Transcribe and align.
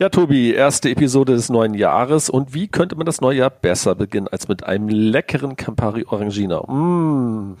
Ja, 0.00 0.10
Tobi, 0.10 0.52
erste 0.52 0.90
Episode 0.90 1.34
des 1.34 1.48
neuen 1.48 1.74
Jahres. 1.74 2.30
Und 2.30 2.54
wie 2.54 2.68
könnte 2.68 2.94
man 2.94 3.04
das 3.04 3.20
neue 3.20 3.38
Jahr 3.38 3.50
besser 3.50 3.96
beginnen 3.96 4.28
als 4.28 4.46
mit 4.46 4.62
einem 4.62 4.88
leckeren 4.88 5.56
Campari 5.56 6.04
Orangina? 6.08 6.62
Mmh. 6.70 7.56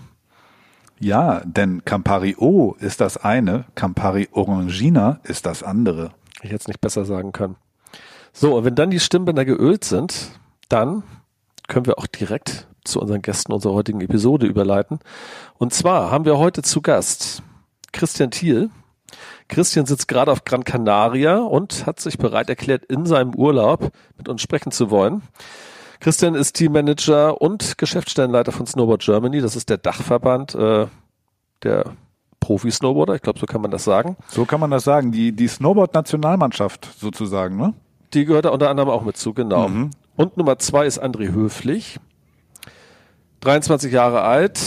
Ja, 1.00 1.42
denn 1.44 1.84
Campari 1.84 2.36
O 2.38 2.76
ist 2.78 3.00
das 3.00 3.16
eine, 3.16 3.64
Campari 3.74 4.28
Orangina 4.30 5.18
ist 5.24 5.46
das 5.46 5.64
andere. 5.64 6.12
Ich 6.36 6.50
hätte 6.50 6.60
es 6.60 6.68
nicht 6.68 6.80
besser 6.80 7.04
sagen 7.04 7.32
können. 7.32 7.56
So, 8.32 8.56
und 8.56 8.64
wenn 8.64 8.76
dann 8.76 8.90
die 8.90 9.00
Stimmbänder 9.00 9.44
geölt 9.44 9.82
sind, 9.82 10.30
dann 10.68 11.02
können 11.66 11.86
wir 11.86 11.98
auch 11.98 12.06
direkt 12.06 12.68
zu 12.84 13.00
unseren 13.00 13.20
Gästen 13.20 13.52
unserer 13.52 13.74
heutigen 13.74 14.00
Episode 14.00 14.46
überleiten. 14.46 15.00
Und 15.58 15.74
zwar 15.74 16.12
haben 16.12 16.24
wir 16.24 16.38
heute 16.38 16.62
zu 16.62 16.82
Gast 16.82 17.42
Christian 17.90 18.30
Thiel. 18.30 18.70
Christian 19.48 19.86
sitzt 19.86 20.08
gerade 20.08 20.30
auf 20.30 20.44
Gran 20.44 20.64
Canaria 20.64 21.38
und 21.38 21.86
hat 21.86 22.00
sich 22.00 22.18
bereit 22.18 22.48
erklärt, 22.50 22.84
in 22.84 23.06
seinem 23.06 23.34
Urlaub 23.34 23.90
mit 24.16 24.28
uns 24.28 24.42
sprechen 24.42 24.70
zu 24.70 24.90
wollen. 24.90 25.22
Christian 26.00 26.34
ist 26.34 26.52
Teammanager 26.52 27.40
und 27.40 27.78
Geschäftsstellenleiter 27.78 28.52
von 28.52 28.66
Snowboard 28.66 29.02
Germany. 29.02 29.40
Das 29.40 29.56
ist 29.56 29.68
der 29.68 29.78
Dachverband 29.78 30.54
äh, 30.54 30.86
der 31.64 31.96
Profi-Snowboarder. 32.40 33.16
Ich 33.16 33.22
glaube, 33.22 33.38
so 33.38 33.46
kann 33.46 33.60
man 33.60 33.70
das 33.70 33.84
sagen. 33.84 34.16
So 34.28 34.44
kann 34.44 34.60
man 34.60 34.70
das 34.70 34.84
sagen. 34.84 35.10
Die, 35.10 35.32
die 35.32 35.48
Snowboard-Nationalmannschaft 35.48 36.88
sozusagen, 36.98 37.56
ne? 37.56 37.74
Die 38.14 38.24
gehört 38.24 38.44
da 38.44 38.50
unter 38.50 38.70
anderem 38.70 38.88
auch 38.88 39.02
mit 39.02 39.16
zu, 39.16 39.34
genau. 39.34 39.68
Mhm. 39.68 39.90
Und 40.16 40.36
Nummer 40.36 40.58
zwei 40.58 40.86
ist 40.86 41.02
André 41.02 41.32
Höflich. 41.32 41.98
23 43.40 43.92
Jahre 43.92 44.22
alt, 44.22 44.60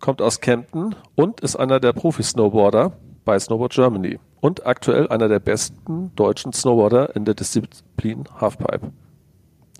kommt 0.00 0.20
aus 0.20 0.40
Kempten 0.40 0.94
und 1.14 1.40
ist 1.40 1.56
einer 1.56 1.80
der 1.80 1.92
Profi-Snowboarder 1.92 2.92
bei 3.24 3.38
Snowboard 3.38 3.72
Germany 3.72 4.18
und 4.40 4.66
aktuell 4.66 5.08
einer 5.08 5.28
der 5.28 5.40
besten 5.40 6.12
deutschen 6.16 6.52
Snowboarder 6.52 7.16
in 7.16 7.24
der 7.24 7.34
Disziplin 7.34 8.24
Halfpipe. 8.40 8.92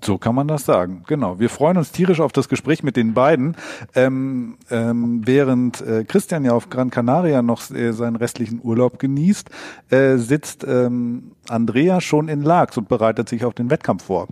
So 0.01 0.17
kann 0.17 0.35
man 0.35 0.47
das 0.47 0.65
sagen. 0.65 1.03
Genau. 1.07 1.39
Wir 1.39 1.49
freuen 1.49 1.77
uns 1.77 1.91
tierisch 1.91 2.19
auf 2.19 2.31
das 2.31 2.49
Gespräch 2.49 2.83
mit 2.83 2.95
den 2.95 3.13
beiden. 3.13 3.55
Ähm, 3.95 4.57
ähm, 4.69 5.21
während 5.25 5.81
äh, 5.81 6.03
Christian 6.03 6.45
ja 6.45 6.51
auf 6.51 6.69
Gran 6.69 6.91
Canaria 6.91 7.41
noch 7.41 7.71
äh, 7.71 7.91
seinen 7.91 8.15
restlichen 8.15 8.59
Urlaub 8.61 8.99
genießt, 8.99 9.49
äh, 9.89 10.17
sitzt 10.17 10.63
ähm, 10.67 11.31
Andrea 11.49 12.01
schon 12.01 12.27
in 12.27 12.41
Lax 12.41 12.77
und 12.77 12.87
bereitet 12.87 13.29
sich 13.29 13.45
auf 13.45 13.53
den 13.53 13.69
Wettkampf 13.71 14.03
vor. 14.03 14.27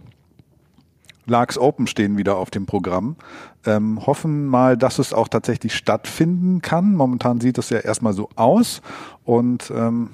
Larks 1.25 1.57
Open 1.57 1.87
stehen 1.87 2.17
wieder 2.17 2.37
auf 2.37 2.51
dem 2.51 2.65
Programm. 2.65 3.15
Ähm, 3.65 4.05
hoffen 4.05 4.45
mal, 4.47 4.77
dass 4.77 4.99
es 4.99 5.13
auch 5.13 5.27
tatsächlich 5.27 5.75
stattfinden 5.75 6.61
kann. 6.61 6.95
Momentan 6.95 7.39
sieht 7.39 7.57
es 7.57 7.69
ja 7.69 7.79
erstmal 7.79 8.13
so 8.13 8.29
aus. 8.35 8.81
Und 9.23 9.71
ähm, 9.75 10.09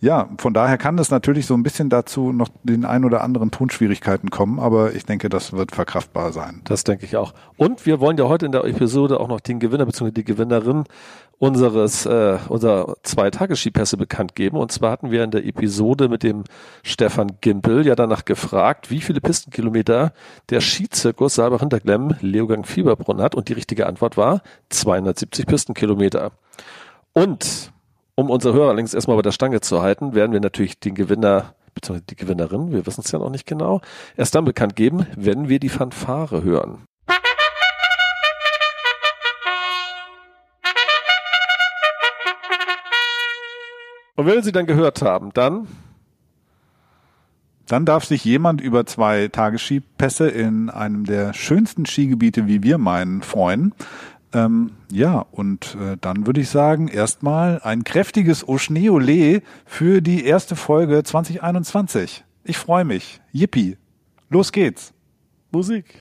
ja, 0.00 0.28
von 0.38 0.52
daher 0.52 0.76
kann 0.78 0.98
es 0.98 1.10
natürlich 1.10 1.46
so 1.46 1.54
ein 1.54 1.62
bisschen 1.62 1.88
dazu 1.88 2.32
noch 2.32 2.48
den 2.62 2.84
ein 2.84 3.04
oder 3.04 3.22
anderen 3.22 3.50
Tonschwierigkeiten 3.50 4.30
kommen, 4.30 4.58
aber 4.58 4.94
ich 4.94 5.06
denke, 5.06 5.28
das 5.28 5.52
wird 5.52 5.72
verkraftbar 5.72 6.32
sein. 6.32 6.60
Das 6.64 6.84
denke 6.84 7.06
ich 7.06 7.16
auch. 7.16 7.32
Und 7.56 7.86
wir 7.86 8.00
wollen 8.00 8.18
ja 8.18 8.24
heute 8.24 8.46
in 8.46 8.52
der 8.52 8.64
Episode 8.64 9.20
auch 9.20 9.28
noch 9.28 9.40
den 9.40 9.60
Gewinner 9.60 9.86
bzw. 9.86 10.10
die 10.10 10.24
Gewinnerin 10.24 10.84
unseres 11.40 12.04
äh, 12.04 12.38
unserer 12.48 12.96
zwei 13.02 13.30
Tagesskipässe 13.30 13.96
bekannt 13.96 14.34
geben. 14.34 14.58
Und 14.58 14.70
zwar 14.70 14.92
hatten 14.92 15.10
wir 15.10 15.24
in 15.24 15.30
der 15.30 15.46
Episode 15.46 16.10
mit 16.10 16.22
dem 16.22 16.44
Stefan 16.82 17.38
Gimpel 17.40 17.86
ja 17.86 17.96
danach 17.96 18.26
gefragt, 18.26 18.90
wie 18.90 19.00
viele 19.00 19.22
Pistenkilometer 19.22 20.12
der 20.50 20.60
Skizirkus 20.60 21.36
Saalbach 21.36 21.60
Hinterglemm 21.60 22.14
Leogang 22.20 22.64
Fieberbrunn 22.64 23.22
hat. 23.22 23.34
Und 23.34 23.48
die 23.48 23.54
richtige 23.54 23.86
Antwort 23.86 24.18
war 24.18 24.42
270 24.68 25.46
Pistenkilometer. 25.46 26.32
Und 27.14 27.72
um 28.16 28.28
unsere 28.28 28.52
Hörer 28.52 28.74
längst 28.74 28.94
erstmal 28.94 29.16
bei 29.16 29.22
der 29.22 29.32
Stange 29.32 29.62
zu 29.62 29.80
halten, 29.80 30.14
werden 30.14 30.32
wir 30.32 30.40
natürlich 30.40 30.78
den 30.78 30.94
Gewinner 30.94 31.54
bzw. 31.74 32.02
die 32.10 32.16
Gewinnerin, 32.16 32.70
wir 32.70 32.84
wissen 32.84 33.00
es 33.02 33.12
ja 33.12 33.18
noch 33.18 33.30
nicht 33.30 33.46
genau, 33.46 33.80
erst 34.14 34.34
dann 34.34 34.44
bekannt 34.44 34.76
geben, 34.76 35.06
wenn 35.16 35.48
wir 35.48 35.58
die 35.58 35.70
Fanfare 35.70 36.42
hören. 36.42 36.84
Und 44.16 44.26
wenn 44.26 44.34
wir 44.34 44.42
sie 44.42 44.52
dann 44.52 44.66
gehört 44.66 45.02
haben, 45.02 45.30
dann 45.32 45.66
dann 47.70 47.84
darf 47.84 48.04
sich 48.04 48.24
jemand 48.24 48.60
über 48.60 48.84
zwei 48.84 49.28
Tagesskipässe 49.28 50.28
in 50.28 50.70
einem 50.70 51.04
der 51.04 51.32
schönsten 51.34 51.86
Skigebiete, 51.86 52.48
wie 52.48 52.64
wir 52.64 52.78
meinen, 52.78 53.22
freuen. 53.22 53.74
Ähm, 54.32 54.72
ja, 54.90 55.24
und 55.30 55.76
äh, 55.80 55.96
dann 56.00 56.26
würde 56.26 56.40
ich 56.40 56.48
sagen, 56.48 56.88
erstmal 56.88 57.60
ein 57.62 57.84
kräftiges 57.84 58.46
Oschneole 58.48 59.42
für 59.66 60.00
die 60.00 60.24
erste 60.24 60.56
Folge 60.56 61.04
2021. 61.04 62.24
Ich 62.42 62.58
freue 62.58 62.84
mich. 62.84 63.20
Yippie. 63.32 63.76
Los 64.30 64.50
geht's. 64.50 64.92
Musik. 65.52 66.00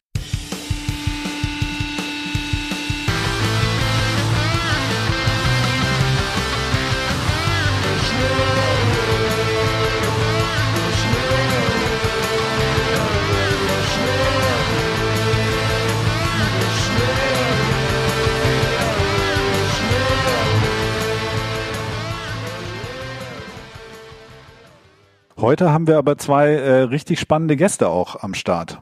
Heute 25.41 25.71
haben 25.71 25.87
wir 25.87 25.97
aber 25.97 26.17
zwei 26.17 26.49
äh, 26.49 26.81
richtig 26.81 27.17
spannende 27.17 27.55
Gäste 27.55 27.87
auch 27.87 28.23
am 28.23 28.33
Start. 28.33 28.81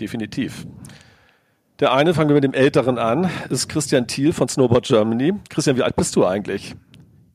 Definitiv. 0.00 0.66
Der 1.80 1.92
eine, 1.92 2.14
fangen 2.14 2.30
wir 2.30 2.34
mit 2.34 2.44
dem 2.44 2.54
Älteren 2.54 2.96
an, 2.96 3.28
ist 3.50 3.68
Christian 3.68 4.06
Thiel 4.06 4.32
von 4.32 4.48
Snowboard 4.48 4.86
Germany. 4.86 5.34
Christian, 5.50 5.76
wie 5.76 5.82
alt 5.82 5.96
bist 5.96 6.16
du 6.16 6.24
eigentlich? 6.24 6.74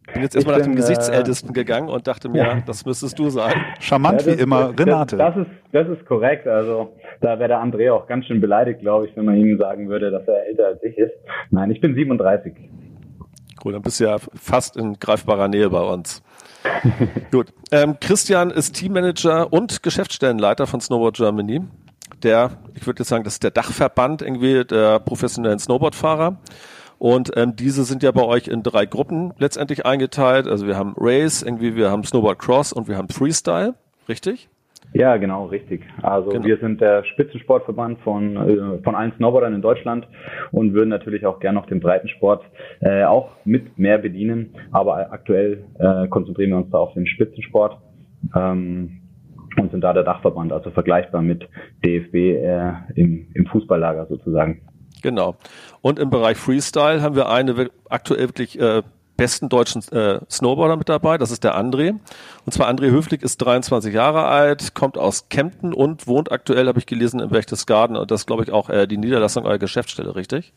Ich 0.07 0.13
bin 0.13 0.23
jetzt 0.23 0.33
erstmal 0.33 0.57
nach 0.57 0.65
dem 0.65 0.75
Gesichtsältesten 0.75 1.51
äh, 1.51 1.53
gegangen 1.53 1.87
und 1.87 2.07
dachte 2.07 2.29
mir, 2.29 2.43
ja. 2.43 2.63
das 2.65 2.83
müsstest 2.83 3.19
du 3.19 3.29
sein. 3.29 3.53
Charmant 3.79 4.25
ja, 4.25 4.33
wie 4.33 4.41
immer, 4.41 4.69
Renate. 4.77 5.17
Das, 5.17 5.35
das, 5.35 5.45
ist, 5.45 5.53
das 5.71 5.87
ist 5.89 6.05
korrekt. 6.07 6.47
Also 6.47 6.93
da 7.21 7.37
wäre 7.37 7.49
der 7.49 7.63
André 7.63 7.93
auch 7.93 8.07
ganz 8.07 8.25
schön 8.25 8.41
beleidigt, 8.41 8.79
glaube 8.79 9.05
ich, 9.05 9.15
wenn 9.15 9.25
man 9.25 9.35
ihm 9.35 9.55
sagen 9.59 9.87
würde, 9.87 10.09
dass 10.09 10.27
er 10.27 10.47
älter 10.47 10.65
als 10.65 10.83
ich 10.83 10.97
ist. 10.97 11.13
Nein, 11.51 11.69
ich 11.69 11.79
bin 11.79 11.93
37. 11.93 12.53
Cool, 13.63 13.73
dann 13.73 13.83
bist 13.83 13.99
du 13.99 14.05
ja 14.05 14.17
fast 14.17 14.77
in 14.77 14.93
greifbarer 14.99 15.47
Nähe 15.47 15.69
bei 15.69 15.81
uns. 15.81 16.23
Gut. 17.31 17.53
Ähm, 17.71 17.97
Christian 17.99 18.51
ist 18.51 18.75
Teammanager 18.75 19.51
und 19.51 19.83
Geschäftsstellenleiter 19.83 20.67
von 20.67 20.81
Snowboard 20.81 21.17
Germany. 21.17 21.61
Der, 22.21 22.51
ich 22.75 22.85
würde 22.85 22.99
jetzt 23.01 23.09
sagen, 23.09 23.23
das 23.23 23.33
ist 23.33 23.43
der 23.43 23.51
Dachverband 23.51 24.21
irgendwie 24.21 24.63
der 24.63 24.99
professionellen 24.99 25.59
Snowboardfahrer. 25.59 26.37
Und 26.99 27.35
ähm, 27.35 27.55
diese 27.55 27.83
sind 27.83 28.01
ja 28.01 28.11
bei 28.11 28.23
euch 28.23 28.47
in 28.47 28.63
drei 28.63 28.85
Gruppen 28.85 29.33
letztendlich 29.37 29.85
eingeteilt. 29.85 30.47
Also 30.47 30.67
wir 30.67 30.77
haben 30.77 30.93
Race, 30.97 31.41
irgendwie 31.41 31.75
wir 31.75 31.91
haben 31.91 32.03
Snowboard 32.03 32.39
Cross 32.39 32.71
und 32.71 32.87
wir 32.87 32.97
haben 32.97 33.09
Freestyle, 33.09 33.75
richtig? 34.07 34.47
Ja, 34.93 35.17
genau, 35.17 35.47
richtig. 35.47 35.81
Also 36.03 36.29
genau. 36.29 36.45
wir 36.45 36.57
sind 36.57 36.79
der 36.79 37.03
Spitzensportverband 37.03 37.99
von, 38.01 38.37
äh, 38.37 38.83
von 38.83 38.95
allen 38.95 39.11
Snowboardern 39.17 39.55
in 39.55 39.61
Deutschland 39.61 40.07
und 40.51 40.73
würden 40.73 40.89
natürlich 40.89 41.25
auch 41.25 41.39
gerne 41.39 41.59
noch 41.59 41.65
den 41.65 41.79
Breitensport 41.79 42.43
äh, 42.79 43.03
auch 43.03 43.31
mit 43.43 43.77
mehr 43.79 43.97
bedienen. 43.97 44.55
Aber 44.71 45.11
aktuell 45.11 45.65
äh, 45.79 46.07
konzentrieren 46.07 46.51
wir 46.51 46.57
uns 46.57 46.69
da 46.69 46.77
auf 46.77 46.93
den 46.93 47.07
Spitzensport 47.07 47.79
ähm, 48.35 49.01
und 49.59 49.71
sind 49.71 49.81
da 49.81 49.93
der 49.93 50.03
Dachverband, 50.03 50.53
also 50.53 50.69
vergleichbar 50.69 51.23
mit 51.23 51.47
DFB 51.83 52.15
äh, 52.15 52.73
im, 52.95 53.27
im 53.33 53.45
Fußballlager 53.47 54.05
sozusagen. 54.07 54.61
Genau. 55.01 55.35
Und 55.81 55.97
im 55.97 56.11
Bereich 56.11 56.37
Freestyle 56.37 57.01
haben 57.01 57.15
wir 57.15 57.29
eine 57.29 57.69
aktuell 57.89 58.27
wirklich 58.27 58.59
äh, 58.59 58.83
besten 59.17 59.49
deutschen 59.49 59.81
äh, 59.91 60.19
Snowboarder 60.29 60.77
mit 60.77 60.89
dabei. 60.89 61.17
Das 61.17 61.31
ist 61.31 61.43
der 61.43 61.55
André. 61.55 61.91
Und 62.45 62.51
zwar 62.51 62.69
André 62.69 62.91
Höflig 62.91 63.23
ist 63.23 63.37
23 63.37 63.93
Jahre 63.93 64.25
alt, 64.25 64.73
kommt 64.73 64.97
aus 64.97 65.29
Kempten 65.29 65.73
und 65.73 66.07
wohnt 66.07 66.31
aktuell, 66.31 66.67
habe 66.67 66.79
ich 66.79 66.85
gelesen, 66.85 67.19
in 67.19 67.29
Berchtesgaden. 67.29 67.95
Und 67.95 68.11
das 68.11 68.25
glaube 68.25 68.43
ich 68.43 68.51
auch 68.51 68.69
äh, 68.69 68.87
die 68.87 68.97
Niederlassung 68.97 69.45
eurer 69.45 69.59
Geschäftsstelle, 69.59 70.15
richtig? 70.15 70.53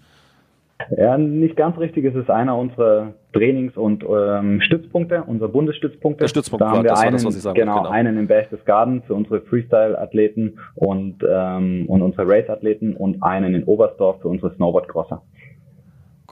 Ja, 0.97 1.17
nicht 1.17 1.57
ganz 1.57 1.79
richtig. 1.79 2.05
Es 2.05 2.15
ist 2.15 2.31
einer 2.31 2.57
unserer 2.57 3.15
Trainings- 3.33 3.77
und 3.77 4.05
ähm, 4.05 4.61
Stützpunkte, 4.61 5.25
unser 5.27 5.49
Bundesstützpunkte. 5.49 6.25
Der 6.25 6.29
Stützpunkt 6.29 6.61
da 6.61 6.71
haben 6.71 6.85
wir 6.85 6.91
das 6.91 7.01
einen, 7.01 7.13
das, 7.13 7.25
was 7.25 7.37
ich 7.37 7.43
sagen 7.43 7.59
genau, 7.59 7.79
genau, 7.79 7.91
einen 7.91 8.19
in 8.19 8.27
Berchtesgaden 8.27 9.03
für 9.03 9.15
unsere 9.15 9.41
Freestyle-Athleten 9.41 10.59
und, 10.75 11.25
ähm, 11.27 11.87
und 11.89 12.03
unsere 12.03 12.29
Race-Athleten 12.29 12.95
und 12.95 13.23
einen 13.23 13.55
in 13.55 13.65
Oberstdorf 13.65 14.21
für 14.21 14.29
unsere 14.29 14.55
Snowboard-Crosser. 14.55 15.23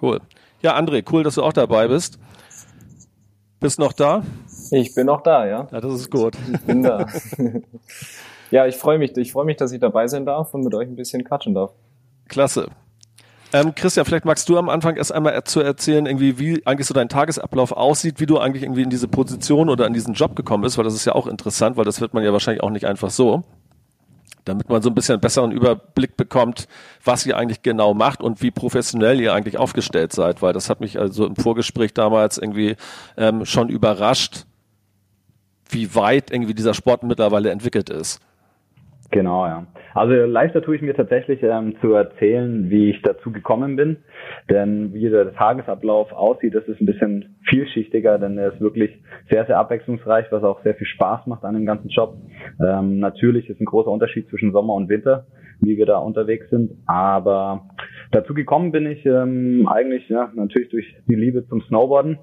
Cool. 0.00 0.20
Ja, 0.64 0.78
André, 0.78 1.04
cool, 1.12 1.22
dass 1.22 1.34
du 1.34 1.42
auch 1.42 1.52
dabei 1.52 1.88
bist. 1.88 2.18
Bist 3.60 3.78
noch 3.78 3.92
da? 3.92 4.22
Ich 4.70 4.94
bin 4.94 5.04
noch 5.04 5.20
da, 5.20 5.46
ja. 5.46 5.68
Ja, 5.70 5.78
das 5.78 5.92
ist 5.92 6.10
gut. 6.10 6.38
Ich 6.50 6.60
bin 6.62 6.82
da. 6.82 7.06
ja, 8.50 8.66
ich 8.66 8.76
freue 8.76 8.96
mich. 8.96 9.14
Ich 9.18 9.32
freue 9.32 9.44
mich, 9.44 9.58
dass 9.58 9.72
ich 9.72 9.80
dabei 9.80 10.06
sein 10.06 10.24
darf 10.24 10.54
und 10.54 10.64
mit 10.64 10.74
euch 10.74 10.88
ein 10.88 10.96
bisschen 10.96 11.22
quatschen 11.22 11.52
darf. 11.52 11.72
Klasse. 12.28 12.68
Ähm, 13.52 13.74
Christian, 13.74 14.06
vielleicht 14.06 14.24
magst 14.24 14.48
du 14.48 14.56
am 14.56 14.70
Anfang 14.70 14.96
erst 14.96 15.12
einmal 15.12 15.44
zu 15.44 15.60
erzählen, 15.60 16.06
irgendwie, 16.06 16.38
wie 16.38 16.66
eigentlich 16.66 16.86
so 16.86 16.94
dein 16.94 17.10
Tagesablauf 17.10 17.72
aussieht, 17.72 18.18
wie 18.18 18.26
du 18.26 18.38
eigentlich 18.38 18.62
irgendwie 18.62 18.84
in 18.84 18.90
diese 18.90 19.06
Position 19.06 19.68
oder 19.68 19.86
in 19.86 19.92
diesen 19.92 20.14
Job 20.14 20.34
gekommen 20.34 20.62
bist, 20.62 20.78
weil 20.78 20.84
das 20.84 20.94
ist 20.94 21.04
ja 21.04 21.14
auch 21.14 21.26
interessant, 21.26 21.76
weil 21.76 21.84
das 21.84 22.00
wird 22.00 22.14
man 22.14 22.24
ja 22.24 22.32
wahrscheinlich 22.32 22.62
auch 22.62 22.70
nicht 22.70 22.86
einfach 22.86 23.10
so 23.10 23.44
damit 24.44 24.68
man 24.68 24.82
so 24.82 24.90
ein 24.90 24.94
bisschen 24.94 25.20
besseren 25.20 25.52
Überblick 25.52 26.16
bekommt, 26.16 26.68
was 27.02 27.26
ihr 27.26 27.36
eigentlich 27.36 27.62
genau 27.62 27.94
macht 27.94 28.22
und 28.22 28.42
wie 28.42 28.50
professionell 28.50 29.20
ihr 29.20 29.32
eigentlich 29.32 29.58
aufgestellt 29.58 30.12
seid, 30.12 30.42
weil 30.42 30.52
das 30.52 30.70
hat 30.70 30.80
mich 30.80 30.98
also 30.98 31.26
im 31.26 31.36
Vorgespräch 31.36 31.94
damals 31.94 32.38
irgendwie 32.38 32.76
ähm, 33.16 33.44
schon 33.44 33.68
überrascht, 33.68 34.44
wie 35.68 35.94
weit 35.94 36.30
irgendwie 36.30 36.54
dieser 36.54 36.74
Sport 36.74 37.02
mittlerweile 37.02 37.50
entwickelt 37.50 37.90
ist. 37.90 38.20
Genau, 39.10 39.46
ja. 39.46 39.66
Also 39.94 40.12
leichter 40.12 40.60
tue 40.60 40.74
ich 40.74 40.82
mir 40.82 40.94
tatsächlich 40.94 41.40
ähm, 41.42 41.76
zu 41.80 41.92
erzählen, 41.92 42.68
wie 42.68 42.90
ich 42.90 43.00
dazu 43.02 43.30
gekommen 43.30 43.76
bin. 43.76 43.98
Denn 44.50 44.92
wie 44.92 45.08
der 45.08 45.32
Tagesablauf 45.34 46.12
aussieht, 46.12 46.54
das 46.54 46.66
ist 46.66 46.80
ein 46.80 46.86
bisschen 46.86 47.36
vielschichtiger, 47.48 48.18
denn 48.18 48.36
er 48.36 48.52
ist 48.52 48.60
wirklich 48.60 48.90
sehr, 49.30 49.46
sehr 49.46 49.58
abwechslungsreich, 49.58 50.26
was 50.30 50.42
auch 50.42 50.62
sehr 50.64 50.74
viel 50.74 50.88
Spaß 50.88 51.26
macht 51.26 51.44
an 51.44 51.54
dem 51.54 51.64
ganzen 51.64 51.88
Job. 51.88 52.16
Ähm, 52.60 52.98
natürlich 52.98 53.48
ist 53.48 53.60
ein 53.60 53.66
großer 53.66 53.90
Unterschied 53.90 54.28
zwischen 54.28 54.52
Sommer 54.52 54.74
und 54.74 54.88
Winter, 54.88 55.26
wie 55.60 55.76
wir 55.76 55.86
da 55.86 55.98
unterwegs 55.98 56.50
sind. 56.50 56.72
Aber 56.86 57.68
dazu 58.10 58.34
gekommen 58.34 58.72
bin 58.72 58.86
ich 58.86 59.06
ähm, 59.06 59.68
eigentlich 59.68 60.08
ja, 60.08 60.32
natürlich 60.34 60.70
durch 60.70 60.92
die 61.08 61.14
Liebe 61.14 61.46
zum 61.46 61.62
Snowboarden 61.62 62.18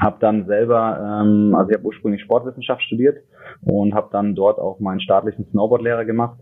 habe 0.00 0.16
dann 0.20 0.46
selber, 0.46 1.20
ähm, 1.22 1.54
also 1.54 1.70
ich 1.70 1.76
habe 1.76 1.86
ursprünglich 1.86 2.22
Sportwissenschaft 2.22 2.80
studiert 2.82 3.18
und 3.62 3.92
habe 3.92 4.08
dann 4.12 4.34
dort 4.34 4.58
auch 4.58 4.78
meinen 4.78 5.00
staatlichen 5.00 5.46
Snowboardlehrer 5.50 6.04
gemacht 6.04 6.38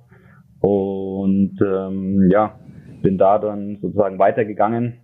und 0.61 1.59
ähm, 1.61 2.29
ja, 2.31 2.59
bin 3.03 3.19
da 3.19 3.39
dann 3.39 3.79
sozusagen 3.81 4.19
weitergegangen, 4.19 4.95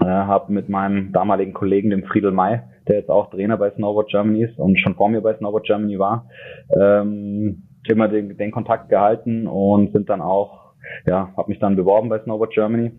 äh, 0.00 0.04
habe 0.04 0.52
mit 0.52 0.68
meinem 0.68 1.12
damaligen 1.12 1.52
Kollegen, 1.52 1.90
dem 1.90 2.04
Friedel 2.04 2.32
May, 2.32 2.60
der 2.88 2.96
jetzt 2.96 3.10
auch 3.10 3.30
Trainer 3.30 3.56
bei 3.56 3.70
Snowboard 3.70 4.10
Germany 4.10 4.44
ist 4.44 4.58
und 4.58 4.78
schon 4.78 4.94
vor 4.94 5.08
mir 5.08 5.20
bei 5.20 5.34
Snowboard 5.34 5.66
Germany 5.66 5.98
war, 5.98 6.28
ähm, 6.78 7.64
immer 7.88 8.08
den, 8.08 8.36
den 8.36 8.50
Kontakt 8.50 8.88
gehalten 8.88 9.46
und 9.46 9.92
sind 9.92 10.08
dann 10.08 10.20
auch, 10.20 10.74
ja, 11.06 11.32
habe 11.36 11.50
mich 11.50 11.58
dann 11.58 11.76
beworben 11.76 12.08
bei 12.08 12.20
Snowboard 12.20 12.52
Germany 12.52 12.92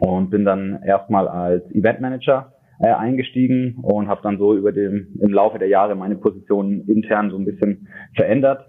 und 0.00 0.30
bin 0.30 0.44
dann 0.44 0.80
erstmal 0.86 1.26
als 1.26 1.68
Eventmanager 1.72 2.52
äh, 2.80 2.92
eingestiegen 2.92 3.78
und 3.82 4.08
habe 4.08 4.20
dann 4.22 4.38
so 4.38 4.54
über 4.54 4.72
dem 4.72 5.08
im 5.20 5.32
Laufe 5.32 5.58
der 5.58 5.68
Jahre 5.68 5.96
meine 5.96 6.16
Position 6.16 6.82
intern 6.86 7.30
so 7.30 7.36
ein 7.36 7.44
bisschen 7.44 7.88
verändert 8.14 8.64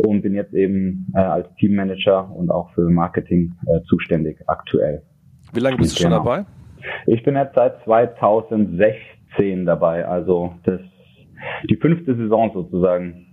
und 0.00 0.22
bin 0.22 0.34
jetzt 0.34 0.54
eben 0.54 1.12
äh, 1.14 1.18
als 1.18 1.48
Teammanager 1.56 2.30
und 2.34 2.50
auch 2.50 2.70
für 2.74 2.88
Marketing 2.88 3.54
äh, 3.66 3.80
zuständig 3.88 4.38
aktuell. 4.46 5.02
Wie 5.52 5.60
lange 5.60 5.76
bist 5.76 5.98
du 5.98 6.04
genau. 6.04 6.16
schon 6.16 6.24
dabei? 6.24 6.44
Ich 7.06 7.22
bin 7.22 7.36
jetzt 7.36 7.54
seit 7.54 7.82
2016 7.84 9.66
dabei, 9.66 10.06
also 10.06 10.54
das 10.64 10.80
die 11.68 11.76
fünfte 11.76 12.14
Saison 12.16 12.50
sozusagen. 12.52 13.26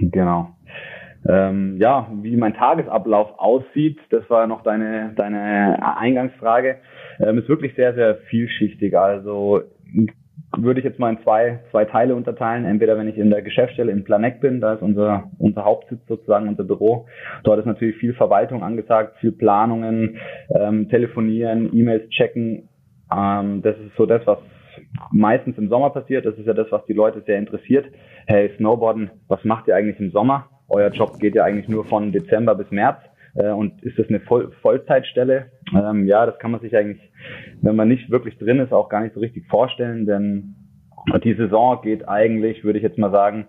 Genau. 0.00 0.50
Ähm, 1.26 1.76
ja, 1.78 2.10
wie 2.22 2.36
mein 2.36 2.54
Tagesablauf 2.54 3.38
aussieht, 3.38 3.98
das 4.10 4.28
war 4.28 4.46
noch 4.46 4.62
deine, 4.62 5.14
deine 5.16 5.78
Eingangsfrage, 5.98 6.76
ähm, 7.18 7.38
ist 7.38 7.48
wirklich 7.48 7.74
sehr, 7.76 7.94
sehr 7.94 8.16
vielschichtig. 8.28 8.96
Also 8.96 9.62
würde 10.58 10.80
ich 10.80 10.84
jetzt 10.84 10.98
mal 10.98 11.10
in 11.10 11.22
zwei, 11.22 11.60
zwei 11.70 11.84
Teile 11.84 12.14
unterteilen. 12.14 12.64
Entweder 12.64 12.96
wenn 12.98 13.08
ich 13.08 13.16
in 13.16 13.30
der 13.30 13.42
Geschäftsstelle 13.42 13.92
in 13.92 14.04
Planegg 14.04 14.40
bin, 14.40 14.60
da 14.60 14.74
ist 14.74 14.82
unser, 14.82 15.30
unser 15.38 15.64
Hauptsitz 15.64 16.00
sozusagen, 16.08 16.48
unser 16.48 16.64
Büro. 16.64 17.06
Dort 17.42 17.58
ist 17.58 17.66
natürlich 17.66 17.96
viel 17.96 18.14
Verwaltung 18.14 18.62
angesagt, 18.62 19.16
viel 19.20 19.32
Planungen, 19.32 20.18
ähm, 20.50 20.88
telefonieren, 20.88 21.70
E-Mails 21.72 22.08
checken. 22.10 22.68
Ähm, 23.14 23.62
das 23.62 23.76
ist 23.78 23.96
so 23.96 24.06
das, 24.06 24.26
was 24.26 24.38
meistens 25.12 25.58
im 25.58 25.68
Sommer 25.68 25.90
passiert. 25.90 26.26
Das 26.26 26.36
ist 26.36 26.46
ja 26.46 26.54
das, 26.54 26.70
was 26.70 26.84
die 26.86 26.92
Leute 26.92 27.22
sehr 27.26 27.38
interessiert. 27.38 27.86
Hey, 28.26 28.50
Snowboarden, 28.56 29.10
was 29.28 29.44
macht 29.44 29.68
ihr 29.68 29.76
eigentlich 29.76 30.00
im 30.00 30.10
Sommer? 30.10 30.48
euer 30.68 30.90
Job 30.90 31.18
geht 31.18 31.34
ja 31.34 31.44
eigentlich 31.44 31.68
nur 31.68 31.84
von 31.84 32.12
Dezember 32.12 32.54
bis 32.54 32.70
März. 32.70 32.98
Äh, 33.34 33.50
und 33.50 33.82
ist 33.82 33.98
das 33.98 34.08
eine 34.08 34.20
Voll 34.20 34.52
Vollzeitstelle? 34.62 35.50
Ähm, 35.72 36.06
ja, 36.06 36.26
das 36.26 36.38
kann 36.38 36.50
man 36.50 36.60
sich 36.60 36.76
eigentlich, 36.76 37.00
wenn 37.62 37.76
man 37.76 37.88
nicht 37.88 38.10
wirklich 38.10 38.36
drin 38.38 38.60
ist, 38.60 38.72
auch 38.72 38.88
gar 38.88 39.00
nicht 39.00 39.14
so 39.14 39.20
richtig 39.20 39.46
vorstellen, 39.48 40.06
denn 40.06 40.54
die 41.22 41.34
Saison 41.34 41.80
geht 41.82 42.08
eigentlich, 42.08 42.64
würde 42.64 42.78
ich 42.78 42.82
jetzt 42.82 42.98
mal 42.98 43.10
sagen, 43.10 43.46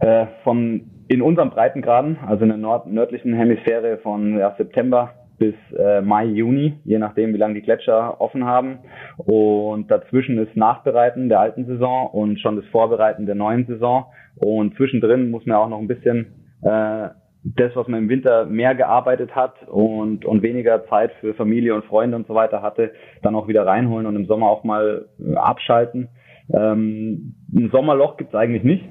äh, 0.00 0.26
von 0.44 0.90
in 1.08 1.22
unserem 1.22 1.50
Breitengraden, 1.50 2.18
also 2.26 2.42
in 2.44 2.48
der 2.48 2.58
nord 2.58 2.86
nördlichen 2.86 3.34
Hemisphäre 3.34 3.98
von 3.98 4.38
ja, 4.38 4.54
September 4.56 5.12
bis 5.38 5.54
äh, 5.76 6.00
Mai, 6.00 6.26
Juni, 6.26 6.74
je 6.84 6.98
nachdem, 6.98 7.34
wie 7.34 7.38
lange 7.38 7.54
die 7.54 7.62
Gletscher 7.62 8.20
offen 8.20 8.44
haben. 8.44 8.78
Und 9.16 9.90
dazwischen 9.90 10.38
ist 10.38 10.56
Nachbereiten 10.56 11.28
der 11.28 11.40
alten 11.40 11.66
Saison 11.66 12.08
und 12.08 12.38
schon 12.40 12.56
das 12.56 12.64
Vorbereiten 12.66 13.26
der 13.26 13.34
neuen 13.34 13.66
Saison. 13.66 14.06
Und 14.36 14.76
zwischendrin 14.76 15.30
muss 15.30 15.44
man 15.44 15.56
auch 15.56 15.68
noch 15.68 15.80
ein 15.80 15.88
bisschen 15.88 16.56
äh, 16.62 17.08
das, 17.44 17.74
was 17.74 17.88
man 17.88 18.04
im 18.04 18.08
Winter 18.08 18.46
mehr 18.46 18.74
gearbeitet 18.74 19.34
hat 19.34 19.54
und, 19.68 20.24
und 20.24 20.42
weniger 20.42 20.86
Zeit 20.86 21.12
für 21.20 21.34
Familie 21.34 21.74
und 21.74 21.84
Freunde 21.84 22.16
und 22.16 22.26
so 22.26 22.34
weiter 22.34 22.62
hatte, 22.62 22.92
dann 23.22 23.34
auch 23.34 23.48
wieder 23.48 23.66
reinholen 23.66 24.06
und 24.06 24.16
im 24.16 24.26
Sommer 24.26 24.48
auch 24.48 24.64
mal 24.64 25.06
äh, 25.18 25.34
abschalten. 25.34 26.08
Ähm, 26.52 27.34
ein 27.54 27.70
Sommerloch 27.72 28.16
gibt's 28.16 28.34
eigentlich 28.34 28.62
nicht. 28.62 28.84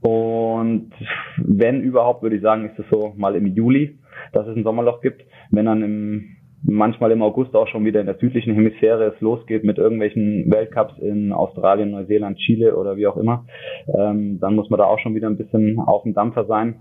Und 0.00 0.90
wenn 1.38 1.80
überhaupt, 1.80 2.22
würde 2.22 2.36
ich 2.36 2.42
sagen, 2.42 2.68
ist 2.68 2.78
es 2.78 2.84
so 2.90 3.14
mal 3.16 3.36
im 3.36 3.46
Juli, 3.46 3.98
dass 4.32 4.46
es 4.46 4.56
ein 4.56 4.64
Sommerloch 4.64 5.00
gibt. 5.00 5.22
Wenn 5.50 5.66
dann 5.66 5.82
im, 5.82 6.36
manchmal 6.62 7.12
im 7.12 7.22
August 7.22 7.54
auch 7.54 7.68
schon 7.68 7.84
wieder 7.84 8.00
in 8.00 8.06
der 8.06 8.18
südlichen 8.18 8.54
Hemisphäre 8.54 9.14
es 9.14 9.20
losgeht 9.20 9.64
mit 9.64 9.78
irgendwelchen 9.78 10.50
Weltcups 10.50 10.98
in 10.98 11.32
Australien, 11.32 11.92
Neuseeland, 11.92 12.38
Chile 12.38 12.76
oder 12.76 12.96
wie 12.96 13.06
auch 13.06 13.16
immer, 13.16 13.46
ähm, 13.86 14.40
dann 14.40 14.56
muss 14.56 14.68
man 14.68 14.78
da 14.78 14.84
auch 14.84 14.98
schon 14.98 15.14
wieder 15.14 15.28
ein 15.28 15.38
bisschen 15.38 15.78
auf 15.78 16.02
dem 16.02 16.12
Dampfer 16.12 16.44
sein. 16.44 16.80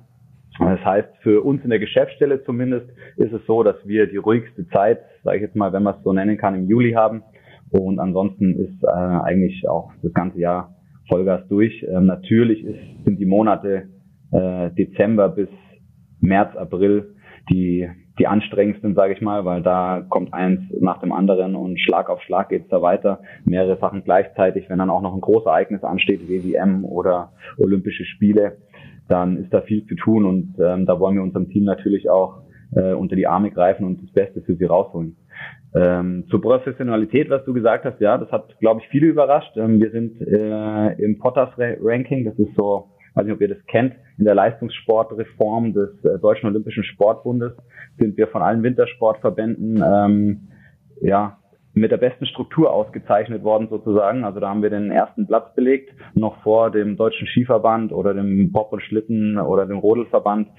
Das 0.59 0.83
heißt, 0.85 1.09
für 1.21 1.43
uns 1.43 1.63
in 1.63 1.69
der 1.69 1.79
Geschäftsstelle 1.79 2.43
zumindest 2.43 2.87
ist 3.17 3.33
es 3.33 3.45
so, 3.47 3.63
dass 3.63 3.75
wir 3.85 4.07
die 4.07 4.17
ruhigste 4.17 4.67
Zeit, 4.69 4.99
sage 5.23 5.37
ich 5.37 5.43
jetzt 5.43 5.55
mal, 5.55 5.73
wenn 5.73 5.83
man 5.83 5.95
es 5.95 6.03
so 6.03 6.13
nennen 6.13 6.37
kann, 6.37 6.55
im 6.55 6.67
Juli 6.67 6.93
haben. 6.93 7.23
Und 7.71 7.99
ansonsten 7.99 8.59
ist 8.59 8.83
äh, 8.83 8.87
eigentlich 8.87 9.67
auch 9.67 9.91
das 10.03 10.13
ganze 10.13 10.39
Jahr 10.39 10.75
Vollgas 11.09 11.47
durch. 11.47 11.83
Ähm, 11.89 12.05
natürlich 12.05 12.63
ist, 12.63 12.79
sind 13.03 13.19
die 13.19 13.25
Monate 13.25 13.89
äh, 14.31 14.69
Dezember 14.71 15.29
bis 15.29 15.49
März, 16.21 16.55
April 16.55 17.15
die, 17.49 17.89
die 18.19 18.27
anstrengendsten, 18.27 18.95
sage 18.95 19.13
ich 19.13 19.21
mal, 19.21 19.43
weil 19.45 19.61
da 19.63 20.05
kommt 20.07 20.33
eins 20.33 20.61
nach 20.79 20.99
dem 20.99 21.11
anderen 21.11 21.55
und 21.55 21.79
Schlag 21.79 22.09
auf 22.09 22.21
Schlag 22.21 22.49
geht's 22.49 22.69
da 22.69 22.81
weiter. 22.81 23.19
Mehrere 23.43 23.77
Sachen 23.79 24.03
gleichzeitig, 24.03 24.69
wenn 24.69 24.79
dann 24.79 24.89
auch 24.89 25.01
noch 25.01 25.13
ein 25.13 25.21
großes 25.21 25.47
Ereignis 25.47 25.83
ansteht, 25.83 26.29
WWM 26.29 26.85
oder 26.85 27.33
Olympische 27.57 28.05
Spiele, 28.05 28.57
dann 29.07 29.37
ist 29.37 29.53
da 29.53 29.61
viel 29.61 29.85
zu 29.85 29.95
tun 29.95 30.25
und 30.25 30.55
ähm, 30.59 30.85
da 30.85 30.99
wollen 30.99 31.15
wir 31.15 31.23
unserem 31.23 31.49
Team 31.49 31.63
natürlich 31.65 32.09
auch 32.09 32.43
äh, 32.75 32.93
unter 32.93 33.15
die 33.15 33.27
Arme 33.27 33.51
greifen 33.51 33.85
und 33.85 34.01
das 34.01 34.11
Beste 34.11 34.41
für 34.41 34.55
sie 34.55 34.65
rausholen. 34.65 35.17
Ähm, 35.75 36.25
zur 36.29 36.41
Professionalität, 36.41 37.29
was 37.29 37.43
du 37.45 37.53
gesagt 37.53 37.85
hast, 37.85 37.99
ja, 37.99 38.17
das 38.17 38.31
hat, 38.31 38.57
glaube 38.59 38.81
ich, 38.81 38.87
viele 38.89 39.07
überrascht. 39.07 39.55
Ähm, 39.57 39.79
wir 39.79 39.91
sind 39.91 40.21
äh, 40.21 40.93
im 41.03 41.17
Potters 41.19 41.49
Ranking, 41.57 42.25
das 42.25 42.37
ist 42.37 42.55
so 42.55 42.89
weiß 43.15 43.25
nicht, 43.25 43.33
ob 43.33 43.41
ihr 43.41 43.49
das 43.49 43.65
kennt, 43.67 43.95
in 44.17 44.25
der 44.25 44.35
Leistungssportreform 44.35 45.73
des 45.73 45.89
äh, 46.03 46.19
Deutschen 46.19 46.47
Olympischen 46.47 46.83
Sportbundes 46.83 47.53
sind 47.99 48.17
wir 48.17 48.27
von 48.27 48.41
allen 48.41 48.63
Wintersportverbänden 48.63 49.83
ähm, 49.85 50.47
ja 51.01 51.37
mit 51.73 51.91
der 51.91 51.97
besten 51.97 52.25
Struktur 52.25 52.71
ausgezeichnet 52.71 53.43
worden 53.43 53.67
sozusagen. 53.69 54.23
Also 54.23 54.39
da 54.39 54.49
haben 54.49 54.61
wir 54.61 54.69
den 54.69 54.91
ersten 54.91 55.25
Platz 55.25 55.53
belegt, 55.55 55.91
noch 56.13 56.41
vor 56.43 56.71
dem 56.71 56.97
Deutschen 56.97 57.27
Skiverband 57.27 57.91
oder 57.91 58.13
dem 58.13 58.51
Pop 58.51 58.71
und 58.71 58.81
Schlitten 58.81 59.39
oder 59.39 59.65
dem 59.65 59.79
Rodelverband. 59.79 60.49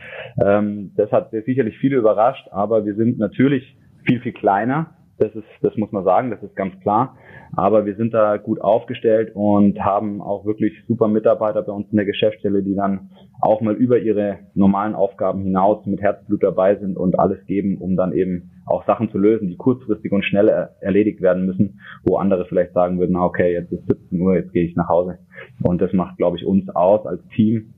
Ähm, 0.44 0.92
das 0.97 1.11
hat 1.12 1.30
sicherlich 1.30 1.78
viele 1.78 1.97
überrascht, 1.97 2.49
aber 2.50 2.85
wir 2.85 2.94
sind 2.94 3.18
natürlich 3.18 3.76
viel, 4.04 4.21
viel 4.21 4.33
kleiner. 4.33 4.94
Das 5.18 5.33
ist, 5.35 5.47
das 5.62 5.76
muss 5.76 5.92
man 5.92 6.02
sagen, 6.02 6.30
das 6.30 6.42
ist 6.42 6.56
ganz 6.56 6.78
klar. 6.80 7.16
Aber 7.56 7.87
wir 7.87 7.94
sind 7.96 8.14
da 8.14 8.37
gut 8.37 8.61
aufgestellt 8.61 9.32
und 9.34 9.78
haben 9.84 10.20
auch 10.20 10.44
wirklich 10.44 10.73
super 10.88 11.08
Mitarbeiter 11.08 11.62
bei 11.62 11.73
uns 11.73 11.88
in 11.90 11.96
der 11.96 12.06
Geschäftsstelle, 12.06 12.62
die 12.62 12.75
dann 12.75 13.11
auch 13.40 13.61
mal 13.61 13.75
über 13.75 13.99
ihre 13.99 14.38
normalen 14.54 14.94
Aufgaben 14.94 15.42
hinaus 15.42 15.84
mit 15.87 16.00
Herzblut 16.00 16.42
dabei 16.42 16.76
sind 16.76 16.96
und 16.96 17.18
alles 17.18 17.44
geben, 17.46 17.78
um 17.78 17.96
dann 17.96 18.12
eben 18.12 18.50
auch 18.66 18.87
Sachen 18.87 19.11
zu 19.11 19.18
lösen, 19.18 19.49
die 19.49 19.56
kurzfristig 19.56 20.11
und 20.12 20.25
schnell 20.25 20.49
erledigt 20.80 21.20
werden 21.20 21.46
müssen, 21.46 21.80
wo 22.04 22.16
andere 22.16 22.46
vielleicht 22.46 22.73
sagen 22.73 22.99
würden, 22.99 23.16
okay, 23.16 23.52
jetzt 23.52 23.73
ist 23.73 23.87
17 23.87 24.20
Uhr, 24.20 24.37
jetzt 24.37 24.52
gehe 24.52 24.64
ich 24.64 24.75
nach 24.75 24.88
Hause. 24.88 25.18
Und 25.62 25.80
das 25.80 25.92
macht, 25.92 26.16
glaube 26.16 26.37
ich, 26.37 26.46
uns 26.46 26.68
aus 26.75 27.06
als 27.06 27.20
Team 27.34 27.75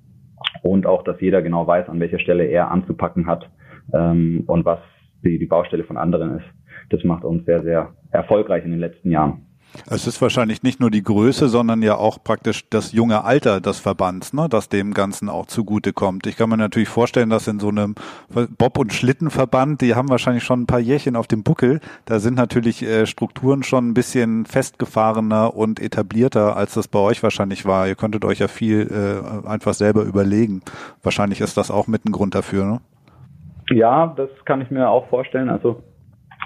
und 0.62 0.86
auch, 0.86 1.02
dass 1.02 1.20
jeder 1.20 1.42
genau 1.42 1.66
weiß, 1.66 1.88
an 1.88 2.00
welcher 2.00 2.18
Stelle 2.18 2.44
er 2.44 2.70
anzupacken 2.70 3.26
hat 3.26 3.50
ähm, 3.92 4.44
und 4.46 4.64
was 4.64 4.78
die, 5.24 5.38
die 5.38 5.46
Baustelle 5.46 5.84
von 5.84 5.96
anderen 5.96 6.38
ist. 6.38 6.46
Das 6.90 7.02
macht 7.04 7.24
uns 7.24 7.44
sehr, 7.44 7.62
sehr 7.62 7.94
erfolgreich 8.10 8.64
in 8.64 8.70
den 8.70 8.80
letzten 8.80 9.10
Jahren. 9.10 9.45
Es 9.88 10.06
ist 10.06 10.20
wahrscheinlich 10.22 10.62
nicht 10.62 10.80
nur 10.80 10.90
die 10.90 11.02
Größe, 11.02 11.48
sondern 11.48 11.82
ja 11.82 11.96
auch 11.96 12.22
praktisch 12.22 12.68
das 12.70 12.92
junge 12.92 13.24
Alter 13.24 13.60
des 13.60 13.80
Verbands, 13.80 14.32
ne, 14.32 14.48
das 14.48 14.68
dem 14.68 14.94
Ganzen 14.94 15.28
auch 15.28 15.46
zugute 15.46 15.92
kommt. 15.92 16.26
Ich 16.26 16.36
kann 16.36 16.48
mir 16.48 16.56
natürlich 16.56 16.88
vorstellen, 16.88 17.30
dass 17.30 17.46
in 17.48 17.60
so 17.60 17.68
einem 17.68 17.94
Bob- 18.58 18.78
und 18.78 18.92
Schlittenverband, 18.92 19.80
die 19.80 19.94
haben 19.94 20.08
wahrscheinlich 20.08 20.44
schon 20.44 20.62
ein 20.62 20.66
paar 20.66 20.80
Jährchen 20.80 21.16
auf 21.16 21.26
dem 21.26 21.42
Buckel, 21.42 21.80
da 22.04 22.18
sind 22.18 22.34
natürlich 22.34 22.82
äh, 22.82 23.06
Strukturen 23.06 23.62
schon 23.62 23.88
ein 23.88 23.94
bisschen 23.94 24.46
festgefahrener 24.46 25.54
und 25.54 25.80
etablierter, 25.80 26.56
als 26.56 26.74
das 26.74 26.88
bei 26.88 26.98
euch 26.98 27.22
wahrscheinlich 27.22 27.64
war. 27.64 27.86
Ihr 27.88 27.94
könntet 27.94 28.24
euch 28.24 28.38
ja 28.38 28.48
viel 28.48 28.90
äh, 28.90 29.48
einfach 29.48 29.74
selber 29.74 30.02
überlegen. 30.02 30.62
Wahrscheinlich 31.02 31.40
ist 31.40 31.56
das 31.56 31.70
auch 31.70 31.86
mit 31.86 32.04
ein 32.04 32.12
Grund 32.12 32.34
dafür, 32.34 32.64
ne? 32.64 32.80
Ja, 33.70 34.14
das 34.16 34.30
kann 34.44 34.60
ich 34.60 34.70
mir 34.70 34.88
auch 34.88 35.08
vorstellen. 35.08 35.48
Also 35.48 35.82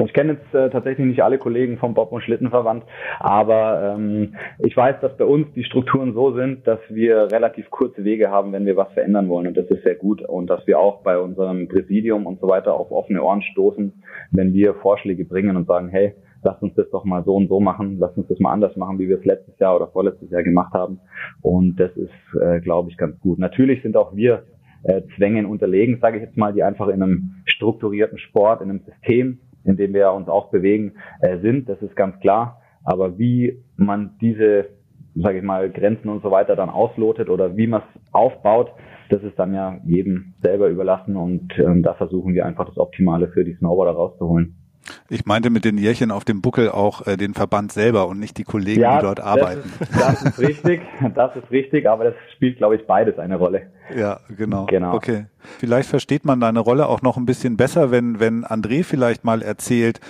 ich 0.07 0.13
kenne 0.13 0.35
jetzt 0.35 0.55
äh, 0.55 0.71
tatsächlich 0.71 1.07
nicht 1.07 1.23
alle 1.23 1.39
Kollegen 1.39 1.79
vom 1.79 1.95
Bob- 1.95 2.13
und 2.13 2.23
Schlittenverband, 2.23 2.85
aber 3.19 3.95
ähm, 3.97 4.35
ich 4.59 4.77
weiß, 4.77 4.97
dass 5.01 5.17
bei 5.17 5.25
uns 5.25 5.47
die 5.55 5.65
Strukturen 5.65 6.15
so 6.15 6.33
sind, 6.35 6.67
dass 6.67 6.81
wir 6.89 7.31
relativ 7.31 7.71
kurze 7.71 8.05
Wege 8.05 8.31
haben, 8.31 8.53
wenn 8.53 8.67
wir 8.67 8.77
was 8.77 8.93
verändern 8.93 9.29
wollen. 9.29 9.47
Und 9.47 9.57
das 9.57 9.67
ist 9.67 9.83
sehr 9.83 9.95
gut. 9.95 10.23
Und 10.23 10.49
dass 10.49 10.67
wir 10.67 10.79
auch 10.79 11.03
bei 11.03 11.19
unserem 11.19 11.69
Präsidium 11.69 12.27
und 12.27 12.41
so 12.41 12.49
weiter 12.49 12.75
auf 12.75 12.91
offene 12.91 13.23
Ohren 13.23 13.43
stoßen, 13.43 14.03
wenn 14.31 14.53
wir 14.53 14.75
Vorschläge 14.75 15.25
bringen 15.25 15.57
und 15.57 15.67
sagen, 15.67 15.89
hey, 15.89 16.15
lasst 16.43 16.63
uns 16.63 16.75
das 16.75 16.89
doch 16.91 17.05
mal 17.05 17.25
so 17.25 17.35
und 17.35 17.49
so 17.49 17.61
machen, 17.61 17.99
lasst 17.99 18.17
uns 18.17 18.29
das 18.29 18.39
mal 18.41 18.53
anders 18.53 18.77
machen, 18.77 18.99
wie 18.99 19.09
wir 19.09 19.19
es 19.19 19.25
letztes 19.25 19.59
Jahr 19.59 19.77
oder 19.77 19.89
vorletztes 19.89 20.31
Jahr 20.31 20.43
gemacht 20.43 20.73
haben. 20.73 21.01
Und 21.43 21.79
das 21.79 21.91
ist, 21.97 22.41
äh, 22.41 22.61
glaube 22.61 22.91
ich, 22.91 22.97
ganz 22.97 23.19
gut. 23.21 23.39
Natürlich 23.39 23.83
sind 23.83 23.97
auch 23.97 24.15
wir 24.15 24.45
äh, 24.83 25.03
Zwängen 25.17 25.47
unterlegen, 25.47 25.99
sage 26.01 26.17
ich 26.17 26.23
jetzt 26.23 26.37
mal, 26.37 26.53
die 26.53 26.63
einfach 26.63 26.89
in 26.89 27.03
einem 27.03 27.43
strukturierten 27.45 28.19
Sport, 28.19 28.63
in 28.63 28.71
einem 28.71 28.81
System 28.81 29.41
in 29.65 29.77
dem 29.77 29.95
wir 29.95 30.13
uns 30.13 30.29
auch 30.29 30.51
bewegen, 30.51 30.95
äh, 31.21 31.39
sind. 31.39 31.69
Das 31.69 31.81
ist 31.83 31.97
ganz 31.97 32.19
klar. 32.21 32.61
Aber 32.85 33.19
wie 33.19 33.63
man 33.77 34.17
diese, 34.21 34.67
sage 35.15 35.39
ich 35.39 35.45
mal, 35.45 35.71
Grenzen 35.71 36.09
und 36.09 36.23
so 36.23 36.31
weiter 36.31 36.57
dann 36.57 36.71
auslotet 36.71 37.29
oder 37.29 37.57
wie 37.57 37.67
man 37.67 37.83
es 37.83 38.13
aufbaut, 38.13 38.73
das 39.11 39.23
ist 39.23 39.39
dann 39.39 39.55
ja 39.55 39.79
jedem 39.85 40.35
selber 40.41 40.69
überlassen 40.69 41.17
und 41.17 41.53
ähm, 41.59 41.83
da 41.83 41.95
versuchen 41.95 42.33
wir 42.33 42.47
einfach 42.47 42.67
das 42.67 42.79
Optimale 42.79 43.29
für 43.29 43.45
die 43.45 43.55
Snowboarder 43.55 43.93
rauszuholen. 43.93 44.60
Ich 45.09 45.27
meinte 45.27 45.51
mit 45.51 45.65
den 45.65 45.79
Jährchen 45.79 46.11
auf 46.11 46.25
dem 46.25 46.41
Buckel 46.41 46.71
auch 46.71 47.07
äh, 47.07 47.17
den 47.17 47.35
Verband 47.35 47.73
selber 47.73 48.09
und 48.09 48.19
nicht 48.19 48.39
die 48.39 48.45
Kollegen, 48.45 48.81
ja, 48.81 48.97
die 48.97 49.05
dort 49.05 49.21
arbeiten. 49.21 49.73
Das 49.79 49.89
ist, 49.89 50.01
das 50.01 50.23
ist 50.23 50.39
richtig, 50.39 50.81
das 51.15 51.37
ist 51.37 51.51
richtig, 51.51 51.89
aber 51.89 52.05
das 52.05 52.15
spielt, 52.35 52.59
glaube 52.59 52.77
ich, 52.77 52.87
beides 52.87 53.19
eine 53.19 53.37
Rolle. 53.37 53.67
Ja, 53.97 54.21
genau. 54.37 54.67
genau. 54.67 54.95
Okay. 54.95 55.27
Vielleicht 55.59 55.89
versteht 55.89 56.25
man 56.25 56.39
deine 56.41 56.61
Rolle 56.61 56.87
auch 56.87 57.03
noch 57.03 57.17
ein 57.17 57.27
bisschen 57.27 57.57
besser, 57.57 57.91
wenn, 57.91 58.21
wenn 58.21 58.45
André 58.45 58.85
vielleicht 58.85 59.25
mal 59.25 59.43
erzählt, 59.43 60.01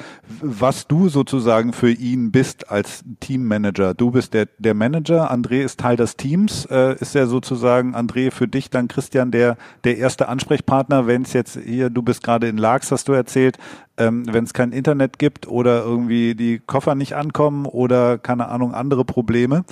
was 0.43 0.87
du 0.89 1.09
sozusagen 1.09 1.73
für 1.73 1.91
ihn 1.91 2.33
bist 2.33 2.71
als 2.71 3.05
Teammanager. 3.21 3.95
Du 3.95 4.11
bist 4.11 4.35
der, 4.35 4.49
der 4.59 4.75
Manager, 4.75 5.33
André 5.33 5.63
ist 5.63 5.81
Teil 5.81 5.97
des 5.97 6.17
Teams. 6.17 6.67
Äh, 6.67 6.97
ist 6.97 7.15
er 7.15 7.27
sozusagen, 7.27 7.95
André, 7.95 8.31
für 8.31 8.49
dich 8.49 8.71
dann 8.71 8.89
Christian 8.89 9.31
der, 9.31 9.57
der 9.85 9.99
erste 9.99 10.29
Ansprechpartner, 10.29 11.07
wenn 11.07 11.23
es 11.23 11.33
jetzt 11.33 11.59
hier, 11.59 11.91
du 11.91 12.03
bist 12.03 12.23
gerade 12.23 12.49
in 12.49 12.57
Lax, 12.57 12.91
hast 12.91 13.09
du 13.09 13.13
erzählt, 13.13 13.57
ähm, 14.01 14.25
wenn 14.33 14.45
es 14.45 14.55
kein 14.55 14.73
Internet 14.73 15.19
gibt 15.19 15.47
oder 15.47 15.85
irgendwie 15.85 16.35
die 16.35 16.59
Koffer 16.59 16.95
nicht 16.95 17.15
ankommen 17.15 17.67
oder 17.67 18.19
keine 18.19 18.49
Ahnung, 18.49 18.75
andere 18.75 19.05
Probleme. 19.05 19.65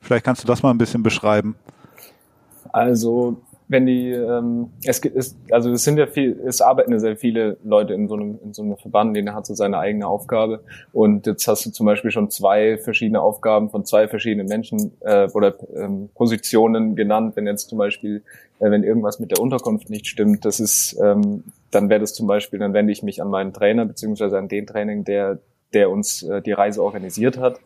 Vielleicht 0.00 0.24
kannst 0.24 0.42
du 0.42 0.46
das 0.46 0.62
mal 0.62 0.70
ein 0.70 0.78
bisschen 0.78 1.02
beschreiben. 1.02 1.54
Also 2.72 3.36
wenn 3.66 3.86
die, 3.86 4.10
ähm, 4.10 4.70
es 4.84 5.00
gibt, 5.00 5.16
es, 5.16 5.36
also 5.50 5.70
es 5.70 5.84
sind 5.84 5.98
ja 5.98 6.06
viel, 6.06 6.38
es 6.46 6.60
arbeiten 6.60 6.92
ja 6.92 6.98
sehr 6.98 7.16
viele 7.16 7.56
Leute 7.64 7.94
in 7.94 8.08
so 8.08 8.14
einem, 8.14 8.38
in 8.44 8.52
so 8.52 8.62
einem 8.62 8.76
Verband, 8.76 9.16
jeder 9.16 9.34
hat 9.34 9.46
so 9.46 9.54
seine 9.54 9.78
eigene 9.78 10.06
Aufgabe. 10.06 10.60
Und 10.92 11.26
jetzt 11.26 11.48
hast 11.48 11.64
du 11.64 11.70
zum 11.70 11.86
Beispiel 11.86 12.10
schon 12.10 12.30
zwei 12.30 12.76
verschiedene 12.76 13.20
Aufgaben 13.20 13.70
von 13.70 13.84
zwei 13.86 14.06
verschiedenen 14.06 14.48
Menschen 14.48 14.92
äh, 15.00 15.28
oder 15.32 15.54
ähm, 15.74 16.10
Positionen 16.14 16.94
genannt. 16.94 17.36
Wenn 17.36 17.46
jetzt 17.46 17.70
zum 17.70 17.78
Beispiel, 17.78 18.22
äh, 18.60 18.70
wenn 18.70 18.84
irgendwas 18.84 19.18
mit 19.18 19.30
der 19.30 19.40
Unterkunft 19.40 19.88
nicht 19.88 20.06
stimmt, 20.06 20.44
das 20.44 20.60
ist, 20.60 20.98
ähm, 21.02 21.44
dann 21.70 21.88
wäre 21.88 22.00
das 22.00 22.12
zum 22.12 22.26
Beispiel, 22.26 22.58
dann 22.58 22.74
wende 22.74 22.92
ich 22.92 23.02
mich 23.02 23.22
an 23.22 23.28
meinen 23.28 23.54
Trainer 23.54 23.86
beziehungsweise 23.86 24.36
an 24.36 24.48
den 24.48 24.66
Training, 24.66 25.04
der, 25.04 25.38
der 25.72 25.90
uns 25.90 26.22
äh, 26.22 26.42
die 26.42 26.52
Reise 26.52 26.82
organisiert 26.82 27.38
hat. 27.38 27.58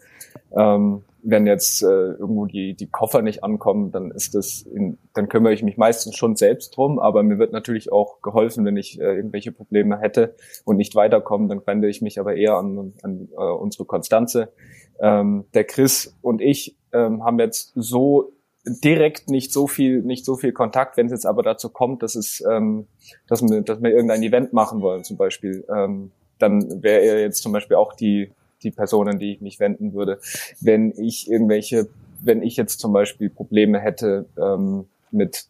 Ähm, 0.56 1.02
wenn 1.22 1.46
jetzt 1.46 1.82
äh, 1.82 1.86
irgendwo 1.86 2.46
die, 2.46 2.74
die 2.74 2.86
Koffer 2.86 3.22
nicht 3.22 3.42
ankommen, 3.42 3.90
dann 3.90 4.10
ist 4.10 4.34
das, 4.34 4.62
in, 4.62 4.98
dann 5.14 5.28
kümmere 5.28 5.52
ich 5.52 5.62
mich 5.62 5.76
meistens 5.76 6.16
schon 6.16 6.36
selbst 6.36 6.76
drum, 6.76 6.98
aber 6.98 7.22
mir 7.22 7.38
wird 7.38 7.52
natürlich 7.52 7.92
auch 7.92 8.22
geholfen, 8.22 8.64
wenn 8.64 8.76
ich 8.76 9.00
äh, 9.00 9.16
irgendwelche 9.16 9.52
Probleme 9.52 9.98
hätte 9.98 10.34
und 10.64 10.76
nicht 10.76 10.94
weiterkomme, 10.94 11.48
dann 11.48 11.66
wende 11.66 11.88
ich 11.88 12.02
mich 12.02 12.20
aber 12.20 12.36
eher 12.36 12.56
an, 12.56 12.94
an 13.02 13.28
äh, 13.32 13.36
unsere 13.36 13.84
Konstanze. 13.84 14.52
Ähm, 15.00 15.44
der 15.54 15.64
Chris 15.64 16.16
und 16.22 16.40
ich 16.40 16.76
ähm, 16.92 17.24
haben 17.24 17.38
jetzt 17.38 17.72
so 17.74 18.32
direkt 18.64 19.28
nicht 19.28 19.52
so 19.52 19.66
viel, 19.66 20.02
nicht 20.02 20.24
so 20.24 20.36
viel 20.36 20.52
Kontakt, 20.52 20.96
wenn 20.96 21.06
es 21.06 21.12
jetzt 21.12 21.26
aber 21.26 21.42
dazu 21.42 21.70
kommt, 21.70 22.02
dass 22.02 22.14
es, 22.14 22.42
ähm, 22.48 22.86
dass 23.26 23.42
wir, 23.42 23.62
dass 23.62 23.82
wir 23.82 23.90
irgendein 23.90 24.22
Event 24.22 24.52
machen 24.52 24.82
wollen, 24.82 25.04
zum 25.04 25.16
Beispiel, 25.16 25.64
ähm, 25.74 26.12
dann 26.38 26.82
wäre 26.82 27.00
er 27.00 27.20
jetzt 27.20 27.42
zum 27.42 27.52
Beispiel 27.52 27.76
auch 27.76 27.94
die 27.94 28.30
die 28.62 28.70
Personen, 28.70 29.18
die 29.18 29.32
ich 29.32 29.40
mich 29.40 29.60
wenden 29.60 29.92
würde. 29.92 30.20
Wenn 30.60 30.92
ich 30.96 31.30
irgendwelche, 31.30 31.88
wenn 32.20 32.42
ich 32.42 32.56
jetzt 32.56 32.80
zum 32.80 32.92
Beispiel 32.92 33.30
Probleme 33.30 33.80
hätte 33.80 34.26
ähm, 34.40 34.86
mit 35.10 35.46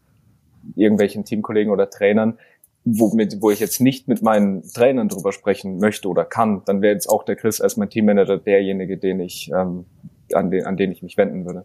irgendwelchen 0.77 1.25
Teamkollegen 1.25 1.73
oder 1.73 1.91
Trainern, 1.91 2.39
wo, 2.85 3.13
mit, 3.15 3.41
wo 3.41 3.51
ich 3.51 3.61
jetzt 3.61 3.81
nicht 3.81 4.09
mit 4.09 4.23
meinen 4.23 4.63
Trainern 4.63 5.09
drüber 5.09 5.33
sprechen 5.33 5.79
möchte 5.79 6.09
oder 6.09 6.25
kann, 6.25 6.63
dann 6.65 6.81
wäre 6.83 6.95
jetzt 6.95 7.09
auch 7.09 7.25
der 7.25 7.37
Chris 7.37 7.61
als 7.61 7.77
mein 7.77 7.91
Teammanager 7.91 8.39
derjenige, 8.39 8.97
den 8.97 9.21
ich, 9.21 9.51
ähm, 9.55 9.85
an, 10.33 10.51
den, 10.51 10.65
an 10.65 10.77
den 10.77 10.93
ich 10.93 11.03
mich 11.03 11.17
wenden 11.17 11.45
würde. 11.45 11.65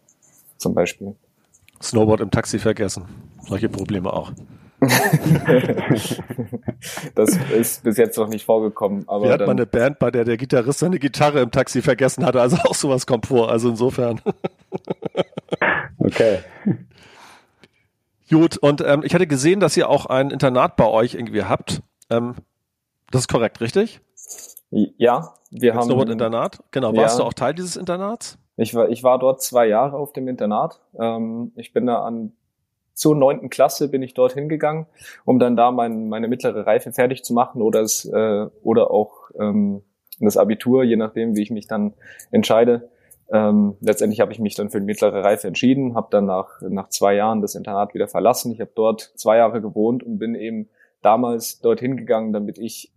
Zum 0.58 0.74
Beispiel. 0.74 1.16
Snowboard 1.82 2.22
im 2.22 2.32
Taxi 2.32 2.60
vergessen. 2.60 3.06
Solche 3.48 3.70
Probleme 3.70 4.12
auch. 4.12 4.32
das 7.16 7.38
ist 7.58 7.84
bis 7.84 7.98
jetzt 7.98 8.18
noch 8.18 8.28
nicht 8.28 8.46
vorgekommen. 8.46 9.08
Aber 9.08 9.26
Wir 9.26 9.34
hatten 9.34 9.46
mal 9.46 9.52
eine 9.52 9.66
Band, 9.66 10.00
bei 10.00 10.12
der 10.12 10.26
der 10.26 10.38
Gitarrist 10.38 10.80
seine 10.80 11.00
Gitarre 11.00 11.42
im 11.42 11.52
Taxi 11.52 11.82
vergessen 11.82 12.26
hatte, 12.26 12.42
also 12.42 12.58
auch 12.58 12.76
sowas 12.76 13.08
kommt 13.08 13.28
vor. 13.28 13.50
Also 13.50 13.70
insofern. 13.70 14.22
okay. 15.98 16.40
Gut, 18.30 18.58
und 18.58 18.82
ähm, 18.82 19.04
ich 19.04 19.14
hatte 19.14 19.28
gesehen, 19.28 19.60
dass 19.60 19.78
ihr 19.78 19.90
auch 19.90 20.08
ein 20.08 20.32
Internat 20.32 20.76
bei 20.76 20.88
euch 20.88 21.14
irgendwie 21.14 21.44
habt. 21.44 21.82
Ähm, 22.10 22.36
das 23.12 23.22
ist 23.22 23.28
korrekt, 23.28 23.62
richtig? 23.62 24.02
Ja, 24.72 25.36
wir 25.52 25.76
haben. 25.76 25.84
Snowboard 25.84 26.10
Internat. 26.10 26.64
Genau. 26.72 26.96
Warst 26.96 27.20
ja. 27.20 27.24
du 27.24 27.28
auch 27.28 27.34
Teil 27.34 27.54
dieses 27.54 27.76
Internats? 27.76 28.40
Ich 28.56 28.74
war, 28.74 28.90
ich 28.90 29.04
war 29.04 29.20
dort 29.20 29.42
zwei 29.42 29.68
Jahre 29.68 29.98
auf 29.98 30.14
dem 30.14 30.28
Internat. 30.28 30.80
Ähm, 31.00 31.52
ich 31.56 31.74
bin 31.74 31.86
da 31.86 32.04
an 32.04 32.34
zur 32.94 33.16
neunten 33.16 33.50
Klasse 33.50 33.90
bin 33.90 34.02
ich 34.02 34.14
dort 34.14 34.34
hingegangen, 34.34 34.86
um 35.26 35.40
dann 35.40 35.56
da 35.56 35.72
mein, 35.72 36.10
meine 36.10 36.28
mittlere 36.28 36.66
Reife 36.66 36.92
fertig 36.92 37.24
zu 37.24 37.34
machen 37.34 37.62
oder 37.62 37.82
es 37.82 38.06
äh, 38.06 38.48
oder 38.62 38.92
auch 38.92 39.32
ähm, 39.40 39.82
das 40.20 40.38
Abitur, 40.38 40.84
je 40.84 40.96
nachdem, 40.96 41.36
wie 41.36 41.42
ich 41.42 41.52
mich 41.52 41.68
dann 41.68 41.94
entscheide. 42.32 42.90
Ähm, 43.32 43.76
letztendlich 43.82 44.20
habe 44.20 44.32
ich 44.32 44.40
mich 44.40 44.56
dann 44.56 44.70
für 44.70 44.80
die 44.80 44.86
mittlere 44.86 45.24
Reife 45.24 45.48
entschieden, 45.48 45.96
habe 45.96 46.08
dann 46.12 46.26
nach, 46.26 46.62
nach 46.62 46.90
zwei 46.90 47.16
Jahren 47.16 47.42
das 47.42 47.56
Internat 47.56 47.94
wieder 47.94 48.08
verlassen. 48.08 48.52
Ich 48.52 48.62
habe 48.62 48.72
dort 48.76 49.14
zwei 49.16 49.38
Jahre 49.38 49.62
gewohnt 49.62 50.04
und 50.04 50.20
bin 50.20 50.36
eben 50.36 50.70
damals 51.02 51.60
dorthin 51.60 51.98
gegangen, 51.98 52.32
damit 52.32 52.58
ich 52.58 52.94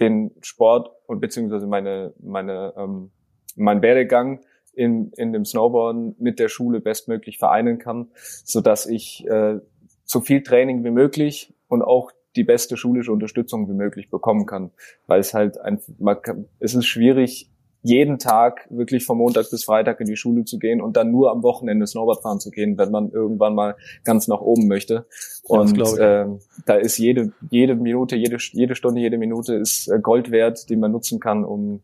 den 0.00 0.32
Sport 0.42 0.90
und 1.06 1.20
beziehungsweise 1.20 1.66
meine, 1.66 2.12
meine, 2.18 2.74
ähm, 2.76 3.10
mein 3.54 3.80
Werdegang 3.80 4.40
in, 4.76 5.10
in 5.16 5.32
dem 5.32 5.44
Snowboarden 5.44 6.16
mit 6.18 6.38
der 6.38 6.48
Schule 6.48 6.80
bestmöglich 6.80 7.38
vereinen 7.38 7.78
kann, 7.78 8.08
so 8.44 8.60
dass 8.60 8.86
ich 8.86 9.26
äh, 9.26 9.58
so 10.04 10.20
viel 10.20 10.42
Training 10.42 10.84
wie 10.84 10.90
möglich 10.90 11.52
und 11.68 11.82
auch 11.82 12.12
die 12.36 12.44
beste 12.44 12.76
schulische 12.76 13.10
Unterstützung 13.10 13.68
wie 13.68 13.74
möglich 13.74 14.10
bekommen 14.10 14.46
kann, 14.46 14.70
weil 15.06 15.20
es 15.20 15.34
halt 15.34 15.58
ein, 15.58 15.80
man 15.98 16.20
kann, 16.20 16.46
es 16.60 16.74
ist 16.74 16.86
schwierig, 16.86 17.50
jeden 17.82 18.18
Tag 18.18 18.66
wirklich 18.68 19.06
von 19.06 19.18
Montag 19.18 19.48
bis 19.50 19.64
Freitag 19.64 20.00
in 20.00 20.06
die 20.06 20.16
Schule 20.16 20.44
zu 20.44 20.58
gehen 20.58 20.80
und 20.80 20.96
dann 20.96 21.12
nur 21.12 21.30
am 21.30 21.42
Wochenende 21.42 21.86
Snowboard 21.86 22.20
fahren 22.20 22.40
zu 22.40 22.50
gehen, 22.50 22.76
wenn 22.78 22.90
man 22.90 23.10
irgendwann 23.10 23.54
mal 23.54 23.76
ganz 24.04 24.26
nach 24.26 24.40
oben 24.40 24.66
möchte. 24.66 25.06
Und 25.44 25.78
äh, 25.98 26.26
da 26.66 26.74
ist 26.74 26.98
jede 26.98 27.32
jede 27.50 27.76
Minute, 27.76 28.16
jede 28.16 28.38
jede 28.52 28.74
Stunde, 28.74 29.00
jede 29.00 29.18
Minute 29.18 29.54
ist 29.54 29.88
äh, 29.88 30.00
Gold 30.00 30.32
wert, 30.32 30.68
die 30.68 30.76
man 30.76 30.90
nutzen 30.90 31.20
kann, 31.20 31.44
um 31.44 31.80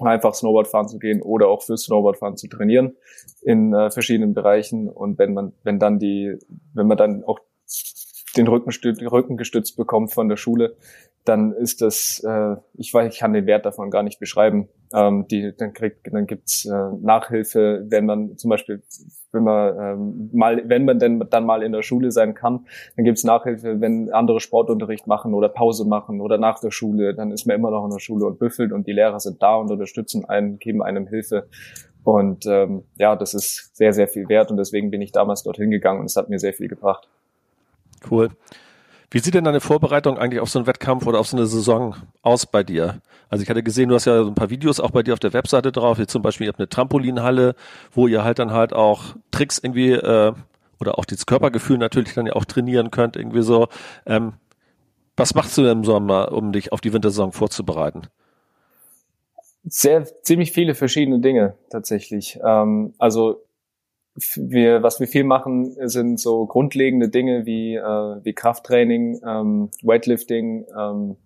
einfach 0.00 0.34
Snowboard 0.34 0.68
fahren 0.68 0.88
zu 0.88 0.98
gehen 0.98 1.22
oder 1.22 1.48
auch 1.48 1.62
für 1.62 1.76
Snowboard 1.76 2.18
fahren 2.18 2.36
zu 2.36 2.48
trainieren 2.48 2.96
in 3.42 3.72
äh, 3.72 3.90
verschiedenen 3.90 4.34
Bereichen. 4.34 4.88
Und 4.88 5.18
wenn 5.18 5.34
man, 5.34 5.52
wenn 5.62 5.78
dann 5.78 5.98
die, 5.98 6.36
wenn 6.74 6.86
man 6.86 6.96
dann 6.96 7.24
auch 7.24 7.40
den 8.36 8.48
Rücken, 8.48 8.70
Rücken 9.06 9.36
gestützt 9.36 9.76
bekommt 9.76 10.12
von 10.12 10.28
der 10.28 10.36
Schule, 10.36 10.76
dann 11.24 11.52
ist 11.52 11.82
das, 11.82 12.22
äh, 12.24 12.56
ich 12.74 12.92
weiß, 12.92 13.12
ich 13.12 13.18
kann 13.18 13.32
den 13.32 13.46
Wert 13.46 13.66
davon 13.66 13.90
gar 13.90 14.02
nicht 14.02 14.20
beschreiben. 14.20 14.68
Ähm, 14.94 15.26
die, 15.28 15.52
dann 15.56 15.72
kriegt, 15.72 16.06
dann 16.12 16.26
gibt's 16.26 16.64
äh, 16.64 16.90
Nachhilfe, 17.00 17.84
wenn 17.88 18.06
man 18.06 18.36
zum 18.38 18.50
Beispiel, 18.50 18.82
wenn 19.32 19.42
man 19.42 19.78
ähm, 19.78 20.30
mal, 20.32 20.62
wenn 20.68 20.84
man 20.84 20.98
denn 20.98 21.24
dann 21.28 21.44
mal 21.44 21.62
in 21.62 21.72
der 21.72 21.82
Schule 21.82 22.12
sein 22.12 22.34
kann, 22.34 22.66
dann 22.96 23.04
gibt's 23.04 23.24
Nachhilfe, 23.24 23.80
wenn 23.80 24.12
andere 24.12 24.40
Sportunterricht 24.40 25.06
machen 25.06 25.34
oder 25.34 25.48
Pause 25.48 25.84
machen 25.86 26.20
oder 26.20 26.38
nach 26.38 26.60
der 26.60 26.70
Schule, 26.70 27.14
dann 27.14 27.32
ist 27.32 27.46
man 27.46 27.56
immer 27.56 27.70
noch 27.70 27.84
in 27.84 27.90
der 27.90 27.98
Schule 27.98 28.26
und 28.26 28.38
büffelt 28.38 28.72
und 28.72 28.86
die 28.86 28.92
Lehrer 28.92 29.18
sind 29.18 29.42
da 29.42 29.56
und 29.56 29.70
unterstützen 29.70 30.24
einen, 30.26 30.58
geben 30.58 30.82
einem 30.82 31.08
Hilfe. 31.08 31.48
Und 32.04 32.46
ähm, 32.46 32.84
ja, 32.98 33.16
das 33.16 33.34
ist 33.34 33.76
sehr, 33.76 33.92
sehr 33.92 34.06
viel 34.06 34.28
wert 34.28 34.52
und 34.52 34.58
deswegen 34.58 34.92
bin 34.92 35.02
ich 35.02 35.10
damals 35.10 35.42
dorthin 35.42 35.72
gegangen 35.72 35.98
und 35.98 36.06
es 36.06 36.14
hat 36.14 36.28
mir 36.28 36.38
sehr 36.38 36.52
viel 36.52 36.68
gebracht. 36.68 37.08
Cool. 38.10 38.30
Wie 39.10 39.20
sieht 39.20 39.34
denn 39.34 39.44
deine 39.44 39.60
Vorbereitung 39.60 40.18
eigentlich 40.18 40.40
auf 40.40 40.50
so 40.50 40.58
einen 40.58 40.66
Wettkampf 40.66 41.06
oder 41.06 41.20
auf 41.20 41.28
so 41.28 41.36
eine 41.36 41.46
Saison 41.46 41.94
aus 42.22 42.46
bei 42.46 42.64
dir? 42.64 43.00
Also 43.28 43.42
ich 43.42 43.50
hatte 43.50 43.62
gesehen, 43.62 43.88
du 43.88 43.94
hast 43.94 44.04
ja 44.04 44.22
so 44.22 44.28
ein 44.28 44.34
paar 44.34 44.50
Videos 44.50 44.80
auch 44.80 44.90
bei 44.90 45.02
dir 45.02 45.12
auf 45.12 45.20
der 45.20 45.32
Webseite 45.32 45.72
drauf, 45.72 45.98
wie 45.98 46.06
zum 46.06 46.22
Beispiel 46.22 46.46
ihr 46.46 46.48
habt 46.48 46.58
eine 46.58 46.68
Trampolinhalle, 46.68 47.54
wo 47.92 48.08
ihr 48.08 48.24
halt 48.24 48.38
dann 48.38 48.52
halt 48.52 48.72
auch 48.72 49.16
Tricks 49.30 49.58
irgendwie 49.58 49.92
äh, 49.92 50.32
oder 50.80 50.98
auch 50.98 51.04
das 51.04 51.24
Körpergefühl 51.26 51.78
natürlich 51.78 52.14
dann 52.14 52.26
ja 52.26 52.32
auch 52.34 52.44
trainieren 52.44 52.90
könnt, 52.90 53.16
irgendwie 53.16 53.42
so. 53.42 53.68
Ähm, 54.06 54.34
was 55.16 55.34
machst 55.34 55.56
du 55.56 55.64
im 55.64 55.84
Sommer, 55.84 56.32
um 56.32 56.52
dich 56.52 56.72
auf 56.72 56.80
die 56.80 56.92
Wintersaison 56.92 57.32
vorzubereiten? 57.32 58.02
Sehr, 59.64 60.04
ziemlich 60.22 60.52
viele 60.52 60.74
verschiedene 60.74 61.20
Dinge 61.20 61.54
tatsächlich. 61.70 62.38
Ähm, 62.44 62.94
also 62.98 63.45
wir, 64.36 64.82
was 64.82 65.00
wir 65.00 65.06
viel 65.06 65.24
machen, 65.24 65.76
sind 65.88 66.18
so 66.18 66.46
grundlegende 66.46 67.08
Dinge 67.08 67.46
wie, 67.46 67.76
äh, 67.76 68.24
wie 68.24 68.32
Krafttraining, 68.32 69.20
ähm, 69.26 69.70
Weightlifting, 69.82 70.66
ähm, 70.76 71.16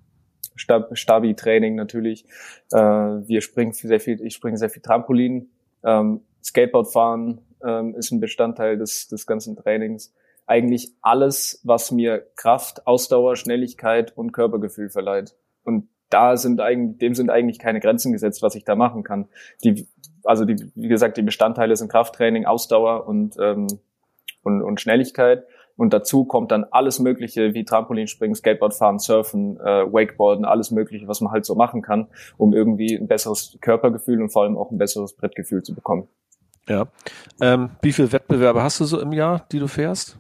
Stab 0.57 0.97
Stabi-Training 0.97 1.75
natürlich. 1.75 2.25
Äh, 2.73 2.79
wir 2.79 3.41
springen 3.41 3.73
sehr 3.73 4.01
viel, 4.01 4.21
ich 4.25 4.35
springe 4.35 4.59
sehr 4.59 4.71
viel 4.71 4.83
Trampolin, 4.83 5.51
ähm, 5.85 6.21
Skateboard 6.43 6.93
fahren 6.93 7.41
ähm, 7.65 7.95
ist 7.95 8.11
ein 8.11 8.21
Bestandteil 8.21 8.77
des, 8.79 9.09
des 9.09 9.27
ganzen 9.27 9.57
Trainings. 9.57 10.13
Eigentlich 10.47 10.93
alles, 11.01 11.61
was 11.63 11.91
mir 11.91 12.27
Kraft, 12.37 12.87
Ausdauer, 12.87 13.37
Schnelligkeit 13.37 14.17
und 14.17 14.33
Körpergefühl 14.33 14.91
verleiht. 14.91 15.35
Und 15.65 15.89
da 16.09 16.37
sind 16.37 16.61
eigentlich, 16.61 16.99
dem 16.99 17.15
sind 17.15 17.31
eigentlich 17.31 17.59
keine 17.59 17.81
Grenzen 17.81 18.13
gesetzt, 18.13 18.43
was 18.43 18.57
ich 18.57 18.65
da 18.65 18.75
machen 18.75 19.05
kann. 19.05 19.29
Die 19.63 19.87
also 20.25 20.45
die, 20.45 20.71
wie 20.75 20.89
gesagt, 20.89 21.17
die 21.17 21.23
Bestandteile 21.23 21.77
sind 21.77 21.91
Krafttraining, 21.91 22.47
Ausdauer 22.47 23.07
und, 23.07 23.37
ähm, 23.41 23.67
und, 24.43 24.63
und 24.63 24.81
Schnelligkeit. 24.81 25.45
Und 25.77 25.95
dazu 25.95 26.27
kommt 26.27 26.51
dann 26.51 26.65
alles 26.71 26.99
Mögliche 26.99 27.55
wie 27.55 27.65
Trampolinspringen, 27.65 28.35
Skateboardfahren, 28.35 28.99
Surfen, 28.99 29.59
äh, 29.61 29.91
Wakeboarden, 29.91 30.45
alles 30.45 30.71
Mögliche, 30.71 31.09
was 31.09 31.23
man 31.23 31.33
halt 31.33 31.47
so 31.47 31.55
machen 31.55 31.81
kann, 31.81 32.09
um 32.37 32.53
irgendwie 32.53 32.95
ein 32.95 33.09
besseres 33.09 33.57
Körpergefühl 33.63 34.21
und 34.21 34.31
vor 34.31 34.43
allem 34.43 34.59
auch 34.59 34.71
ein 34.71 34.77
besseres 34.77 35.15
Brettgefühl 35.15 35.63
zu 35.63 35.75
bekommen. 35.75 36.07
Ja. 36.69 36.87
Ähm, 37.41 37.71
wie 37.81 37.93
viele 37.93 38.13
Wettbewerbe 38.13 38.63
hast 38.63 38.79
du 38.81 38.85
so 38.85 39.01
im 39.01 39.13
Jahr, 39.13 39.47
die 39.53 39.59
du 39.59 39.69
fährst? 39.69 40.19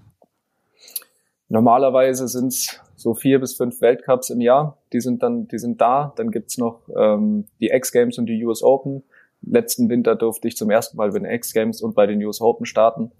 Normalerweise 1.50 2.26
sind 2.26 2.48
es 2.48 2.80
so 2.96 3.14
vier 3.14 3.38
bis 3.38 3.54
fünf 3.54 3.80
Weltcups 3.80 4.30
im 4.30 4.40
Jahr. 4.40 4.78
Die 4.92 5.00
sind 5.00 5.22
dann, 5.22 5.46
die 5.48 5.58
sind 5.58 5.80
da. 5.80 6.12
Dann 6.16 6.30
gibt's 6.30 6.58
noch 6.58 6.88
ähm, 6.96 7.46
die 7.60 7.68
X 7.68 7.92
Games 7.92 8.18
und 8.18 8.26
die 8.26 8.44
US 8.44 8.62
Open 8.62 9.02
letzten 9.42 9.88
Winter 9.88 10.16
durfte 10.16 10.48
ich 10.48 10.56
zum 10.56 10.70
ersten 10.70 10.96
Mal 10.96 11.10
bei 11.10 11.18
den 11.18 11.30
X 11.30 11.52
Games 11.52 11.82
und 11.82 11.94
bei 11.94 12.06
den 12.06 12.22
US 12.24 12.40
Open 12.40 12.66
starten. 12.66 13.12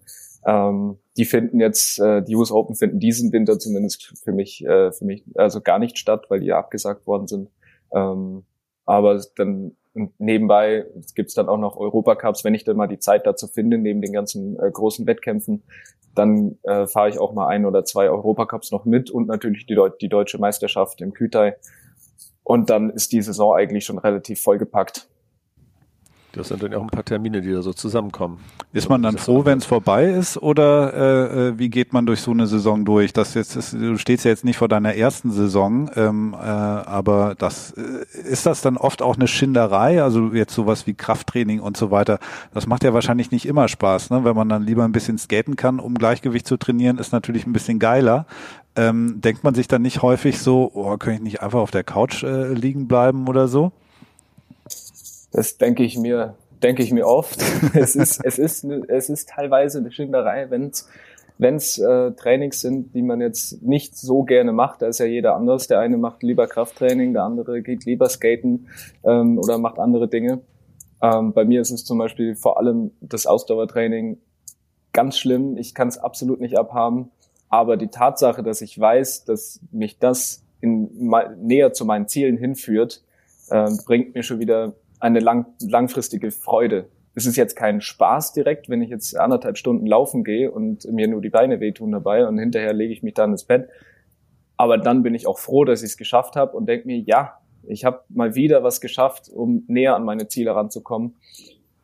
Ähm, 0.47 0.99
die 1.17 1.25
finden 1.25 1.61
jetzt, 1.61 1.99
äh, 1.99 2.23
die 2.23 2.35
US 2.37 2.51
Open 2.51 2.75
finden 2.75 2.99
diesen 2.99 3.33
Winter 3.33 3.59
zumindest 3.59 4.15
für 4.23 4.33
mich, 4.33 4.65
äh, 4.65 4.93
für 4.93 5.05
mich 5.05 5.25
also 5.35 5.61
gar 5.61 5.79
nicht 5.79 5.99
statt, 5.99 6.27
weil 6.29 6.41
die 6.41 6.47
ja 6.47 6.59
abgesagt 6.59 7.07
worden 7.07 7.27
sind. 7.27 7.51
Ähm, 7.93 8.45
aber 8.87 9.21
dann 9.37 9.77
nebenbei 10.19 10.87
gibt's 11.15 11.35
dann 11.35 11.49
auch 11.49 11.59
noch 11.59 11.77
Europacups, 11.77 12.45
wenn 12.45 12.55
ich 12.55 12.65
dann 12.65 12.77
mal 12.77 12.87
die 12.87 12.99
Zeit 12.99 13.27
dazu 13.27 13.47
finde, 13.49 13.77
neben 13.79 14.01
den 14.01 14.13
ganzen 14.13 14.59
äh, 14.59 14.71
großen 14.71 15.07
Wettkämpfen, 15.07 15.63
dann 16.15 16.59
äh, 16.63 16.87
fahre 16.87 17.09
ich 17.09 17.19
auch 17.19 17.33
mal 17.33 17.49
ein 17.49 17.67
oder 17.67 17.85
zwei 17.85 18.09
Europacups 18.09 18.73
noch 18.73 18.85
mit 18.85 19.11
und 19.11 19.29
natürlich 19.29 19.67
die, 19.67 19.75
Deu 19.75 19.91
die 19.91 20.09
deutsche 20.09 20.39
Meisterschaft 20.39 21.01
im 21.01 21.13
Kütai. 21.13 21.57
Und 22.43 22.71
dann 22.71 22.91
ist 22.91 23.13
die 23.13 23.23
Saison 23.23 23.55
eigentlich 23.55 23.85
schon 23.85 23.99
relativ 23.99 24.41
vollgepackt. 24.41 25.09
Das 26.33 26.49
sind 26.49 26.63
dann 26.63 26.73
auch 26.75 26.83
ein 26.83 26.89
paar 26.89 27.05
Termine, 27.05 27.41
die 27.41 27.53
da 27.53 27.61
so 27.61 27.73
zusammenkommen. 27.73 28.39
Ist 28.73 28.89
man 28.89 29.03
dann 29.03 29.19
froh, 29.19 29.45
wenn 29.45 29.59
es 29.59 29.67
vorbei 29.67 30.11
ist, 30.11 30.37
oder 30.37 30.95
äh, 30.95 31.49
äh, 31.49 31.59
wie 31.59 31.71
geht 31.71 31.93
man 31.93 32.07
durch 32.07 32.21
so 32.21 32.31
eine 32.31 32.47
Saison 32.47 32.85
durch? 32.85 33.13
Das 33.13 33.35
jetzt 33.35 33.57
ist, 33.57 33.73
du 33.73 33.99
stehst 33.99 34.25
ja 34.25 34.31
jetzt 34.31 34.45
nicht 34.45 34.57
vor 34.57 34.69
deiner 34.69 34.95
ersten 34.95 35.33
Saison, 35.33 35.91
ähm, 35.97 36.35
äh, 36.35 36.47
aber 36.47 37.35
das 37.37 37.73
äh, 37.73 38.05
ist 38.29 38.47
das 38.47 38.61
dann 38.61 38.77
oft 38.77 39.03
auch 39.03 39.17
eine 39.17 39.27
Schinderei, 39.27 40.03
also 40.03 40.29
jetzt 40.33 40.55
sowas 40.55 40.87
wie 40.87 40.95
Krafttraining 40.95 41.59
und 41.59 41.77
so 41.77 41.91
weiter. 41.91 42.21
Das 42.55 42.69
macht 42.69 42.85
ja 42.85 42.95
wahrscheinlich 42.95 43.33
nicht 43.33 43.47
immer 43.47 43.67
Spaß, 43.67 44.11
ne? 44.11 44.25
Wenn 44.25 44.37
man 44.37 44.49
dann 44.49 44.63
lieber 44.63 44.85
ein 44.85 44.93
bisschen 44.93 45.19
skaten 45.19 45.57
kann, 45.57 45.81
um 45.81 45.95
Gleichgewicht 45.95 46.47
zu 46.47 46.57
trainieren, 46.57 46.99
ist 46.99 47.13
natürlich 47.13 47.45
ein 47.45 47.53
bisschen 47.53 47.81
geiler. 47.81 48.27
Ähm, 48.77 49.21
denkt 49.21 49.43
man 49.43 49.57
sich 49.57 49.67
dann 49.67 49.83
nicht 49.83 50.01
häufig 50.03 50.39
so, 50.39 50.71
oh, 50.75 50.97
kann 50.97 51.15
ich 51.15 51.21
nicht 51.21 51.43
einfach 51.43 51.59
auf 51.59 51.73
der 51.73 51.83
Couch 51.83 52.23
äh, 52.23 52.53
liegen 52.53 52.87
bleiben 52.87 53.27
oder 53.27 53.49
so? 53.49 53.73
Das 55.33 55.59
denke 55.59 55.83
ich 55.83 55.97
mir, 55.99 56.37
denke 56.63 56.83
ich 56.83 56.93
mir 56.93 57.07
oft. 57.07 57.43
es 57.75 57.97
ist, 57.97 58.25
es 58.25 58.39
ist, 58.39 58.65
es 58.65 59.09
ist 59.09 59.29
teilweise 59.29 59.79
eine 59.79 59.93
Schinderei, 59.93 60.51
wenn 60.51 60.69
es 60.69 60.89
wenn 61.41 61.57
es 61.57 61.79
äh, 61.79 62.13
Trainings 62.13 62.61
sind, 62.61 62.95
die 62.95 63.01
man 63.01 63.23
jetzt 63.23 63.63
nicht 63.63 63.97
so 63.97 64.25
gerne 64.25 64.53
macht, 64.53 64.83
da 64.83 64.89
ist 64.89 64.99
ja 64.99 65.07
jeder 65.07 65.35
anders. 65.37 65.69
Der 65.69 65.81
eine 65.81 65.97
macht 65.97 66.23
lieber 66.23 66.47
Krafttraining, 66.47 67.15
der 67.15 67.23
andere 67.23 67.63
geht 67.63 67.87
lieber 67.87 68.11
skaten 68.11 68.69
ähm, 69.05 69.39
oder 69.39 69.57
macht 69.57 69.79
andere 69.79 70.07
Dinge. 70.07 70.43
Ähm, 71.01 71.33
bei 71.33 71.47
mir 71.47 71.63
ist 71.63 71.71
es 71.71 71.87
zum 71.87 71.97
Beispiel 71.97 72.37
vor 72.37 72.59
allem 72.59 72.91
das 73.01 73.25
Ausdauertraining 73.25 74.19
ganz 74.93 75.17
schlimm. 75.17 75.57
Ich 75.57 75.75
kann 75.75 75.89
es 75.89 75.97
absolut 75.97 76.41
nicht 76.41 76.59
abhaben. 76.59 77.11
Aber 77.49 77.79
die 77.79 77.89
Tatsache, 77.89 78.43
dass 78.43 78.61
ich 78.61 78.79
weiß, 78.79 79.25
dass 79.25 79.61
mich 79.73 79.99
das 79.99 80.43
in, 80.61 81.11
näher 81.39 81.73
zu 81.73 81.87
meinen 81.87 82.07
Zielen 82.07 82.37
hinführt, 82.37 83.03
äh, 83.49 83.71
bringt 83.87 84.15
mir 84.15 84.23
schon 84.23 84.41
wieder 84.41 84.75
eine 85.01 85.21
lang, 85.21 85.47
langfristige 85.61 86.31
Freude. 86.31 86.89
Es 87.15 87.27
ist 87.27 87.37
jetzt 87.37 87.57
kein 87.57 87.81
Spaß 87.81 88.33
direkt, 88.33 88.69
wenn 88.69 88.83
ich 88.83 88.91
jetzt 88.91 89.19
anderthalb 89.19 89.59
Stunden 89.59 89.87
laufen 89.87 90.23
gehe 90.23 90.51
und 90.51 90.85
mir 90.93 91.09
nur 91.09 91.21
die 91.21 91.31
Beine 91.31 91.59
wehtun 91.59 91.91
dabei 91.91 92.27
und 92.27 92.39
hinterher 92.39 92.73
lege 92.73 92.93
ich 92.93 93.03
mich 93.03 93.15
dann 93.15 93.33
ins 93.33 93.45
Bett. 93.45 93.69
Aber 94.57 94.79
dann 94.79 95.03
bin 95.03 95.15
ich 95.15 95.27
auch 95.27 95.39
froh, 95.39 95.65
dass 95.65 95.83
ich 95.83 95.91
es 95.91 95.97
geschafft 95.97 96.37
habe 96.37 96.57
und 96.57 96.67
denke 96.67 96.87
mir, 96.87 96.99
ja, 96.99 97.41
ich 97.63 97.85
habe 97.85 98.03
mal 98.09 98.35
wieder 98.35 98.63
was 98.63 98.81
geschafft, 98.81 99.29
um 99.29 99.65
näher 99.67 99.97
an 99.97 100.05
meine 100.05 100.29
Ziele 100.29 100.55
ranzukommen. 100.55 101.17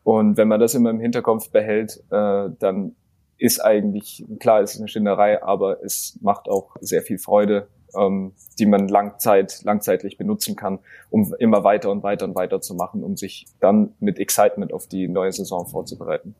Und 0.05 0.37
wenn 0.37 0.48
man 0.48 0.61
das 0.61 0.74
immer 0.74 0.90
im 0.90 1.00
Hinterkopf 1.00 1.50
behält, 1.50 2.02
äh, 2.11 2.48
dann 2.59 2.94
ist 3.38 3.61
eigentlich, 3.61 4.24
klar, 4.38 4.62
es 4.62 4.74
ist 4.74 4.81
eine 4.81 4.88
Schinderei, 4.88 5.42
aber 5.42 5.83
es 5.83 6.18
macht 6.22 6.48
auch 6.48 6.76
sehr 6.81 7.02
viel 7.02 7.18
Freude 7.18 7.68
ähm, 7.98 8.32
die 8.59 8.66
man 8.66 8.88
langzeit, 8.88 9.62
langzeitlich 9.64 10.18
benutzen 10.18 10.56
kann, 10.56 10.78
um 11.11 11.35
immer 11.38 11.64
weiter 11.64 11.90
und 11.90 12.02
weiter 12.02 12.24
und 12.24 12.35
weiter 12.35 12.61
zu 12.61 12.74
machen, 12.74 13.02
um 13.02 13.16
sich 13.16 13.46
dann 13.61 13.94
mit 14.00 14.18
Excitement 14.18 14.72
auf 14.72 14.87
die 14.87 15.09
neue 15.09 15.32
Saison 15.32 15.66
vorzubereiten. 15.66 16.35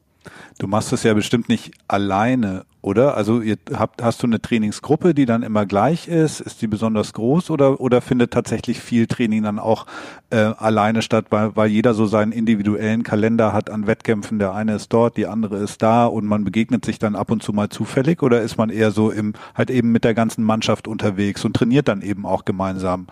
Du 0.59 0.67
machst 0.67 0.93
es 0.93 1.03
ja 1.03 1.15
bestimmt 1.15 1.49
nicht 1.49 1.73
alleine, 1.89 2.65
oder? 2.83 3.17
Also 3.17 3.41
ihr 3.41 3.57
habt, 3.75 4.03
hast 4.03 4.23
du 4.23 4.27
eine 4.27 4.41
Trainingsgruppe, 4.41 5.12
die 5.12 5.27
dann 5.27 5.43
immer 5.43 5.67
gleich 5.67 6.09
ist? 6.09 6.41
Ist 6.41 6.62
die 6.62 6.67
besonders 6.67 7.12
groß 7.12 7.51
oder, 7.51 7.81
oder 7.81 8.01
findet 8.01 8.33
tatsächlich 8.33 8.81
viel 8.81 9.07
Training 9.07 9.43
dann 9.43 9.59
auch 9.59 9.87
äh, 10.31 10.37
alleine 10.37 11.03
statt, 11.03 11.27
weil, 11.31 11.55
weil 11.57 11.69
jeder 11.69 11.95
so 11.95 12.07
seinen 12.07 12.33
individuellen 12.33 13.03
Kalender 13.03 13.53
hat 13.53 13.71
an 13.71 13.87
Wettkämpfen? 13.87 14.39
Der 14.39 14.55
eine 14.55 14.77
ist 14.77 14.93
dort, 14.93 15.17
die 15.17 15.27
andere 15.27 15.59
ist 15.59 15.83
da 15.83 16.07
und 16.07 16.27
man 16.27 16.45
begegnet 16.45 16.85
sich 16.85 16.99
dann 16.99 17.17
ab 17.17 17.31
und 17.31 17.43
zu 17.43 17.53
mal 17.53 17.69
zufällig 17.69 18.23
oder 18.23 18.41
ist 18.43 18.57
man 18.57 18.71
eher 18.71 18.93
so 18.93 19.11
im, 19.11 19.35
halt 19.55 19.71
eben 19.71 19.93
mit 19.93 20.05
der 20.05 20.15
ganzen 20.15 20.45
Mannschaft 20.45 20.89
unterwegs 20.89 21.45
und 21.45 21.55
trainiert 21.55 21.89
dann 21.89 22.03
eben 22.03 22.25
auch 22.25 22.45
gemeinsam? 22.45 23.09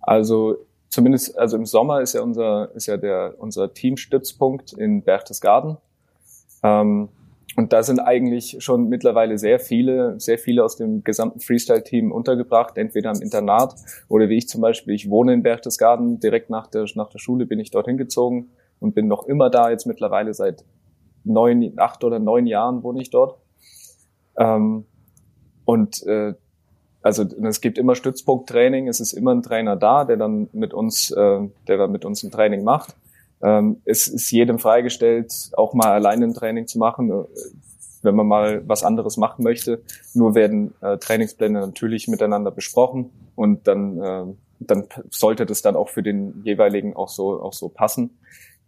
Also 0.00 0.56
zumindest, 0.90 1.38
also 1.38 1.56
im 1.56 1.64
Sommer 1.64 2.00
ist 2.02 2.12
ja 2.14 2.22
unser, 2.22 2.74
ist 2.74 2.86
ja 2.86 2.96
der, 2.96 3.34
unser 3.38 3.72
Teamstützpunkt 3.72 4.72
in 4.72 5.02
Berchtesgaden. 5.02 5.78
Ähm, 6.62 7.08
und 7.56 7.72
da 7.72 7.82
sind 7.82 7.98
eigentlich 7.98 8.56
schon 8.60 8.88
mittlerweile 8.88 9.36
sehr 9.36 9.58
viele, 9.58 10.18
sehr 10.20 10.38
viele 10.38 10.64
aus 10.64 10.76
dem 10.76 11.02
gesamten 11.02 11.40
Freestyle-Team 11.40 12.12
untergebracht, 12.12 12.76
entweder 12.78 13.10
im 13.10 13.20
Internat 13.20 13.74
oder 14.08 14.28
wie 14.28 14.36
ich 14.36 14.48
zum 14.48 14.60
Beispiel, 14.60 14.94
ich 14.94 15.10
wohne 15.10 15.34
in 15.34 15.42
Berchtesgaden, 15.42 16.20
direkt 16.20 16.48
nach 16.48 16.68
der, 16.68 16.86
nach 16.94 17.08
der 17.08 17.18
Schule 17.18 17.46
bin 17.46 17.58
ich 17.58 17.70
dorthin 17.70 17.96
gezogen 17.96 18.50
und 18.78 18.94
bin 18.94 19.08
noch 19.08 19.26
immer 19.26 19.50
da, 19.50 19.70
jetzt 19.70 19.86
mittlerweile 19.86 20.32
seit 20.32 20.64
neun, 21.24 21.72
acht 21.76 22.04
oder 22.04 22.18
neun 22.18 22.46
Jahren 22.46 22.82
wohne 22.82 23.02
ich 23.02 23.10
dort. 23.10 23.38
Ähm, 24.38 24.84
und 25.64 26.06
äh, 26.06 26.34
also 27.02 27.24
es 27.24 27.60
gibt 27.60 27.78
immer 27.78 27.94
Stützpunkttraining, 27.94 28.88
es 28.88 29.00
ist 29.00 29.12
immer 29.12 29.34
ein 29.34 29.42
Trainer 29.42 29.76
da, 29.76 30.04
der 30.04 30.16
dann 30.16 30.48
mit 30.52 30.74
uns, 30.74 31.10
äh, 31.10 31.40
der 31.66 31.78
dann 31.78 31.92
mit 31.92 32.04
uns 32.04 32.22
ein 32.22 32.30
Training 32.30 32.62
macht. 32.62 32.94
Ähm, 33.42 33.80
es 33.84 34.06
ist 34.06 34.30
jedem 34.30 34.58
freigestellt, 34.58 35.32
auch 35.56 35.72
mal 35.72 35.88
alleine 35.88 36.26
ein 36.26 36.34
Training 36.34 36.66
zu 36.66 36.78
machen, 36.78 37.10
äh, 37.10 37.24
wenn 38.02 38.14
man 38.14 38.26
mal 38.26 38.62
was 38.66 38.84
anderes 38.84 39.16
machen 39.16 39.42
möchte. 39.42 39.82
Nur 40.14 40.34
werden 40.34 40.74
äh, 40.82 40.98
Trainingspläne 40.98 41.60
natürlich 41.60 42.06
miteinander 42.08 42.50
besprochen 42.50 43.10
und 43.34 43.66
dann, 43.66 44.00
äh, 44.00 44.24
dann 44.60 44.84
sollte 45.10 45.46
das 45.46 45.62
dann 45.62 45.76
auch 45.76 45.88
für 45.88 46.02
den 46.02 46.42
jeweiligen 46.44 46.94
auch 46.96 47.08
so, 47.08 47.40
auch 47.42 47.54
so 47.54 47.68
passen. 47.68 48.18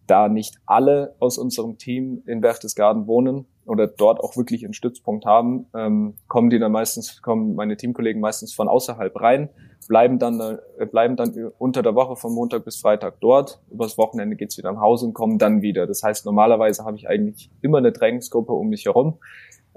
da 0.07 0.29
nicht 0.29 0.57
alle 0.67 1.15
aus 1.21 1.39
unserem 1.39 1.79
Team 1.79 2.23
in 2.27 2.41
Berchtesgaden 2.41 3.07
wohnen 3.07 3.47
oder 3.67 3.87
dort 3.87 4.21
auch 4.21 4.37
wirklich 4.37 4.65
einen 4.65 4.75
Stützpunkt 4.75 5.25
haben, 5.25 5.67
ähm, 5.75 6.15
kommen 6.29 6.51
die 6.51 6.59
dann 6.59 6.73
meistens, 6.73 7.23
kommen 7.23 7.55
meine 7.55 7.77
Teamkollegen 7.77 8.21
meistens 8.21 8.55
von 8.55 8.69
außerhalb 8.69 9.21
rein, 9.21 9.51
bleiben 9.89 10.19
dann, 10.19 10.41
äh, 10.79 10.87
bleiben 10.87 11.17
dann 11.17 11.53
unter 11.59 11.83
der 11.83 11.95
Woche 11.95 12.17
von 12.17 12.35
Montag 12.35 12.65
bis 12.65 12.81
Freitag 12.81 13.21
dort. 13.21 13.61
Übers 13.71 13.99
Wochenende 13.99 14.37
geht's 14.37 14.59
wieder 14.59 14.73
nach 14.73 14.81
Hause 14.81 15.07
und 15.07 15.15
kommen 15.15 15.39
dann 15.39 15.63
wieder. 15.63 15.87
Das 15.87 16.03
heißt, 16.03 16.27
normalerweise 16.27 16.85
habe 16.85 16.97
ich 16.97 17.09
eigentlich 17.09 17.51
immer 17.61 17.79
eine 17.79 17.93
Trainingsgruppe 17.93 18.53
um 18.53 18.69
mich 18.69 18.87
herum. 18.87 19.19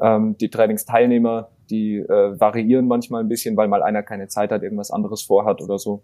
Ähm, 0.01 0.35
die 0.37 0.49
Trainingsteilnehmer, 0.49 1.49
die 1.69 1.97
äh, 1.97 2.39
variieren 2.39 2.87
manchmal 2.87 3.23
ein 3.23 3.29
bisschen, 3.29 3.55
weil 3.55 3.67
mal 3.67 3.81
einer 3.81 4.03
keine 4.03 4.27
Zeit 4.27 4.51
hat, 4.51 4.61
irgendwas 4.61 4.91
anderes 4.91 5.23
vorhat 5.23 5.61
oder 5.61 5.79
so. 5.79 6.03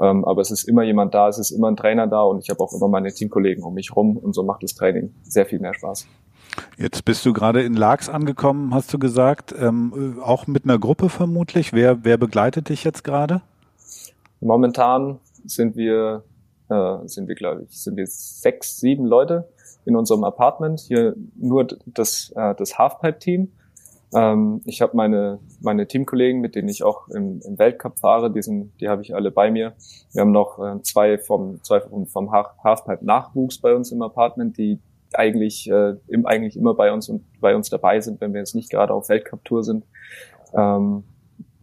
Ähm, 0.00 0.24
aber 0.24 0.40
es 0.42 0.50
ist 0.50 0.68
immer 0.68 0.84
jemand 0.84 1.12
da, 1.14 1.28
es 1.28 1.38
ist 1.38 1.50
immer 1.50 1.68
ein 1.68 1.76
Trainer 1.76 2.06
da 2.06 2.22
und 2.22 2.38
ich 2.38 2.50
habe 2.50 2.60
auch 2.60 2.72
immer 2.72 2.88
meine 2.88 3.12
Teamkollegen 3.12 3.64
um 3.64 3.74
mich 3.74 3.94
rum 3.94 4.16
und 4.16 4.34
so 4.34 4.44
macht 4.44 4.62
das 4.62 4.74
Training 4.74 5.14
sehr 5.24 5.44
viel 5.44 5.58
mehr 5.58 5.74
Spaß. 5.74 6.06
Jetzt 6.76 7.04
bist 7.04 7.24
du 7.24 7.32
gerade 7.32 7.62
in 7.62 7.74
Laax 7.74 8.08
angekommen, 8.08 8.74
hast 8.74 8.92
du 8.92 8.98
gesagt, 8.98 9.54
ähm, 9.58 10.18
auch 10.22 10.46
mit 10.46 10.64
einer 10.64 10.78
Gruppe 10.78 11.08
vermutlich. 11.08 11.72
Wer, 11.72 12.04
wer 12.04 12.16
begleitet 12.16 12.68
dich 12.68 12.84
jetzt 12.84 13.04
gerade? 13.04 13.42
Momentan 14.40 15.18
sind 15.44 15.76
wir, 15.76 16.24
äh, 16.68 16.96
sind 17.06 17.28
wir 17.28 17.34
glaube 17.34 17.62
ich, 17.68 17.82
sind 17.82 17.96
wir 17.96 18.06
sechs, 18.06 18.78
sieben 18.78 19.06
Leute 19.06 19.48
in 19.84 19.96
unserem 19.96 20.24
Apartment. 20.24 20.80
Hier 20.80 21.14
nur 21.36 21.66
das, 21.86 22.32
äh, 22.34 22.54
das 22.54 22.78
Halfpipe-Team. 22.78 23.52
Ähm, 24.14 24.60
ich 24.64 24.82
habe 24.82 24.96
meine, 24.96 25.38
meine 25.60 25.86
Teamkollegen, 25.86 26.40
mit 26.40 26.54
denen 26.54 26.68
ich 26.68 26.82
auch 26.82 27.08
im, 27.08 27.40
im 27.42 27.58
Weltcup 27.58 27.98
fahre, 27.98 28.30
die, 28.30 28.42
sind, 28.42 28.72
die 28.80 28.88
habe 28.88 29.02
ich 29.02 29.14
alle 29.14 29.30
bei 29.30 29.50
mir. 29.50 29.74
Wir 30.12 30.22
haben 30.22 30.32
noch 30.32 30.58
äh, 30.58 30.82
zwei 30.82 31.18
vom, 31.18 31.62
zwei 31.62 31.80
vom, 31.80 32.06
vom 32.06 32.30
Halfpipe-Nachwuchs 32.30 33.58
bei 33.58 33.74
uns 33.74 33.90
im 33.90 34.02
Apartment, 34.02 34.58
die 34.58 34.80
eigentlich, 35.18 35.70
äh, 35.70 35.94
im, 36.08 36.26
eigentlich 36.26 36.56
immer 36.56 36.74
bei 36.74 36.92
uns 36.92 37.08
und 37.08 37.24
bei 37.40 37.54
uns 37.54 37.70
dabei 37.70 38.00
sind, 38.00 38.20
wenn 38.20 38.32
wir 38.32 38.40
jetzt 38.40 38.54
nicht 38.54 38.70
gerade 38.70 38.92
auf 38.92 39.08
Weltcup-Tour 39.08 39.64
sind. 39.64 39.84
Ähm, 40.54 41.04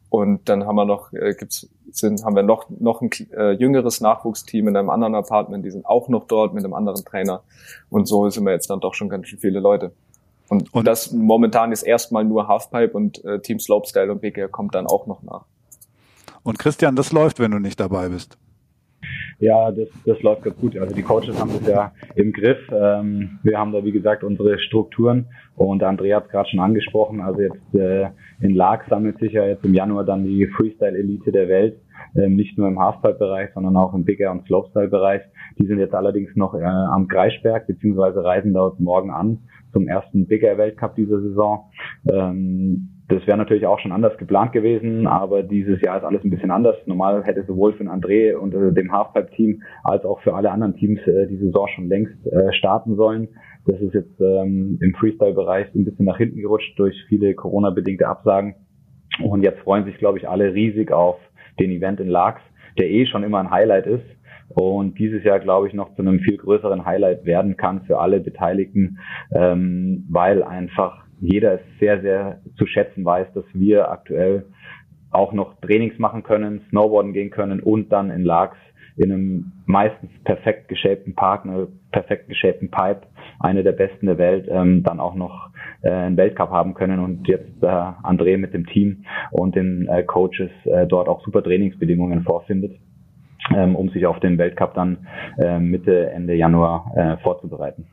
und 0.09 0.49
dann 0.49 0.65
haben 0.65 0.75
wir 0.75 0.85
noch, 0.85 1.13
äh, 1.13 1.35
gibt's, 1.37 1.69
sind, 1.91 2.23
haben 2.23 2.35
wir 2.35 2.43
noch, 2.43 2.69
noch 2.69 3.01
ein 3.01 3.09
äh, 3.35 3.51
jüngeres 3.51 4.01
Nachwuchsteam 4.01 4.67
in 4.67 4.75
einem 4.75 4.89
anderen 4.89 5.15
Apartment, 5.15 5.65
die 5.65 5.71
sind 5.71 5.85
auch 5.85 6.07
noch 6.07 6.25
dort 6.25 6.53
mit 6.53 6.63
einem 6.63 6.73
anderen 6.73 7.03
Trainer. 7.05 7.43
Und 7.89 8.07
so 8.07 8.29
sind 8.29 8.45
wir 8.45 8.51
jetzt 8.51 8.69
dann 8.69 8.79
doch 8.79 8.93
schon 8.93 9.09
ganz 9.09 9.27
schön 9.27 9.39
viele 9.39 9.59
Leute. 9.59 9.91
Und, 10.49 10.73
und 10.73 10.87
das 10.87 11.11
momentan 11.11 11.71
ist 11.71 11.83
erstmal 11.83 12.25
nur 12.25 12.47
Halfpipe 12.47 12.93
und 12.93 13.23
äh, 13.23 13.39
Team 13.39 13.59
Slopestyle 13.59 14.11
und 14.11 14.21
BK 14.21 14.47
kommt 14.47 14.73
dann 14.73 14.87
auch 14.87 15.05
noch 15.05 15.21
nach. 15.21 15.45
Und 16.43 16.57
Christian, 16.57 16.95
das 16.95 17.11
läuft, 17.11 17.39
wenn 17.39 17.51
du 17.51 17.59
nicht 17.59 17.79
dabei 17.79 18.09
bist. 18.09 18.37
Ja, 19.39 19.71
das, 19.71 19.87
das 20.05 20.21
läuft 20.21 20.43
ganz 20.43 20.57
gut. 20.57 20.77
Also 20.77 20.93
die 20.93 21.01
Coaches 21.01 21.39
haben 21.39 21.51
das 21.53 21.67
ja 21.67 21.93
im 22.15 22.33
Griff. 22.33 22.59
Ähm, 22.71 23.39
wir 23.43 23.57
haben 23.57 23.71
da, 23.71 23.83
wie 23.85 23.93
gesagt, 23.93 24.23
unsere 24.23 24.59
Strukturen 24.59 25.27
und 25.55 25.81
Andrea 25.81 26.17
hat 26.17 26.25
es 26.25 26.31
gerade 26.31 26.49
schon 26.49 26.59
angesprochen. 26.59 27.21
Also 27.21 27.41
jetzt 27.41 27.73
äh, 27.73 28.09
in 28.41 28.53
Lag 28.53 28.87
sammelt 28.89 29.17
sich 29.19 29.31
ja 29.31 29.45
jetzt 29.45 29.63
im 29.63 29.73
Januar 29.73 30.03
dann 30.03 30.25
die 30.25 30.45
Freestyle-Elite 30.45 31.31
der 31.31 31.47
Welt. 31.47 31.79
Ähm, 32.15 32.35
nicht 32.35 32.57
nur 32.57 32.67
im 32.67 32.79
Halfpipe-Bereich, 32.79 33.51
sondern 33.53 33.77
auch 33.77 33.93
im 33.93 34.03
Big 34.03 34.19
Air- 34.19 34.31
und 34.31 34.45
Slopestyle-Bereich. 34.45 35.21
Die 35.57 35.67
sind 35.67 35.79
jetzt 35.79 35.93
allerdings 35.93 36.35
noch 36.35 36.53
äh, 36.53 36.63
am 36.63 37.07
Kreisberg, 37.07 37.65
beziehungsweise 37.65 38.23
reisen 38.23 38.53
dort 38.53 38.79
morgen 38.79 39.11
an 39.11 39.39
zum 39.71 39.87
ersten 39.87 40.27
Big 40.27 40.43
Air 40.43 40.57
Weltcup 40.57 40.95
dieser 40.95 41.21
Saison. 41.21 41.69
Ähm, 42.11 42.98
das 43.09 43.25
wäre 43.25 43.37
natürlich 43.37 43.65
auch 43.65 43.79
schon 43.79 43.91
anders 43.91 44.17
geplant 44.17 44.53
gewesen, 44.53 45.07
aber 45.07 45.41
dieses 45.41 45.81
Jahr 45.81 45.97
ist 45.97 46.03
alles 46.03 46.23
ein 46.23 46.29
bisschen 46.29 46.51
anders. 46.51 46.75
Normal 46.85 47.23
hätte 47.23 47.43
sowohl 47.43 47.73
für 47.73 47.83
den 47.83 47.89
André 47.89 48.35
und 48.35 48.53
äh, 48.53 48.71
dem 48.71 48.91
Halfpipe-Team 48.91 49.63
als 49.83 50.05
auch 50.05 50.21
für 50.21 50.35
alle 50.35 50.51
anderen 50.51 50.75
Teams 50.75 50.99
äh, 51.07 51.27
die 51.27 51.37
Saison 51.37 51.67
schon 51.75 51.87
längst 51.89 52.25
äh, 52.27 52.53
starten 52.53 52.95
sollen. 52.95 53.29
Das 53.65 53.81
ist 53.81 53.95
jetzt 53.95 54.21
ähm, 54.21 54.77
im 54.81 54.93
Freestyle-Bereich 54.93 55.73
ein 55.73 55.85
bisschen 55.85 56.05
nach 56.05 56.17
hinten 56.17 56.39
gerutscht 56.39 56.77
durch 56.77 56.95
viele 57.07 57.33
Corona-bedingte 57.33 58.07
Absagen. 58.07 58.55
Und 59.23 59.41
jetzt 59.41 59.59
freuen 59.61 59.85
sich, 59.85 59.97
glaube 59.97 60.19
ich, 60.19 60.29
alle 60.29 60.53
riesig 60.53 60.91
auf 60.91 61.17
den 61.59 61.71
Event 61.71 61.99
in 61.99 62.07
Laax, 62.07 62.41
der 62.77 62.89
eh 62.89 63.07
schon 63.07 63.23
immer 63.23 63.39
ein 63.39 63.51
Highlight 63.51 63.87
ist 63.87 64.05
und 64.49 64.97
dieses 64.97 65.23
Jahr, 65.23 65.39
glaube 65.39 65.67
ich, 65.67 65.73
noch 65.73 65.93
zu 65.95 66.01
einem 66.01 66.19
viel 66.19 66.37
größeren 66.37 66.85
Highlight 66.85 67.25
werden 67.25 67.55
kann 67.55 67.81
für 67.83 67.99
alle 67.99 68.19
Beteiligten, 68.19 68.99
ähm, 69.31 70.05
weil 70.09 70.43
einfach 70.43 71.05
jeder 71.19 71.55
es 71.55 71.61
sehr, 71.79 72.01
sehr 72.01 72.41
zu 72.57 72.65
schätzen 72.65 73.05
weiß, 73.05 73.27
dass 73.33 73.45
wir 73.53 73.91
aktuell 73.91 74.45
auch 75.11 75.33
noch 75.33 75.59
Trainings 75.61 75.97
machen 75.97 76.23
können, 76.23 76.61
Snowboarden 76.69 77.13
gehen 77.13 77.31
können 77.31 77.59
und 77.59 77.91
dann 77.91 78.11
in 78.11 78.23
Lags 78.23 78.57
in 78.99 79.11
einem 79.11 79.51
meistens 79.65 80.11
perfekt 80.25 80.67
geschäbten 80.67 81.15
Park, 81.15 81.45
einer 81.45 81.67
perfekt 81.91 82.27
geschäbten 82.27 82.69
Pipe, 82.69 83.01
eine 83.39 83.63
der 83.63 83.71
besten 83.71 84.07
der 84.07 84.17
Welt, 84.17 84.47
ähm, 84.49 84.83
dann 84.83 84.99
auch 84.99 85.15
noch 85.15 85.49
äh, 85.81 85.89
einen 85.89 86.17
Weltcup 86.17 86.49
haben 86.49 86.73
können 86.73 86.99
und 86.99 87.27
jetzt 87.27 87.63
äh, 87.63 87.65
André 87.65 88.37
mit 88.37 88.53
dem 88.53 88.65
Team 88.65 89.05
und 89.31 89.55
den 89.55 89.87
äh, 89.87 90.03
Coaches 90.03 90.51
äh, 90.65 90.85
dort 90.85 91.07
auch 91.07 91.23
super 91.23 91.41
Trainingsbedingungen 91.41 92.23
vorfindet, 92.23 92.77
ähm, 93.55 93.75
um 93.75 93.89
sich 93.89 94.05
auf 94.05 94.19
den 94.19 94.37
Weltcup 94.37 94.73
dann 94.73 95.07
äh, 95.37 95.59
Mitte, 95.59 96.09
Ende 96.11 96.35
Januar 96.35 96.91
äh, 96.95 97.17
vorzubereiten. 97.23 97.87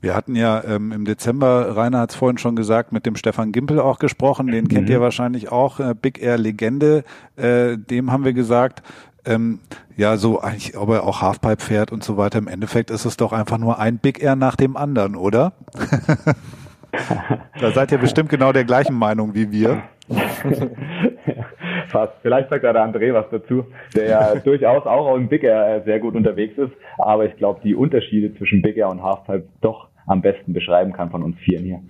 Wir 0.00 0.14
hatten 0.14 0.36
ja 0.36 0.62
ähm, 0.64 0.92
im 0.92 1.04
Dezember, 1.04 1.76
Rainer 1.76 2.00
hat 2.00 2.10
es 2.10 2.16
vorhin 2.16 2.38
schon 2.38 2.56
gesagt, 2.56 2.92
mit 2.92 3.06
dem 3.06 3.16
Stefan 3.16 3.52
Gimpel 3.52 3.80
auch 3.80 3.98
gesprochen. 3.98 4.48
Den 4.48 4.64
mhm. 4.64 4.68
kennt 4.68 4.90
ihr 4.90 5.00
wahrscheinlich 5.00 5.50
auch, 5.50 5.80
äh, 5.80 5.94
Big 6.00 6.22
Air 6.22 6.38
Legende. 6.38 7.04
Äh, 7.36 7.76
dem 7.76 8.12
haben 8.12 8.24
wir 8.24 8.32
gesagt, 8.32 8.82
ähm, 9.24 9.60
ja, 9.96 10.16
so 10.16 10.40
eigentlich, 10.40 10.76
ob 10.76 10.90
er 10.90 11.04
auch 11.04 11.22
Halfpipe 11.22 11.62
fährt 11.62 11.92
und 11.92 12.04
so 12.04 12.16
weiter. 12.16 12.38
Im 12.38 12.48
Endeffekt 12.48 12.90
ist 12.90 13.04
es 13.04 13.16
doch 13.16 13.32
einfach 13.32 13.58
nur 13.58 13.78
ein 13.78 13.98
Big 13.98 14.22
Air 14.22 14.36
nach 14.36 14.56
dem 14.56 14.76
anderen, 14.76 15.16
oder? 15.16 15.52
da 17.60 17.72
seid 17.72 17.92
ihr 17.92 17.98
bestimmt 17.98 18.28
genau 18.28 18.52
der 18.52 18.64
gleichen 18.64 18.96
Meinung 18.96 19.34
wie 19.34 19.50
wir. 19.50 19.82
Fast. 21.90 22.12
Vielleicht 22.22 22.50
sagt 22.50 22.64
da 22.64 22.72
der 22.72 22.84
André 22.84 23.12
was 23.12 23.26
dazu, 23.30 23.66
der 23.94 24.08
ja 24.08 24.34
durchaus 24.44 24.86
auch 24.86 25.14
im 25.16 25.28
Big 25.28 25.44
Air 25.44 25.82
sehr 25.84 26.00
gut 26.00 26.14
unterwegs 26.14 26.56
ist. 26.58 26.72
Aber 26.98 27.24
ich 27.24 27.36
glaube, 27.36 27.60
die 27.62 27.74
Unterschiede 27.74 28.34
zwischen 28.36 28.62
Big 28.62 28.76
Air 28.76 28.90
und 28.90 29.02
Halfpipe 29.02 29.48
doch 29.60 29.88
am 30.06 30.22
besten 30.22 30.52
beschreiben 30.52 30.92
kann 30.92 31.10
von 31.10 31.22
uns 31.22 31.36
Vieren 31.38 31.64
hier. 31.64 31.80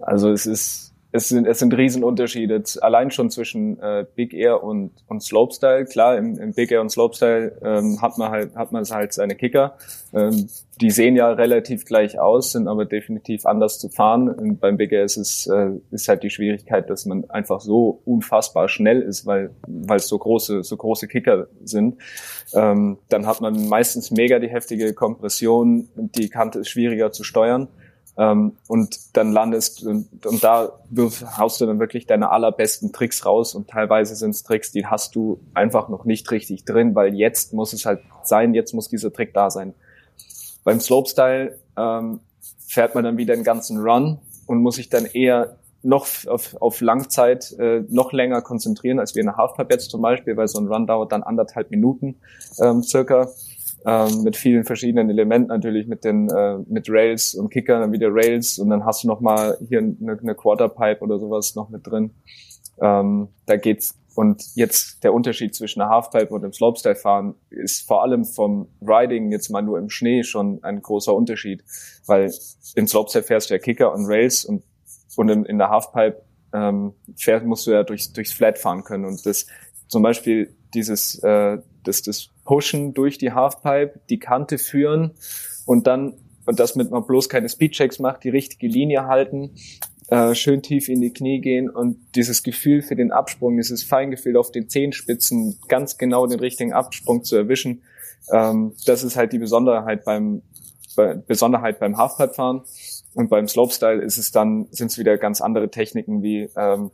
Also 0.00 0.30
es 0.30 0.46
ist 0.46 0.91
es 1.14 1.28
sind, 1.28 1.46
es 1.46 1.58
sind 1.58 1.74
Riesenunterschiede, 1.74 2.62
allein 2.80 3.10
schon 3.10 3.30
zwischen 3.30 3.78
äh, 3.80 4.06
Big 4.14 4.32
Air 4.32 4.64
und, 4.64 4.92
und 5.08 5.22
Slopestyle. 5.22 5.84
Klar, 5.84 6.16
im, 6.16 6.38
im 6.38 6.54
Big 6.54 6.72
Air 6.72 6.80
und 6.80 6.90
Slopestyle 6.90 7.58
ähm, 7.62 8.00
hat 8.00 8.16
man 8.16 8.30
halt 8.30 8.56
hat 8.56 8.72
man 8.72 8.82
halt 8.84 9.12
seine 9.12 9.36
Kicker. 9.36 9.76
Ähm, 10.14 10.48
die 10.80 10.90
sehen 10.90 11.14
ja 11.14 11.30
relativ 11.30 11.84
gleich 11.84 12.18
aus, 12.18 12.52
sind 12.52 12.66
aber 12.66 12.86
definitiv 12.86 13.44
anders 13.44 13.78
zu 13.78 13.90
fahren. 13.90 14.30
Und 14.30 14.58
beim 14.58 14.78
Big 14.78 14.90
Air 14.90 15.04
ist 15.04 15.18
es 15.18 15.46
äh, 15.46 15.72
ist 15.90 16.08
halt 16.08 16.22
die 16.22 16.30
Schwierigkeit, 16.30 16.88
dass 16.88 17.04
man 17.04 17.28
einfach 17.28 17.60
so 17.60 18.00
unfassbar 18.06 18.68
schnell 18.68 19.02
ist, 19.02 19.26
weil 19.26 19.50
weil 19.66 19.98
es 19.98 20.08
so 20.08 20.18
große 20.18 20.64
so 20.64 20.76
große 20.78 21.08
Kicker 21.08 21.48
sind. 21.62 21.98
Ähm, 22.54 22.96
dann 23.10 23.26
hat 23.26 23.42
man 23.42 23.68
meistens 23.68 24.10
mega 24.10 24.38
die 24.38 24.48
heftige 24.48 24.94
Kompression, 24.94 25.88
die 25.94 26.30
Kante 26.30 26.60
ist 26.60 26.70
schwieriger 26.70 27.12
zu 27.12 27.22
steuern. 27.22 27.68
Ähm, 28.18 28.56
und 28.68 29.16
dann 29.16 29.32
landest 29.32 29.84
und, 29.84 30.26
und 30.26 30.44
da 30.44 30.78
haust 31.38 31.60
du 31.60 31.66
dann 31.66 31.80
wirklich 31.80 32.06
deine 32.06 32.30
allerbesten 32.30 32.92
Tricks 32.92 33.24
raus 33.24 33.54
und 33.54 33.70
teilweise 33.70 34.14
sind 34.16 34.30
es 34.30 34.42
Tricks, 34.42 34.70
die 34.70 34.86
hast 34.86 35.14
du 35.14 35.40
einfach 35.54 35.88
noch 35.88 36.04
nicht 36.04 36.30
richtig 36.30 36.66
drin, 36.66 36.94
weil 36.94 37.14
jetzt 37.14 37.54
muss 37.54 37.72
es 37.72 37.86
halt 37.86 38.00
sein, 38.22 38.52
jetzt 38.52 38.74
muss 38.74 38.88
dieser 38.88 39.12
Trick 39.12 39.32
da 39.32 39.50
sein. 39.50 39.72
Beim 40.62 40.78
Slopestyle 40.78 41.58
ähm, 41.78 42.20
fährt 42.66 42.94
man 42.94 43.04
dann 43.04 43.16
wieder 43.16 43.32
einen 43.32 43.44
ganzen 43.44 43.78
Run 43.78 44.18
und 44.46 44.60
muss 44.60 44.76
sich 44.76 44.90
dann 44.90 45.06
eher 45.06 45.56
noch 45.82 46.06
auf, 46.26 46.56
auf 46.60 46.80
Langzeit 46.80 47.52
äh, 47.58 47.82
noch 47.88 48.12
länger 48.12 48.42
konzentrieren, 48.42 48.98
als 48.98 49.14
wir 49.14 49.20
in 49.20 49.26
der 49.26 49.36
Halfpipe 49.36 49.72
jetzt 49.72 49.90
zum 49.90 50.02
Beispiel, 50.02 50.36
weil 50.36 50.48
so 50.48 50.60
ein 50.60 50.68
Run 50.68 50.86
dauert 50.86 51.12
dann 51.12 51.22
anderthalb 51.22 51.70
Minuten 51.70 52.16
ähm, 52.60 52.82
circa 52.82 53.28
ähm, 53.86 54.22
mit 54.22 54.36
vielen 54.36 54.64
verschiedenen 54.64 55.10
Elementen 55.10 55.48
natürlich 55.48 55.86
mit 55.86 56.04
den 56.04 56.28
äh, 56.28 56.58
mit 56.66 56.86
Rails 56.88 57.34
und 57.34 57.50
Kicker, 57.50 57.80
dann 57.80 57.92
wieder 57.92 58.08
Rails 58.10 58.58
und 58.58 58.70
dann 58.70 58.84
hast 58.84 59.04
du 59.04 59.08
noch 59.08 59.20
mal 59.20 59.56
hier 59.68 59.78
eine, 59.78 60.18
eine 60.20 60.34
Quarterpipe 60.34 61.00
oder 61.00 61.18
sowas 61.18 61.54
noch 61.54 61.68
mit 61.68 61.86
drin. 61.86 62.10
Ähm, 62.80 63.28
da 63.46 63.56
geht's 63.56 63.98
und 64.14 64.42
jetzt 64.54 65.02
der 65.04 65.14
Unterschied 65.14 65.54
zwischen 65.54 65.80
einer 65.80 65.90
Halfpipe 65.90 66.34
und 66.34 66.42
dem 66.42 66.52
Slopestyle 66.52 66.96
fahren 66.96 67.34
ist 67.48 67.86
vor 67.86 68.02
allem 68.02 68.26
vom 68.26 68.68
Riding 68.82 69.32
jetzt 69.32 69.48
mal 69.48 69.62
nur 69.62 69.78
im 69.78 69.88
Schnee 69.88 70.22
schon 70.22 70.62
ein 70.62 70.82
großer 70.82 71.14
Unterschied, 71.14 71.64
weil 72.06 72.30
im 72.74 72.86
Slopestyle 72.86 73.24
fährst 73.24 73.48
du 73.48 73.54
ja 73.54 73.58
Kicker 73.58 73.92
und 73.92 74.04
Rails 74.06 74.44
und 74.44 74.62
und 75.16 75.28
in, 75.28 75.44
in 75.44 75.58
der 75.58 75.70
Halfpipe 75.70 76.22
ähm, 76.54 76.94
fährst, 77.16 77.46
musst 77.46 77.66
du 77.66 77.72
ja 77.72 77.82
durchs, 77.82 78.12
durchs 78.12 78.32
Flat 78.32 78.58
fahren 78.58 78.84
können 78.84 79.04
und 79.04 79.24
das 79.26 79.46
zum 79.88 80.02
Beispiel 80.02 80.54
dieses 80.74 81.22
äh, 81.22 81.58
das, 81.84 82.02
das 82.02 82.28
Pushen 82.44 82.94
durch 82.94 83.18
die 83.18 83.32
Halfpipe, 83.32 84.00
die 84.08 84.18
Kante 84.18 84.58
führen 84.58 85.12
und 85.66 85.86
dann, 85.86 86.14
und 86.46 86.58
das 86.60 86.76
mit 86.76 86.90
man 86.90 87.06
bloß 87.06 87.28
keine 87.28 87.48
Speedchecks 87.48 87.98
macht, 87.98 88.24
die 88.24 88.30
richtige 88.30 88.66
Linie 88.66 89.06
halten, 89.06 89.52
äh, 90.08 90.34
schön 90.34 90.62
tief 90.62 90.88
in 90.88 91.00
die 91.00 91.12
Knie 91.12 91.40
gehen 91.40 91.70
und 91.70 91.96
dieses 92.14 92.42
Gefühl 92.42 92.82
für 92.82 92.96
den 92.96 93.12
Absprung, 93.12 93.56
dieses 93.56 93.82
Feingefühl 93.82 94.36
auf 94.36 94.50
den 94.50 94.68
Zehenspitzen, 94.68 95.58
ganz 95.68 95.96
genau 95.98 96.26
den 96.26 96.40
richtigen 96.40 96.72
Absprung 96.72 97.24
zu 97.24 97.36
erwischen, 97.36 97.82
Ähm, 98.32 98.72
das 98.86 99.02
ist 99.02 99.16
halt 99.16 99.32
die 99.32 99.38
Besonderheit 99.38 100.04
beim 100.04 100.42
Besonderheit 101.26 101.80
beim 101.80 101.96
Halfpipe-Fahren. 101.96 102.62
Und 103.14 103.28
beim 103.28 103.46
Slopestyle 103.46 104.00
ist 104.02 104.16
es 104.16 104.30
dann, 104.30 104.68
sind 104.70 104.90
es 104.90 104.98
wieder 104.98 105.18
ganz 105.18 105.40
andere 105.40 105.70
Techniken 105.70 106.22
wie 106.22 106.48
ähm, 106.56 106.90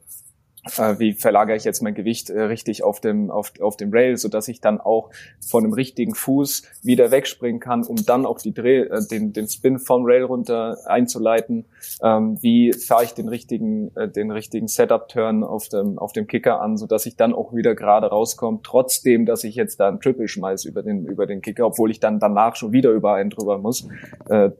äh, 0.77 0.99
wie 0.99 1.13
verlagere 1.13 1.57
ich 1.57 1.65
jetzt 1.65 1.83
mein 1.83 1.95
Gewicht 1.95 2.31
äh, 2.31 2.43
richtig 2.43 2.83
auf 2.83 3.01
dem 3.01 3.31
auf, 3.31 3.53
auf 3.61 3.77
dem 3.77 3.91
Rail, 3.93 4.17
so 4.17 4.29
dass 4.29 4.49
ich 4.49 4.61
dann 4.61 4.81
auch 4.81 5.11
von 5.47 5.65
dem 5.65 5.73
richtigen 5.73 6.15
Fuß 6.15 6.63
wieder 6.83 7.11
wegspringen 7.11 7.61
kann, 7.61 7.85
um 7.85 7.97
dann 8.05 8.27
auch 8.27 8.39
die 8.39 8.53
Dreh, 8.53 8.83
äh, 8.83 9.07
den 9.11 9.33
den 9.33 9.49
Spin 9.49 9.79
vom 9.79 10.05
Rail 10.05 10.25
runter 10.25 10.79
einzuleiten. 10.87 11.67
Ähm, 12.03 12.39
wie 12.41 12.73
fahre 12.73 13.05
ich 13.05 13.15
den 13.15 13.29
richtigen 13.29 13.95
äh, 13.97 14.09
den 14.09 14.31
richtigen 14.31 14.69
Setup 14.69 15.09
Turn 15.09 15.45
auf 15.45 15.69
dem 15.69 15.99
auf 15.99 16.13
dem 16.13 16.27
Kicker 16.27 16.61
an, 16.61 16.77
so 16.77 16.87
dass 16.87 17.07
ich 17.07 17.17
dann 17.17 17.33
auch 17.33 17.55
wieder 17.55 17.75
gerade 17.75 18.09
rauskomme, 18.09 18.61
trotzdem, 18.63 19.27
dass 19.27 19.45
ich 19.45 19.55
jetzt 19.55 19.81
da 19.81 19.89
ein 19.89 20.01
Triple 20.01 20.29
schmeiß 20.29 20.65
über 20.65 20.83
den 20.83 21.07
über 21.07 21.27
den 21.27 21.41
Kicker, 21.41 21.67
obwohl 21.67 21.91
ich 21.91 22.01
dann 22.01 22.19
danach 22.19 22.57
schon 22.57 22.73
wieder 22.73 22.91
über 22.91 23.15
einen 23.15 23.31
drüber 23.31 23.59
muss. 23.59 23.89
Äh, 24.29 24.51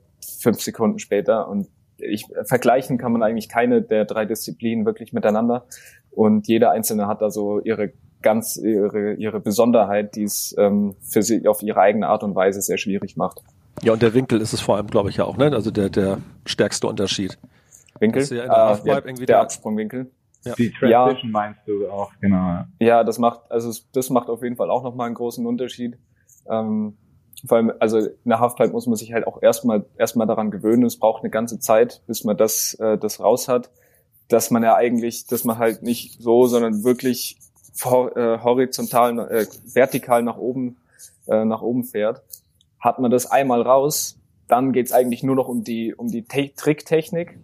fünf 0.41 0.61
Sekunden 0.61 0.99
später. 0.99 1.49
Und 1.49 1.69
ich, 1.99 2.27
vergleichen 2.45 2.99
kann 2.99 3.13
man 3.13 3.23
eigentlich 3.23 3.49
keine 3.49 3.83
der 3.83 4.05
drei 4.05 4.25
Disziplinen 4.25 4.87
wirklich 4.87 5.13
miteinander. 5.13 5.67
Und 6.11 6.49
jeder 6.49 6.71
einzelne 6.71 7.07
hat 7.07 7.23
da 7.23 7.31
so 7.31 7.61
ihre 7.61 7.93
ganz 8.23 8.57
ihre, 8.57 9.15
ihre 9.15 9.41
Besonderheit, 9.41 10.17
die 10.17 10.25
es 10.25 10.55
ähm, 10.59 10.97
für 11.01 11.23
sie 11.23 11.47
auf 11.47 11.63
ihre 11.63 11.81
eigene 11.81 12.09
Art 12.09 12.25
und 12.25 12.35
Weise 12.35 12.61
sehr 12.61 12.79
schwierig 12.79 13.17
macht. 13.17 13.41
Ja, 13.83 13.93
und 13.93 14.03
der 14.03 14.15
Winkel 14.15 14.41
ist 14.41 14.53
es 14.53 14.61
vor 14.61 14.77
allem, 14.77 14.89
glaube 14.89 15.11
ich, 15.11 15.19
ja 15.19 15.25
auch, 15.25 15.37
ne? 15.37 15.53
Also 15.53 15.71
der, 15.71 15.89
der 15.89 16.19
stärkste 16.45 16.89
Unterschied. 16.89 17.39
Winkel? 18.01 18.25
Ja 18.25 18.77
der, 18.77 18.97
äh, 18.97 19.03
der, 19.03 19.27
der 19.27 19.41
Absprungwinkel. 19.41 20.11
Ja. 20.45 20.55
Die 20.55 20.73
Transition 20.73 21.31
ja. 21.31 21.31
meinst 21.31 21.61
du 21.67 21.89
auch, 21.89 22.13
genau. 22.21 22.65
Ja, 22.79 23.05
das 23.05 23.19
macht, 23.19 23.41
also 23.51 23.73
das 23.93 24.11
macht 24.11 24.29
auf 24.29 24.43
jeden 24.43 24.57
Fall 24.57 24.71
auch 24.71 24.83
nochmal 24.83 25.07
einen 25.07 25.15
großen 25.15 25.45
Unterschied. 25.47 25.99
Ähm, 26.49 26.97
vor 27.47 27.59
allem, 27.59 27.73
also 27.79 27.99
in 27.99 28.17
der 28.25 28.41
Halfpipe 28.41 28.73
muss 28.73 28.87
man 28.87 28.97
sich 28.97 29.13
halt 29.13 29.27
auch 29.27 29.43
erstmal 29.43 29.85
erstmal 29.97 30.27
daran 30.27 30.51
gewöhnen. 30.51 30.85
Es 30.85 30.99
braucht 30.99 31.23
eine 31.23 31.31
ganze 31.31 31.61
Zeit, 31.61 32.03
bis 32.07 32.25
man 32.25 32.37
das 32.37 32.75
äh, 32.75 32.99
das 32.99 33.21
raus 33.21 33.49
hat, 33.49 33.71
dass 34.29 34.51
man 34.51 34.63
ja 34.63 34.75
eigentlich, 34.75 35.27
dass 35.27 35.45
man 35.45 35.59
halt 35.59 35.83
nicht 35.83 36.21
so, 36.21 36.47
sondern 36.47 36.85
wirklich 36.85 37.39
vor, 37.73 38.17
äh, 38.17 38.39
horizontal, 38.43 39.19
äh, 39.31 39.47
vertikal 39.73 40.23
nach 40.23 40.37
oben 40.37 40.79
äh, 41.29 41.45
nach 41.45 41.63
oben 41.63 41.85
fährt. 41.85 42.23
Hat 42.81 42.99
man 42.99 43.11
das 43.11 43.31
einmal 43.31 43.63
raus, 43.63 44.19
dann 44.49 44.73
geht's 44.73 44.93
eigentlich 44.93 45.23
nur 45.23 45.37
noch 45.37 45.49
um 45.49 45.63
die 45.63 45.95
um 45.95 46.09
die 46.09 46.23
Te 46.23 46.51
Tricktechnik 46.57 47.39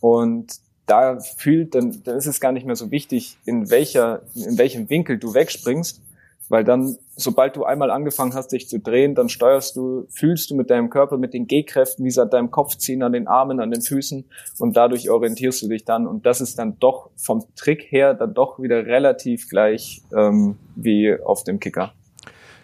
und 0.00 0.58
da 0.86 1.20
fühlt 1.20 1.74
dann 1.74 2.02
dann 2.04 2.16
ist 2.16 2.26
es 2.26 2.40
gar 2.40 2.52
nicht 2.52 2.66
mehr 2.66 2.76
so 2.76 2.90
wichtig, 2.90 3.38
in 3.46 3.70
welcher 3.70 4.22
in 4.34 4.58
welchem 4.58 4.90
Winkel 4.90 5.18
du 5.18 5.32
wegspringst, 5.32 6.02
weil 6.48 6.64
dann, 6.64 6.98
sobald 7.18 7.56
du 7.56 7.64
einmal 7.64 7.90
angefangen 7.90 8.32
hast, 8.34 8.52
dich 8.52 8.68
zu 8.68 8.78
drehen, 8.78 9.14
dann 9.14 9.28
steuerst 9.28 9.76
du, 9.76 10.06
fühlst 10.08 10.50
du 10.50 10.54
mit 10.54 10.70
deinem 10.70 10.88
Körper, 10.88 11.18
mit 11.18 11.34
den 11.34 11.46
G-Kräften, 11.46 12.04
wie 12.04 12.10
sie 12.10 12.22
an 12.22 12.30
deinem 12.30 12.50
Kopf 12.50 12.76
ziehen, 12.76 13.02
an 13.02 13.12
den 13.12 13.26
Armen, 13.26 13.60
an 13.60 13.70
den 13.70 13.82
Füßen 13.82 14.24
und 14.58 14.76
dadurch 14.76 15.10
orientierst 15.10 15.62
du 15.62 15.68
dich 15.68 15.84
dann. 15.84 16.06
Und 16.06 16.24
das 16.26 16.40
ist 16.40 16.58
dann 16.58 16.78
doch 16.78 17.10
vom 17.16 17.44
Trick 17.56 17.90
her 17.90 18.14
dann 18.14 18.34
doch 18.34 18.60
wieder 18.60 18.86
relativ 18.86 19.48
gleich 19.48 20.02
ähm, 20.16 20.56
wie 20.76 21.14
auf 21.20 21.44
dem 21.44 21.58
Kicker. 21.58 21.92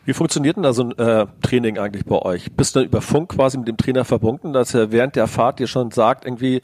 Wie 0.04 0.12
funktioniert 0.12 0.56
denn 0.56 0.62
da 0.62 0.72
so 0.72 0.84
ein 0.84 0.98
äh, 0.98 1.26
Training 1.42 1.78
eigentlich 1.78 2.04
bei 2.04 2.18
euch? 2.18 2.52
Bist 2.52 2.76
du 2.76 2.80
dann 2.80 2.88
über 2.88 3.00
Funk 3.00 3.30
quasi 3.30 3.58
mit 3.58 3.68
dem 3.68 3.76
Trainer 3.76 4.04
verbunden, 4.04 4.52
dass 4.52 4.74
er 4.74 4.92
während 4.92 5.16
der 5.16 5.26
Fahrt 5.26 5.58
dir 5.58 5.66
schon 5.66 5.90
sagt, 5.90 6.26
irgendwie, 6.26 6.60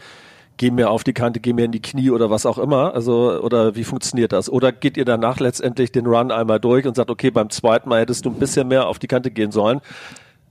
geh 0.61 0.71
mir 0.71 0.91
auf 0.91 1.05
die 1.05 1.15
Kante, 1.15 1.41
geh 1.41 1.55
mir 1.55 1.65
in 1.65 1.73
die 1.73 1.81
Knie 1.81 2.11
oder 2.11 2.29
was 2.29 2.45
auch 2.45 2.59
immer? 2.59 2.95
Also, 2.95 3.41
oder 3.41 3.77
wie 3.77 3.85
funktioniert 3.85 4.33
das? 4.33 4.51
Oder 4.51 4.73
geht 4.73 4.99
ihr 4.99 5.07
danach 5.07 5.41
letztendlich 5.41 5.91
den 5.91 6.05
Run 6.05 6.31
einmal 6.31 6.61
durch 6.61 6.87
und 6.87 6.95
sagt, 6.95 7.09
okay, 7.09 7.31
beim 7.31 7.49
zweiten 7.49 7.89
Mal 7.89 8.01
hättest 8.03 8.27
du 8.27 8.29
ein 8.29 8.35
bisschen 8.35 8.69
mehr 8.69 8.87
auf 8.87 8.99
die 8.99 9.07
Kante 9.07 9.31
gehen 9.31 9.53
sollen? 9.53 9.81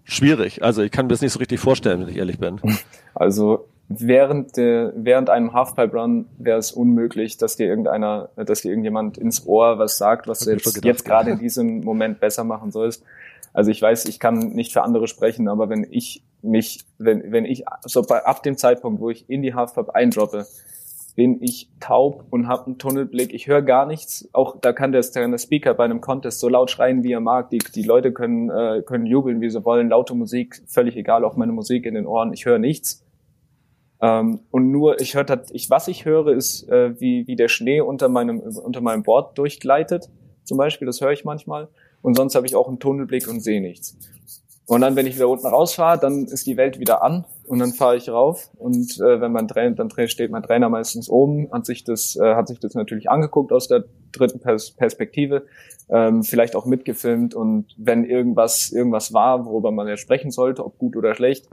Schwierig. 0.05 0.63
Also, 0.63 0.81
ich 0.81 0.89
kann 0.89 1.05
mir 1.05 1.11
das 1.11 1.21
nicht 1.21 1.33
so 1.33 1.37
richtig 1.37 1.59
vorstellen, 1.59 2.01
wenn 2.01 2.09
ich 2.09 2.17
ehrlich 2.17 2.39
bin. 2.39 2.59
Also, 3.13 3.67
während, 3.89 4.55
der, 4.55 4.93
während 4.95 5.29
einem 5.29 5.53
Halfpipe 5.53 5.95
Run 5.95 6.25
wäre 6.37 6.57
es 6.57 6.71
unmöglich, 6.71 7.37
dass 7.37 7.57
dir 7.57 7.67
irgendeiner, 7.67 8.29
dass 8.35 8.61
dir 8.61 8.69
irgendjemand 8.69 9.17
ins 9.17 9.45
Ohr 9.45 9.77
was 9.77 9.97
sagt, 9.97 10.27
was 10.27 10.39
du 10.39 10.51
jetzt, 10.51 10.85
jetzt 10.85 11.05
gerade 11.05 11.31
in 11.31 11.39
diesem 11.39 11.81
Moment 11.81 12.19
besser 12.19 12.43
machen 12.43 12.71
sollst. 12.71 13.03
Also 13.53 13.71
ich 13.71 13.81
weiß, 13.81 14.05
ich 14.05 14.19
kann 14.19 14.49
nicht 14.49 14.73
für 14.73 14.83
andere 14.83 15.07
sprechen, 15.07 15.47
aber 15.47 15.69
wenn 15.69 15.87
ich 15.89 16.23
mich, 16.41 16.85
wenn, 16.97 17.31
wenn 17.31 17.45
ich, 17.45 17.65
so 17.81 18.01
bei, 18.01 18.25
ab 18.25 18.43
dem 18.43 18.57
Zeitpunkt, 18.57 19.01
wo 19.01 19.09
ich 19.09 19.29
in 19.29 19.41
die 19.41 19.53
Halfpipe 19.53 19.93
eindroppe, 19.93 20.45
bin 21.15 21.43
ich 21.43 21.69
taub 21.81 22.23
und 22.29 22.47
habe 22.47 22.67
einen 22.67 22.77
Tunnelblick. 22.77 23.33
Ich 23.33 23.47
höre 23.47 23.61
gar 23.61 23.85
nichts. 23.85 24.29
Auch 24.31 24.57
da 24.61 24.71
kann 24.71 24.93
der, 24.93 25.01
der 25.01 25.37
Speaker 25.37 25.73
bei 25.73 25.83
einem 25.83 25.99
Contest 25.99 26.39
so 26.39 26.47
laut 26.47 26.71
schreien, 26.71 27.03
wie 27.03 27.11
er 27.11 27.19
mag. 27.19 27.49
Die, 27.49 27.57
die 27.57 27.83
Leute 27.83 28.13
können, 28.13 28.49
äh, 28.49 28.83
können 28.85 29.05
jubeln, 29.05 29.41
wie 29.41 29.49
sie 29.49 29.65
wollen. 29.65 29.89
Laute 29.89 30.15
Musik, 30.15 30.61
völlig 30.67 30.95
egal, 30.95 31.25
auch 31.25 31.35
meine 31.35 31.51
Musik 31.51 31.85
in 31.85 31.95
den 31.95 32.05
Ohren. 32.05 32.31
Ich 32.31 32.45
höre 32.45 32.57
nichts. 32.57 33.03
Ähm, 34.01 34.39
und 34.49 34.71
nur, 34.71 35.01
ich 35.01 35.15
höre, 35.15 35.43
ich, 35.51 35.69
was 35.69 35.89
ich 35.89 36.05
höre, 36.05 36.27
ist, 36.27 36.69
äh, 36.69 36.97
wie, 37.01 37.27
wie 37.27 37.35
der 37.35 37.49
Schnee 37.49 37.81
unter 37.81 38.07
meinem, 38.07 38.39
unter 38.39 38.79
meinem 38.79 39.03
Board 39.03 39.37
durchgleitet. 39.37 40.09
Zum 40.45 40.57
Beispiel, 40.57 40.85
das 40.85 41.01
höre 41.01 41.11
ich 41.11 41.25
manchmal 41.25 41.67
und 42.01 42.15
sonst 42.15 42.35
habe 42.35 42.47
ich 42.47 42.55
auch 42.55 42.67
einen 42.67 42.79
Tunnelblick 42.79 43.27
und 43.27 43.41
sehe 43.41 43.61
nichts. 43.61 43.97
Und 44.69 44.81
dann, 44.81 44.95
wenn 44.95 45.07
ich 45.07 45.15
wieder 45.15 45.29
unten 45.29 45.47
rausfahre, 45.47 45.97
dann 45.97 46.25
ist 46.25 46.45
die 46.45 46.55
Welt 46.55 46.79
wieder 46.79 47.01
an 47.01 47.25
und 47.47 47.57
dann 47.57 47.73
fahre 47.73 47.97
ich 47.97 48.07
rauf 48.07 48.51
und 48.55 48.99
äh, 48.99 49.19
wenn 49.19 49.31
man 49.31 49.47
Trainer, 49.47 49.75
dann 49.75 49.89
steht 50.07 50.29
mein 50.29 50.43
Trainer 50.43 50.69
meistens 50.69 51.09
oben, 51.09 51.51
hat 51.51 51.65
sich 51.65 51.83
das, 51.83 52.15
äh, 52.15 52.35
hat 52.35 52.47
sich 52.47 52.59
das 52.59 52.75
natürlich 52.75 53.09
angeguckt 53.09 53.51
aus 53.51 53.67
der 53.67 53.85
dritten 54.11 54.39
Pers 54.39 54.69
Perspektive, 54.69 55.47
ähm, 55.89 56.21
vielleicht 56.21 56.55
auch 56.55 56.67
mitgefilmt 56.67 57.33
und 57.33 57.73
wenn 57.77 58.03
irgendwas 58.03 58.71
irgendwas 58.71 59.11
war, 59.11 59.43
worüber 59.47 59.71
man 59.71 59.87
ja 59.87 59.97
sprechen 59.97 60.29
sollte, 60.29 60.63
ob 60.63 60.77
gut 60.77 60.95
oder 60.95 61.15
schlecht, 61.15 61.49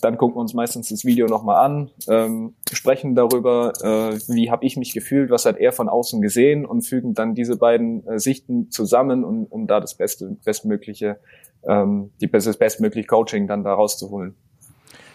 dann 0.00 0.16
gucken 0.16 0.36
wir 0.36 0.40
uns 0.40 0.54
meistens 0.54 0.88
das 0.88 1.04
Video 1.04 1.26
nochmal 1.26 1.64
an, 1.64 1.90
ähm, 2.08 2.54
sprechen 2.72 3.14
darüber, 3.14 3.72
äh, 3.82 4.18
wie 4.28 4.50
habe 4.50 4.64
ich 4.64 4.76
mich 4.76 4.92
gefühlt, 4.92 5.30
was 5.30 5.46
hat 5.46 5.58
er 5.58 5.72
von 5.72 5.88
außen 5.88 6.20
gesehen 6.22 6.64
und 6.64 6.82
fügen 6.82 7.14
dann 7.14 7.34
diese 7.34 7.56
beiden 7.56 8.06
äh, 8.06 8.18
Sichten 8.18 8.70
zusammen, 8.70 9.24
um, 9.24 9.46
um 9.46 9.66
da 9.66 9.80
das 9.80 9.94
beste, 9.94 10.36
bestmögliche, 10.44 11.18
ähm, 11.64 12.10
die, 12.20 12.30
das 12.30 12.56
bestmögliche 12.56 13.06
Coaching 13.06 13.46
dann 13.46 13.64
da 13.64 13.74
rauszuholen. 13.74 14.36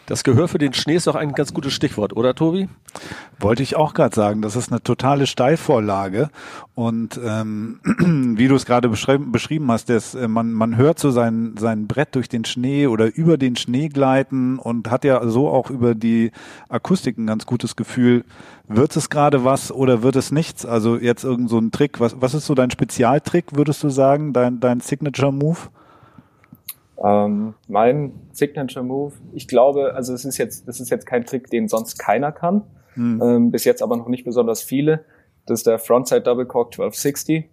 Das 0.08 0.24
Gehör 0.24 0.48
für 0.48 0.60
den 0.60 0.74
Schnee 0.74 0.96
ist 0.96 1.08
auch 1.08 1.16
ein 1.16 1.34
ganz 1.34 1.52
gutes 1.52 1.74
Stichwort, 1.74 2.16
oder 2.16 2.36
Tobi? 2.36 2.70
Wollte 3.40 3.64
ich 3.64 3.76
auch 3.76 3.96
gerade 3.96 4.16
sagen, 4.16 4.44
das 4.44 4.56
ist 4.56 4.72
eine 4.72 4.84
totale 4.84 5.26
Steilvorlage. 5.26 6.30
Und 6.76 7.20
ähm, 7.24 7.80
wie 8.38 8.48
du 8.48 8.54
es 8.54 8.66
gerade 8.66 8.88
beschrieben 8.88 9.72
hast, 9.72 9.90
dass, 9.90 10.14
äh, 10.14 10.28
man, 10.28 10.54
man 10.54 10.78
hört 10.78 11.00
so 11.00 11.10
sein, 11.10 11.56
sein 11.58 11.88
Brett 11.88 12.14
durch 12.14 12.30
den 12.30 12.46
Schnee 12.46 12.86
oder 12.86 13.16
über 13.16 13.38
den 13.38 13.56
Schnee 13.56 13.90
gleiten 13.90 14.60
und 14.60 14.92
hat 14.92 15.06
ja 15.06 15.28
so 15.28 15.50
auch 15.50 15.72
über 15.72 15.96
die 15.96 16.32
Akustik 16.70 17.18
ein 17.18 17.26
ganz 17.26 17.48
gutes 17.48 17.76
Gefühl, 17.76 18.26
wird 18.68 18.96
es 18.96 19.10
gerade 19.10 19.44
was 19.44 19.72
oder 19.72 20.04
wird 20.04 20.16
es 20.16 20.32
nichts? 20.32 20.68
Also 20.68 20.98
jetzt 20.98 21.24
irgend 21.24 21.50
so 21.50 21.58
ein 21.58 21.72
Trick. 21.72 22.00
Was, 22.00 22.22
was 22.22 22.36
ist 22.36 22.46
so 22.46 22.54
dein 22.54 22.70
Spezialtrick, 22.70 23.56
würdest 23.56 23.82
du 23.82 23.90
sagen, 23.90 24.34
dein, 24.34 24.60
dein 24.60 24.82
Signature 24.82 25.34
Move? 25.34 25.58
Ähm, 27.04 27.56
mein 27.68 28.14
Signature 28.32 28.84
Move, 28.84 29.14
ich 29.34 29.48
glaube, 29.48 29.94
also 29.96 30.14
es 30.14 30.26
ist 30.26 30.38
jetzt, 30.38 30.68
das 30.68 30.80
ist 30.80 30.90
jetzt 30.90 31.06
kein 31.06 31.26
Trick, 31.26 31.50
den 31.50 31.68
sonst 31.68 32.00
keiner 32.00 32.32
kann. 32.32 32.64
Hm. 32.94 33.22
Ähm, 33.22 33.52
bis 33.52 33.66
jetzt 33.66 33.82
aber 33.82 33.98
noch 33.98 34.08
nicht 34.08 34.24
besonders 34.24 34.62
viele. 34.62 35.04
Das 35.46 35.60
ist 35.60 35.68
der 35.68 35.80
Frontside 35.80 36.22
Double 36.22 36.46
Cork 36.46 36.74
1260. 36.74 37.50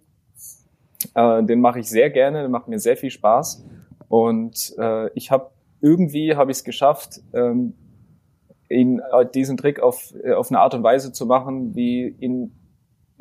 Äh, 1.13 1.43
den 1.43 1.59
mache 1.59 1.79
ich 1.79 1.89
sehr 1.89 2.09
gerne, 2.09 2.39
der 2.39 2.49
macht 2.49 2.67
mir 2.67 2.79
sehr 2.79 2.97
viel 2.97 3.11
Spaß. 3.11 3.65
Und 4.07 4.73
äh, 4.77 5.09
ich 5.13 5.31
habe 5.31 5.51
irgendwie 5.81 6.35
habe 6.35 6.51
ich 6.51 6.57
es 6.57 6.63
geschafft, 6.63 7.21
ähm, 7.33 7.73
ihn 8.69 8.99
äh, 8.99 9.25
diesen 9.25 9.57
Trick 9.57 9.81
auf, 9.81 10.13
äh, 10.23 10.31
auf 10.31 10.49
eine 10.49 10.59
Art 10.59 10.73
und 10.73 10.83
Weise 10.83 11.11
zu 11.11 11.25
machen, 11.25 11.75
wie 11.75 12.15
ihn 12.19 12.53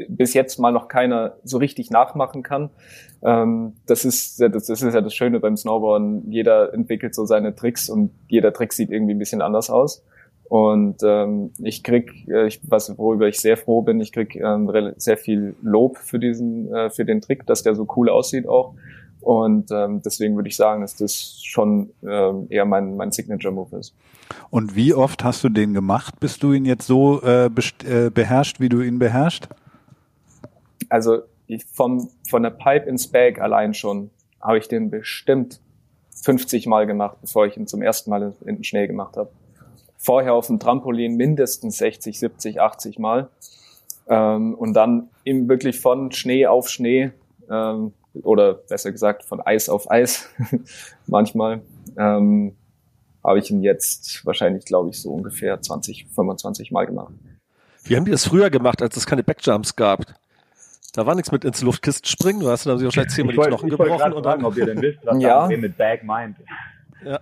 bis 0.09 0.35
jetzt 0.35 0.59
mal 0.59 0.73
noch 0.73 0.89
keiner 0.89 1.37
so 1.45 1.59
richtig 1.59 1.91
nachmachen 1.91 2.43
kann. 2.43 2.71
Ähm, 3.23 3.75
das, 3.87 4.05
ist, 4.05 4.41
das, 4.41 4.67
das 4.67 4.83
ist 4.83 4.95
ja 4.95 5.01
das 5.01 5.15
Schöne 5.15 5.41
beim 5.41 5.57
Snowboarden. 5.57 6.31
Jeder 6.31 6.73
entwickelt 6.75 7.15
so 7.15 7.25
seine 7.27 7.55
Tricks 7.55 7.89
und 7.89 8.11
jeder 8.29 8.53
Trick 8.53 8.73
sieht 8.73 8.91
irgendwie 8.91 9.15
ein 9.15 9.19
bisschen 9.19 9.43
anders 9.43 9.71
aus. 9.71 10.05
Und 10.45 10.99
ähm, 11.03 11.53
ich 11.63 11.83
krieg, 11.83 12.29
äh, 12.29 12.47
ich, 12.47 12.61
was 12.65 12.99
worüber 12.99 13.27
ich 13.27 13.41
sehr 13.41 13.57
froh 13.57 13.81
bin, 13.81 14.01
ich 14.01 14.13
krieg 14.13 14.37
ähm, 14.37 14.71
sehr 14.97 15.17
viel 15.17 15.55
Lob 15.63 15.97
für 15.97 16.19
diesen, 16.19 16.71
äh, 16.75 16.91
für 16.91 17.07
den 17.07 17.23
Trick, 17.23 17.47
dass 17.47 17.63
der 17.63 17.75
so 17.75 17.87
cool 17.97 18.11
aussieht 18.11 18.47
auch. 18.47 18.75
Und 19.23 19.71
ähm, 19.71 20.03
deswegen 20.05 20.35
würde 20.35 20.49
ich 20.49 20.57
sagen, 20.57 20.83
dass 20.83 20.97
das 20.97 21.41
schon 21.43 21.91
ähm, 22.07 22.49
eher 22.51 22.65
mein, 22.65 22.97
mein 22.97 23.13
Signature-Move 23.13 23.79
ist. 23.79 23.95
Und 24.51 24.75
wie 24.75 24.93
oft 24.93 25.25
hast 25.25 25.45
du 25.45 25.49
den 25.49 25.75
gemacht, 25.75 26.19
bis 26.21 26.39
du 26.39 26.53
ihn 26.53 26.65
jetzt 26.65 26.87
so 26.87 27.23
äh, 27.23 27.47
äh, 27.47 28.11
beherrscht, 28.11 28.61
wie 28.61 28.69
du 28.69 28.81
ihn 28.81 28.99
beherrschst? 28.99 29.49
Also 30.93 31.23
ich 31.47 31.65
vom, 31.65 32.11
von 32.29 32.43
der 32.43 32.51
Pipe 32.51 32.87
ins 32.87 33.09
Bag 33.09 33.41
allein 33.41 33.73
schon 33.73 34.11
habe 34.43 34.59
ich 34.59 34.69
den 34.69 34.91
bestimmt 34.91 35.59
50 36.23 36.67
Mal 36.67 36.87
gemacht, 36.87 37.17
bevor 37.23 37.47
ich 37.47 37.57
ihn 37.57 37.67
zum 37.67 37.81
ersten 37.81 38.11
Mal 38.11 38.35
in 38.45 38.57
den 38.57 38.65
Schnee 38.65 38.87
gemacht 38.87 39.17
habe. 39.17 39.31
Vorher 39.97 40.35
auf 40.35 40.49
dem 40.49 40.61
Trampolin 40.61 41.17
mindestens 41.17 41.79
60, 41.79 42.19
70, 42.19 42.61
80 42.61 42.99
Mal. 42.99 43.31
Ähm, 44.07 44.55
und 44.55 44.75
dann 44.75 45.09
eben 45.25 45.49
wirklich 45.49 45.81
von 45.81 46.13
Schnee 46.13 46.47
auf 46.47 46.69
Schnee 46.69 47.13
ähm, 47.51 47.95
oder 48.23 48.55
besser 48.55 48.93
gesagt 48.93 49.25
von 49.25 49.41
Eis 49.41 49.71
auf 49.71 49.91
Eis 49.91 50.29
manchmal. 51.07 51.63
Ähm, 51.97 52.55
habe 53.25 53.39
ich 53.39 53.51
ihn 53.51 53.63
jetzt 53.63 54.27
wahrscheinlich, 54.27 54.67
glaube 54.67 54.91
ich, 54.91 55.01
so 55.01 55.11
ungefähr 55.11 55.61
20, 55.61 56.07
25 56.15 56.71
Mal 56.71 56.85
gemacht. 56.85 57.15
Wie 57.85 57.97
haben 57.97 58.05
die 58.05 58.11
das 58.11 58.27
früher 58.27 58.51
gemacht, 58.51 58.83
als 58.83 58.97
es 58.97 59.07
keine 59.07 59.23
Backjumps 59.23 59.75
gab? 59.75 60.05
Da 60.93 61.07
war 61.07 61.15
nichts 61.15 61.33
mit 61.33 61.45
ins 61.45 61.63
Luftkissen 61.63 62.05
springen, 62.05 62.41
du 62.41 62.51
hast 62.51 62.67
dann 62.67 62.83
wahrscheinlich 62.83 63.15
zehnmal 63.15 63.35
die 63.35 63.41
Knochen 63.41 63.71
gebrochen. 63.71 64.13
Und 64.13 64.27
dann, 64.27 64.45
ob 64.45 64.57
ihr 64.57 64.67
denn 64.67 64.83
wisst, 64.83 64.99
was 65.05 65.19
ja. 65.23 65.49
mit 65.49 65.77
Bag 65.77 66.05
meint. 66.05 66.37
Ja. 67.05 67.21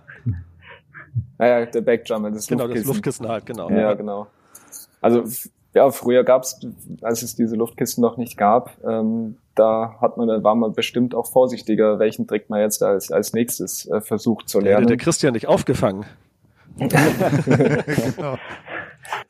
Naja, 1.37 1.65
der 1.65 1.81
Backjumper, 1.81 2.31
das 2.31 2.47
genau, 2.47 2.65
Luftkissen. 2.65 2.87
das 2.87 2.95
Luftkissen 2.95 3.27
halt, 3.27 3.45
genau. 3.45 3.69
Ja, 3.69 3.93
genau. 3.93 4.27
Also 5.01 5.23
ja, 5.73 5.89
früher 5.89 6.23
gab's, 6.23 6.59
als 7.01 7.23
es 7.23 7.35
diese 7.35 7.55
Luftkisten 7.55 8.01
noch 8.01 8.17
nicht 8.17 8.37
gab, 8.37 8.77
ähm, 8.85 9.37
da 9.55 9.95
hat 10.01 10.17
man, 10.17 10.27
da 10.27 10.43
war 10.43 10.55
man 10.55 10.73
bestimmt 10.73 11.15
auch 11.15 11.31
vorsichtiger, 11.31 11.97
welchen 11.97 12.27
Trick 12.27 12.49
man 12.49 12.59
jetzt 12.59 12.83
als, 12.83 13.11
als 13.11 13.33
nächstes 13.33 13.89
äh, 13.89 14.01
versucht 14.01 14.49
zu 14.49 14.59
lernen. 14.59 14.87
Der, 14.87 14.97
der 14.97 15.03
Christian 15.03 15.33
nicht 15.33 15.47
aufgefangen. 15.47 16.05
genau. 16.77 18.37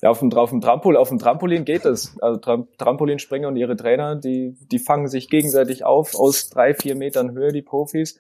Ja, 0.02 0.10
auf 0.10 0.20
dem, 0.20 0.32
auf 0.34 0.50
dem 0.50 0.62
Trampol, 0.62 0.98
auf 0.98 1.10
dem 1.10 1.20
Trampolin 1.20 1.66
geht 1.66 1.86
es. 1.86 2.18
Also 2.22 2.40
Tram 2.40 2.68
Trampolinspringer 2.78 3.48
und 3.48 3.56
ihre 3.56 3.76
Trainer, 3.76 4.16
die, 4.16 4.56
die 4.72 4.80
fangen 4.80 5.08
sich 5.08 5.30
gegenseitig 5.30 5.86
auf 5.86 6.16
aus 6.16 6.50
drei, 6.50 6.74
vier 6.74 6.96
Metern 6.96 7.32
Höhe, 7.32 7.52
die 7.52 7.62
Profis. 7.62 8.20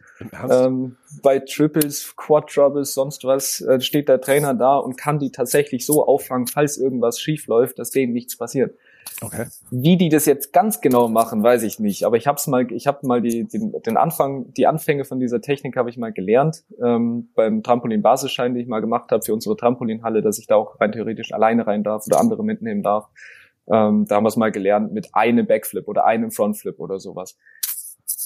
Ähm, 0.50 0.98
bei 1.22 1.40
Triples, 1.40 2.16
Quad 2.16 2.50
Troubles, 2.50 2.94
sonst 2.94 3.24
was, 3.24 3.62
äh, 3.62 3.82
steht 3.82 4.10
der 4.10 4.22
Trainer 4.22 4.54
da 4.54 4.78
und 4.78 4.98
kann 4.98 5.20
die 5.20 5.32
tatsächlich 5.32 5.86
so 5.86 6.06
auffangen, 6.06 6.48
falls 6.48 6.78
irgendwas 6.78 7.20
schief 7.20 7.48
läuft, 7.48 7.80
dass 7.80 7.92
denen 7.92 8.14
nichts 8.14 8.38
passiert. 8.38 8.76
Okay. 9.24 9.46
Wie 9.70 9.98
die 9.98 10.10
das 10.10 10.26
jetzt 10.26 10.52
ganz 10.52 10.82
genau 10.82 11.08
machen, 11.08 11.44
weiß 11.44 11.62
ich 11.62 11.80
nicht. 11.80 12.06
Aber 12.06 12.18
ich 12.18 12.26
habe 12.26 12.42
mal, 12.48 12.72
ich 12.72 12.88
habe 12.88 13.06
mal 13.06 13.22
die, 13.22 13.44
den, 13.48 13.72
den 13.86 13.96
Anfang, 13.96 14.52
die 14.54 14.66
Anfänge 14.66 15.06
von 15.06 15.20
dieser 15.20 15.42
Technik 15.42 15.78
habe 15.78 15.92
ich 15.92 15.98
mal 15.98 16.12
gelernt 16.12 16.64
ähm, 16.84 17.30
beim 17.36 17.62
Trampolin-Basisschein, 17.62 18.56
den 18.56 18.64
ich 18.64 18.68
mal 18.68 18.80
gemacht 18.80 19.12
habe 19.12 19.24
für 19.24 19.34
unsere 19.34 19.56
Trampolinhalle, 19.56 20.24
dass 20.24 20.40
ich 20.40 20.48
da 20.48 20.56
auch 20.56 20.82
rein 20.82 20.92
theoretisch 20.92 21.34
alleine 21.34 21.68
rein 21.68 21.84
darf 21.84 22.08
oder 22.08 22.20
andere 22.20 22.44
mitnehmen 22.44 22.82
darf. 22.82 23.10
Ähm, 23.72 24.06
da 24.08 24.16
haben 24.16 24.24
wir 24.24 24.30
es 24.30 24.38
mal 24.38 24.52
gelernt 24.52 24.92
mit 24.92 25.14
einem 25.14 25.46
Backflip 25.46 25.88
oder 25.88 26.06
einem 26.06 26.32
Frontflip 26.32 26.80
oder 26.80 27.00
sowas. 27.00 27.38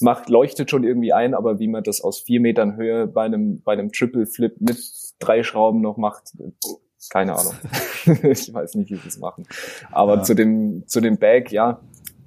Macht, 0.00 0.30
leuchtet 0.30 0.70
schon 0.70 0.82
irgendwie 0.82 1.12
ein, 1.12 1.34
aber 1.34 1.58
wie 1.58 1.68
man 1.68 1.84
das 1.84 2.00
aus 2.00 2.20
vier 2.20 2.40
Metern 2.40 2.76
Höhe 2.76 3.06
bei 3.06 3.24
einem, 3.24 3.62
bei 3.62 3.72
einem 3.72 3.92
Triple 3.92 4.26
Flip 4.26 4.54
mit 4.60 4.78
drei 5.18 5.42
Schrauben 5.42 5.82
noch 5.82 5.98
macht, 5.98 6.32
keine 7.10 7.36
Ahnung. 7.36 7.54
ich 8.22 8.52
weiß 8.52 8.74
nicht, 8.74 8.90
wie 8.90 8.96
sie 8.96 9.08
es 9.08 9.18
machen. 9.18 9.46
Aber 9.90 10.16
ja. 10.16 10.22
zu 10.22 10.34
dem, 10.34 10.86
zu 10.86 11.00
dem 11.00 11.18
Bag, 11.18 11.50
ja. 11.50 11.80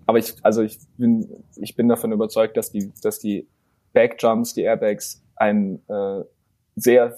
Aber 0.05 0.17
ich, 0.17 0.35
also 0.41 0.61
ich 0.61 0.79
bin, 0.97 1.43
ich 1.55 1.75
bin 1.75 1.87
davon 1.87 2.11
überzeugt, 2.11 2.57
dass 2.57 2.71
die, 2.71 2.91
dass 3.01 3.19
die 3.19 3.47
Backjumps, 3.93 4.53
die 4.53 4.63
Airbags 4.63 5.23
ein, 5.35 5.81
äh, 5.87 6.23
sehr 6.75 7.15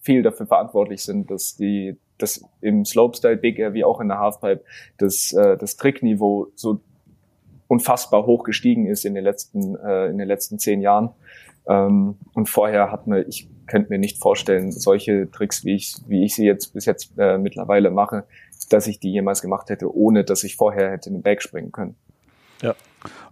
viel 0.00 0.22
dafür 0.22 0.46
verantwortlich 0.46 1.02
sind, 1.04 1.30
dass 1.30 1.56
die, 1.56 1.96
dass 2.18 2.44
im 2.60 2.84
Slopestyle 2.84 3.36
Big 3.36 3.58
Air 3.58 3.74
wie 3.74 3.84
auch 3.84 4.00
in 4.00 4.08
der 4.08 4.18
Halfpipe 4.18 4.64
das, 4.98 5.32
äh, 5.32 5.56
das 5.56 5.76
Trickniveau 5.76 6.48
so 6.54 6.80
unfassbar 7.68 8.26
hoch 8.26 8.44
gestiegen 8.44 8.86
ist 8.86 9.04
in 9.04 9.14
den 9.14 9.24
letzten, 9.24 9.76
äh, 9.76 10.06
in 10.06 10.18
den 10.18 10.28
letzten 10.28 10.58
zehn 10.58 10.80
Jahren. 10.80 11.10
Ähm, 11.66 12.16
und 12.34 12.48
vorher 12.48 12.90
hat 12.90 13.06
man, 13.06 13.24
ich 13.28 13.48
könnte 13.66 13.90
mir 13.90 13.98
nicht 13.98 14.18
vorstellen, 14.18 14.72
solche 14.72 15.30
Tricks, 15.30 15.64
wie 15.64 15.74
ich, 15.74 15.96
wie 16.06 16.24
ich 16.24 16.34
sie 16.34 16.44
jetzt 16.44 16.74
bis 16.74 16.84
jetzt 16.84 17.12
äh, 17.16 17.38
mittlerweile 17.38 17.90
mache, 17.90 18.24
dass 18.68 18.86
ich 18.86 19.00
die 19.00 19.12
jemals 19.12 19.42
gemacht 19.42 19.70
hätte, 19.70 19.94
ohne 19.94 20.24
dass 20.24 20.44
ich 20.44 20.56
vorher 20.56 20.90
hätte 20.90 21.08
in 21.08 21.16
den 21.16 21.22
Bag 21.22 21.42
springen 21.42 21.72
können. 21.72 21.94
Ja. 22.62 22.74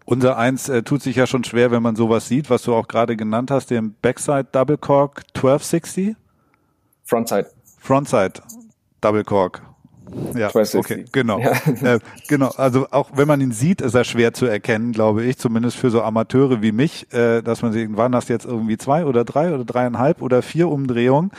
Unser 0.05 0.37
Eins 0.39 0.69
äh, 0.69 0.83
tut 0.83 1.03
sich 1.03 1.17
ja 1.17 1.27
schon 1.27 1.45
schwer, 1.45 1.71
wenn 1.71 1.83
man 1.83 1.95
sowas 1.97 2.27
sieht, 2.27 2.51
was 2.51 2.63
du 2.63 2.75
auch 2.75 2.89
gerade 2.89 3.17
genannt 3.17 3.51
hast, 3.51 3.71
den 3.71 3.95
Backside 4.03 4.49
Double 4.51 4.79
Cork 4.79 5.23
1260. 5.35 6.17
Frontside. 7.05 7.51
Frontside 7.79 8.35
Double 9.01 9.25
Cork. 9.25 9.63
Ja, 10.35 10.51
okay, 10.55 11.05
genau. 11.13 11.39
Ja. 11.39 11.53
Äh, 11.81 11.99
genau, 12.29 12.49
also 12.57 12.89
auch 12.91 13.11
wenn 13.15 13.27
man 13.27 13.41
ihn 13.41 13.53
sieht, 13.53 13.81
ist 13.81 13.95
er 13.95 14.05
schwer 14.05 14.35
zu 14.35 14.45
erkennen, 14.47 14.93
glaube 14.93 15.25
ich, 15.25 15.39
zumindest 15.39 15.77
für 15.77 15.91
so 15.91 16.03
Amateure 16.03 16.61
wie 16.63 16.73
mich, 16.73 17.13
äh, 17.13 17.43
dass 17.43 17.63
man 17.63 17.73
sich, 17.73 17.97
waren 17.97 18.13
das 18.13 18.29
jetzt 18.29 18.45
irgendwie 18.45 18.77
zwei 18.77 19.07
oder 19.07 19.25
drei 19.25 19.55
oder 19.55 19.65
dreieinhalb 19.65 20.21
oder 20.21 20.43
vier 20.43 20.69
Umdrehungen. 20.69 21.31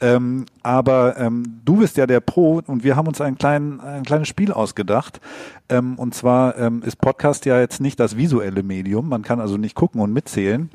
Ähm, 0.00 0.44
aber 0.62 1.16
ähm, 1.18 1.60
du 1.64 1.76
bist 1.76 1.96
ja 1.96 2.06
der 2.06 2.20
Pro 2.20 2.60
und 2.66 2.84
wir 2.84 2.96
haben 2.96 3.08
uns 3.08 3.20
ein, 3.20 3.38
klein, 3.38 3.80
ein 3.80 4.02
kleines 4.02 4.28
Spiel 4.28 4.52
ausgedacht. 4.52 5.20
Ähm, 5.68 5.94
und 5.98 6.14
zwar 6.14 6.58
ähm, 6.58 6.82
ist 6.84 6.96
Podcast 6.96 7.46
ja 7.46 7.58
jetzt 7.58 7.80
nicht 7.80 7.98
das 7.98 8.16
visuelle 8.16 8.62
Medium. 8.62 9.08
Man 9.08 9.22
kann 9.22 9.40
also 9.40 9.56
nicht 9.56 9.74
gucken 9.74 10.00
und 10.00 10.12
mitzählen, 10.12 10.70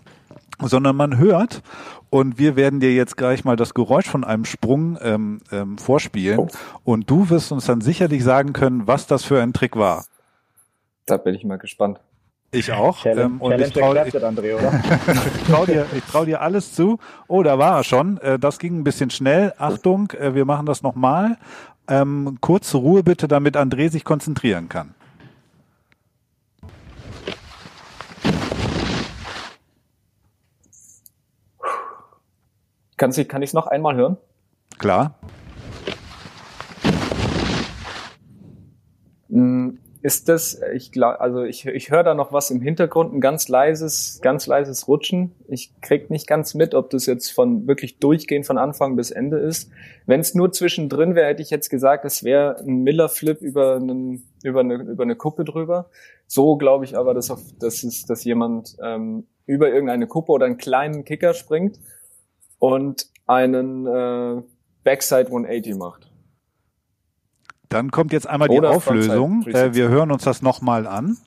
sondern 0.61 0.95
man 0.95 1.17
hört 1.17 1.61
und 2.09 2.37
wir 2.37 2.55
werden 2.55 2.79
dir 2.79 2.93
jetzt 2.93 3.17
gleich 3.17 3.45
mal 3.45 3.55
das 3.55 3.73
Geräusch 3.73 4.07
von 4.07 4.23
einem 4.23 4.45
Sprung 4.45 4.97
ähm, 5.01 5.39
ähm, 5.51 5.77
vorspielen. 5.77 6.39
Oh. 6.39 6.47
Und 6.83 7.09
du 7.09 7.29
wirst 7.29 7.51
uns 7.51 7.65
dann 7.65 7.81
sicherlich 7.81 8.23
sagen 8.23 8.53
können, 8.53 8.85
was 8.85 9.07
das 9.07 9.23
für 9.23 9.41
ein 9.41 9.53
Trick 9.53 9.75
war. 9.75 10.05
Da 11.05 11.17
bin 11.17 11.33
ich 11.35 11.43
mal 11.43 11.57
gespannt. 11.57 11.99
Ich 12.51 12.71
auch. 12.73 13.01
Challenge, 13.01 13.21
ähm, 13.21 13.41
und 13.41 13.59
ich 13.59 13.71
traue 13.71 13.95
trau 15.47 15.65
dir, 15.65 15.85
ich 15.95 16.03
trau 16.03 16.25
dir 16.25 16.41
alles 16.41 16.73
zu. 16.73 16.99
Oh, 17.27 17.43
da 17.43 17.57
war 17.57 17.77
er 17.77 17.83
schon. 17.85 18.17
Äh, 18.17 18.37
das 18.37 18.59
ging 18.59 18.79
ein 18.79 18.83
bisschen 18.83 19.09
schnell. 19.09 19.53
Achtung, 19.57 20.11
äh, 20.11 20.35
wir 20.35 20.43
machen 20.43 20.65
das 20.65 20.83
nochmal. 20.83 21.37
Ähm, 21.87 22.37
kurze 22.41 22.77
Ruhe 22.77 23.03
bitte, 23.03 23.29
damit 23.29 23.55
André 23.55 23.89
sich 23.89 24.03
konzentrieren 24.03 24.67
kann. 24.67 24.93
Kann 33.01 33.09
ich 33.17 33.27
kann 33.27 33.41
es 33.41 33.53
noch 33.53 33.65
einmal 33.65 33.95
hören? 33.95 34.17
Klar. 34.77 35.17
Hm, 39.27 39.79
ist 40.03 40.29
das, 40.29 40.61
ich 40.75 40.91
glaube, 40.91 41.19
also 41.19 41.41
ich, 41.41 41.65
ich 41.65 41.89
höre 41.89 42.03
da 42.03 42.13
noch 42.13 42.31
was 42.31 42.51
im 42.51 42.61
Hintergrund, 42.61 43.11
ein 43.11 43.19
ganz 43.19 43.47
leises, 43.47 44.19
ganz 44.21 44.45
leises 44.45 44.87
Rutschen. 44.87 45.31
Ich 45.47 45.73
krieg 45.81 46.11
nicht 46.11 46.27
ganz 46.27 46.53
mit, 46.53 46.75
ob 46.75 46.91
das 46.91 47.07
jetzt 47.07 47.31
von 47.31 47.65
wirklich 47.65 47.97
durchgehend 47.97 48.45
von 48.45 48.59
Anfang 48.59 48.95
bis 48.95 49.09
Ende 49.09 49.39
ist. 49.39 49.71
Wenn 50.05 50.19
es 50.19 50.35
nur 50.35 50.51
zwischendrin 50.51 51.15
wäre, 51.15 51.29
hätte 51.29 51.41
ich 51.41 51.49
jetzt 51.49 51.71
gesagt, 51.71 52.05
es 52.05 52.23
wäre 52.23 52.59
ein 52.59 52.83
Miller-Flip 52.83 53.41
über, 53.41 53.77
einen, 53.77 54.27
über, 54.43 54.59
eine, 54.59 54.75
über 54.75 55.01
eine 55.01 55.15
Kuppe 55.15 55.43
drüber. 55.43 55.89
So 56.27 56.55
glaube 56.55 56.85
ich 56.85 56.95
aber, 56.95 57.15
dass, 57.15 57.31
auf, 57.31 57.41
dass, 57.59 57.81
es, 57.81 58.05
dass 58.05 58.23
jemand 58.25 58.77
ähm, 58.79 59.25
über 59.47 59.69
irgendeine 59.69 60.05
Kuppe 60.05 60.33
oder 60.33 60.45
einen 60.45 60.57
kleinen 60.57 61.03
Kicker 61.03 61.33
springt 61.33 61.79
und 62.61 63.07
einen 63.25 63.87
äh, 63.87 64.41
Backside 64.83 65.27
180 65.27 65.75
macht. 65.75 66.11
Dann 67.69 67.89
kommt 67.89 68.13
jetzt 68.13 68.27
einmal 68.27 68.49
Oder 68.49 68.69
die 68.69 68.75
Auflösung. 68.75 69.47
Äh, 69.47 69.73
wir 69.73 69.89
hören 69.89 70.11
uns 70.11 70.23
das 70.23 70.41
nochmal 70.41 70.85
an. 70.85 71.17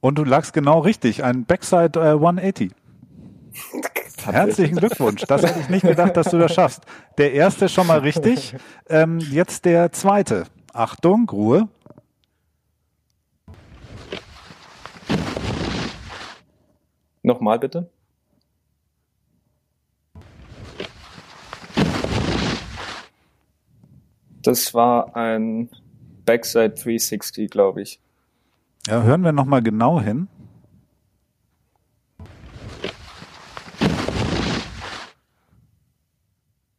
Und 0.00 0.18
du 0.18 0.24
lagst 0.24 0.52
genau 0.52 0.78
richtig, 0.78 1.24
ein 1.24 1.46
Backside 1.46 1.98
äh, 1.98 2.12
180. 2.12 2.70
Herzlichen 4.24 4.76
Glückwunsch. 4.76 5.22
Das 5.22 5.42
hätte 5.42 5.58
ich 5.58 5.68
nicht 5.68 5.84
gedacht, 5.84 6.16
dass 6.16 6.30
du 6.30 6.38
das 6.38 6.54
schaffst. 6.54 6.84
Der 7.18 7.32
erste 7.32 7.68
schon 7.68 7.86
mal 7.86 7.98
richtig. 7.98 8.54
Ähm, 8.88 9.18
jetzt 9.18 9.64
der 9.64 9.90
zweite. 9.90 10.44
Achtung, 10.72 11.28
Ruhe. 11.28 11.68
Nochmal 17.26 17.58
bitte. 17.58 17.90
Das 24.44 24.72
war 24.74 25.16
ein 25.16 25.68
Backside 26.24 26.74
360, 26.74 27.50
glaube 27.50 27.82
ich. 27.82 28.00
Ja, 28.86 29.02
hören 29.02 29.22
wir 29.22 29.32
nochmal 29.32 29.60
genau 29.60 30.00
hin. 30.00 30.28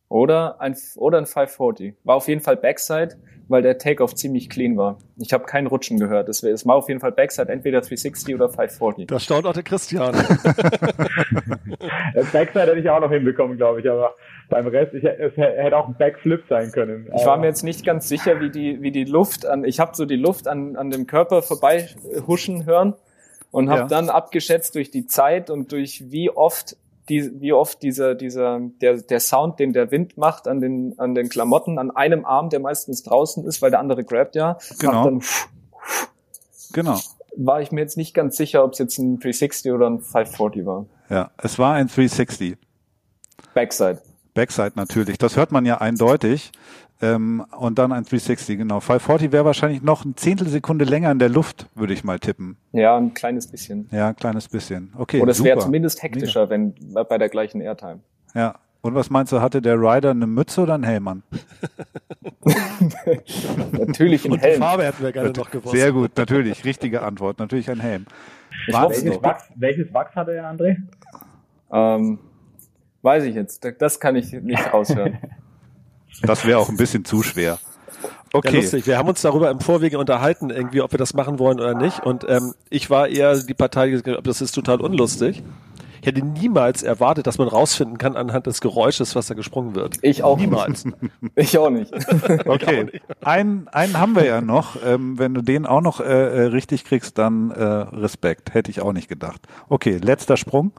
Oder 0.07 0.61
ein, 0.61 0.77
oder 0.95 1.17
ein 1.17 1.25
540. 1.25 1.95
War 2.05 2.15
auf 2.15 2.29
jeden 2.29 2.39
Fall 2.39 2.55
Backside 2.55 3.17
weil 3.49 3.61
der 3.61 3.77
Takeoff 3.77 4.15
ziemlich 4.15 4.49
clean 4.49 4.77
war. 4.77 4.97
Ich 5.17 5.33
habe 5.33 5.45
keinen 5.45 5.67
Rutschen 5.67 5.99
gehört. 5.99 6.27
Es 6.29 6.43
war 6.65 6.75
auf 6.75 6.87
jeden 6.89 6.99
Fall 6.99 7.11
Backside 7.11 7.51
entweder 7.51 7.81
360 7.81 8.35
oder 8.35 8.49
540. 8.49 9.07
Da 9.07 9.19
staunt 9.19 9.45
auch 9.45 9.53
der 9.53 9.63
Christian. 9.63 10.13
das 12.13 12.31
Backside 12.31 12.67
hätte 12.67 12.79
ich 12.79 12.89
auch 12.89 12.99
noch 12.99 13.11
hinbekommen, 13.11 13.57
glaube 13.57 13.79
ich, 13.81 13.89
aber 13.89 14.15
beim 14.49 14.67
Rest, 14.67 14.93
ich, 14.93 15.03
es 15.03 15.35
hätte 15.37 15.77
auch 15.77 15.87
ein 15.87 15.95
Backflip 15.97 16.43
sein 16.49 16.71
können. 16.71 17.09
Ich 17.15 17.25
war 17.25 17.37
mir 17.37 17.47
jetzt 17.47 17.63
nicht 17.63 17.85
ganz 17.85 18.07
sicher, 18.07 18.39
wie 18.39 18.49
die, 18.49 18.81
wie 18.81 18.91
die 18.91 19.05
Luft 19.05 19.45
an, 19.45 19.63
ich 19.63 19.79
habe 19.79 19.95
so 19.95 20.05
die 20.05 20.15
Luft 20.15 20.47
an, 20.47 20.75
an 20.75 20.89
dem 20.89 21.07
Körper 21.07 21.41
vorbei 21.41 21.87
huschen 22.27 22.65
hören 22.65 22.95
und 23.51 23.69
habe 23.69 23.81
ja. 23.81 23.87
dann 23.87 24.09
abgeschätzt 24.09 24.75
durch 24.75 24.91
die 24.91 25.05
Zeit 25.05 25.49
und 25.49 25.71
durch 25.71 26.11
wie 26.11 26.29
oft 26.29 26.77
die, 27.09 27.41
wie 27.41 27.53
oft 27.53 27.81
dieser, 27.81 28.15
dieser, 28.15 28.59
der, 28.81 29.01
der 29.01 29.19
Sound, 29.19 29.59
den 29.59 29.73
der 29.73 29.91
Wind 29.91 30.17
macht 30.17 30.47
an 30.47 30.59
den, 30.59 30.97
an 30.99 31.15
den 31.15 31.29
Klamotten, 31.29 31.79
an 31.79 31.91
einem 31.91 32.25
Arm, 32.25 32.49
der 32.49 32.59
meistens 32.59 33.03
draußen 33.03 33.45
ist, 33.45 33.61
weil 33.61 33.71
der 33.71 33.79
andere 33.79 34.03
grabt 34.03 34.35
ja, 34.35 34.57
genau. 34.79 35.03
dann 35.05 35.21
Genau. 36.73 36.99
War 37.35 37.61
ich 37.61 37.71
mir 37.71 37.81
jetzt 37.81 37.97
nicht 37.97 38.13
ganz 38.13 38.35
sicher, 38.37 38.63
ob 38.63 38.73
es 38.73 38.79
jetzt 38.79 38.97
ein 38.97 39.19
360 39.19 39.71
oder 39.71 39.89
ein 39.89 39.99
540 39.99 40.65
war. 40.65 40.85
Ja, 41.09 41.31
es 41.37 41.59
war 41.59 41.73
ein 41.73 41.87
360. 41.87 42.57
Backside. 43.53 44.01
Backside 44.33 44.73
natürlich. 44.75 45.17
Das 45.17 45.35
hört 45.35 45.51
man 45.51 45.65
ja 45.65 45.79
eindeutig. 45.79 46.51
Ähm, 46.99 47.45
und 47.57 47.77
dann 47.77 47.91
ein 47.91 48.03
360, 48.03 48.57
genau. 48.57 48.79
540 48.79 49.31
wäre 49.31 49.45
wahrscheinlich 49.45 49.83
noch 49.83 50.03
ein 50.03 50.15
Zehntelsekunde 50.15 50.83
länger 50.85 51.11
in 51.11 51.19
der 51.19 51.29
Luft, 51.29 51.67
würde 51.75 51.93
ich 51.93 52.03
mal 52.03 52.19
tippen. 52.19 52.57
Ja, 52.71 52.97
ein 52.97 53.13
kleines 53.13 53.47
bisschen. 53.47 53.87
Ja, 53.91 54.09
ein 54.09 54.15
kleines 54.15 54.47
bisschen. 54.47 54.93
Okay. 54.97 55.21
Oder 55.21 55.31
es 55.31 55.43
wäre 55.43 55.59
zumindest 55.59 56.01
hektischer, 56.01 56.49
wenn 56.49 56.73
bei 57.07 57.17
der 57.17 57.29
gleichen 57.29 57.61
Airtime. 57.61 57.99
Ja. 58.33 58.55
Und 58.81 58.95
was 58.95 59.09
meinst 59.09 59.31
du, 59.33 59.41
hatte 59.41 59.61
der 59.61 59.75
Rider 59.75 60.11
eine 60.11 60.27
Mütze 60.27 60.61
oder 60.61 60.75
einen 60.75 60.83
Helm 60.85 61.07
an? 61.07 61.23
natürlich 63.71 64.25
ein 64.25 64.31
Und 64.31 64.41
Helm. 64.41 64.53
die 64.53 64.59
Farbe 64.59 64.83
hätten 64.85 65.03
wir 65.03 65.11
gerne 65.11 65.31
noch 65.31 65.51
gewusst. 65.51 65.75
Sehr 65.75 65.91
gut, 65.91 66.11
natürlich. 66.15 66.63
Richtige 66.63 67.01
Antwort. 67.01 67.39
Natürlich 67.39 67.69
ein 67.69 67.79
Helm. 67.79 68.05
Welches 68.67 69.21
Wachs, 69.21 69.49
welches 69.55 69.93
Wachs 69.93 70.15
hatte 70.15 70.33
er, 70.33 70.51
André? 70.51 70.77
Ähm, 71.71 72.19
weiß 73.01 73.25
ich 73.25 73.35
jetzt. 73.35 73.67
Das 73.79 73.99
kann 73.99 74.15
ich 74.15 74.31
nicht 74.31 74.73
raushören. 74.73 75.17
Das 76.21 76.45
wäre 76.45 76.59
auch 76.59 76.69
ein 76.69 76.77
bisschen 76.77 77.05
zu 77.05 77.23
schwer. 77.23 77.59
Okay. 78.33 78.55
Ja, 78.55 78.61
lustig. 78.61 78.87
Wir 78.87 78.97
haben 78.97 79.09
uns 79.09 79.21
darüber 79.21 79.49
im 79.49 79.59
Vorwege 79.59 79.97
unterhalten, 79.97 80.49
irgendwie, 80.49 80.81
ob 80.81 80.91
wir 80.91 80.99
das 80.99 81.13
machen 81.13 81.39
wollen 81.39 81.59
oder 81.59 81.73
nicht. 81.73 82.05
Und 82.05 82.25
ähm, 82.27 82.53
ich 82.69 82.89
war 82.89 83.07
eher 83.07 83.37
die 83.37 83.53
Partei, 83.53 83.85
die 83.85 83.91
gesagt 83.93 84.17
hat, 84.17 84.27
das 84.27 84.41
ist 84.41 84.51
total 84.51 84.81
unlustig. 84.81 85.43
Ich 86.01 86.07
hätte 86.07 86.25
niemals 86.25 86.83
erwartet, 86.83 87.27
dass 87.27 87.37
man 87.37 87.47
rausfinden 87.47 87.97
kann 87.97 88.15
anhand 88.15 88.45
des 88.45 88.61
Geräusches, 88.61 89.15
was 89.15 89.27
da 89.27 89.33
gesprungen 89.33 89.75
wird. 89.75 89.97
Ich 90.01 90.23
auch 90.23 90.37
Niemals. 90.37 90.85
Ich 91.35 91.57
auch 91.57 91.69
nicht. 91.69 91.91
Okay, 92.45 93.01
einen, 93.21 93.67
einen 93.69 93.97
haben 93.97 94.15
wir 94.15 94.25
ja 94.25 94.41
noch. 94.41 94.77
Ähm, 94.85 95.17
wenn 95.17 95.33
du 95.33 95.41
den 95.41 95.65
auch 95.65 95.81
noch 95.81 95.99
äh, 95.99 96.03
äh, 96.03 96.41
richtig 96.47 96.85
kriegst, 96.85 97.17
dann 97.17 97.51
äh, 97.51 97.63
Respekt. 97.63 98.53
Hätte 98.53 98.71
ich 98.71 98.81
auch 98.81 98.93
nicht 98.93 99.09
gedacht. 99.09 99.41
Okay, 99.69 99.97
letzter 99.97 100.37
Sprung. 100.37 100.71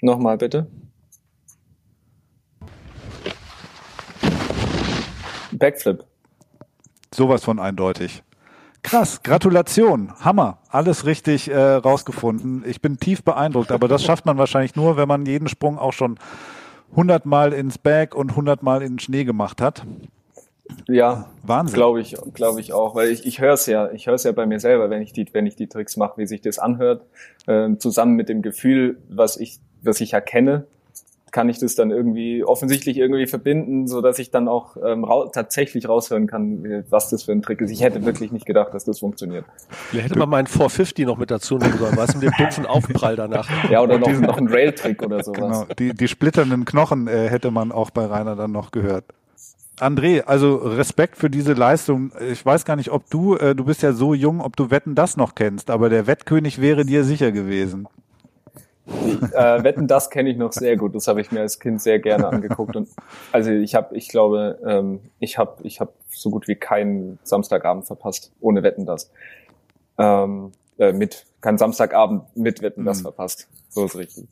Nochmal 0.00 0.38
bitte. 0.38 0.66
Backflip. 5.52 6.04
Sowas 7.12 7.44
von 7.44 7.58
eindeutig. 7.58 8.22
Krass, 8.82 9.22
Gratulation, 9.22 10.12
Hammer, 10.20 10.58
alles 10.70 11.04
richtig 11.04 11.50
äh, 11.50 11.58
rausgefunden. 11.58 12.64
Ich 12.66 12.80
bin 12.80 12.98
tief 12.98 13.24
beeindruckt, 13.24 13.72
aber 13.72 13.88
das 13.88 14.04
schafft 14.04 14.24
man 14.24 14.38
wahrscheinlich 14.38 14.76
nur, 14.76 14.96
wenn 14.96 15.08
man 15.08 15.26
jeden 15.26 15.48
Sprung 15.48 15.78
auch 15.78 15.92
schon 15.92 16.18
hundertmal 16.94 17.52
ins 17.52 17.76
Bag 17.76 18.14
und 18.14 18.36
hundertmal 18.36 18.82
in 18.82 18.94
den 18.94 18.98
Schnee 18.98 19.24
gemacht 19.24 19.60
hat. 19.60 19.84
Ja, 20.86 21.30
Wahnsinn. 21.42 21.74
glaube 21.74 22.00
ich, 22.00 22.16
glaube 22.34 22.60
ich 22.60 22.72
auch, 22.72 22.94
weil 22.94 23.08
ich, 23.08 23.26
ich 23.26 23.40
höre 23.40 23.54
es 23.54 23.66
ja, 23.66 23.90
ich 23.90 24.06
höre 24.06 24.14
es 24.14 24.24
ja 24.24 24.32
bei 24.32 24.46
mir 24.46 24.60
selber, 24.60 24.90
wenn 24.90 25.02
ich 25.02 25.12
die, 25.12 25.26
wenn 25.32 25.46
ich 25.46 25.56
die 25.56 25.66
Tricks 25.66 25.96
mache, 25.96 26.18
wie 26.18 26.26
sich 26.26 26.40
das 26.40 26.58
anhört, 26.58 27.04
ähm, 27.46 27.80
zusammen 27.80 28.14
mit 28.14 28.28
dem 28.28 28.42
Gefühl, 28.42 28.98
was 29.08 29.38
ich, 29.38 29.60
was 29.82 30.00
ich 30.00 30.12
erkenne, 30.12 30.66
kann 31.30 31.48
ich 31.48 31.58
das 31.58 31.74
dann 31.74 31.90
irgendwie 31.90 32.44
offensichtlich 32.44 32.96
irgendwie 32.96 33.26
verbinden, 33.26 33.86
so 33.86 34.00
dass 34.00 34.18
ich 34.18 34.30
dann 34.30 34.48
auch 34.48 34.76
ähm, 34.82 35.04
rau 35.04 35.28
tatsächlich 35.28 35.88
raushören 35.88 36.26
kann, 36.26 36.84
was 36.88 37.10
das 37.10 37.24
für 37.24 37.32
ein 37.32 37.42
Trick 37.42 37.60
ist. 37.60 37.70
Ich 37.70 37.82
hätte 37.82 38.04
wirklich 38.04 38.32
nicht 38.32 38.46
gedacht, 38.46 38.72
dass 38.74 38.84
das 38.84 39.00
funktioniert. 39.00 39.44
Vielleicht 39.68 40.10
hätte 40.10 40.18
man 40.18 40.28
meinen 40.28 40.46
450 40.46 41.06
noch 41.06 41.18
mit 41.18 41.30
dazu 41.30 41.58
nehmen 41.58 41.78
sollen, 41.78 41.96
weißt 41.96 42.14
du, 42.14 42.18
mit 42.18 42.28
dem 42.28 42.34
dumpfen 42.38 42.66
Aufprall 42.66 43.16
danach. 43.16 43.48
Ja, 43.70 43.82
oder 43.82 43.98
noch, 43.98 44.10
noch 44.20 44.38
ein 44.38 44.48
Rail-Trick 44.48 45.02
oder 45.02 45.22
sowas. 45.22 45.38
Genau, 45.38 45.66
die, 45.78 45.92
die 45.94 46.08
splitternden 46.08 46.64
Knochen 46.64 47.08
äh, 47.08 47.28
hätte 47.28 47.50
man 47.50 47.72
auch 47.72 47.90
bei 47.90 48.06
Rainer 48.06 48.36
dann 48.36 48.52
noch 48.52 48.70
gehört. 48.70 49.04
André, 49.80 50.22
also 50.22 50.56
Respekt 50.56 51.16
für 51.16 51.30
diese 51.30 51.52
Leistung. 51.52 52.10
Ich 52.32 52.44
weiß 52.44 52.64
gar 52.64 52.76
nicht, 52.76 52.90
ob 52.90 53.08
du, 53.10 53.36
äh, 53.36 53.54
du 53.54 53.64
bist 53.64 53.82
ja 53.82 53.92
so 53.92 54.14
jung, 54.14 54.40
ob 54.40 54.56
du 54.56 54.70
Wetten 54.70 54.94
das 54.94 55.16
noch 55.16 55.34
kennst, 55.34 55.70
aber 55.70 55.88
der 55.88 56.06
Wettkönig 56.06 56.60
wäre 56.60 56.84
dir 56.84 57.04
sicher 57.04 57.30
gewesen. 57.30 57.86
Äh, 58.88 59.62
Wetten, 59.64 59.86
das 59.86 60.10
kenne 60.10 60.30
ich 60.30 60.36
noch 60.36 60.52
sehr 60.52 60.76
gut. 60.76 60.94
Das 60.94 61.08
habe 61.08 61.20
ich 61.20 61.30
mir 61.30 61.40
als 61.40 61.58
Kind 61.58 61.80
sehr 61.80 61.98
gerne 61.98 62.28
angeguckt. 62.28 62.76
Und 62.76 62.88
also 63.32 63.50
ich 63.50 63.74
habe, 63.74 63.96
ich 63.96 64.08
glaube, 64.08 64.58
ähm, 64.66 65.00
ich 65.18 65.38
habe, 65.38 65.62
ich 65.62 65.80
habe 65.80 65.92
so 66.08 66.30
gut 66.30 66.48
wie 66.48 66.56
keinen 66.56 67.18
Samstagabend 67.22 67.86
verpasst 67.86 68.32
ohne 68.40 68.62
Wetten 68.62 68.86
das. 68.86 69.10
Ähm, 69.98 70.52
äh, 70.78 70.92
mit 70.92 71.26
kein 71.40 71.58
Samstagabend 71.58 72.24
mit 72.36 72.62
Wetten 72.62 72.84
das 72.84 72.98
Mhm. 72.98 73.02
verpasst. 73.02 73.48
So 73.68 73.84
ist 73.84 73.96
richtig. 73.96 74.26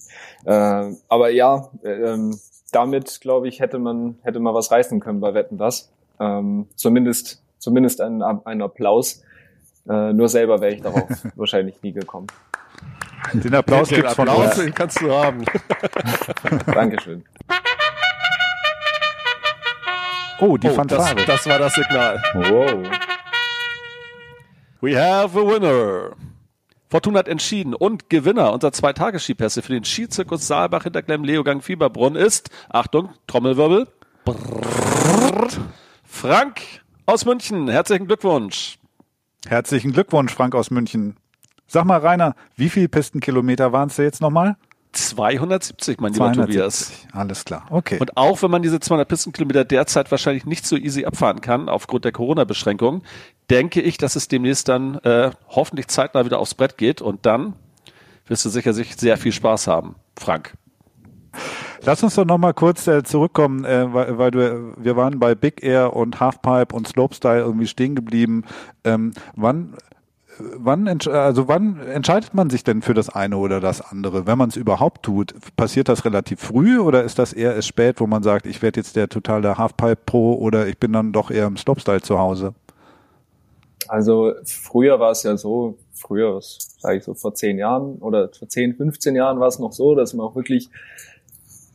Äh, 0.45 0.93
aber 1.09 1.31
ja, 1.31 1.71
äh, 1.83 1.89
ähm, 1.91 2.39
damit 2.73 3.21
glaube 3.21 3.49
ich 3.49 3.61
hätte 3.61 3.79
man 3.79 4.19
hätte 4.23 4.41
man 4.41 4.55
was 4.55 4.71
reißen 4.71 5.01
können 5.01 5.21
bei 5.21 5.35
Wetten 5.35 5.59
das. 5.59 5.91
Ähm, 6.19 6.67
zumindest 6.75 7.43
zumindest 7.59 8.01
ein, 8.01 8.23
ein 8.23 8.63
Applaus. 8.63 9.23
Äh, 9.89 10.13
nur 10.13 10.29
selber 10.29 10.61
wäre 10.61 10.75
ich 10.75 10.83
darauf 10.83 11.09
wahrscheinlich 11.37 11.83
nie 11.83 11.93
gekommen. 11.93 12.27
Den 13.33 13.55
Applaus 13.55 13.89
Den 13.89 13.97
gibt's 13.97 14.15
von 14.15 14.29
Applaus, 14.29 14.47
uns. 14.47 14.65
den 14.65 14.75
kannst 14.75 15.01
du 15.01 15.13
haben. 15.13 15.45
Dankeschön. 16.67 17.25
Oh, 20.39 20.57
die 20.59 20.69
Oh, 20.69 20.71
das, 20.71 20.77
Fanfare. 20.77 21.25
das 21.27 21.47
war 21.47 21.59
das 21.59 21.75
Signal. 21.75 22.23
Wow. 22.35 22.89
We 24.81 24.97
have 25.01 25.39
a 25.39 25.43
winner. 25.43 26.11
Fortuna 26.89 27.19
hat 27.21 27.29
entschieden 27.29 27.75
und 27.75 28.11
Gewinner 28.11 28.53
unserer 28.53 28.73
zwei 28.73 28.93
Tagesskipässe 28.93 29.63
für 29.63 29.73
den 29.73 29.85
Skizirkus 29.85 30.47
Saalbach 30.47 30.85
hinter 30.85 31.03
Glemm 31.03 31.25
Leogang 31.25 31.61
Fieberbrunn 31.63 32.15
ist, 32.15 32.51
Achtung, 32.69 33.11
Trommelwirbel, 33.27 33.89
Brrrt, 34.25 35.59
Frank 36.05 36.61
aus 37.07 37.25
München. 37.25 37.69
Herzlichen 37.69 38.07
Glückwunsch. 38.07 38.79
Herzlichen 39.49 39.93
Glückwunsch, 39.93 40.33
Frank 40.33 40.55
aus 40.55 40.71
München. 40.71 41.17
Sag 41.67 41.85
mal, 41.85 41.99
Rainer, 41.99 42.35
wie 42.57 42.69
viel 42.69 42.89
Pistenkilometer 42.89 43.73
waren 43.73 43.89
es 43.89 43.97
jetzt 43.97 44.21
nochmal? 44.21 44.57
270, 44.93 46.01
mein 46.01 46.13
lieber 46.13 46.33
Tobias. 46.33 46.87
270. 46.89 47.15
Alles 47.15 47.45
klar. 47.45 47.67
Okay. 47.71 47.99
Und 48.01 48.17
auch 48.17 48.41
wenn 48.43 48.51
man 48.51 48.63
diese 48.63 48.81
200 48.81 49.07
Pistenkilometer 49.07 49.65
derzeit 49.65 50.11
wahrscheinlich 50.11 50.47
nicht 50.47 50.67
so 50.67 50.77
easy 50.77 51.05
abfahren 51.05 51.41
kann, 51.41 51.69
aufgrund 51.69 52.05
der 52.05 52.13
Corona-Beschränkungen, 52.13 53.03
denke 53.51 53.83
ich, 53.83 53.99
dass 53.99 54.17
es 54.17 54.29
demnächst 54.29 54.69
dann 54.69 54.97
äh, 55.01 55.31
hoffentlich 55.49 55.89
zeitnah 55.89 56.25
wieder 56.25 56.39
aufs 56.39 56.55
Brett 56.55 56.79
geht 56.79 57.03
und 57.03 57.27
dann 57.27 57.55
wirst 58.27 58.45
du 58.45 58.49
sicher 58.49 58.73
sich 58.73 58.97
sehr 58.97 59.17
viel 59.19 59.33
Spaß 59.33 59.67
haben, 59.67 59.97
Frank. 60.19 60.55
Lass 61.83 62.03
uns 62.03 62.15
doch 62.15 62.25
nochmal 62.25 62.55
kurz 62.55 62.87
äh, 62.87 63.03
zurückkommen, 63.05 63.65
äh, 63.65 63.93
weil, 63.93 64.19
weil 64.19 64.31
du, 64.31 64.75
wir 64.79 64.97
waren 64.97 65.19
bei 65.19 65.35
Big 65.35 65.63
Air 65.63 65.95
und 65.95 66.19
Halfpipe 66.19 66.75
und 66.75 66.89
Slopestyle 66.89 67.41
irgendwie 67.41 67.67
stehen 67.67 67.95
geblieben. 67.95 68.45
Ähm, 68.85 69.13
wann, 69.35 69.75
äh, 69.75 69.96
wann, 70.39 70.89
also 70.89 71.49
wann 71.49 71.81
entscheidet 71.81 72.35
man 72.35 72.51
sich 72.51 72.65
denn 72.65 72.83
für 72.83 72.95
das 72.95 73.09
eine 73.09 73.37
oder 73.37 73.61
das 73.61 73.81
andere, 73.81 74.27
wenn 74.27 74.39
man 74.39 74.49
es 74.49 74.57
überhaupt 74.57 75.03
tut? 75.03 75.35
Passiert 75.57 75.89
das 75.89 76.05
relativ 76.05 76.41
früh 76.41 76.79
oder 76.79 77.05
ist 77.05 77.19
das 77.19 77.33
eher 77.33 77.55
erst 77.55 77.69
spät, 77.69 78.01
wo 78.01 78.07
man 78.07 78.23
sagt, 78.23 78.47
ich 78.47 78.63
werde 78.63 78.81
jetzt 78.81 78.97
der 78.97 79.09
totale 79.09 79.59
Halfpipe 79.59 79.99
Pro 80.07 80.35
oder 80.35 80.67
ich 80.67 80.79
bin 80.79 80.93
dann 80.93 81.13
doch 81.13 81.31
eher 81.31 81.47
im 81.47 81.57
Slopestyle 81.57 82.03
zu 82.03 82.19
Hause? 82.19 82.55
Also 83.89 84.33
früher 84.45 84.99
war 84.99 85.13
es 85.13 85.23
ja 85.23 85.37
so, 85.37 85.79
früher, 85.93 86.39
sage 86.41 86.99
ich 86.99 87.05
so, 87.05 87.15
vor 87.15 87.35
zehn 87.35 87.59
Jahren 87.59 87.97
oder 87.97 88.31
vor 88.37 88.49
10, 88.49 88.77
15 88.77 89.15
Jahren 89.15 89.41
war 89.41 89.49
es 89.49 89.59
noch 89.59 89.73
so, 89.73 89.95
dass 89.95 90.15
man 90.15 90.27
auch 90.27 90.35
wirklich 90.35 90.71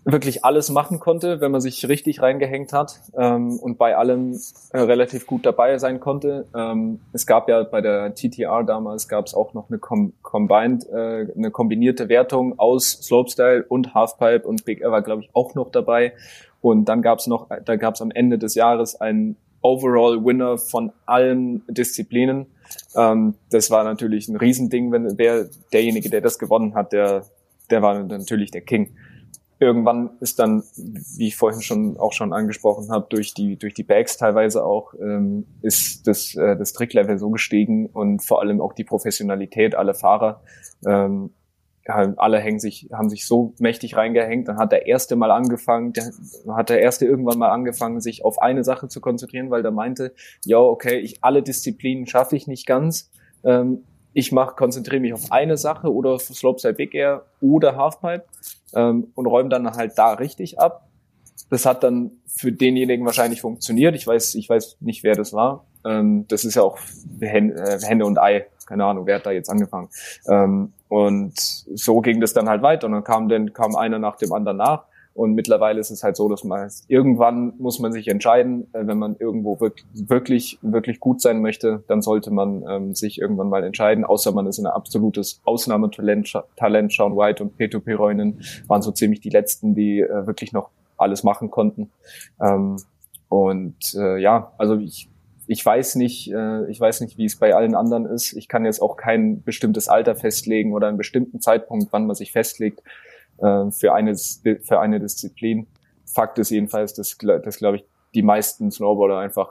wirklich 0.03 0.43
alles 0.43 0.69
machen 0.69 0.99
konnte, 0.99 1.41
wenn 1.41 1.51
man 1.51 1.61
sich 1.61 1.87
richtig 1.87 2.21
reingehängt 2.21 2.73
hat 2.73 3.01
ähm, 3.15 3.59
und 3.59 3.77
bei 3.77 3.95
allem 3.95 4.39
äh, 4.71 4.79
relativ 4.79 5.27
gut 5.27 5.45
dabei 5.45 5.77
sein 5.77 5.99
konnte. 5.99 6.47
Ähm, 6.55 6.99
es 7.13 7.27
gab 7.27 7.47
ja 7.47 7.63
bei 7.63 7.81
der 7.81 8.15
TTR 8.15 8.63
damals 8.63 9.07
gab 9.07 9.27
es 9.27 9.35
auch 9.35 9.53
noch 9.53 9.69
eine 9.69 9.77
com 9.77 10.13
combined, 10.23 10.89
äh, 10.89 11.27
eine 11.35 11.51
kombinierte 11.51 12.09
Wertung 12.09 12.57
aus 12.57 12.91
Slopestyle 13.03 13.63
und 13.67 13.93
Halfpipe 13.93 14.47
und 14.47 14.65
Big 14.65 14.81
Air 14.81 14.91
war 14.91 15.03
glaube 15.03 15.21
ich 15.21 15.29
auch 15.33 15.53
noch 15.53 15.69
dabei. 15.71 16.13
Und 16.61 16.85
dann 16.85 17.01
gab 17.01 17.19
es 17.19 17.27
noch, 17.27 17.47
da 17.65 17.75
gab 17.75 17.95
es 17.95 18.01
am 18.01 18.11
Ende 18.11 18.37
des 18.37 18.55
Jahres 18.55 18.99
einen 18.99 19.35
Overall 19.61 20.23
Winner 20.25 20.57
von 20.57 20.91
allen 21.05 21.63
Disziplinen. 21.67 22.47
Ähm, 22.95 23.35
das 23.51 23.69
war 23.69 23.83
natürlich 23.83 24.27
ein 24.27 24.35
Riesending, 24.35 24.91
wenn 24.91 25.17
wer 25.19 25.47
derjenige, 25.71 26.09
der 26.09 26.21
das 26.21 26.39
gewonnen 26.39 26.73
hat, 26.73 26.91
der 26.91 27.23
der 27.69 27.81
war 27.81 28.03
natürlich 28.03 28.51
der 28.51 28.61
King 28.61 28.91
irgendwann 29.61 30.09
ist 30.21 30.39
dann, 30.39 30.63
wie 30.75 31.27
ich 31.27 31.37
vorhin 31.37 31.61
schon 31.61 31.97
auch 31.97 32.13
schon 32.13 32.33
angesprochen 32.33 32.89
habe, 32.89 33.05
durch 33.09 33.35
die 33.35 33.57
durch 33.57 33.75
die 33.75 33.83
Bags 33.83 34.17
teilweise 34.17 34.65
auch 34.65 34.95
ähm, 34.95 35.45
ist 35.61 36.07
das 36.07 36.35
äh, 36.35 36.57
das 36.57 36.73
Tricklevel 36.73 37.19
so 37.19 37.29
gestiegen 37.29 37.85
und 37.85 38.23
vor 38.23 38.41
allem 38.41 38.59
auch 38.59 38.73
die 38.73 38.83
Professionalität 38.83 39.75
aller 39.75 39.93
Fahrer. 39.93 40.41
Ähm, 40.85 41.29
alle 41.85 42.39
hängen 42.39 42.59
sich, 42.59 42.89
haben 42.93 43.09
sich 43.09 43.25
so 43.25 43.53
mächtig 43.59 43.97
reingehängt. 43.97 44.47
Dann 44.47 44.57
hat 44.57 44.71
der 44.71 44.87
erste 44.87 45.15
mal 45.15 45.31
angefangen, 45.31 45.93
der, 45.93 46.11
hat 46.55 46.69
der 46.69 46.79
erste 46.79 47.05
irgendwann 47.05 47.39
mal 47.39 47.49
angefangen, 47.49 48.01
sich 48.01 48.23
auf 48.23 48.39
eine 48.39 48.63
Sache 48.63 48.87
zu 48.87 49.01
konzentrieren, 49.01 49.49
weil 49.49 49.63
der 49.63 49.71
meinte, 49.71 50.13
ja, 50.45 50.59
okay, 50.59 50.99
ich 50.99 51.23
alle 51.23 51.41
Disziplinen 51.41 52.05
schaffe 52.05 52.35
ich 52.35 52.47
nicht 52.47 52.65
ganz. 52.67 53.09
Ähm, 53.43 53.83
ich 54.13 54.31
mach, 54.31 54.55
konzentriere 54.55 55.01
mich 55.01 55.13
auf 55.13 55.31
eine 55.31 55.57
Sache 55.57 55.91
oder 55.91 56.11
auf 56.11 56.21
Slopestyle 56.23 56.73
Big 56.73 56.93
Air 56.93 57.25
oder 57.41 57.75
Halfpipe 57.75 58.25
ähm, 58.75 59.07
und 59.15 59.25
räume 59.25 59.49
dann 59.49 59.69
halt 59.71 59.97
da 59.97 60.13
richtig 60.13 60.59
ab. 60.59 60.87
Das 61.49 61.65
hat 61.65 61.83
dann 61.83 62.11
für 62.27 62.51
denjenigen 62.51 63.05
wahrscheinlich 63.05 63.41
funktioniert. 63.41 63.95
Ich 63.95 64.07
weiß, 64.07 64.35
ich 64.35 64.49
weiß 64.49 64.77
nicht, 64.79 65.03
wer 65.03 65.15
das 65.15 65.33
war. 65.33 65.65
Ähm, 65.83 66.25
das 66.27 66.45
ist 66.45 66.55
ja 66.55 66.61
auch 66.61 66.77
Hände, 67.19 67.55
äh, 67.55 67.79
Hände 67.81 68.05
und 68.05 68.17
Ei. 68.19 68.45
Keine 68.65 68.85
Ahnung, 68.85 69.05
wer 69.05 69.15
hat 69.15 69.25
da 69.25 69.31
jetzt 69.31 69.49
angefangen. 69.49 69.89
Ähm, 70.27 70.71
und 70.87 71.33
so 71.37 71.99
ging 71.99 72.21
das 72.21 72.33
dann 72.33 72.47
halt 72.47 72.61
weiter. 72.61 72.87
Und 72.87 72.93
dann 72.93 73.03
kam 73.03 73.27
dann 73.27 73.53
kam 73.53 73.75
einer 73.75 73.99
nach 73.99 74.15
dem 74.15 74.31
anderen 74.31 74.57
nach. 74.57 74.85
Und 75.13 75.33
mittlerweile 75.33 75.79
ist 75.79 75.91
es 75.91 76.03
halt 76.03 76.15
so, 76.15 76.29
dass 76.29 76.43
man 76.43 76.71
irgendwann 76.87 77.53
muss 77.57 77.79
man 77.79 77.91
sich 77.91 78.07
entscheiden, 78.07 78.67
äh, 78.73 78.87
wenn 78.87 78.97
man 78.97 79.17
irgendwo 79.17 79.59
wirklich, 79.59 80.57
wirklich 80.61 80.99
gut 80.99 81.21
sein 81.21 81.41
möchte, 81.41 81.83
dann 81.87 82.01
sollte 82.01 82.31
man 82.31 82.63
ähm, 82.69 82.95
sich 82.95 83.19
irgendwann 83.19 83.49
mal 83.49 83.63
entscheiden, 83.63 84.05
außer 84.05 84.31
man 84.31 84.47
ist 84.47 84.59
ein 84.59 84.67
absolutes 84.67 85.41
Ausnahmetalent. 85.43 86.31
Talent. 86.55 86.93
Sean 86.93 87.15
White 87.15 87.43
und 87.43 87.57
Peter 87.57 87.79
Piroinen 87.79 88.41
waren 88.67 88.81
so 88.81 88.91
ziemlich 88.91 89.19
die 89.19 89.29
letzten, 89.29 89.75
die 89.75 89.99
äh, 89.99 90.27
wirklich 90.27 90.53
noch 90.53 90.69
alles 90.97 91.23
machen 91.23 91.51
konnten. 91.51 91.91
Ähm, 92.41 92.77
und 93.27 93.93
äh, 93.95 94.17
ja, 94.17 94.53
also 94.57 94.77
ich, 94.77 95.09
ich 95.47 95.65
weiß 95.65 95.95
nicht, 95.95 96.31
äh, 96.31 96.69
ich 96.69 96.79
weiß 96.79 97.01
nicht, 97.01 97.17
wie 97.17 97.25
es 97.25 97.37
bei 97.37 97.53
allen 97.55 97.75
anderen 97.75 98.05
ist. 98.05 98.33
Ich 98.33 98.47
kann 98.47 98.65
jetzt 98.65 98.81
auch 98.81 98.95
kein 98.95 99.41
bestimmtes 99.43 99.87
Alter 99.87 100.15
festlegen 100.15 100.73
oder 100.73 100.87
einen 100.87 100.97
bestimmten 100.97 101.41
Zeitpunkt, 101.41 101.87
wann 101.91 102.07
man 102.07 102.15
sich 102.15 102.31
festlegt 102.31 102.81
äh, 103.41 103.71
für, 103.71 103.93
eine, 103.93 104.15
für 104.15 104.79
eine 104.79 104.99
Disziplin. 104.99 105.67
Fakt 106.05 106.39
ist 106.39 106.49
jedenfalls, 106.49 106.93
dass, 106.93 107.17
dass 107.17 107.57
glaube 107.57 107.77
ich, 107.77 107.85
die 108.13 108.23
meisten 108.23 108.71
Snowboarder 108.71 109.17
einfach 109.17 109.49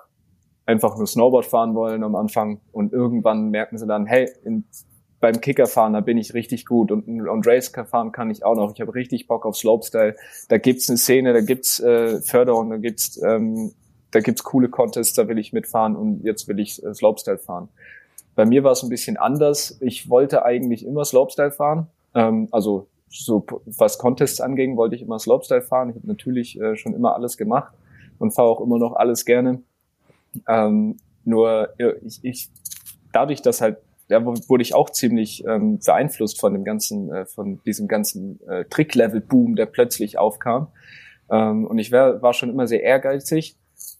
einfach 0.66 0.96
nur 0.96 1.06
Snowboard 1.06 1.46
fahren 1.46 1.74
wollen 1.74 2.04
am 2.04 2.14
Anfang 2.14 2.60
und 2.72 2.92
irgendwann 2.92 3.50
merken 3.50 3.76
sie 3.76 3.86
dann, 3.86 4.06
hey, 4.06 4.30
in, 4.44 4.64
beim 5.20 5.40
Kickerfahren, 5.40 5.92
da 5.92 6.00
bin 6.00 6.16
ich 6.16 6.32
richtig 6.32 6.64
gut 6.64 6.90
und, 6.90 7.06
und 7.06 7.46
Racecar 7.46 7.84
fahren 7.84 8.10
kann 8.10 8.30
ich 8.30 8.44
auch 8.44 8.56
noch. 8.56 8.72
Ich 8.72 8.80
habe 8.80 8.94
richtig 8.94 9.26
Bock 9.26 9.44
auf 9.44 9.56
Slopestyle. 9.56 10.16
Da 10.48 10.56
gibt's 10.56 10.88
eine 10.88 10.96
Szene, 10.96 11.34
da 11.34 11.40
gibt's 11.42 11.78
äh, 11.80 12.22
Förderung, 12.22 12.70
da 12.70 12.76
gibt's 12.78 13.20
ähm, 13.22 13.72
da 14.12 14.20
gibt's 14.20 14.42
coole 14.42 14.68
Contests, 14.68 15.14
da 15.14 15.28
will 15.28 15.38
ich 15.38 15.52
mitfahren 15.52 15.94
und 15.94 16.24
jetzt 16.24 16.48
will 16.48 16.58
ich 16.58 16.82
äh, 16.82 16.94
Slopestyle 16.94 17.38
fahren. 17.38 17.68
Bei 18.34 18.46
mir 18.46 18.64
war 18.64 18.72
es 18.72 18.82
ein 18.82 18.88
bisschen 18.88 19.18
anders. 19.18 19.76
Ich 19.80 20.08
wollte 20.08 20.44
eigentlich 20.44 20.86
immer 20.86 21.04
Slopestyle 21.04 21.52
fahren, 21.52 21.88
ähm, 22.14 22.48
also 22.50 22.86
so 23.10 23.44
was 23.66 23.98
Contests 23.98 24.40
anging, 24.40 24.76
wollte 24.76 24.94
ich 24.94 25.02
immer 25.02 25.18
Slopestyle 25.18 25.62
fahren. 25.62 25.90
Ich 25.90 25.96
habe 25.96 26.06
natürlich 26.06 26.60
äh, 26.60 26.76
schon 26.76 26.94
immer 26.94 27.14
alles 27.14 27.36
gemacht 27.36 27.74
und 28.18 28.32
fahre 28.32 28.48
auch 28.48 28.60
immer 28.60 28.78
noch 28.78 28.94
alles 28.94 29.24
gerne. 29.24 29.62
Ähm, 30.48 30.96
nur 31.24 31.70
ich, 32.06 32.20
ich 32.22 32.50
dadurch, 33.12 33.42
dass 33.42 33.60
halt 33.60 33.78
da 34.10 34.24
wurde 34.24 34.62
ich 34.62 34.74
auch 34.74 34.90
ziemlich 34.90 35.44
ähm, 35.46 35.78
beeinflusst 35.78 36.40
von 36.40 36.52
dem 36.52 36.64
ganzen, 36.64 37.12
äh, 37.12 37.26
von 37.26 37.60
diesem 37.64 37.86
ganzen 37.86 38.40
äh, 38.48 38.64
Trick-Level-Boom, 38.64 39.54
der 39.54 39.66
plötzlich 39.66 40.18
aufkam. 40.18 40.66
Ähm, 41.30 41.64
und 41.64 41.78
ich 41.78 41.92
wär, 41.92 42.20
war 42.20 42.34
schon 42.34 42.50
immer 42.50 42.66
sehr 42.66 42.82
ehrgeizig 42.82 43.54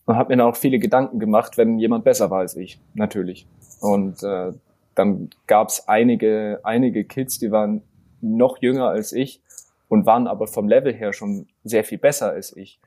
und 0.06 0.16
habe 0.16 0.32
mir 0.32 0.38
dann 0.38 0.48
auch 0.48 0.56
viele 0.56 0.80
Gedanken 0.80 1.20
gemacht, 1.20 1.56
wenn 1.58 1.78
jemand 1.78 2.02
besser 2.02 2.28
war 2.30 2.40
als 2.40 2.56
ich, 2.56 2.80
natürlich. 2.94 3.46
Und 3.80 4.22
äh, 4.24 4.52
dann 4.96 5.30
gab's 5.46 5.86
einige, 5.86 6.58
einige 6.64 7.04
Kids, 7.04 7.38
die 7.38 7.52
waren 7.52 7.82
noch 8.20 8.58
jünger 8.60 8.88
als 8.88 9.12
ich 9.12 9.42
und 9.88 10.06
waren 10.06 10.26
aber 10.26 10.46
vom 10.46 10.68
Level 10.68 10.94
her 10.94 11.12
schon 11.12 11.46
sehr 11.64 11.84
viel 11.84 11.98
besser 11.98 12.30
als 12.30 12.56
ich. 12.56 12.80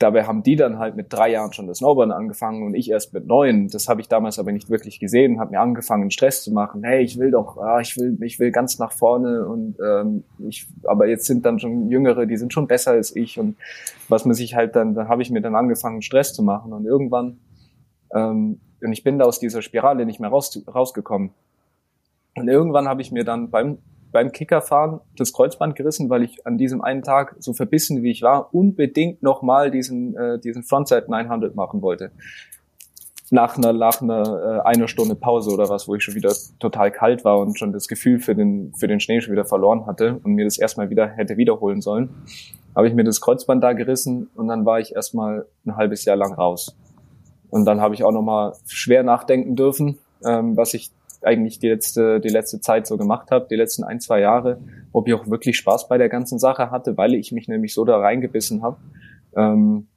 Dabei 0.00 0.24
haben 0.24 0.42
die 0.42 0.56
dann 0.56 0.78
halt 0.78 0.96
mit 0.96 1.12
drei 1.12 1.30
Jahren 1.30 1.52
schon 1.52 1.68
das 1.68 1.78
Snowboarden 1.78 2.12
angefangen 2.12 2.64
und 2.64 2.74
ich 2.74 2.90
erst 2.90 3.14
mit 3.14 3.26
neun. 3.26 3.68
Das 3.68 3.88
habe 3.88 4.00
ich 4.00 4.08
damals 4.08 4.38
aber 4.38 4.50
nicht 4.50 4.68
wirklich 4.68 4.98
gesehen, 4.98 5.38
habe 5.38 5.52
mir 5.52 5.60
angefangen, 5.60 6.10
Stress 6.10 6.42
zu 6.42 6.52
machen. 6.52 6.82
Hey, 6.82 7.02
ich 7.04 7.18
will 7.18 7.30
doch, 7.30 7.56
ah, 7.58 7.80
ich 7.80 7.96
will, 7.96 8.18
ich 8.22 8.38
will 8.40 8.50
ganz 8.50 8.78
nach 8.78 8.92
vorne 8.92 9.46
und 9.46 9.76
ähm, 9.80 10.24
ich, 10.48 10.66
aber 10.84 11.06
jetzt 11.06 11.26
sind 11.26 11.46
dann 11.46 11.60
schon 11.60 11.88
Jüngere, 11.90 12.26
die 12.26 12.36
sind 12.36 12.52
schon 12.52 12.66
besser 12.66 12.90
als 12.90 13.14
ich 13.14 13.38
und 13.38 13.56
was 14.08 14.24
man 14.24 14.34
sich 14.34 14.56
halt 14.56 14.74
dann, 14.74 14.94
dann 14.94 15.08
habe 15.08 15.22
ich 15.22 15.30
mir 15.30 15.40
dann 15.40 15.54
angefangen, 15.54 16.02
Stress 16.02 16.34
zu 16.34 16.42
machen 16.42 16.72
und 16.72 16.84
irgendwann 16.86 17.38
ähm, 18.12 18.60
und 18.84 18.92
ich 18.92 19.02
bin 19.02 19.18
da 19.18 19.24
aus 19.24 19.40
dieser 19.40 19.62
Spirale 19.62 20.04
nicht 20.04 20.20
mehr 20.20 20.30
raus, 20.30 20.62
rausgekommen. 20.72 21.30
Und 22.36 22.48
irgendwann 22.48 22.86
habe 22.86 23.00
ich 23.00 23.12
mir 23.12 23.24
dann 23.24 23.50
beim 23.50 23.78
beim 24.14 24.30
Kickerfahren 24.30 25.00
das 25.16 25.32
Kreuzband 25.32 25.74
gerissen, 25.74 26.08
weil 26.08 26.22
ich 26.22 26.46
an 26.46 26.56
diesem 26.56 26.80
einen 26.80 27.02
Tag, 27.02 27.34
so 27.40 27.52
verbissen 27.52 28.02
wie 28.04 28.12
ich 28.12 28.22
war, 28.22 28.54
unbedingt 28.54 29.22
nochmal 29.22 29.72
diesen, 29.72 30.16
äh, 30.16 30.38
diesen 30.38 30.62
Frontside 30.62 31.06
900 31.08 31.56
machen 31.56 31.82
wollte. 31.82 32.12
Nach 33.30 33.56
einer, 33.56 33.72
nach 33.72 34.00
einer 34.00 34.62
äh, 34.64 34.68
einer 34.68 34.86
Stunde 34.86 35.16
Pause 35.16 35.50
oder 35.50 35.68
was, 35.68 35.88
wo 35.88 35.96
ich 35.96 36.04
schon 36.04 36.14
wieder 36.14 36.32
total 36.60 36.92
kalt 36.92 37.24
war 37.24 37.40
und 37.40 37.58
schon 37.58 37.72
das 37.72 37.88
Gefühl 37.88 38.20
für 38.20 38.36
den, 38.36 38.72
für 38.78 38.86
den 38.86 39.00
Schnee 39.00 39.20
schon 39.20 39.32
wieder 39.32 39.44
verloren 39.44 39.86
hatte 39.86 40.20
und 40.22 40.34
mir 40.34 40.44
das 40.44 40.58
erstmal 40.58 40.90
wieder 40.90 41.08
hätte 41.08 41.36
wiederholen 41.36 41.80
sollen, 41.80 42.10
habe 42.76 42.86
ich 42.86 42.94
mir 42.94 43.04
das 43.04 43.20
Kreuzband 43.20 43.64
da 43.64 43.72
gerissen 43.72 44.30
und 44.36 44.46
dann 44.46 44.64
war 44.64 44.78
ich 44.78 44.94
erstmal 44.94 45.46
ein 45.66 45.76
halbes 45.76 46.04
Jahr 46.04 46.16
lang 46.16 46.34
raus. 46.34 46.76
Und 47.50 47.64
dann 47.64 47.80
habe 47.80 47.94
ich 47.94 48.04
auch 48.04 48.12
nochmal 48.12 48.52
schwer 48.66 49.02
nachdenken 49.02 49.56
dürfen, 49.56 49.98
ähm, 50.24 50.56
was 50.56 50.72
ich 50.74 50.92
eigentlich 51.26 51.58
die 51.58 51.68
letzte, 51.68 52.20
die 52.20 52.28
letzte 52.28 52.60
Zeit 52.60 52.86
so 52.86 52.96
gemacht 52.96 53.30
habe, 53.30 53.46
die 53.50 53.56
letzten 53.56 53.84
ein, 53.84 54.00
zwei 54.00 54.20
Jahre, 54.20 54.60
ob 54.92 55.08
ich 55.08 55.14
auch 55.14 55.28
wirklich 55.28 55.56
Spaß 55.56 55.88
bei 55.88 55.98
der 55.98 56.08
ganzen 56.08 56.38
Sache 56.38 56.70
hatte, 56.70 56.96
weil 56.96 57.14
ich 57.14 57.32
mich 57.32 57.48
nämlich 57.48 57.74
so 57.74 57.84
da 57.84 57.98
reingebissen 57.98 58.62
habe. 58.62 58.76
Ähm, 59.36 59.88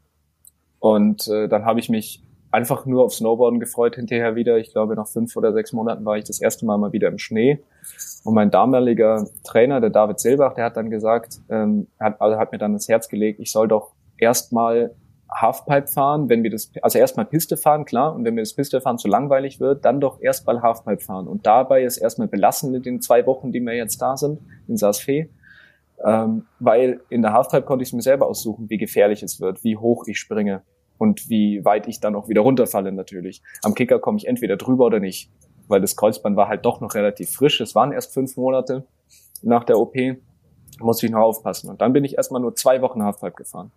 und 0.79 1.27
äh, 1.27 1.47
dann 1.47 1.65
habe 1.65 1.79
ich 1.79 1.89
mich 1.89 2.23
einfach 2.51 2.85
nur 2.85 3.03
auf 3.03 3.13
Snowboarden 3.13 3.59
gefreut 3.59 3.95
hinterher 3.95 4.35
wieder. 4.35 4.57
Ich 4.57 4.71
glaube, 4.71 4.95
nach 4.95 5.07
fünf 5.07 5.35
oder 5.35 5.53
sechs 5.53 5.73
Monaten 5.73 6.05
war 6.05 6.17
ich 6.17 6.23
das 6.23 6.41
erste 6.41 6.65
Mal 6.65 6.77
mal 6.77 6.93
wieder 6.93 7.07
im 7.07 7.17
Schnee. 7.17 7.59
Und 8.23 8.33
mein 8.33 8.51
damaliger 8.51 9.27
Trainer, 9.43 9.81
der 9.81 9.89
David 9.89 10.19
Silbach, 10.19 10.53
der 10.53 10.65
hat 10.65 10.77
dann 10.77 10.89
gesagt, 10.89 11.39
ähm, 11.49 11.87
hat, 11.99 12.19
also 12.21 12.37
hat 12.37 12.51
mir 12.51 12.57
dann 12.57 12.73
ins 12.73 12.87
Herz 12.87 13.09
gelegt, 13.09 13.39
ich 13.39 13.51
soll 13.51 13.67
doch 13.67 13.93
erstmal 14.17 14.95
Halfpipe 15.29 15.87
fahren, 15.87 16.29
wenn 16.29 16.43
wir 16.43 16.49
das, 16.49 16.71
also 16.81 16.99
erstmal 16.99 17.25
Piste 17.25 17.57
fahren, 17.57 17.85
klar, 17.85 18.15
und 18.15 18.23
wenn 18.23 18.33
mir 18.33 18.41
das 18.41 18.53
Piste 18.53 18.79
fahren 18.79 18.97
zu 18.97 19.07
langweilig 19.07 19.59
wird, 19.59 19.83
dann 19.83 19.99
doch 19.99 20.21
erstmal 20.21 20.61
Halfpipe 20.61 21.03
fahren. 21.03 21.27
Und 21.27 21.45
dabei 21.45 21.83
ist 21.83 21.97
erstmal 21.97 22.27
belassen 22.27 22.71
mit 22.71 22.85
den 22.85 23.01
zwei 23.01 23.25
Wochen, 23.25 23.51
die 23.51 23.59
wir 23.59 23.73
jetzt 23.73 24.01
da 24.01 24.15
sind, 24.15 24.39
in 24.67 24.77
Saas-Fee. 24.77 25.29
Ähm, 26.05 26.45
weil 26.59 27.01
in 27.09 27.23
der 27.23 27.33
Halfpipe 27.33 27.63
konnte 27.63 27.83
ich 27.83 27.91
mir 27.91 28.01
selber 28.01 28.27
aussuchen, 28.27 28.69
wie 28.69 28.77
gefährlich 28.77 29.23
es 29.23 29.41
wird, 29.41 29.63
wie 29.63 29.77
hoch 29.77 30.05
ich 30.07 30.19
springe 30.19 30.61
und 30.97 31.29
wie 31.29 31.65
weit 31.65 31.87
ich 31.87 31.99
dann 31.99 32.15
auch 32.15 32.29
wieder 32.29 32.41
runterfalle 32.41 32.91
natürlich. 32.91 33.41
Am 33.63 33.73
Kicker 33.73 33.99
komme 33.99 34.17
ich 34.17 34.27
entweder 34.27 34.57
drüber 34.57 34.85
oder 34.85 34.99
nicht, 34.99 35.31
weil 35.67 35.81
das 35.81 35.95
Kreuzband 35.95 36.37
war 36.37 36.47
halt 36.47 36.65
doch 36.65 36.81
noch 36.81 36.93
relativ 36.93 37.31
frisch. 37.31 37.59
Es 37.61 37.75
waren 37.75 37.91
erst 37.91 38.13
fünf 38.13 38.37
Monate 38.37 38.85
nach 39.41 39.63
der 39.63 39.79
OP, 39.79 39.95
muss 40.79 41.01
ich 41.01 41.09
noch 41.09 41.21
aufpassen. 41.21 41.69
Und 41.69 41.81
dann 41.81 41.93
bin 41.93 42.03
ich 42.03 42.15
erstmal 42.15 42.41
nur 42.41 42.55
zwei 42.55 42.81
Wochen 42.81 43.03
Halfpipe 43.03 43.35
gefahren. 43.35 43.71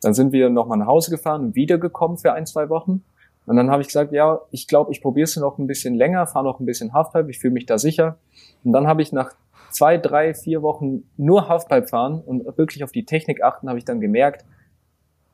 Dann 0.00 0.14
sind 0.14 0.32
wir 0.32 0.50
nochmal 0.50 0.78
nach 0.78 0.86
Hause 0.86 1.10
gefahren 1.10 1.42
und 1.46 1.54
wiedergekommen 1.54 2.18
für 2.18 2.32
ein, 2.32 2.46
zwei 2.46 2.68
Wochen. 2.68 3.02
Und 3.46 3.56
dann 3.56 3.70
habe 3.70 3.80
ich 3.80 3.88
gesagt, 3.88 4.12
ja, 4.12 4.40
ich 4.50 4.68
glaube, 4.68 4.92
ich 4.92 5.00
probiere 5.00 5.24
es 5.24 5.36
noch 5.36 5.58
ein 5.58 5.66
bisschen 5.66 5.94
länger, 5.94 6.26
fahre 6.26 6.44
noch 6.44 6.60
ein 6.60 6.66
bisschen 6.66 6.92
Halfpipe, 6.92 7.30
ich 7.30 7.38
fühle 7.38 7.54
mich 7.54 7.66
da 7.66 7.78
sicher. 7.78 8.18
Und 8.62 8.72
dann 8.72 8.86
habe 8.86 9.00
ich 9.02 9.12
nach 9.12 9.32
zwei, 9.70 9.96
drei, 9.96 10.34
vier 10.34 10.62
Wochen 10.62 11.04
nur 11.16 11.48
Halfpipe 11.48 11.86
fahren 11.86 12.20
und 12.24 12.58
wirklich 12.58 12.84
auf 12.84 12.92
die 12.92 13.04
Technik 13.04 13.42
achten, 13.42 13.68
habe 13.68 13.78
ich 13.78 13.84
dann 13.84 14.00
gemerkt, 14.00 14.44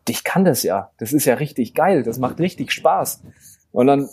ich 0.09 0.23
kann 0.23 0.45
das 0.45 0.63
ja. 0.63 0.91
Das 0.99 1.13
ist 1.13 1.25
ja 1.25 1.35
richtig 1.35 1.75
geil. 1.75 2.03
Das 2.03 2.19
macht 2.19 2.39
richtig 2.39 2.73
Spaß. 2.73 3.23
Und 3.73 3.87
dann 3.87 4.09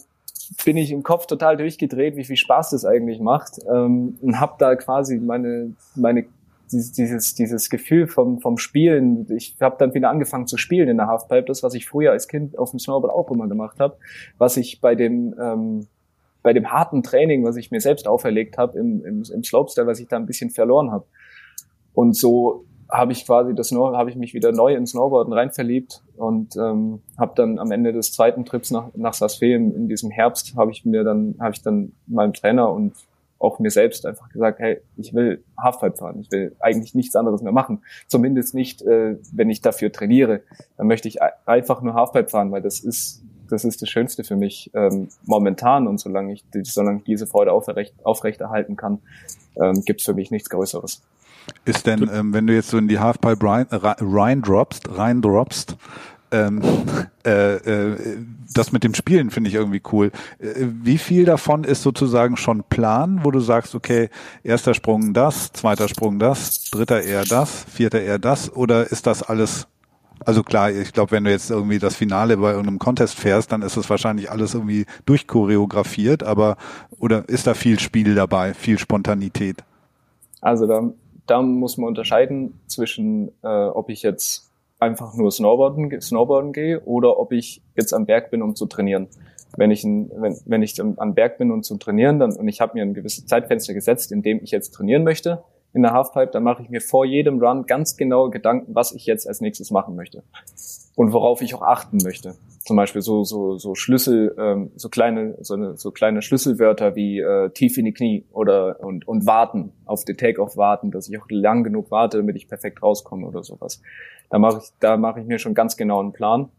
bin 0.65 0.77
ich 0.77 0.91
im 0.91 1.03
Kopf 1.03 1.27
total 1.27 1.57
durchgedreht, 1.57 2.15
wie 2.15 2.23
viel 2.23 2.37
Spaß 2.37 2.71
das 2.71 2.85
eigentlich 2.85 3.19
macht 3.19 3.59
ähm, 3.69 4.17
und 4.21 4.39
habe 4.39 4.55
da 4.59 4.75
quasi 4.75 5.17
meine 5.17 5.73
meine 5.95 6.25
dieses, 6.71 7.35
dieses 7.35 7.69
Gefühl 7.69 8.07
vom, 8.07 8.39
vom 8.39 8.57
Spielen. 8.57 9.27
Ich 9.35 9.55
habe 9.61 9.75
dann 9.77 9.93
wieder 9.93 10.09
angefangen 10.09 10.47
zu 10.47 10.57
spielen 10.57 10.89
in 10.89 10.97
der 10.97 11.07
Halfpipe, 11.07 11.43
das, 11.43 11.63
was 11.63 11.73
ich 11.73 11.87
früher 11.87 12.11
als 12.11 12.27
Kind 12.27 12.57
auf 12.57 12.71
dem 12.71 12.79
Snowboard 12.79 13.13
auch 13.13 13.29
immer 13.31 13.47
gemacht 13.47 13.79
habe, 13.79 13.97
was 14.37 14.57
ich 14.57 14.81
bei 14.81 14.95
dem 14.95 15.35
ähm, 15.39 15.87
bei 16.43 16.53
dem 16.53 16.71
harten 16.71 17.03
Training, 17.03 17.43
was 17.43 17.55
ich 17.55 17.69
mir 17.69 17.81
selbst 17.81 18.07
auferlegt 18.07 18.57
habe 18.57 18.79
im, 18.79 19.05
im, 19.05 19.23
im 19.31 19.43
Slopestyle, 19.43 19.85
was 19.85 19.99
ich 19.99 20.07
da 20.07 20.15
ein 20.15 20.25
bisschen 20.25 20.49
verloren 20.49 20.91
habe. 20.91 21.05
Und 21.93 22.15
so 22.15 22.65
habe 22.89 23.13
ich 23.13 23.25
quasi 23.25 23.55
das 23.55 23.71
habe 23.71 24.09
ich 24.09 24.15
mich 24.15 24.33
wieder 24.33 24.51
neu 24.51 24.75
ins 24.75 24.91
Snowboarden 24.91 25.33
rein 25.33 25.51
verliebt 25.51 26.03
und 26.17 26.55
ähm, 26.57 27.01
habe 27.17 27.33
dann 27.35 27.57
am 27.57 27.71
Ende 27.71 27.93
des 27.93 28.11
zweiten 28.11 28.43
Trips 28.43 28.69
nach 28.71 28.89
nach 28.95 29.13
Saas-Fee 29.13 29.53
in, 29.53 29.73
in 29.73 29.87
diesem 29.87 30.11
Herbst 30.11 30.55
habe 30.57 30.71
ich 30.71 30.83
mir 30.83 31.03
dann 31.03 31.35
habe 31.39 31.53
ich 31.53 31.61
dann 31.61 31.93
meinem 32.05 32.33
Trainer 32.33 32.69
und 32.69 32.93
auch 33.41 33.59
mir 33.59 33.71
selbst 33.71 34.05
einfach 34.05 34.29
gesagt, 34.29 34.59
hey, 34.59 34.81
ich 34.97 35.13
will 35.13 35.43
Halfpipe 35.61 35.97
fahren, 35.97 36.19
ich 36.19 36.31
will 36.31 36.55
eigentlich 36.59 36.95
nichts 36.95 37.15
anderes 37.15 37.41
mehr 37.41 37.51
machen. 37.51 37.83
Zumindest 38.07 38.53
nicht, 38.53 38.81
äh, 38.83 39.17
wenn 39.33 39.49
ich 39.49 39.61
dafür 39.61 39.91
trainiere. 39.91 40.41
Dann 40.77 40.87
möchte 40.87 41.07
ich 41.07 41.19
einfach 41.45 41.81
nur 41.81 41.93
Halfpipe 41.93 42.29
fahren, 42.29 42.51
weil 42.51 42.61
das 42.61 42.79
ist 42.79 43.23
das 43.49 43.65
ist 43.65 43.81
das 43.81 43.89
Schönste 43.89 44.23
für 44.23 44.37
mich 44.37 44.71
ähm, 44.73 45.09
momentan 45.25 45.85
und 45.87 45.99
solange 45.99 46.31
ich 46.31 46.45
solange 46.63 46.99
ich 46.99 47.03
diese 47.03 47.27
Freude 47.27 47.51
aufrecht, 47.51 47.93
aufrechterhalten 48.03 48.77
kann, 48.77 48.99
ähm, 49.61 49.83
gibt 49.85 49.99
es 49.99 50.05
für 50.05 50.13
mich 50.13 50.31
nichts 50.31 50.49
Größeres. 50.49 51.01
Ist 51.65 51.85
denn, 51.85 52.09
ähm, 52.13 52.33
wenn 52.33 52.47
du 52.47 52.53
jetzt 52.53 52.69
so 52.69 52.77
in 52.77 52.87
die 52.87 52.99
Halfpipe 52.99 53.45
rein, 53.45 53.65
rein 53.69 54.41
droppst, 54.41 54.97
rein 54.97 55.21
droppst, 55.21 55.75
ähm, 56.31 56.61
äh, 57.25 57.55
äh, 57.55 58.17
das 58.53 58.71
mit 58.71 58.83
dem 58.83 58.93
Spielen 58.93 59.29
finde 59.29 59.49
ich 59.49 59.55
irgendwie 59.55 59.81
cool. 59.91 60.11
Äh, 60.39 60.67
wie 60.81 60.97
viel 60.97 61.25
davon 61.25 61.63
ist 61.63 61.83
sozusagen 61.83 62.37
schon 62.37 62.63
Plan, 62.63 63.21
wo 63.23 63.31
du 63.31 63.39
sagst, 63.39 63.75
okay, 63.75 64.09
erster 64.43 64.73
Sprung 64.73 65.13
das, 65.13 65.51
zweiter 65.53 65.87
Sprung 65.87 66.19
das, 66.19 66.69
dritter 66.71 67.01
eher 67.01 67.25
das, 67.25 67.65
vierter 67.65 68.01
eher 68.01 68.19
das, 68.19 68.53
oder 68.55 68.91
ist 68.91 69.07
das 69.07 69.23
alles 69.23 69.67
Also 70.23 70.43
klar, 70.43 70.71
ich 70.71 70.93
glaube, 70.93 71.11
wenn 71.11 71.23
du 71.23 71.31
jetzt 71.31 71.49
irgendwie 71.49 71.79
das 71.79 71.95
Finale 71.95 72.37
bei 72.37 72.51
irgendeinem 72.51 72.79
Contest 72.79 73.15
fährst, 73.15 73.51
dann 73.51 73.63
ist 73.63 73.77
das 73.77 73.89
wahrscheinlich 73.89 74.29
alles 74.29 74.53
irgendwie 74.53 74.85
durchchoreografiert, 75.05 76.23
aber 76.23 76.57
oder 76.99 77.27
ist 77.27 77.47
da 77.47 77.55
viel 77.55 77.79
Spiel 77.79 78.13
dabei, 78.13 78.53
viel 78.53 78.77
Spontanität? 78.77 79.63
Also 80.41 80.67
da, 80.67 80.91
da 81.25 81.41
muss 81.41 81.77
man 81.77 81.87
unterscheiden 81.87 82.59
zwischen, 82.67 83.29
äh, 83.43 83.47
ob 83.47 83.89
ich 83.89 84.03
jetzt 84.03 84.50
einfach 84.81 85.15
nur 85.15 85.31
Snowboarden, 85.31 86.01
Snowboarden 86.01 86.53
gehe 86.53 86.81
oder 86.81 87.19
ob 87.19 87.31
ich 87.31 87.61
jetzt 87.75 87.93
am 87.93 88.05
Berg 88.05 88.31
bin, 88.31 88.41
um 88.41 88.55
zu 88.55 88.65
trainieren. 88.65 89.07
Wenn 89.57 89.69
ich, 89.69 89.83
wenn, 89.83 90.37
wenn 90.45 90.63
ich 90.63 90.81
am 90.81 91.13
Berg 91.13 91.37
bin, 91.37 91.51
um 91.51 91.61
zu 91.61 91.77
trainieren, 91.77 92.19
dann 92.19 92.33
und 92.33 92.47
ich 92.47 92.61
habe 92.61 92.73
mir 92.73 92.83
ein 92.83 92.93
gewisses 92.93 93.27
Zeitfenster 93.27 93.73
gesetzt, 93.73 94.11
in 94.11 94.21
dem 94.21 94.41
ich 94.41 94.51
jetzt 94.51 94.71
trainieren 94.71 95.03
möchte, 95.03 95.43
in 95.73 95.83
der 95.83 95.91
Halfpipe, 95.91 96.31
dann 96.31 96.43
mache 96.43 96.63
ich 96.63 96.69
mir 96.69 96.81
vor 96.81 97.05
jedem 97.05 97.39
Run 97.39 97.65
ganz 97.65 97.95
genaue 97.95 98.29
Gedanken, 98.29 98.75
was 98.75 98.93
ich 98.93 99.05
jetzt 99.05 99.27
als 99.27 99.39
nächstes 99.39 99.71
machen 99.71 99.95
möchte 99.95 100.23
und 100.95 101.13
worauf 101.13 101.41
ich 101.41 101.53
auch 101.55 101.61
achten 101.61 101.97
möchte. 102.03 102.35
Zum 102.65 102.75
Beispiel 102.75 103.01
so 103.01 103.23
so 103.23 103.57
so 103.57 103.75
Schlüssel, 103.75 104.35
ähm, 104.37 104.71
so 104.75 104.89
kleine 104.89 105.37
so, 105.41 105.55
eine, 105.55 105.77
so 105.77 105.91
kleine 105.91 106.21
Schlüsselwörter 106.21 106.95
wie 106.95 107.19
äh, 107.19 107.49
tief 107.49 107.77
in 107.77 107.85
die 107.85 107.93
Knie 107.93 108.25
oder 108.31 108.79
und 108.79 109.07
und 109.07 109.25
warten 109.25 109.71
auf 109.85 110.05
den 110.05 110.17
Takeoff 110.17 110.57
warten, 110.57 110.91
dass 110.91 111.09
ich 111.09 111.19
auch 111.19 111.25
lang 111.29 111.63
genug 111.63 111.91
warte, 111.91 112.17
damit 112.17 112.35
ich 112.35 112.47
perfekt 112.47 112.83
rauskomme 112.83 113.25
oder 113.25 113.43
sowas. 113.43 113.81
Da 114.31 114.39
mache 114.39 114.59
ich 114.63 114.69
da 114.79 114.97
mache 114.97 115.19
ich 115.19 115.27
mir 115.27 115.37
schon 115.37 115.53
ganz 115.53 115.77
genau 115.77 115.99
einen 115.99 116.13
Plan. 116.13 116.49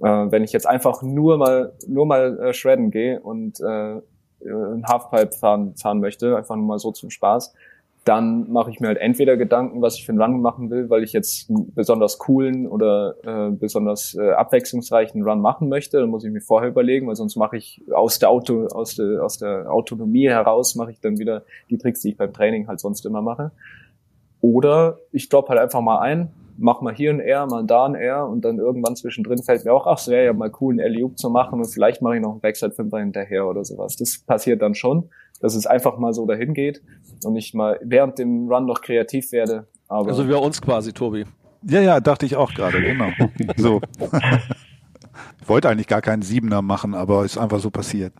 Äh, 0.00 0.02
wenn 0.30 0.42
ich 0.42 0.52
jetzt 0.52 0.66
einfach 0.66 1.02
nur 1.02 1.38
mal 1.38 1.72
nur 1.86 2.04
mal 2.04 2.38
äh, 2.38 2.52
shredden 2.52 2.90
gehe 2.90 3.20
und 3.20 3.60
äh, 3.60 4.00
ein 4.44 4.84
Halfpipe 4.86 5.32
fahren 5.32 5.74
fahren 5.76 6.00
möchte, 6.00 6.36
einfach 6.36 6.56
nur 6.56 6.66
mal 6.66 6.78
so 6.78 6.90
zum 6.90 7.08
Spaß, 7.08 7.54
dann 8.04 8.50
mache 8.50 8.70
ich 8.70 8.80
mir 8.80 8.88
halt 8.88 8.98
entweder 8.98 9.36
Gedanken, 9.36 9.80
was 9.80 9.96
ich 9.96 10.04
für 10.04 10.12
einen 10.12 10.20
Run 10.20 10.42
machen 10.42 10.68
will, 10.70 10.90
weil 10.90 11.02
ich 11.02 11.12
jetzt 11.12 11.48
einen 11.48 11.72
besonders 11.72 12.18
coolen 12.18 12.66
oder 12.66 13.14
äh, 13.22 13.50
besonders 13.50 14.14
äh, 14.14 14.32
abwechslungsreichen 14.32 15.22
Run 15.22 15.40
machen 15.40 15.70
möchte. 15.70 16.00
Dann 16.00 16.10
muss 16.10 16.24
ich 16.24 16.30
mir 16.30 16.42
vorher 16.42 16.68
überlegen, 16.68 17.06
weil 17.06 17.16
sonst 17.16 17.36
mache 17.36 17.56
ich 17.56 17.80
aus 17.92 18.18
der 18.18 18.28
Auto, 18.28 18.66
aus 18.66 18.96
der, 18.96 19.24
aus 19.24 19.38
der 19.38 19.72
Autonomie 19.72 20.28
heraus 20.28 20.74
mache 20.74 20.90
ich 20.90 21.00
dann 21.00 21.18
wieder 21.18 21.44
die 21.70 21.78
Tricks, 21.78 22.00
die 22.00 22.10
ich 22.10 22.16
beim 22.18 22.32
Training 22.32 22.68
halt 22.68 22.80
sonst 22.80 23.06
immer 23.06 23.22
mache. 23.22 23.52
Oder 24.42 24.98
ich 25.10 25.30
droppe 25.30 25.50
halt 25.50 25.60
einfach 25.60 25.80
mal 25.80 26.00
ein, 26.00 26.30
mach 26.56 26.80
mal 26.80 26.94
hier 26.94 27.10
ein 27.10 27.20
R, 27.20 27.46
mal 27.46 27.64
da 27.64 27.86
ein 27.86 27.94
R 27.94 28.26
und 28.28 28.44
dann 28.44 28.58
irgendwann 28.58 28.96
zwischendrin 28.96 29.42
fällt 29.42 29.64
mir 29.64 29.72
auch, 29.72 29.86
ach, 29.86 29.98
es 29.98 30.08
wäre 30.08 30.26
ja 30.26 30.32
mal 30.32 30.50
cool, 30.60 30.74
einen 30.74 30.80
alley 30.80 31.14
zu 31.16 31.30
machen 31.30 31.58
und 31.58 31.66
vielleicht 31.66 32.02
mache 32.02 32.16
ich 32.16 32.22
noch 32.22 32.32
einen 32.32 32.40
Backside 32.40 32.72
Fünfer 32.72 32.98
hinterher 32.98 33.46
oder 33.46 33.64
sowas. 33.64 33.96
Das 33.96 34.18
passiert 34.18 34.62
dann 34.62 34.74
schon, 34.74 35.10
dass 35.40 35.54
es 35.54 35.66
einfach 35.66 35.98
mal 35.98 36.12
so 36.12 36.26
dahin 36.26 36.54
geht 36.54 36.82
und 37.24 37.36
ich 37.36 37.54
mal 37.54 37.78
während 37.82 38.18
dem 38.18 38.48
Run 38.48 38.66
noch 38.66 38.80
kreativ 38.80 39.32
werde. 39.32 39.66
Aber 39.88 40.08
also 40.08 40.26
wie 40.26 40.32
bei 40.32 40.38
uns 40.38 40.60
quasi, 40.60 40.92
Tobi. 40.92 41.24
Ja, 41.62 41.80
ja, 41.80 42.00
dachte 42.00 42.26
ich 42.26 42.36
auch 42.36 42.52
gerade, 42.52 42.80
genau. 42.80 43.10
so. 43.56 43.80
ich 45.40 45.48
wollte 45.48 45.68
eigentlich 45.68 45.86
gar 45.86 46.02
keinen 46.02 46.22
Siebener 46.22 46.62
machen, 46.62 46.94
aber 46.94 47.24
ist 47.24 47.38
einfach 47.38 47.60
so 47.60 47.70
passiert. 47.70 48.12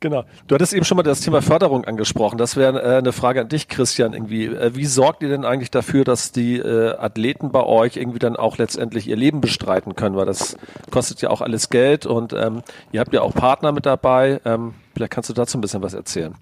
Genau. 0.00 0.24
Du 0.48 0.54
hattest 0.54 0.72
eben 0.72 0.84
schon 0.84 0.96
mal 0.96 1.02
das 1.02 1.20
Thema 1.20 1.42
Förderung 1.42 1.84
angesprochen. 1.84 2.38
Das 2.38 2.56
wäre 2.56 2.82
äh, 2.82 2.98
eine 2.98 3.12
Frage 3.12 3.42
an 3.42 3.48
dich, 3.48 3.68
Christian, 3.68 4.14
irgendwie. 4.14 4.46
Äh, 4.46 4.74
wie 4.74 4.86
sorgt 4.86 5.22
ihr 5.22 5.28
denn 5.28 5.44
eigentlich 5.44 5.70
dafür, 5.70 6.04
dass 6.04 6.32
die 6.32 6.56
äh, 6.56 6.96
Athleten 6.96 7.52
bei 7.52 7.62
euch 7.62 7.98
irgendwie 7.98 8.18
dann 8.18 8.34
auch 8.34 8.56
letztendlich 8.56 9.08
ihr 9.08 9.16
Leben 9.16 9.42
bestreiten 9.42 9.96
können? 9.96 10.16
Weil 10.16 10.24
das 10.24 10.56
kostet 10.90 11.20
ja 11.20 11.28
auch 11.28 11.42
alles 11.42 11.68
Geld 11.68 12.06
und 12.06 12.32
ähm, 12.32 12.62
ihr 12.92 13.00
habt 13.00 13.12
ja 13.12 13.20
auch 13.20 13.34
Partner 13.34 13.72
mit 13.72 13.84
dabei. 13.84 14.40
Ähm, 14.46 14.72
vielleicht 14.94 15.12
kannst 15.12 15.28
du 15.28 15.34
dazu 15.34 15.58
ein 15.58 15.60
bisschen 15.60 15.82
was 15.82 15.92
erzählen. 15.92 16.34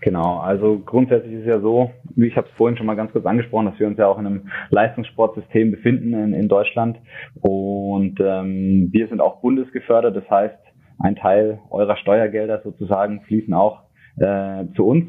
Genau, 0.00 0.38
also 0.38 0.80
grundsätzlich 0.84 1.32
ist 1.32 1.40
es 1.42 1.46
ja 1.46 1.60
so, 1.60 1.92
wie 2.16 2.26
ich 2.26 2.36
habe 2.36 2.48
es 2.48 2.56
vorhin 2.56 2.76
schon 2.76 2.86
mal 2.86 2.96
ganz 2.96 3.12
kurz 3.12 3.24
angesprochen, 3.24 3.66
dass 3.66 3.78
wir 3.78 3.86
uns 3.86 3.98
ja 3.98 4.08
auch 4.08 4.18
in 4.18 4.26
einem 4.26 4.50
Leistungssportsystem 4.70 5.70
befinden 5.70 6.12
in, 6.12 6.34
in 6.34 6.48
Deutschland 6.48 6.98
und 7.40 8.18
ähm, 8.18 8.88
wir 8.90 9.06
sind 9.06 9.20
auch 9.20 9.40
bundesgefördert, 9.40 10.16
das 10.16 10.28
heißt, 10.28 10.56
ein 11.02 11.16
Teil 11.16 11.60
eurer 11.70 11.96
Steuergelder 11.96 12.60
sozusagen 12.62 13.20
fließen 13.22 13.52
auch 13.54 13.82
äh, 14.18 14.64
zu 14.76 14.86
uns 14.86 15.06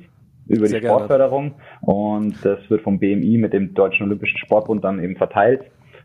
über 0.47 0.67
Sehr 0.67 0.81
die 0.81 0.87
Sportförderung. 0.87 1.53
Gerne. 1.53 1.81
und 1.81 2.45
das 2.45 2.59
wird 2.69 2.81
vom 2.81 2.99
BMI 2.99 3.37
mit 3.37 3.53
dem 3.53 3.73
Deutschen 3.73 4.07
Olympischen 4.07 4.37
Sportbund 4.37 4.83
dann 4.83 5.01
eben 5.01 5.15
verteilt 5.15 5.61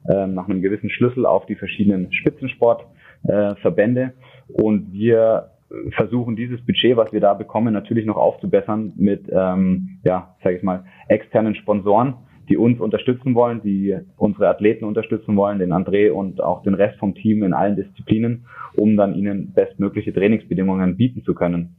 äh, 0.08 0.26
nach 0.26 0.48
einem 0.48 0.62
gewissen 0.62 0.90
Schlüssel 0.90 1.26
auf 1.26 1.46
die 1.46 1.56
verschiedenen 1.56 2.12
Spitzensportverbände. 2.12 4.00
Äh, 4.02 4.62
und 4.62 4.92
wir 4.92 5.50
versuchen 5.90 6.36
dieses 6.36 6.64
Budget, 6.64 6.96
was 6.96 7.12
wir 7.12 7.20
da 7.20 7.34
bekommen, 7.34 7.74
natürlich 7.74 8.06
noch 8.06 8.16
aufzubessern 8.16 8.92
mit, 8.96 9.28
ähm, 9.30 9.98
ja, 10.04 10.34
sage 10.42 10.56
ich 10.56 10.62
mal, 10.62 10.84
externen 11.08 11.54
Sponsoren, 11.54 12.14
die 12.48 12.56
uns 12.56 12.80
unterstützen 12.80 13.34
wollen, 13.34 13.62
die 13.62 13.96
unsere 14.16 14.48
Athleten 14.48 14.84
unterstützen 14.84 15.36
wollen, 15.36 15.58
den 15.58 15.72
André 15.72 16.10
und 16.10 16.42
auch 16.42 16.62
den 16.62 16.74
Rest 16.74 16.98
vom 16.98 17.14
Team 17.14 17.42
in 17.42 17.52
allen 17.52 17.76
Disziplinen, 17.76 18.46
um 18.76 18.96
dann 18.96 19.14
ihnen 19.14 19.52
bestmögliche 19.52 20.12
Trainingsbedingungen 20.12 20.96
bieten 20.96 21.22
zu 21.24 21.34
können. 21.34 21.76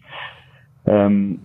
Ähm, 0.86 1.40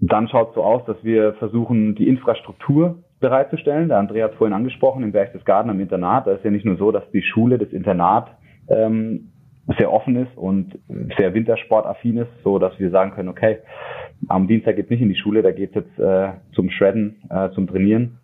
dann 0.00 0.28
schaut 0.28 0.50
es 0.50 0.54
so 0.54 0.62
aus, 0.62 0.84
dass 0.86 0.96
wir 1.04 1.34
versuchen, 1.34 1.94
die 1.94 2.08
Infrastruktur 2.08 2.98
bereitzustellen. 3.20 3.88
Der 3.88 4.00
André 4.00 4.22
hat 4.22 4.32
es 4.32 4.36
vorhin 4.36 4.54
angesprochen, 4.54 5.04
im 5.04 5.12
Berchtesgaden 5.12 5.70
am 5.70 5.80
Internat. 5.80 6.26
Da 6.26 6.32
ist 6.32 6.44
ja 6.44 6.50
nicht 6.50 6.64
nur 6.64 6.76
so, 6.76 6.90
dass 6.90 7.08
die 7.12 7.22
Schule, 7.22 7.58
das 7.58 7.70
Internat 7.70 8.36
ähm, 8.68 9.28
sehr 9.78 9.92
offen 9.92 10.16
ist 10.16 10.36
und 10.36 10.76
sehr 11.16 11.34
wintersportaffin 11.34 12.16
ist, 12.16 12.30
so 12.42 12.58
dass 12.58 12.78
wir 12.80 12.90
sagen 12.90 13.12
können, 13.12 13.28
okay, 13.28 13.58
am 14.28 14.48
Dienstag 14.48 14.76
geht's 14.76 14.90
nicht 14.90 15.02
in 15.02 15.08
die 15.08 15.16
Schule, 15.16 15.42
da 15.42 15.52
geht's 15.52 15.74
jetzt 15.74 15.98
äh, 15.98 16.32
zum 16.52 16.70
Shredden, 16.70 17.22
äh, 17.30 17.50
zum 17.50 17.68
Trainieren 17.68 18.18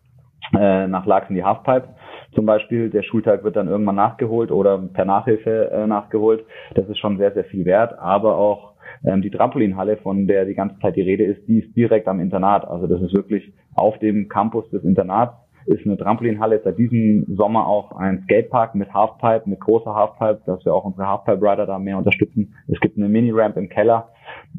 äh, 0.57 0.87
nach 0.87 1.07
Lachs 1.07 1.29
in 1.29 1.37
die 1.37 1.45
Halfpipe 1.45 1.89
zum 2.35 2.47
Beispiel. 2.47 2.91
Der 2.91 3.03
Schultag 3.03 3.45
wird 3.45 3.57
dann 3.57 3.69
irgendwann 3.69 3.97
nachgeholt 3.97 4.51
oder 4.51 4.79
per 4.79 5.05
Nachhilfe 5.05 5.71
äh, 5.71 5.87
nachgeholt. 5.87 6.45
Das 6.75 6.89
ist 6.89 6.99
schon 6.99 7.19
sehr, 7.19 7.33
sehr 7.33 7.45
viel 7.45 7.65
wert. 7.65 7.99
Aber 7.99 8.37
auch 8.37 8.75
ähm, 9.05 9.23
die 9.23 9.31
Trampolinhalle, 9.31 9.97
von 9.99 10.27
der 10.27 10.45
die 10.45 10.55
ganze 10.55 10.79
Zeit 10.81 10.97
die 10.97 11.03
Rede 11.03 11.25
ist, 11.25 11.47
die 11.47 11.61
ist 11.61 11.77
direkt 11.77 12.09
am 12.09 12.21
Internat. 12.21 12.67
Also 12.67 12.87
das 12.87 13.01
ist 13.03 13.15
wirklich 13.15 13.53
auf 13.75 13.99
dem 13.99 14.29
Campus 14.29 14.69
des 14.71 14.85
Internats 14.85 15.35
ist 15.69 15.85
eine 15.85 15.99
Trampolinhalle, 15.99 16.61
seit 16.65 16.79
diesem 16.79 17.27
Sommer 17.37 17.67
auch 17.67 17.93
ein 17.93 18.23
Skatepark 18.25 18.75
mit 18.75 18.93
Halfpipe, 18.95 19.49
mit 19.49 19.61
großer 19.61 19.95
Halfpipe, 19.95 20.41
dass 20.47 20.65
wir 20.65 20.75
auch 20.75 20.85
unsere 20.85 21.07
Halfpipe-Rider 21.07 21.67
da 21.67 21.79
mehr 21.79 21.99
unterstützen. 21.99 22.55
Es 22.69 22.81
gibt 22.81 22.97
eine 22.97 23.09
Mini-Ramp 23.09 23.57
im 23.59 23.69
Keller 23.69 24.09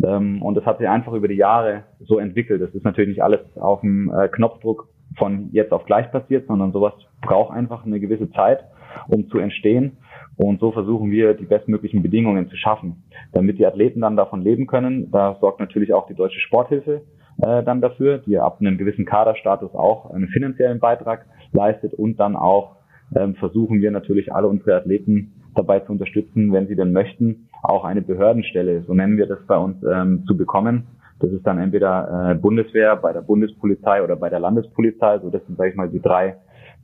ähm, 0.04 0.42
und 0.44 0.56
das 0.56 0.66
hat 0.66 0.78
sich 0.78 0.88
einfach 0.88 1.14
über 1.14 1.28
die 1.28 1.36
Jahre 1.36 1.84
so 2.00 2.20
entwickelt. 2.20 2.62
Das 2.62 2.76
ist 2.76 2.86
natürlich 2.86 3.10
nicht 3.10 3.24
alles 3.24 3.42
auf 3.58 3.82
dem 3.82 4.14
äh, 4.14 4.28
Knopfdruck 4.30 4.88
von 5.18 5.50
jetzt 5.52 5.72
auf 5.72 5.86
gleich 5.86 6.12
passiert, 6.12 6.48
sondern 6.48 6.72
sowas 6.72 6.94
braucht 7.22 7.56
einfach 7.56 7.86
eine 7.86 8.00
gewisse 8.00 8.32
Zeit, 8.32 8.64
um 9.08 9.28
zu 9.30 9.40
entstehen. 9.40 9.98
Und 10.38 10.60
so 10.60 10.72
versuchen 10.72 11.12
wir, 11.12 11.34
die 11.34 11.46
bestmöglichen 11.46 12.02
Bedingungen 12.02 12.48
zu 12.50 12.56
schaffen, 12.56 13.04
damit 13.34 13.60
die 13.60 13.66
Athleten 13.66 14.02
dann 14.02 14.16
davon 14.16 14.42
leben 14.42 14.68
können. 14.68 15.12
Da 15.12 15.38
sorgt 15.42 15.60
natürlich 15.60 15.94
auch 15.94 16.08
die 16.08 16.16
Deutsche 16.16 16.40
Sporthilfe 16.40 17.02
äh, 17.42 17.64
dann 17.64 17.82
dafür, 17.82 18.20
die 18.20 18.38
ab 18.38 18.58
einem 18.60 18.78
gewissen 18.78 19.06
Kaderstatus 19.06 19.74
auch 19.74 20.12
einen 20.12 20.28
finanziellen 20.28 20.80
Beitrag 20.80 21.26
leistet 21.52 21.94
und 21.94 22.20
dann 22.20 22.36
auch 22.36 22.78
ähm, 23.16 23.36
versuchen 23.36 23.82
wir 23.82 23.92
natürlich 23.92 24.34
alle 24.34 24.48
unsere 24.48 24.76
Athleten 24.76 25.34
dabei 25.56 25.80
zu 25.80 25.92
unterstützen, 25.92 26.54
wenn 26.54 26.68
sie 26.68 26.76
denn 26.76 26.92
möchten, 26.92 27.50
auch 27.64 27.84
eine 27.84 28.02
Behördenstelle, 28.02 28.84
so 28.84 28.94
nennen 28.94 29.18
wir 29.18 29.26
das 29.26 29.40
bei 29.48 29.58
uns, 29.58 29.78
ähm, 29.84 30.24
zu 30.28 30.38
bekommen. 30.38 30.88
Das 31.20 31.32
ist 31.32 31.46
dann 31.46 31.60
entweder 31.60 32.32
äh, 32.32 32.36
Bundeswehr 32.36 32.96
bei 32.96 33.14
der 33.14 33.22
Bundespolizei 33.22 34.04
oder 34.04 34.16
bei 34.16 34.30
der 34.30 34.40
Landespolizei. 34.40 35.20
So 35.20 35.30
das 35.30 35.46
sind, 35.46 35.58
sage 35.58 35.72
ich 35.72 35.76
mal, 35.76 35.90
die 35.90 36.02
drei 36.02 36.38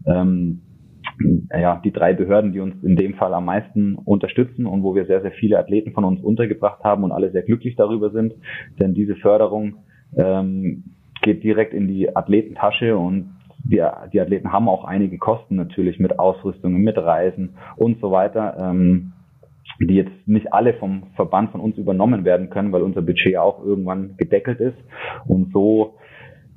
ähm, 0.06 0.62
ja, 1.52 1.82
die 1.84 1.92
drei 1.92 2.14
Behörden, 2.14 2.52
die 2.52 2.60
uns 2.60 2.76
in 2.84 2.96
dem 2.96 3.14
Fall 3.16 3.34
am 3.34 3.46
meisten 3.46 3.96
unterstützen 3.96 4.66
und 4.66 4.84
wo 4.84 4.96
wir 4.96 5.06
sehr, 5.06 5.22
sehr 5.22 5.32
viele 5.32 5.60
Athleten 5.60 5.94
von 5.94 6.04
uns 6.04 6.22
untergebracht 6.22 6.84
haben 6.84 7.04
und 7.04 7.12
alle 7.12 7.32
sehr 7.32 7.44
glücklich 7.44 7.76
darüber 7.76 8.10
sind. 8.10 8.34
Denn 8.80 8.94
diese 8.94 9.16
Förderung 9.16 9.78
ähm, 10.18 10.84
geht 11.22 11.44
direkt 11.44 11.74
in 11.74 11.88
die 11.88 12.16
Athletentasche 12.16 12.98
und 12.98 13.36
die, 13.64 13.84
die 14.14 14.22
Athleten 14.22 14.52
haben 14.52 14.70
auch 14.70 14.86
einige 14.86 15.18
Kosten 15.18 15.56
natürlich 15.56 16.00
mit 16.00 16.20
Ausrüstungen, 16.20 16.82
mit 16.82 16.98
Reisen 16.98 17.56
und 17.78 18.00
so 18.00 18.12
weiter, 18.12 18.56
ähm, 18.60 19.14
die 19.80 19.96
jetzt 19.96 20.28
nicht 20.28 20.54
alle 20.54 20.74
vom 20.76 21.04
Verband 21.16 21.52
von 21.52 21.62
uns 21.62 21.78
übernommen 21.78 22.26
werden 22.26 22.50
können, 22.50 22.72
weil 22.72 22.82
unser 22.82 23.02
Budget 23.02 23.38
auch 23.38 23.64
irgendwann 23.64 24.16
gedeckelt 24.18 24.60
ist. 24.60 24.78
Und 25.28 25.52
so 25.52 25.96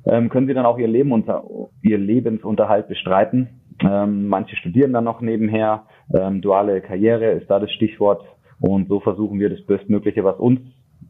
ähm, 0.05 0.29
können 0.29 0.47
sie 0.47 0.53
dann 0.53 0.65
auch 0.65 0.77
ihr 0.77 0.87
Leben 0.87 1.11
unter, 1.11 1.43
ihr 1.81 1.97
Lebensunterhalt 1.97 2.87
bestreiten. 2.87 3.49
Ähm, 3.81 4.27
manche 4.27 4.55
studieren 4.55 4.93
dann 4.93 5.03
noch 5.03 5.21
nebenher. 5.21 5.83
Ähm, 6.13 6.41
duale 6.41 6.81
Karriere 6.81 7.31
ist 7.31 7.49
da 7.49 7.59
das 7.59 7.71
Stichwort. 7.71 8.23
Und 8.59 8.87
so 8.87 8.99
versuchen 8.99 9.39
wir 9.39 9.49
das 9.49 9.61
Bestmögliche, 9.65 10.23
was 10.23 10.37
uns 10.37 10.59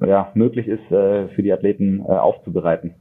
ja, 0.06 0.32
möglich 0.34 0.68
ist, 0.68 0.92
äh, 0.92 1.28
für 1.30 1.44
die 1.44 1.54
Athleten 1.54 2.02
äh, 2.02 2.12
aufzubereiten 2.12 2.96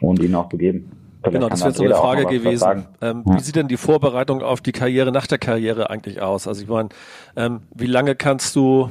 und 0.00 0.22
ihnen 0.22 0.34
auch 0.34 0.48
zu 0.48 0.58
geben. 0.58 0.90
Genau, 1.22 1.48
das 1.48 1.60
wäre 1.62 1.72
so 1.72 1.84
eine 1.84 1.94
Frage 1.94 2.26
gewesen. 2.26 2.86
Ähm, 3.00 3.24
ja. 3.26 3.36
Wie 3.36 3.40
sieht 3.40 3.56
denn 3.56 3.68
die 3.68 3.76
Vorbereitung 3.76 4.42
auf 4.42 4.60
die 4.60 4.72
Karriere 4.72 5.12
nach 5.12 5.26
der 5.26 5.38
Karriere 5.38 5.90
eigentlich 5.90 6.22
aus? 6.22 6.48
Also 6.48 6.62
ich 6.62 6.68
meine, 6.68 6.88
ähm, 7.36 7.62
wie 7.74 7.86
lange 7.86 8.14
kannst 8.14 8.56
du 8.56 8.90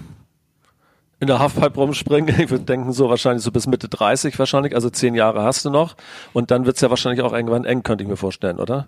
in 1.20 1.28
der 1.28 1.40
Halfpipe 1.40 1.80
rumspringen? 1.80 2.36
Ich 2.40 2.52
würde 2.52 2.66
denken, 2.66 2.94
so 2.94 3.10
wahrscheinlich 3.10 3.44
so 3.44 3.52
bis 3.52 3.68
Mitte 3.68 3.90
30 3.90 4.38
wahrscheinlich, 4.38 4.76
also 4.76 4.90
zehn 4.90 5.16
Jahre 5.16 5.44
hast 5.44 5.66
du 5.66 5.70
noch. 5.70 5.96
Und 6.34 6.52
dann 6.52 6.66
wird's 6.66 6.82
ja 6.82 6.90
wahrscheinlich 6.90 7.24
auch 7.24 7.34
irgendwann 7.34 7.66
eng, 7.66 7.84
könnte 7.84 8.04
ich 8.04 8.10
mir 8.10 8.18
vorstellen, 8.18 8.60
oder? 8.60 8.88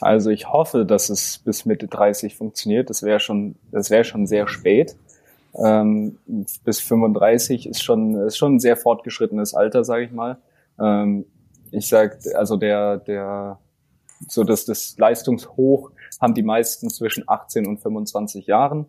Also 0.00 0.30
ich 0.30 0.48
hoffe, 0.48 0.84
dass 0.86 1.10
es 1.10 1.38
bis 1.38 1.64
Mitte 1.64 1.88
30 1.88 2.36
funktioniert. 2.36 2.88
Das 2.90 3.02
wäre 3.02 3.18
schon, 3.18 3.56
das 3.72 3.90
wäre 3.90 4.04
schon 4.04 4.26
sehr 4.26 4.46
spät. 4.46 4.94
Ähm, 5.54 6.18
bis 6.64 6.80
35 6.80 7.68
ist 7.68 7.82
schon, 7.82 8.14
ist 8.14 8.36
schon 8.36 8.56
ein 8.56 8.60
sehr 8.60 8.76
fortgeschrittenes 8.76 9.54
Alter, 9.54 9.84
sage 9.84 10.04
ich 10.04 10.12
mal. 10.12 10.38
Ähm, 10.78 11.24
ich 11.70 11.88
sag, 11.88 12.18
also 12.34 12.56
der, 12.56 12.98
der, 12.98 13.58
so 14.28 14.44
dass 14.44 14.64
das 14.64 14.96
Leistungshoch 14.98 15.90
haben 16.20 16.34
die 16.34 16.42
meisten 16.42 16.90
zwischen 16.90 17.24
18 17.26 17.66
und 17.66 17.78
25 17.78 18.46
Jahren 18.46 18.86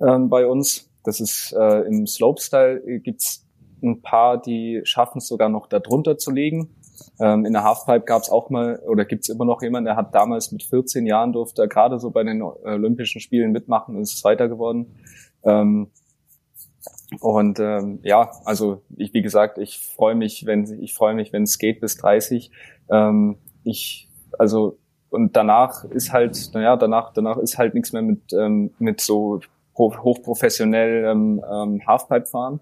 ähm, 0.00 0.28
bei 0.28 0.46
uns. 0.46 0.88
Das 1.04 1.20
ist 1.20 1.52
äh, 1.52 1.80
im 1.82 2.06
Slopestyle 2.06 3.00
gibt's 3.00 3.46
ein 3.82 4.02
paar, 4.02 4.40
die 4.40 4.80
schaffen 4.84 5.18
es 5.18 5.26
sogar 5.26 5.48
noch 5.48 5.66
darunter 5.66 6.16
zu 6.16 6.30
liegen. 6.30 6.74
Ähm, 7.18 7.44
in 7.44 7.52
der 7.52 7.64
Halfpipe 7.64 8.04
gab 8.04 8.22
es 8.22 8.30
auch 8.30 8.50
mal 8.50 8.78
oder 8.86 9.04
gibt 9.04 9.24
es 9.24 9.28
immer 9.28 9.44
noch 9.44 9.62
jemanden, 9.62 9.86
der 9.86 9.96
hat 9.96 10.14
damals 10.14 10.52
mit 10.52 10.62
14 10.62 11.06
Jahren 11.06 11.32
durfte 11.32 11.62
er 11.62 11.68
gerade 11.68 11.98
so 11.98 12.10
bei 12.10 12.22
den 12.22 12.42
Olympischen 12.42 13.20
Spielen 13.20 13.50
mitmachen 13.52 13.96
und 13.96 14.02
ist 14.02 14.18
Zweiter 14.18 14.48
geworden. 14.48 14.94
Ähm, 15.42 15.90
und 17.20 17.58
ähm, 17.60 18.00
ja, 18.02 18.30
also 18.44 18.82
ich, 18.96 19.12
wie 19.14 19.22
gesagt, 19.22 19.58
ich 19.58 19.78
freue 19.78 20.14
mich, 20.14 20.46
wenn 20.46 20.64
ich 20.80 20.94
freue 20.94 21.14
mich, 21.14 21.32
wenn 21.32 21.44
es 21.44 21.58
geht 21.58 21.80
bis 21.80 21.96
30. 21.96 22.50
Ähm, 22.90 23.36
ich 23.64 24.08
also 24.38 24.78
und 25.10 25.36
danach 25.36 25.84
ist 25.84 26.12
halt, 26.12 26.50
naja, 26.54 26.76
danach 26.76 27.12
danach 27.12 27.36
ist 27.36 27.58
halt 27.58 27.74
nichts 27.74 27.92
mehr 27.92 28.02
mit 28.02 28.32
ähm, 28.32 28.70
mit 28.78 29.00
so 29.00 29.40
hochprofessionell 29.76 31.04
ähm, 31.04 31.42
ähm, 31.50 31.86
Halfpipe 31.86 32.26
fahren. 32.26 32.60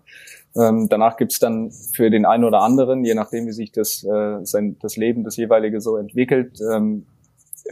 Ähm, 0.57 0.89
danach 0.89 1.17
gibt's 1.17 1.39
dann 1.39 1.71
für 1.71 2.11
den 2.11 2.25
einen 2.25 2.45
oder 2.45 2.63
anderen, 2.63 3.05
je 3.05 3.15
nachdem 3.15 3.47
wie 3.47 3.53
sich 3.53 3.73
das, 3.73 4.05
äh, 4.05 4.45
sein, 4.45 4.77
das 4.81 4.97
Leben, 4.97 5.25
das 5.25 5.37
jeweilige 5.37 5.81
so 5.81 5.97
entwickelt, 5.97 6.59
ähm, 6.73 7.07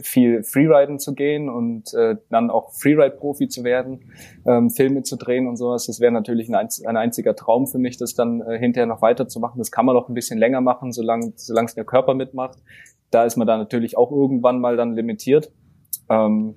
viel 0.01 0.43
Freeriden 0.43 0.99
zu 0.99 1.13
gehen 1.13 1.49
und 1.49 1.93
äh, 1.93 2.15
dann 2.29 2.49
auch 2.49 2.73
Freeride-Profi 2.73 3.47
zu 3.47 3.63
werden, 3.63 4.11
ähm, 4.45 4.69
Filme 4.69 5.03
zu 5.03 5.17
drehen 5.17 5.47
und 5.47 5.57
sowas. 5.57 5.85
Das 5.85 5.99
wäre 5.99 6.11
natürlich 6.11 6.53
ein, 6.53 6.67
ein 6.85 6.97
einziger 6.97 7.35
Traum 7.35 7.67
für 7.67 7.79
mich, 7.79 7.97
das 7.97 8.13
dann 8.13 8.41
äh, 8.41 8.57
hinterher 8.57 8.87
noch 8.87 9.01
weiterzumachen. 9.01 9.57
Das 9.57 9.71
kann 9.71 9.85
man 9.85 9.95
auch 9.95 10.09
ein 10.09 10.13
bisschen 10.13 10.39
länger 10.39 10.61
machen, 10.61 10.91
solange 10.91 11.33
solange 11.35 11.67
es 11.67 11.75
der 11.75 11.85
Körper 11.85 12.13
mitmacht. 12.13 12.59
Da 13.11 13.25
ist 13.25 13.37
man 13.37 13.47
dann 13.47 13.59
natürlich 13.59 13.97
auch 13.97 14.11
irgendwann 14.11 14.59
mal 14.59 14.77
dann 14.77 14.93
limitiert. 14.93 15.51
Ähm, 16.09 16.55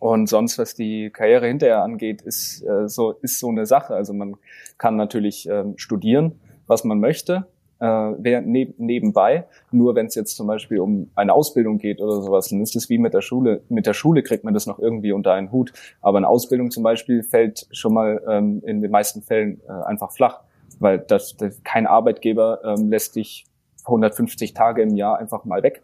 und 0.00 0.28
sonst, 0.28 0.58
was 0.58 0.74
die 0.74 1.10
Karriere 1.10 1.46
hinterher 1.46 1.82
angeht, 1.82 2.22
ist 2.22 2.62
äh, 2.62 2.88
so 2.88 3.12
ist 3.22 3.38
so 3.38 3.48
eine 3.48 3.66
Sache. 3.66 3.94
Also 3.94 4.12
man 4.12 4.36
kann 4.76 4.96
natürlich 4.96 5.48
ähm, 5.48 5.74
studieren, 5.76 6.40
was 6.66 6.84
man 6.84 7.00
möchte, 7.00 7.46
äh, 7.80 7.86
während 7.86 8.48
neb 8.48 8.78
nebenbei. 8.78 9.44
Nur 9.70 9.94
wenn 9.94 10.06
es 10.06 10.14
jetzt 10.14 10.36
zum 10.36 10.46
Beispiel 10.46 10.80
um 10.80 11.10
eine 11.14 11.32
Ausbildung 11.32 11.78
geht 11.78 12.00
oder 12.00 12.20
sowas, 12.22 12.48
dann 12.48 12.60
ist 12.60 12.76
es 12.76 12.88
wie 12.88 12.98
mit 12.98 13.14
der 13.14 13.22
Schule. 13.22 13.62
Mit 13.68 13.86
der 13.86 13.94
Schule 13.94 14.22
kriegt 14.22 14.44
man 14.44 14.54
das 14.54 14.66
noch 14.66 14.78
irgendwie 14.78 15.12
unter 15.12 15.32
einen 15.32 15.52
Hut. 15.52 15.72
Aber 16.00 16.18
eine 16.18 16.28
Ausbildung 16.28 16.70
zum 16.70 16.82
Beispiel 16.82 17.22
fällt 17.22 17.66
schon 17.72 17.94
mal 17.94 18.22
ähm, 18.28 18.62
in 18.66 18.80
den 18.80 18.90
meisten 18.90 19.22
Fällen 19.22 19.60
äh, 19.68 19.72
einfach 19.84 20.12
flach, 20.12 20.40
weil 20.78 20.98
das, 20.98 21.36
das 21.36 21.62
kein 21.62 21.86
Arbeitgeber 21.86 22.60
ähm, 22.64 22.90
lässt 22.90 23.16
dich 23.16 23.46
150 23.84 24.54
Tage 24.54 24.82
im 24.82 24.94
Jahr 24.96 25.18
einfach 25.18 25.44
mal 25.44 25.62
weg. 25.62 25.82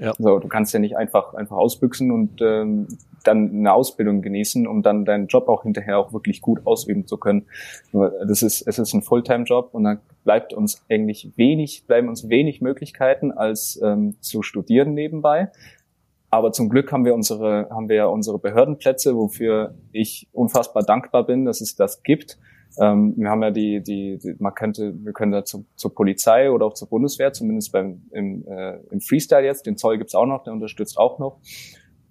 Ja. 0.00 0.14
So, 0.18 0.38
du 0.38 0.48
kannst 0.48 0.72
ja 0.72 0.80
nicht 0.80 0.96
einfach 0.96 1.34
einfach 1.34 1.56
ausbüchsen 1.56 2.10
und 2.10 2.40
ähm, 2.40 2.88
dann 3.22 3.50
eine 3.50 3.72
Ausbildung 3.72 4.22
genießen, 4.22 4.66
um 4.66 4.82
dann 4.82 5.04
deinen 5.04 5.26
Job 5.26 5.48
auch 5.48 5.62
hinterher 5.62 5.98
auch 5.98 6.12
wirklich 6.14 6.40
gut 6.40 6.66
ausüben 6.66 7.06
zu 7.06 7.18
können. 7.18 7.46
Das 7.92 8.42
ist, 8.42 8.66
es 8.66 8.78
ist 8.78 8.94
ein 8.94 9.02
Fulltime-Job 9.02 9.70
und 9.72 9.84
dann 9.84 10.00
bleibt 10.24 10.54
uns 10.54 10.82
eigentlich 10.88 11.30
wenig, 11.36 11.84
bleiben 11.86 12.08
uns 12.08 12.30
wenig 12.30 12.62
Möglichkeiten 12.62 13.30
als 13.30 13.78
ähm, 13.82 14.16
zu 14.20 14.42
studieren 14.42 14.94
nebenbei. 14.94 15.50
Aber 16.30 16.52
zum 16.52 16.68
Glück 16.68 16.92
haben 16.92 17.04
wir 17.04 17.14
unsere, 17.14 17.68
haben 17.70 17.88
wir 17.88 17.96
ja 17.96 18.06
unsere 18.06 18.38
Behördenplätze, 18.38 19.16
wofür 19.16 19.74
ich 19.92 20.28
unfassbar 20.32 20.84
dankbar 20.84 21.26
bin, 21.26 21.44
dass 21.44 21.60
es 21.60 21.74
das 21.76 22.02
gibt. 22.02 22.38
Ähm, 22.78 23.14
wir 23.16 23.30
haben 23.30 23.42
ja 23.42 23.50
die, 23.50 23.82
die, 23.82 24.18
die, 24.18 24.34
man 24.38 24.54
könnte, 24.54 24.94
wir 25.04 25.12
können 25.12 25.32
da 25.32 25.44
zu, 25.44 25.66
zur 25.76 25.94
Polizei 25.94 26.50
oder 26.50 26.66
auch 26.66 26.74
zur 26.74 26.88
Bundeswehr, 26.88 27.32
zumindest 27.32 27.72
beim 27.72 28.02
im, 28.12 28.46
äh, 28.46 28.78
im 28.90 29.00
Freestyle 29.00 29.44
jetzt. 29.44 29.66
Den 29.66 29.76
Zoll 29.76 29.98
gibt's 29.98 30.14
auch 30.14 30.26
noch, 30.26 30.44
der 30.44 30.52
unterstützt 30.52 30.98
auch 30.98 31.18
noch. 31.18 31.38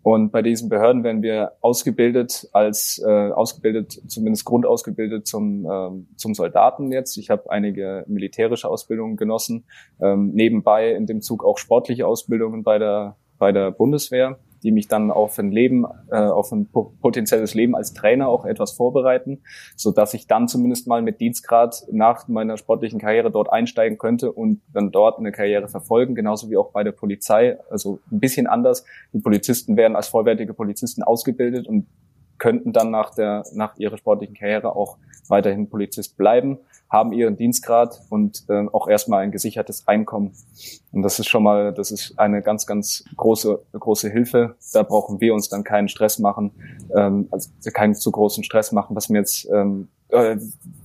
Und 0.01 0.31
bei 0.31 0.41
diesen 0.41 0.69
Behörden 0.69 1.03
werden 1.03 1.21
wir 1.21 1.53
ausgebildet 1.61 2.47
als 2.53 3.01
äh, 3.05 3.31
ausgebildet, 3.31 4.01
zumindest 4.07 4.45
grundausgebildet 4.45 5.27
zum 5.27 5.67
ähm, 5.69 6.07
zum 6.15 6.33
Soldaten 6.33 6.91
jetzt. 6.91 7.17
Ich 7.17 7.29
habe 7.29 7.51
einige 7.51 8.05
militärische 8.07 8.69
Ausbildungen 8.69 9.17
genossen, 9.17 9.65
ähm, 10.01 10.31
nebenbei 10.33 10.93
in 10.93 11.05
dem 11.05 11.21
Zug 11.21 11.43
auch 11.43 11.57
sportliche 11.57 12.07
Ausbildungen 12.07 12.63
bei 12.63 12.79
der 12.79 13.17
bei 13.37 13.51
der 13.51 13.71
Bundeswehr 13.71 14.39
die 14.63 14.71
mich 14.71 14.87
dann 14.87 15.11
auf 15.11 15.37
ein 15.39 15.51
Leben, 15.51 15.85
äh, 16.11 16.17
auf 16.17 16.51
ein 16.51 16.67
potenzielles 16.69 17.53
Leben 17.53 17.75
als 17.75 17.93
Trainer 17.93 18.27
auch 18.27 18.45
etwas 18.45 18.71
vorbereiten, 18.71 19.41
so 19.75 19.91
dass 19.91 20.13
ich 20.13 20.27
dann 20.27 20.47
zumindest 20.47 20.87
mal 20.87 21.01
mit 21.01 21.19
Dienstgrad 21.21 21.83
nach 21.91 22.27
meiner 22.27 22.57
sportlichen 22.57 22.99
Karriere 22.99 23.31
dort 23.31 23.51
einsteigen 23.51 23.97
könnte 23.97 24.31
und 24.31 24.61
dann 24.73 24.91
dort 24.91 25.19
eine 25.19 25.31
Karriere 25.31 25.67
verfolgen, 25.67 26.15
genauso 26.15 26.49
wie 26.49 26.57
auch 26.57 26.71
bei 26.71 26.83
der 26.83 26.91
Polizei. 26.91 27.57
Also 27.69 27.99
ein 28.11 28.19
bisschen 28.19 28.47
anders. 28.47 28.85
Die 29.13 29.19
Polizisten 29.19 29.77
werden 29.77 29.95
als 29.95 30.07
vollwertige 30.07 30.53
Polizisten 30.53 31.03
ausgebildet 31.03 31.67
und 31.67 31.87
könnten 32.39 32.73
dann 32.73 32.89
nach 32.89 33.13
der, 33.13 33.43
nach 33.53 33.77
ihrer 33.77 33.97
sportlichen 33.97 34.35
Karriere 34.35 34.75
auch 34.75 34.97
weiterhin 35.27 35.69
Polizist 35.69 36.17
bleiben 36.17 36.59
haben 36.89 37.13
ihren 37.13 37.37
Dienstgrad 37.37 38.01
und 38.09 38.45
äh, 38.49 38.65
auch 38.71 38.87
erstmal 38.87 39.23
ein 39.23 39.31
gesichertes 39.31 39.87
Einkommen. 39.87 40.31
Und 40.91 41.03
das 41.03 41.19
ist 41.19 41.29
schon 41.29 41.43
mal, 41.43 41.71
das 41.71 41.91
ist 41.91 42.17
eine 42.17 42.41
ganz, 42.41 42.65
ganz 42.65 43.05
große, 43.15 43.59
große 43.73 44.09
Hilfe. 44.09 44.55
Da 44.73 44.81
brauchen 44.81 45.21
wir 45.21 45.35
uns 45.35 45.49
dann 45.49 45.63
keinen 45.63 45.87
Stress 45.87 46.17
machen, 46.17 46.51
ähm, 46.95 47.27
also 47.29 47.49
keinen 47.71 47.93
zu 47.93 48.09
großen 48.11 48.43
Stress 48.43 48.71
machen, 48.71 48.95
was 48.95 49.09
mir 49.09 49.19
jetzt, 49.19 49.47
ähm, 49.53 49.87
äh, 50.09 50.37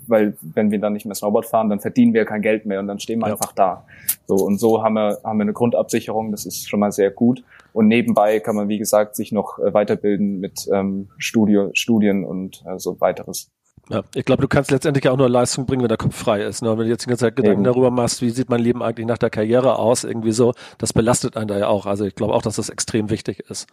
weil 0.06 0.36
wenn 0.42 0.70
wir 0.70 0.78
dann 0.78 0.92
nicht 0.92 1.06
mehr 1.06 1.14
Snowboard 1.14 1.46
fahren, 1.46 1.70
dann 1.70 1.80
verdienen 1.80 2.12
wir 2.12 2.26
kein 2.26 2.42
Geld 2.42 2.66
mehr 2.66 2.80
und 2.80 2.86
dann 2.86 3.00
stehen 3.00 3.20
wir 3.20 3.28
ja. 3.28 3.32
einfach 3.32 3.52
da. 3.52 3.86
So 4.26 4.34
und 4.34 4.58
so 4.58 4.82
haben 4.82 4.94
wir 4.94 5.20
haben 5.24 5.38
wir 5.38 5.42
eine 5.42 5.54
Grundabsicherung. 5.54 6.30
Das 6.32 6.44
ist 6.44 6.68
schon 6.68 6.80
mal 6.80 6.92
sehr 6.92 7.10
gut. 7.10 7.42
Und 7.74 7.88
nebenbei 7.88 8.38
kann 8.38 8.54
man 8.54 8.68
wie 8.68 8.78
gesagt 8.78 9.16
sich 9.16 9.32
noch 9.32 9.58
äh, 9.58 9.74
weiterbilden 9.74 10.38
mit 10.38 10.68
ähm, 10.72 11.08
Studio, 11.18 11.70
Studien 11.74 12.24
und 12.24 12.62
äh, 12.66 12.78
so 12.78 13.00
weiteres. 13.00 13.50
Ja, 13.90 14.02
ich 14.14 14.24
glaube, 14.24 14.42
du 14.42 14.48
kannst 14.48 14.70
letztendlich 14.70 15.08
auch 15.08 15.16
nur 15.16 15.28
Leistung 15.28 15.66
bringen, 15.66 15.82
wenn 15.82 15.88
der 15.88 15.98
Kopf 15.98 16.16
frei 16.16 16.42
ist. 16.42 16.62
Ne? 16.62 16.70
wenn 16.70 16.84
du 16.84 16.90
jetzt 16.90 17.04
die 17.04 17.08
ganze 17.08 17.26
Zeit 17.26 17.36
Gedanken 17.36 17.62
Eben. 17.62 17.64
darüber 17.64 17.90
machst, 17.90 18.22
wie 18.22 18.30
sieht 18.30 18.48
mein 18.48 18.60
Leben 18.60 18.80
eigentlich 18.80 19.06
nach 19.06 19.18
der 19.18 19.28
Karriere 19.28 19.76
aus, 19.76 20.04
irgendwie 20.04 20.30
so, 20.30 20.54
das 20.78 20.92
belastet 20.92 21.36
einen 21.36 21.48
da 21.48 21.58
ja 21.58 21.66
auch. 21.66 21.84
Also 21.84 22.04
ich 22.04 22.14
glaube 22.14 22.32
auch, 22.32 22.42
dass 22.42 22.56
das 22.56 22.68
extrem 22.68 23.10
wichtig 23.10 23.40
ist. 23.50 23.66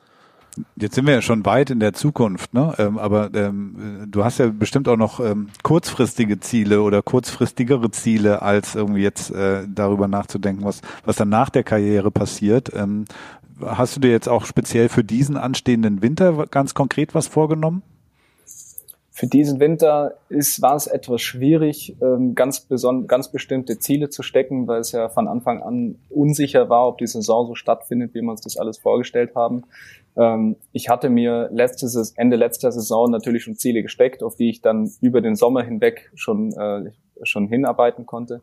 Jetzt 0.75 0.95
sind 0.95 1.07
wir 1.07 1.13
ja 1.13 1.21
schon 1.21 1.45
weit 1.45 1.69
in 1.69 1.79
der 1.79 1.93
Zukunft, 1.93 2.53
ne? 2.53 2.73
Ähm, 2.77 2.97
aber 2.97 3.29
ähm, 3.33 4.07
du 4.09 4.25
hast 4.25 4.37
ja 4.37 4.47
bestimmt 4.47 4.89
auch 4.89 4.97
noch 4.97 5.21
ähm, 5.21 5.47
kurzfristige 5.63 6.41
Ziele 6.41 6.81
oder 6.81 7.01
kurzfristigere 7.01 7.89
Ziele, 7.91 8.41
als 8.41 8.75
irgendwie 8.75 9.01
jetzt 9.01 9.31
äh, 9.31 9.65
darüber 9.67 10.09
nachzudenken, 10.09 10.65
was, 10.65 10.81
was 11.05 11.15
dann 11.15 11.29
nach 11.29 11.49
der 11.49 11.63
Karriere 11.63 12.11
passiert. 12.11 12.69
Hast 13.65 13.95
du 13.95 13.99
dir 13.99 14.11
jetzt 14.11 14.29
auch 14.29 14.45
speziell 14.45 14.89
für 14.89 15.03
diesen 15.03 15.37
anstehenden 15.37 16.01
Winter 16.01 16.45
ganz 16.47 16.73
konkret 16.73 17.13
was 17.15 17.27
vorgenommen? 17.27 17.83
Für 19.13 19.27
diesen 19.27 19.59
Winter 19.59 20.15
ist, 20.29 20.61
war 20.61 20.75
es 20.75 20.87
etwas 20.87 21.21
schwierig, 21.21 21.95
ähm, 22.01 22.33
ganz, 22.33 22.67
ganz 23.05 23.31
bestimmte 23.31 23.77
Ziele 23.77 24.09
zu 24.09 24.23
stecken, 24.23 24.67
weil 24.67 24.79
es 24.79 24.93
ja 24.93 25.09
von 25.09 25.27
Anfang 25.27 25.61
an 25.61 25.99
unsicher 26.09 26.69
war, 26.69 26.87
ob 26.87 26.97
die 26.97 27.05
Saison 27.05 27.45
so 27.45 27.53
stattfindet, 27.53 28.15
wie 28.15 28.21
wir 28.21 28.31
uns 28.31 28.41
das 28.41 28.57
alles 28.57 28.79
vorgestellt 28.79 29.35
haben. 29.35 29.63
Ähm, 30.17 30.55
ich 30.71 30.89
hatte 30.89 31.09
mir 31.09 31.49
letztes, 31.51 32.13
Ende 32.15 32.35
letzter 32.35 32.71
Saison 32.71 33.11
natürlich 33.11 33.43
schon 33.43 33.55
Ziele 33.55 33.83
gesteckt, 33.83 34.23
auf 34.23 34.37
die 34.37 34.49
ich 34.49 34.61
dann 34.61 34.89
über 35.01 35.21
den 35.21 35.35
Sommer 35.35 35.61
hinweg 35.61 36.11
schon, 36.15 36.53
äh, 36.53 36.91
schon 37.23 37.47
hinarbeiten 37.47 38.05
konnte. 38.05 38.41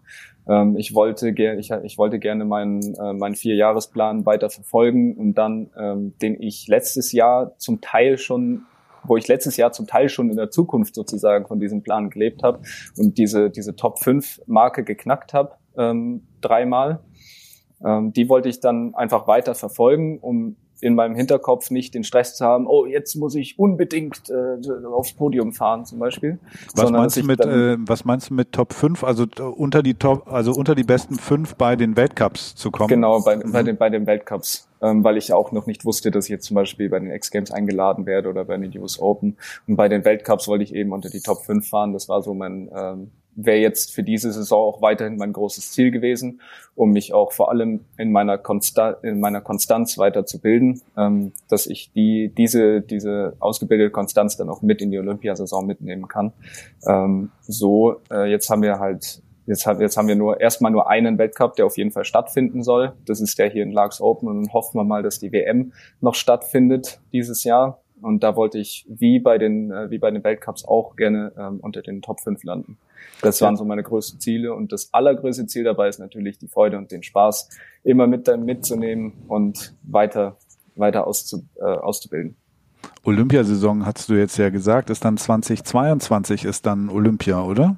Ähm, 0.49 0.77
ich, 0.77 0.95
wollte 0.95 1.31
ich, 1.31 1.71
ich 1.71 1.99
wollte 1.99 2.19
gerne 2.19 2.45
meinen, 2.45 2.95
äh, 2.95 3.13
meinen 3.13 3.35
Vierjahresplan 3.35 4.27
weiter 4.27 4.51
verfolgen 4.51 5.15
und 5.15 5.35
dann, 5.35 5.71
ähm, 5.79 6.15
den 6.21 6.41
ich 6.41 6.69
letztes 6.69 7.13
Jahr 7.13 7.57
zum 7.59 7.81
Teil 7.81 8.19
schon 8.19 8.63
wo 9.05 9.17
ich 9.17 9.29
letztes 9.29 9.57
Jahr 9.57 9.73
zum 9.73 9.87
Teil 9.87 10.09
schon 10.09 10.29
in 10.29 10.37
der 10.37 10.51
Zukunft 10.51 10.95
sozusagen 10.95 11.47
von 11.47 11.61
diesem 11.61 11.83
Plan 11.83 12.11
gelebt 12.11 12.43
habe 12.43 12.61
und 12.97 13.17
diese, 13.17 13.49
diese 13.49 13.77
Top 13.77 14.01
5 14.01 14.43
Marke 14.47 14.85
geknackt 14.85 15.33
habe, 15.33 15.53
ähm, 15.77 16.27
dreimal. 16.41 17.01
Ähm, 17.85 18.13
die 18.13 18.29
wollte 18.29 18.49
ich 18.49 18.61
dann 18.61 18.95
einfach 18.95 19.27
weiter 19.27 19.55
verfolgen, 19.55 20.19
um 20.19 20.57
in 20.81 20.95
meinem 20.95 21.15
Hinterkopf 21.15 21.71
nicht 21.71 21.95
den 21.95 22.05
Stress 22.05 22.37
zu 22.37 22.45
haben, 22.45 22.67
oh, 22.67 22.87
jetzt 22.87 23.15
muss 23.17 23.35
ich 23.35 23.59
unbedingt 23.59 24.31
äh, 24.31 24.87
aufs 24.87 25.13
Podium 25.13 25.53
fahren 25.53 25.85
zum 25.85 25.99
Beispiel. 25.99 26.39
Was 26.75 26.91
meinst 26.91 27.17
du 27.17 27.25
mit, 27.25 27.41
äh, 27.41 27.77
was 27.81 28.05
meinst 28.05 28.31
du 28.31 28.35
mit 28.35 28.53
Top 28.53 28.73
5, 28.73 29.03
also 29.03 29.25
äh, 29.25 29.43
unter 29.43 29.83
die 29.83 29.95
Top, 29.95 30.31
also 30.33 30.53
unter 30.53 30.75
die 30.75 30.85
besten 30.85 31.17
fünf 31.17 31.57
bei 31.57 31.77
den 31.77 31.97
Weltcups 31.97 32.55
zu 32.55 32.71
kommen? 32.71 32.89
Genau, 32.89 33.21
bei, 33.21 33.37
mhm. 33.37 33.53
bei, 33.53 33.63
den, 33.63 33.77
bei 33.77 33.91
den 33.91 34.07
Weltcups. 34.07 34.69
ähm, 34.81 35.03
weil 35.03 35.17
ich 35.17 35.33
auch 35.33 35.51
noch 35.53 35.67
nicht 35.67 35.85
wusste, 35.85 36.11
dass 36.11 36.27
ich 36.27 36.31
jetzt 36.31 36.47
zum 36.47 36.55
Beispiel 36.55 36.89
bei 36.89 37.01
den 37.01 37.11
X-Games 37.11 37.51
eingeladen 37.51 38.07
werde 38.07 38.29
oder 38.29 38.45
bei 38.45 38.57
den 38.57 38.77
US 38.79 39.01
Open. 39.01 39.37
Und 39.67 39.77
bei 39.77 39.89
den 39.89 40.05
Weltcups 40.05 40.47
wollte 40.47 40.65
ich 40.65 40.75
eben 40.75 40.93
unter 40.93 41.11
die 41.11 41.21
Top 41.21 41.45
5 41.45 41.69
fahren. 41.69 41.93
Das 41.93 42.09
war 42.09 42.23
so 42.23 42.35
mein, 42.35 42.71
ähm, 42.75 43.11
wäre 43.41 43.59
jetzt 43.59 43.95
für 43.95 44.03
diese 44.03 44.33
Saison 44.33 44.75
auch 44.75 44.83
weiterhin 44.83 45.17
mein 45.17 45.33
großes 45.33 45.71
Ziel 45.71 45.91
gewesen, 45.91 46.41
um 46.75 46.91
mich 46.91 47.15
auch 47.15 47.33
vor 47.33 47.51
allem 47.51 47.85
in 47.97 48.11
meiner, 48.11 48.37
Konsta 48.37 48.91
in 49.03 49.21
meiner 49.21 49.41
Konstanz 49.41 49.97
weiterzubilden, 49.97 50.83
ähm, 50.97 51.33
dass 51.49 51.67
ich 51.67 51.93
die, 51.93 52.33
diese, 52.37 52.81
diese 52.81 53.37
ausgebildete 53.39 53.91
Konstanz 53.91 54.37
dann 54.37 54.49
auch 54.49 54.63
mit 54.63 54.83
in 54.83 54.91
die 54.91 54.99
Olympiasaison 54.99 55.67
mitnehmen 55.67 56.09
kann. 56.09 56.33
Ähm, 56.87 57.31
so, 57.43 58.01
äh, 58.11 58.31
jetzt 58.31 58.51
haben 58.51 58.63
wir 58.63 58.79
halt 58.79 59.23
Jetzt, 59.47 59.65
jetzt 59.65 59.97
haben 59.97 60.09
wir 60.09 60.15
nur 60.15 60.43
erstmal 60.43 60.71
nur 60.71 60.91
einen 60.91 61.17
Weltcup, 61.17 61.57
der 61.57 61.65
auf 61.65 61.79
jeden 61.79 61.91
Fall 61.91 62.05
stattfinden 62.05 62.63
soll. 62.63 62.93
Das 63.07 63.19
ist 63.19 63.39
der 63.39 63.49
hier 63.49 63.63
in 63.63 63.73
Larks 63.73 63.99
Open 63.99 64.29
und 64.29 64.43
dann 64.43 64.53
hoffen 64.53 64.77
wir 64.77 64.85
mal, 64.85 65.03
dass 65.03 65.21
die 65.21 65.33
WM 65.33 65.73
noch 66.03 66.15
stattfindet 66.15 67.01
dieses 67.15 67.45
Jahr. 67.45 67.81
Und 68.03 68.23
da 68.23 68.37
wollte 68.37 68.59
ich 68.59 68.87
wie 68.89 69.19
bei 69.19 69.39
den 69.39 69.71
äh, 69.71 69.91
wie 69.91 69.99
bei 69.99 70.11
den 70.11 70.23
Weltcups 70.25 70.65
auch 70.65 70.97
gerne 70.97 71.33
ähm, 71.39 71.61
unter 71.61 71.83
den 71.83 72.03
Top 72.03 72.21
5 72.21 72.43
landen. 72.45 72.79
Das 73.23 73.41
waren 73.41 73.57
so 73.57 73.65
meine 73.65 73.83
größten 73.83 74.21
Ziele 74.21 74.55
und 74.55 74.73
das 74.73 74.93
allergrößte 74.93 75.47
Ziel 75.47 75.65
dabei 75.65 75.89
ist 75.89 75.99
natürlich 75.99 76.39
die 76.39 76.49
Freude 76.49 76.79
und 76.79 76.93
den 76.93 77.03
Spaß 77.03 77.49
immer 77.83 78.07
mit 78.07 78.29
dann 78.29 78.45
mitzunehmen 78.45 79.13
und 79.29 79.75
weiter 79.83 80.37
weiter 80.79 81.07
auszu, 81.07 81.45
äh, 81.57 81.65
auszubilden. 81.65 82.37
Olympiasaison 83.05 83.85
hast 83.85 84.09
du 84.09 84.15
jetzt 84.15 84.37
ja 84.37 84.51
gesagt, 84.51 84.91
ist 84.91 85.05
dann 85.05 85.17
2022 85.17 86.45
ist 86.45 86.67
dann 86.67 86.89
Olympia, 86.89 87.43
oder? 87.43 87.77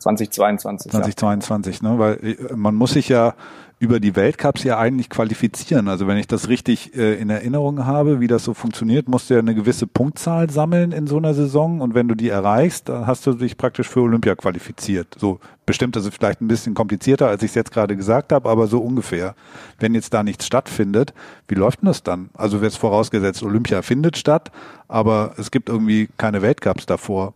2022. 0.00 0.90
2022, 0.90 1.80
ja. 1.82 1.88
ne? 1.88 1.98
Weil 1.98 2.14
äh, 2.22 2.54
man 2.56 2.74
muss 2.74 2.92
sich 2.92 3.08
ja 3.08 3.34
über 3.80 3.98
die 3.98 4.14
Weltcups 4.14 4.62
ja 4.62 4.78
eigentlich 4.78 5.08
qualifizieren. 5.08 5.88
Also 5.88 6.06
wenn 6.06 6.18
ich 6.18 6.26
das 6.26 6.48
richtig 6.48 6.94
äh, 6.94 7.14
in 7.14 7.30
Erinnerung 7.30 7.86
habe, 7.86 8.20
wie 8.20 8.26
das 8.26 8.44
so 8.44 8.52
funktioniert, 8.52 9.08
musst 9.08 9.30
du 9.30 9.34
ja 9.34 9.40
eine 9.40 9.54
gewisse 9.54 9.86
Punktzahl 9.86 10.50
sammeln 10.50 10.92
in 10.92 11.06
so 11.06 11.16
einer 11.16 11.32
Saison 11.32 11.80
und 11.80 11.94
wenn 11.94 12.06
du 12.06 12.14
die 12.14 12.28
erreichst, 12.28 12.90
dann 12.90 13.06
hast 13.06 13.26
du 13.26 13.32
dich 13.32 13.56
praktisch 13.56 13.88
für 13.88 14.00
Olympia 14.00 14.34
qualifiziert. 14.34 15.16
So 15.18 15.40
bestimmt, 15.64 15.96
also 15.96 16.10
vielleicht 16.10 16.42
ein 16.42 16.48
bisschen 16.48 16.74
komplizierter, 16.74 17.28
als 17.28 17.42
ich 17.42 17.52
es 17.52 17.54
jetzt 17.54 17.72
gerade 17.72 17.96
gesagt 17.96 18.32
habe, 18.32 18.50
aber 18.50 18.66
so 18.66 18.80
ungefähr. 18.80 19.34
Wenn 19.78 19.94
jetzt 19.94 20.12
da 20.12 20.22
nichts 20.22 20.44
stattfindet, 20.44 21.14
wie 21.48 21.54
läuft 21.54 21.80
denn 21.80 21.86
das 21.86 22.02
dann? 22.02 22.28
Also 22.34 22.60
wird 22.60 22.72
es 22.72 22.78
vorausgesetzt, 22.78 23.42
Olympia 23.42 23.80
findet 23.80 24.18
statt, 24.18 24.52
aber 24.88 25.32
es 25.38 25.50
gibt 25.50 25.70
irgendwie 25.70 26.10
keine 26.18 26.42
Weltcups 26.42 26.84
davor 26.84 27.32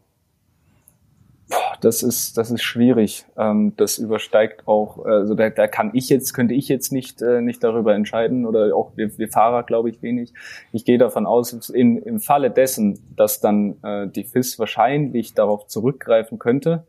das 1.81 2.03
ist, 2.03 2.39
das 2.39 2.51
ist 2.51 2.63
schwierig. 2.63 3.27
Ähm, 3.37 3.75
das 3.77 3.99
übersteigt 3.99 4.67
auch, 4.67 5.05
also 5.05 5.35
da, 5.35 5.51
da 5.51 5.67
kann 5.67 5.91
ich 5.93 6.09
jetzt, 6.09 6.33
könnte 6.33 6.55
ich 6.55 6.69
jetzt 6.69 6.93
nicht, 6.93 7.21
äh, 7.23 7.41
nicht 7.41 7.63
darüber 7.63 7.95
entscheiden 7.95 8.47
oder 8.47 8.75
auch 8.75 8.93
wir, 8.97 9.17
wir 9.19 9.29
Fahrer, 9.29 9.63
glaube 9.63 9.91
ich, 9.91 10.03
wenig. 10.03 10.33
Ich 10.73 10.85
gehe 10.85 10.99
davon 10.99 11.27
aus, 11.27 11.53
in, 11.71 11.99
im 11.99 12.21
Falle 12.21 12.51
dessen, 12.51 12.99
dass 13.17 13.41
dann 13.41 13.77
äh, 13.83 14.09
die 14.09 14.25
FIS 14.25 14.59
wahrscheinlich 14.59 15.35
darauf 15.35 15.67
zurückgreifen 15.67 16.39
könnte, 16.39 16.85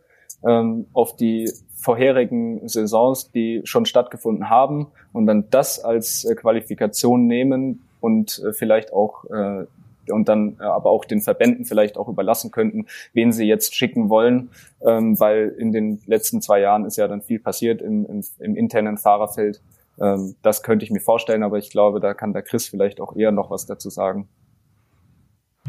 ähm, 0.46 0.88
auf 0.94 1.16
die 1.16 1.52
vorherigen 1.76 2.68
Saisons, 2.68 3.32
die 3.32 3.62
schon 3.66 3.86
stattgefunden 3.86 4.50
haben 4.50 4.88
und 5.14 5.28
dann 5.28 5.50
das 5.52 5.80
als 5.84 6.26
äh, 6.26 6.36
Qualifikation 6.36 7.28
nehmen 7.28 7.84
und 8.00 8.42
äh, 8.44 8.54
vielleicht 8.54 8.94
auch 8.94 9.26
äh, 9.26 9.66
und 10.10 10.30
dann 10.30 10.58
äh, 10.60 10.64
aber 10.64 10.90
auch 10.90 11.06
den 11.06 11.22
Verbänden 11.22 11.66
vielleicht 11.66 11.98
auch 11.98 12.08
überlassen 12.08 12.52
könnten, 12.52 12.86
wen 13.14 13.32
sie 13.32 13.46
jetzt 13.46 13.76
schicken 13.76 14.10
wollen, 14.10 14.50
ähm, 14.86 15.20
weil 15.20 15.56
in 15.58 15.72
den 15.72 16.02
letzten 16.06 16.42
zwei 16.42 16.60
Jahren 16.60 16.86
ist 16.86 16.98
ja 16.98 17.08
dann 17.08 17.22
viel 17.22 17.40
passiert 17.40 17.82
im, 17.82 18.06
im, 18.06 18.24
im 18.40 18.56
internen 18.56 18.98
Fahrerfeld. 18.98 19.62
Ähm, 20.00 20.36
das 20.42 20.64
könnte 20.64 20.86
ich 20.86 20.92
mir 20.92 21.00
vorstellen, 21.00 21.44
aber 21.44 21.58
ich 21.58 21.70
glaube, 21.70 22.00
da 22.00 22.14
kann 22.14 22.34
der 22.34 22.42
Chris 22.42 22.68
vielleicht 22.68 23.00
auch 23.00 23.16
eher 23.16 23.32
noch 23.32 23.50
was 23.50 23.66
dazu 23.66 23.90
sagen. 23.90 24.28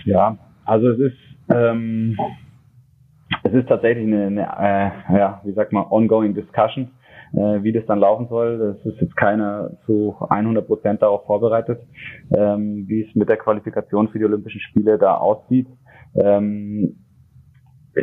Ja, 0.05 0.37
also 0.65 0.91
es 0.91 0.99
ist 0.99 1.17
ähm, 1.49 2.19
es 3.43 3.53
ist 3.53 3.69
tatsächlich 3.69 4.07
eine, 4.07 4.27
eine 4.27 4.93
äh, 5.09 5.19
ja, 5.19 5.41
wie 5.45 5.53
sagt 5.53 5.73
man, 5.73 5.87
ongoing 5.91 6.35
discussion 6.35 6.91
äh, 7.33 7.63
wie 7.63 7.73
das 7.73 7.87
dann 7.87 8.01
laufen 8.01 8.29
soll. 8.29 8.59
Das 8.59 8.93
ist 8.93 9.01
jetzt 9.01 9.17
keiner 9.17 9.73
zu 9.87 10.17
100 10.29 10.67
Prozent 10.67 11.03
darauf 11.03 11.25
vorbereitet, 11.27 11.81
ähm, 12.37 12.85
wie 12.89 13.03
es 13.03 13.15
mit 13.15 13.29
der 13.29 13.37
Qualifikation 13.37 14.09
für 14.09 14.19
die 14.19 14.25
Olympischen 14.25 14.61
Spiele 14.61 14.99
da 14.99 15.17
aussieht. 15.17 15.69
Ähm, 16.15 16.97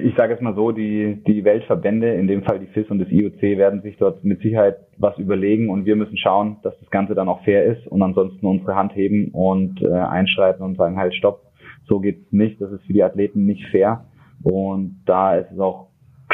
ich 0.02 0.16
sage 0.16 0.34
jetzt 0.34 0.42
mal 0.42 0.56
so, 0.56 0.72
die, 0.72 1.22
die 1.28 1.46
Weltverbände, 1.46 2.14
in 2.16 2.26
dem 2.26 2.42
Fall 2.44 2.60
die 2.60 2.66
FIS 2.66 2.90
und 2.90 2.98
das 2.98 3.12
IOC, 3.12 3.42
werden 3.42 3.84
sich 3.84 3.98
dort 3.98 4.24
mit 4.24 4.42
Sicherheit 4.42 4.78
was 4.98 5.18
überlegen 5.20 5.70
und 5.70 5.86
wir 5.86 5.96
müssen 5.96 6.18
schauen, 6.18 6.58
dass 6.64 6.78
das 6.80 6.90
Ganze 6.90 7.14
dann 7.14 7.30
auch 7.30 7.44
fair 7.44 7.64
ist 7.66 7.86
und 7.88 8.02
ansonsten 8.02 8.46
unsere 8.46 8.76
Hand 8.76 8.96
heben 8.96 9.30
und 9.30 9.84
äh, 9.84 9.92
einschreiten 9.92 10.64
und 10.64 10.78
sagen, 10.78 10.98
halt 10.98 11.14
stopp, 11.14 11.42
so 11.86 12.00
geht's 12.00 12.32
nicht, 12.32 12.60
das 12.60 12.72
ist 12.72 12.84
für 12.86 12.94
die 12.94 13.04
Athleten 13.04 13.46
nicht 13.46 13.68
fair. 13.68 14.06
Und 14.42 15.04
da 15.06 15.36
ist 15.36 15.52
es 15.52 15.60
auch 15.60 15.90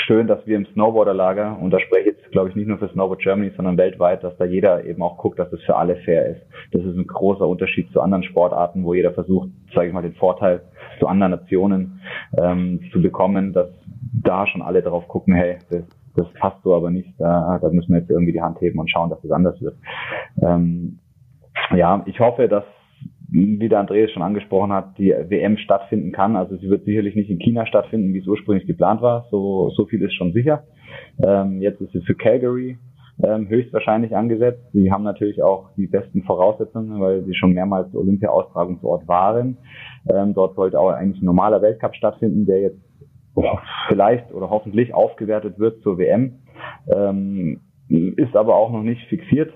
schön, 0.06 0.28
dass 0.28 0.46
wir 0.46 0.58
im 0.58 0.66
Snowboarderlager, 0.68 1.58
und 1.60 1.72
da 1.72 1.80
spreche 1.80 2.10
ich 2.10 2.18
jetzt, 2.18 2.32
glaube 2.32 2.50
ich, 2.50 2.56
nicht 2.56 2.68
nur 2.68 2.78
für 2.78 2.90
Snowboard 2.90 3.22
Germany, 3.22 3.52
sondern 3.56 3.78
weltweit, 3.78 4.24
dass 4.24 4.36
da 4.38 4.46
jeder 4.46 4.84
eben 4.86 5.02
auch 5.02 5.18
guckt, 5.18 5.40
dass 5.40 5.52
es 5.54 5.62
für 5.64 5.76
alle 5.76 5.98
fair 5.98 6.26
ist. 6.28 6.42
Das 6.72 6.84
ist 6.84 6.96
ein 6.96 7.08
großer 7.08 7.48
Unterschied 7.48 7.92
zu 7.92 8.02
anderen 8.02 8.24
Sportarten, 8.24 8.84
wo 8.84 8.94
jeder 8.94 9.14
versucht, 9.14 9.50
sage 9.74 9.88
ich 9.88 9.94
mal, 9.94 10.02
den 10.02 10.16
Vorteil 10.16 10.62
zu 11.00 11.08
anderen 11.08 11.32
Nationen 11.32 12.02
ähm, 12.38 12.82
zu 12.92 13.02
bekommen, 13.02 13.54
dass 13.54 13.70
da 14.24 14.48
schon 14.48 14.62
alle 14.62 14.82
darauf 14.82 15.08
gucken, 15.08 15.34
hey, 15.34 15.58
das, 15.70 15.84
das 16.16 16.28
passt 16.34 16.62
so 16.64 16.76
aber 16.76 16.92
nicht, 16.92 17.14
da, 17.20 17.60
da 17.62 17.70
müssen 17.70 17.94
wir 17.94 18.00
jetzt 18.00 18.10
irgendwie 18.10 18.34
die 18.34 18.42
Hand 18.42 18.60
heben 18.62 18.80
und 18.80 18.90
schauen, 18.90 19.10
dass 19.10 19.24
es 19.24 19.32
anders 19.32 19.60
wird. 19.62 19.76
Ähm, 20.42 21.00
ja, 21.76 22.04
ich 22.06 22.20
hoffe, 22.20 22.48
dass 22.48 22.64
wie 23.32 23.70
der 23.70 23.80
Andreas 23.80 24.12
schon 24.12 24.24
angesprochen 24.24 24.74
hat, 24.74 24.98
die 24.98 25.10
WM 25.12 25.58
stattfinden 25.58 26.12
kann. 26.12 26.36
Also 26.36 26.56
sie 26.58 26.70
wird 26.70 26.86
sicherlich 26.86 27.16
nicht 27.16 27.30
in 27.30 27.40
China 27.40 27.66
stattfinden, 27.66 28.14
wie 28.14 28.20
es 28.20 28.28
ursprünglich 28.28 28.66
geplant 28.66 29.02
war. 29.02 29.28
So, 29.30 29.70
so 29.76 29.86
viel 29.86 30.02
ist 30.02 30.16
schon 30.16 30.34
sicher. 30.34 30.64
Ähm, 31.24 31.62
jetzt 31.62 31.80
ist 31.82 31.92
sie 31.92 32.02
für 32.02 32.16
Calgary 32.16 32.78
ähm, 33.24 33.48
höchstwahrscheinlich 33.50 34.16
angesetzt. 34.16 34.64
Sie 34.74 34.92
haben 34.92 35.04
natürlich 35.04 35.44
auch 35.44 35.70
die 35.76 35.88
besten 35.88 36.24
Voraussetzungen, 36.24 37.00
weil 37.02 37.24
sie 37.26 37.36
schon 37.36 37.54
mehrmals 37.54 37.94
Olympia-Austragungsort 37.94 39.08
waren. 39.08 39.58
Ähm, 40.10 40.34
dort 40.34 40.56
sollte 40.56 40.80
auch 40.80 40.90
eigentlich 40.90 41.22
ein 41.22 41.26
normaler 41.26 41.62
Weltcup 41.62 41.96
stattfinden, 41.96 42.46
der 42.46 42.62
jetzt 42.62 42.80
vielleicht 43.88 44.34
oder 44.34 44.50
hoffentlich 44.50 44.94
aufgewertet 44.94 45.60
wird 45.60 45.82
zur 45.82 45.98
WM. 45.98 46.40
Ähm, 46.92 47.62
ist 47.88 48.36
aber 48.36 48.56
auch 48.56 48.72
noch 48.72 48.84
nicht 48.84 49.02
fixiert. 49.08 49.52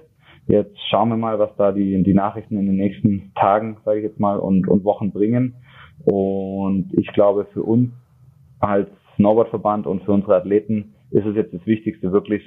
Jetzt 0.47 0.77
schauen 0.89 1.09
wir 1.09 1.17
mal, 1.17 1.39
was 1.39 1.55
da 1.57 1.71
die, 1.71 2.03
die 2.03 2.13
Nachrichten 2.13 2.57
in 2.57 2.65
den 2.65 2.75
nächsten 2.75 3.31
Tagen, 3.35 3.77
sage 3.85 3.99
ich 3.99 4.03
jetzt 4.03 4.19
mal, 4.19 4.37
und, 4.37 4.67
und 4.67 4.83
Wochen 4.83 5.11
bringen. 5.11 5.55
Und 6.05 6.89
ich 6.93 7.07
glaube, 7.13 7.45
für 7.53 7.63
uns 7.63 7.91
als 8.59 8.89
Snowboardverband 9.15 9.87
und 9.87 10.03
für 10.03 10.11
unsere 10.11 10.35
Athleten 10.35 10.95
ist 11.11 11.25
es 11.25 11.35
jetzt 11.35 11.53
das 11.53 11.65
Wichtigste, 11.65 12.11
wirklich 12.11 12.41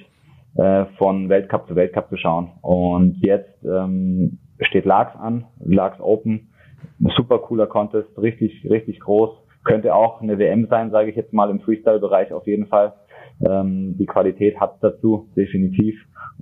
äh, 0.57 0.87
von 0.99 1.29
Weltcup 1.29 1.69
zu 1.69 1.77
Weltcup 1.77 2.09
zu 2.09 2.17
schauen. 2.17 2.51
Und 2.63 3.19
jetzt 3.23 3.65
ähm, 3.65 4.39
steht 4.61 4.85
Larks 4.85 5.17
an, 5.17 5.45
Larks 5.61 6.01
Open, 6.01 6.49
super 7.17 7.39
cooler 7.39 7.67
Contest, 7.67 8.09
richtig, 8.19 8.67
richtig 8.69 9.01
groß. 9.01 9.31
Könnte 9.65 9.95
auch 9.95 10.21
eine 10.21 10.39
WM 10.39 10.67
sein, 10.69 10.91
sage 10.91 11.11
ich 11.11 11.17
jetzt 11.17 11.33
mal 11.33 11.51
im 11.51 11.61
Freestyle-Bereich 11.61 12.33
auf 12.33 12.47
jeden 12.47 12.67
Fall. 12.67 12.95
Ähm, 13.45 13.97
die 13.99 14.07
Qualität 14.07 14.59
hat 14.61 14.77
dazu, 14.81 15.29
definitiv. 15.37 15.95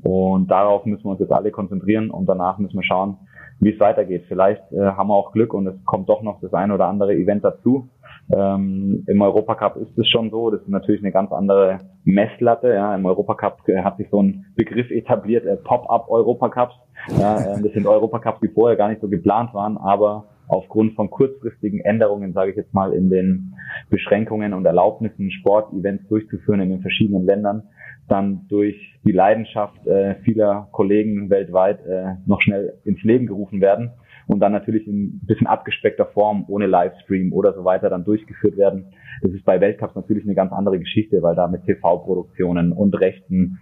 Und 0.02 0.50
darauf 0.50 0.84
müssen 0.86 1.04
wir 1.04 1.12
uns 1.12 1.20
jetzt 1.20 1.32
alle 1.32 1.50
konzentrieren 1.50 2.10
und 2.10 2.26
danach 2.26 2.58
müssen 2.58 2.76
wir 2.76 2.84
schauen, 2.84 3.16
wie 3.60 3.72
es 3.72 3.80
weitergeht. 3.80 4.24
Vielleicht 4.28 4.62
äh, 4.72 4.80
haben 4.80 5.08
wir 5.08 5.14
auch 5.14 5.32
Glück 5.32 5.54
und 5.54 5.66
es 5.66 5.84
kommt 5.84 6.08
doch 6.08 6.22
noch 6.22 6.40
das 6.40 6.52
ein 6.52 6.70
oder 6.70 6.86
andere 6.86 7.14
Event 7.14 7.44
dazu. 7.44 7.88
Ähm, 8.32 9.04
Im 9.06 9.22
Europacup 9.22 9.76
ist 9.76 9.98
es 9.98 10.08
schon 10.08 10.30
so, 10.30 10.50
das 10.50 10.62
ist 10.62 10.68
natürlich 10.68 11.02
eine 11.02 11.12
ganz 11.12 11.30
andere 11.32 11.78
Messlatte. 12.04 12.72
Ja. 12.72 12.94
Im 12.94 13.04
Europacup 13.06 13.68
äh, 13.68 13.82
hat 13.82 13.96
sich 13.96 14.08
so 14.10 14.22
ein 14.22 14.46
Begriff 14.56 14.90
etabliert, 14.90 15.44
äh, 15.46 15.56
Pop-up 15.56 16.08
Europacups. 16.08 16.74
Ja, 17.18 17.38
äh, 17.38 17.62
das 17.62 17.72
sind 17.72 17.86
Europacups, 17.86 18.40
die 18.40 18.48
vorher 18.48 18.76
gar 18.76 18.88
nicht 18.88 19.00
so 19.00 19.08
geplant 19.08 19.52
waren, 19.52 19.76
aber 19.76 20.24
aufgrund 20.48 20.94
von 20.94 21.10
kurzfristigen 21.10 21.80
Änderungen, 21.80 22.32
sage 22.32 22.50
ich 22.50 22.56
jetzt 22.56 22.74
mal, 22.74 22.92
in 22.92 23.10
den 23.10 23.54
Beschränkungen 23.90 24.52
und 24.52 24.64
Erlaubnissen, 24.64 25.30
Sportevents 25.30 26.06
durchzuführen 26.08 26.60
in 26.60 26.70
den 26.70 26.80
verschiedenen 26.80 27.24
Ländern, 27.24 27.62
dann 28.08 28.46
durch 28.48 28.98
die 29.04 29.12
Leidenschaft 29.12 29.86
äh, 29.86 30.16
vieler 30.24 30.68
Kollegen 30.72 31.30
weltweit 31.30 31.84
äh, 31.86 32.16
noch 32.26 32.42
schnell 32.42 32.74
ins 32.84 33.02
Leben 33.02 33.26
gerufen 33.26 33.60
werden 33.60 33.92
und 34.26 34.40
dann 34.40 34.52
natürlich 34.52 34.86
in 34.86 35.16
ein 35.16 35.20
bisschen 35.26 35.46
abgespeckter 35.46 36.06
Form 36.06 36.44
ohne 36.48 36.66
Livestream 36.66 37.32
oder 37.32 37.52
so 37.54 37.64
weiter 37.64 37.90
dann 37.90 38.04
durchgeführt 38.04 38.56
werden. 38.56 38.92
Das 39.22 39.32
ist 39.32 39.44
bei 39.44 39.60
Weltcups 39.60 39.94
natürlich 39.94 40.24
eine 40.24 40.34
ganz 40.34 40.52
andere 40.52 40.78
Geschichte, 40.78 41.22
weil 41.22 41.34
da 41.34 41.48
mit 41.48 41.64
TV-Produktionen 41.64 42.72
und 42.72 42.98
Rechten 43.00 43.58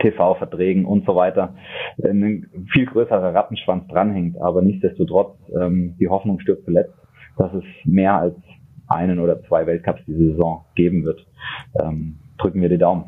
TV-Verträgen 0.00 0.84
und 0.84 1.04
so 1.04 1.14
weiter 1.14 1.54
ein 2.02 2.46
viel 2.72 2.86
größerer 2.86 3.34
Rattenschwanz 3.34 3.86
dranhängt. 3.88 4.40
Aber 4.40 4.62
nichtsdestotrotz, 4.62 5.36
ähm, 5.60 5.96
die 5.98 6.08
Hoffnung 6.08 6.40
stirbt 6.40 6.64
zuletzt, 6.64 6.94
dass 7.36 7.52
es 7.54 7.64
mehr 7.84 8.14
als 8.14 8.36
einen 8.88 9.18
oder 9.18 9.42
zwei 9.44 9.66
Weltcups 9.66 10.02
diese 10.06 10.32
Saison 10.32 10.64
geben 10.74 11.04
wird. 11.04 11.26
Ähm, 11.82 12.18
drücken 12.38 12.60
wir 12.60 12.68
die 12.68 12.78
Daumen. 12.78 13.04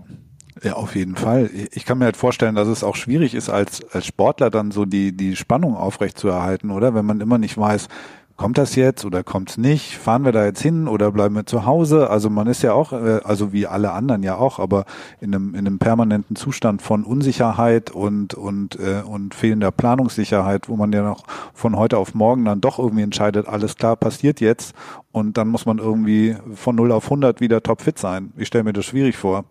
Ja, 0.63 0.75
auf 0.75 0.95
jeden 0.95 1.17
Fall. 1.17 1.51
Ich 1.73 1.85
kann 1.85 1.99
mir 1.99 2.05
halt 2.05 2.17
vorstellen, 2.17 2.55
dass 2.55 2.69
es 2.69 2.85
auch 2.85 2.95
schwierig 2.95 3.35
ist, 3.35 3.51
als, 3.51 3.85
als 3.93 4.07
Sportler 4.07 4.51
dann 4.51 4.71
so 4.71 4.85
die, 4.85 5.17
die 5.17 5.35
Spannung 5.35 5.75
aufrechtzuerhalten, 5.75 6.71
oder? 6.71 6.95
Wenn 6.95 7.05
man 7.05 7.21
immer 7.21 7.39
nicht 7.39 7.59
weiß, 7.59 7.89
kommt 8.37 8.59
das 8.59 8.75
jetzt 8.75 9.05
oder 9.05 9.23
kommt 9.23 9.51
es 9.51 9.59
nicht? 9.59 9.97
Fahren 9.97 10.25
wir 10.25 10.33
da 10.33 10.45
jetzt 10.45 10.61
hin 10.61 10.89
oder 10.89 11.13
bleiben 11.13 11.35
wir 11.35 11.47
zu 11.47 11.67
Hause? 11.67 12.11
Also 12.11 12.31
man 12.31 12.47
ist 12.47 12.63
ja 12.63 12.73
auch, 12.73 12.93
äh, 12.93 13.21
also 13.25 13.53
wie 13.53 13.67
alle 13.67 13.93
anderen 13.93 14.23
ja 14.23 14.37
auch, 14.37 14.59
aber 14.59 14.85
in 15.21 15.35
einem, 15.35 15.55
in 15.55 15.67
einem 15.67 15.79
permanenten 15.79 16.37
Zustand 16.37 16.83
von 16.83 17.05
Unsicherheit 17.05 17.91
und, 17.91 18.35
und, 18.35 18.79
äh, 18.79 19.03
und 19.07 19.35
fehlender 19.35 19.71
Planungssicherheit, 19.71 20.69
wo 20.69 20.77
man 20.77 20.93
ja 20.93 21.03
noch 21.03 21.25
von 21.53 21.77
heute 21.77 21.99
auf 21.99 22.15
morgen 22.15 22.45
dann 22.45 22.61
doch 22.61 22.79
irgendwie 22.79 23.03
entscheidet, 23.03 23.47
alles 23.47 23.77
klar, 23.77 23.97
passiert 23.97 24.41
jetzt 24.41 24.75
und 25.13 25.37
dann 25.39 25.49
muss 25.49 25.67
man 25.67 25.79
irgendwie 25.79 26.37
von 26.55 26.75
0 26.75 26.93
auf 26.93 27.05
100 27.05 27.41
wieder 27.41 27.63
topfit 27.63 27.99
sein. 27.99 28.33
Ich 28.37 28.49
stelle 28.49 28.65
mir 28.65 28.73
das 28.73 28.87
schwierig 28.87 29.17
vor. 29.17 29.45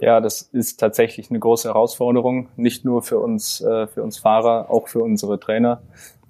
Ja, 0.00 0.20
das 0.20 0.42
ist 0.42 0.80
tatsächlich 0.80 1.30
eine 1.30 1.38
große 1.38 1.68
Herausforderung, 1.68 2.48
nicht 2.56 2.84
nur 2.84 3.02
für 3.02 3.18
uns, 3.18 3.60
äh, 3.60 3.86
für 3.86 4.02
uns 4.02 4.18
Fahrer, 4.18 4.70
auch 4.70 4.88
für 4.88 5.00
unsere 5.00 5.38
Trainer 5.38 5.82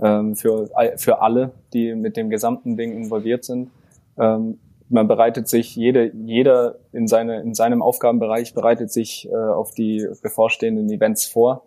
ähm, 0.03 0.37
für, 0.37 0.69
für 0.97 1.21
alle, 1.21 1.53
die 1.73 1.95
mit 1.95 2.17
dem 2.17 2.31
gesamten 2.31 2.77
Ding 2.77 2.93
involviert 2.93 3.45
sind. 3.45 3.71
Ähm, 4.19 4.59
man 4.89 5.07
bereitet 5.07 5.49
sich, 5.49 5.77
jede, 5.77 6.11
jeder 6.15 6.77
in, 6.93 7.07
seine, 7.07 7.41
in 7.43 7.55
seinem 7.55 7.81
Aufgabenbereich 7.81 8.55
bereitet 8.55 8.91
sich 8.91 9.29
äh, 9.31 9.35
auf 9.35 9.73
die 9.73 10.07
bevorstehenden 10.23 10.91
Events 10.91 11.27
vor 11.27 11.63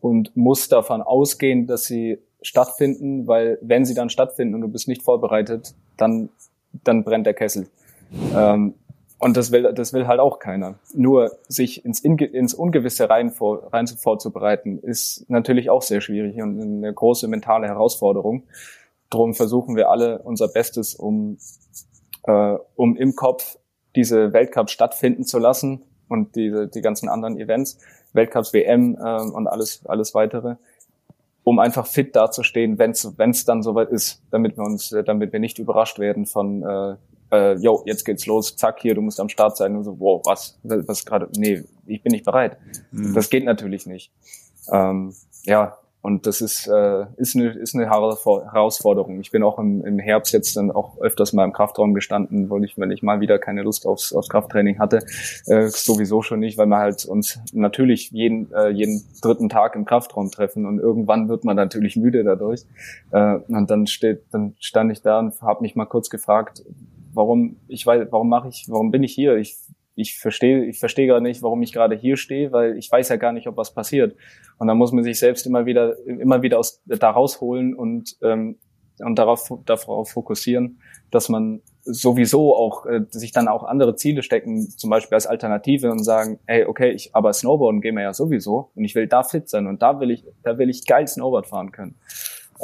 und 0.00 0.36
muss 0.36 0.68
davon 0.68 1.02
ausgehen, 1.02 1.66
dass 1.66 1.84
sie 1.84 2.18
stattfinden, 2.40 3.26
weil 3.26 3.58
wenn 3.62 3.84
sie 3.84 3.94
dann 3.94 4.10
stattfinden 4.10 4.54
und 4.54 4.60
du 4.60 4.68
bist 4.68 4.86
nicht 4.86 5.02
vorbereitet, 5.02 5.74
dann, 5.96 6.28
dann 6.84 7.02
brennt 7.02 7.26
der 7.26 7.34
Kessel. 7.34 7.66
Ähm, 8.34 8.74
und 9.18 9.36
das 9.36 9.50
will, 9.50 9.72
das 9.74 9.92
will 9.92 10.06
halt 10.06 10.20
auch 10.20 10.38
keiner. 10.38 10.78
Nur 10.94 11.38
sich 11.48 11.84
ins, 11.84 12.00
ins 12.00 12.54
Ungewisse 12.54 13.10
rein, 13.10 13.30
vor, 13.30 13.72
rein 13.72 13.88
vorzubereiten, 13.88 14.78
ist 14.78 15.28
natürlich 15.28 15.70
auch 15.70 15.82
sehr 15.82 16.00
schwierig 16.00 16.40
und 16.40 16.60
eine 16.60 16.92
große 16.92 17.26
mentale 17.26 17.66
Herausforderung. 17.66 18.44
Drum 19.10 19.34
versuchen 19.34 19.74
wir 19.74 19.90
alle 19.90 20.20
unser 20.20 20.48
Bestes, 20.48 20.94
um, 20.94 21.38
äh, 22.24 22.56
um 22.76 22.96
im 22.96 23.16
Kopf 23.16 23.58
diese 23.96 24.32
Weltcup 24.32 24.70
stattfinden 24.70 25.24
zu 25.24 25.38
lassen 25.38 25.82
und 26.08 26.36
diese, 26.36 26.68
die 26.68 26.80
ganzen 26.80 27.08
anderen 27.08 27.38
Events, 27.38 27.78
Weltcups, 28.12 28.52
WM 28.52 28.96
äh, 28.96 29.20
und 29.20 29.48
alles, 29.48 29.84
alles 29.86 30.14
weitere, 30.14 30.56
um 31.42 31.58
einfach 31.58 31.86
fit 31.86 32.14
dazustehen, 32.14 32.78
wenn 32.78 32.92
es 32.92 33.44
dann 33.44 33.62
soweit 33.64 33.88
ist, 33.88 34.22
damit 34.30 34.56
wir 34.56 34.64
uns, 34.64 34.94
damit 35.06 35.32
wir 35.32 35.40
nicht 35.40 35.58
überrascht 35.58 35.98
werden 35.98 36.26
von 36.26 36.62
äh, 36.62 36.96
äh, 37.32 37.54
yo, 37.56 37.82
jetzt 37.86 38.04
geht's 38.04 38.26
los, 38.26 38.56
zack, 38.56 38.80
hier, 38.80 38.94
du 38.94 39.00
musst 39.00 39.20
am 39.20 39.28
Start 39.28 39.56
sein 39.56 39.76
und 39.76 39.84
so, 39.84 39.98
wow, 39.98 40.22
was, 40.24 40.58
was 40.62 41.04
gerade, 41.04 41.28
nee, 41.36 41.64
ich 41.86 42.02
bin 42.02 42.12
nicht 42.12 42.24
bereit. 42.24 42.58
Mhm. 42.90 43.14
Das 43.14 43.30
geht 43.30 43.44
natürlich 43.44 43.86
nicht. 43.86 44.12
Ähm, 44.70 45.14
ja, 45.44 45.78
und 46.00 46.26
das 46.26 46.40
ist, 46.40 46.68
äh, 46.68 47.06
ist, 47.16 47.34
eine, 47.34 47.50
ist 47.50 47.74
eine 47.74 47.90
Herausforderung. 47.90 49.20
Ich 49.20 49.32
bin 49.32 49.42
auch 49.42 49.58
im, 49.58 49.84
im 49.84 49.98
Herbst 49.98 50.32
jetzt 50.32 50.56
dann 50.56 50.70
auch 50.70 50.98
öfters 51.00 51.32
mal 51.32 51.44
im 51.44 51.52
Kraftraum 51.52 51.92
gestanden, 51.92 52.48
weil 52.50 52.64
ich, 52.64 52.78
wenn 52.78 52.92
ich 52.92 53.02
mal 53.02 53.20
wieder 53.20 53.38
keine 53.38 53.62
Lust 53.62 53.84
aufs, 53.84 54.12
aufs 54.12 54.28
Krafttraining 54.28 54.78
hatte. 54.78 55.00
Äh, 55.46 55.66
sowieso 55.68 56.22
schon 56.22 56.38
nicht, 56.38 56.56
weil 56.56 56.66
wir 56.66 56.78
halt 56.78 57.04
uns 57.04 57.40
natürlich 57.52 58.10
jeden, 58.12 58.52
äh, 58.52 58.68
jeden 58.68 59.04
dritten 59.20 59.48
Tag 59.48 59.74
im 59.74 59.84
Kraftraum 59.84 60.30
treffen 60.30 60.66
und 60.66 60.78
irgendwann 60.78 61.28
wird 61.28 61.44
man 61.44 61.56
natürlich 61.56 61.96
müde 61.96 62.22
dadurch. 62.22 62.64
Äh, 63.10 63.40
und 63.48 63.68
dann 63.68 63.88
steht, 63.88 64.22
dann 64.30 64.54
stand 64.60 64.92
ich 64.92 65.02
da 65.02 65.18
und 65.18 65.42
habe 65.42 65.62
mich 65.62 65.74
mal 65.74 65.86
kurz 65.86 66.10
gefragt, 66.10 66.62
warum, 67.18 67.56
ich 67.68 67.84
weiß, 67.84 68.08
warum 68.10 68.28
mache 68.30 68.48
ich, 68.48 68.64
warum 68.68 68.90
bin 68.90 69.02
ich 69.02 69.12
hier? 69.12 69.36
Ich, 69.36 69.56
ich 69.94 70.16
verstehe, 70.16 70.64
ich 70.64 70.78
verstehe 70.78 71.08
gar 71.08 71.20
nicht, 71.20 71.42
warum 71.42 71.60
ich 71.62 71.72
gerade 71.72 71.96
hier 71.96 72.16
stehe, 72.16 72.52
weil 72.52 72.78
ich 72.78 72.90
weiß 72.90 73.08
ja 73.10 73.16
gar 73.16 73.32
nicht, 73.32 73.46
ob 73.48 73.56
was 73.56 73.74
passiert. 73.74 74.16
Und 74.58 74.68
dann 74.68 74.78
muss 74.78 74.92
man 74.92 75.04
sich 75.04 75.18
selbst 75.18 75.46
immer 75.46 75.66
wieder, 75.66 75.96
immer 76.06 76.40
wieder 76.40 76.58
aus, 76.58 76.80
da 76.86 77.10
rausholen 77.10 77.74
und, 77.74 78.16
ähm, 78.22 78.56
und 79.00 79.18
darauf, 79.18 79.52
darauf 79.66 80.10
fokussieren, 80.10 80.80
dass 81.10 81.28
man 81.28 81.62
sowieso 81.82 82.54
auch 82.54 82.86
äh, 82.86 83.06
sich 83.10 83.32
dann 83.32 83.48
auch 83.48 83.64
andere 83.64 83.96
Ziele 83.96 84.22
stecken, 84.22 84.68
zum 84.68 84.90
Beispiel 84.90 85.14
als 85.14 85.26
Alternative 85.26 85.90
und 85.90 86.04
sagen, 86.04 86.38
hey, 86.46 86.64
okay, 86.64 86.90
ich 86.90 87.14
aber 87.14 87.32
Snowboarden 87.32 87.80
gehen 87.80 87.96
wir 87.96 88.02
ja 88.02 88.12
sowieso 88.12 88.70
und 88.74 88.84
ich 88.84 88.94
will 88.94 89.06
da 89.06 89.22
fit 89.22 89.48
sein 89.48 89.66
und 89.66 89.82
da 89.82 89.98
will 90.00 90.10
ich, 90.10 90.24
da 90.42 90.58
will 90.58 90.70
ich 90.70 90.86
geil 90.86 91.06
Snowboard 91.06 91.46
fahren 91.46 91.72
können. 91.72 91.96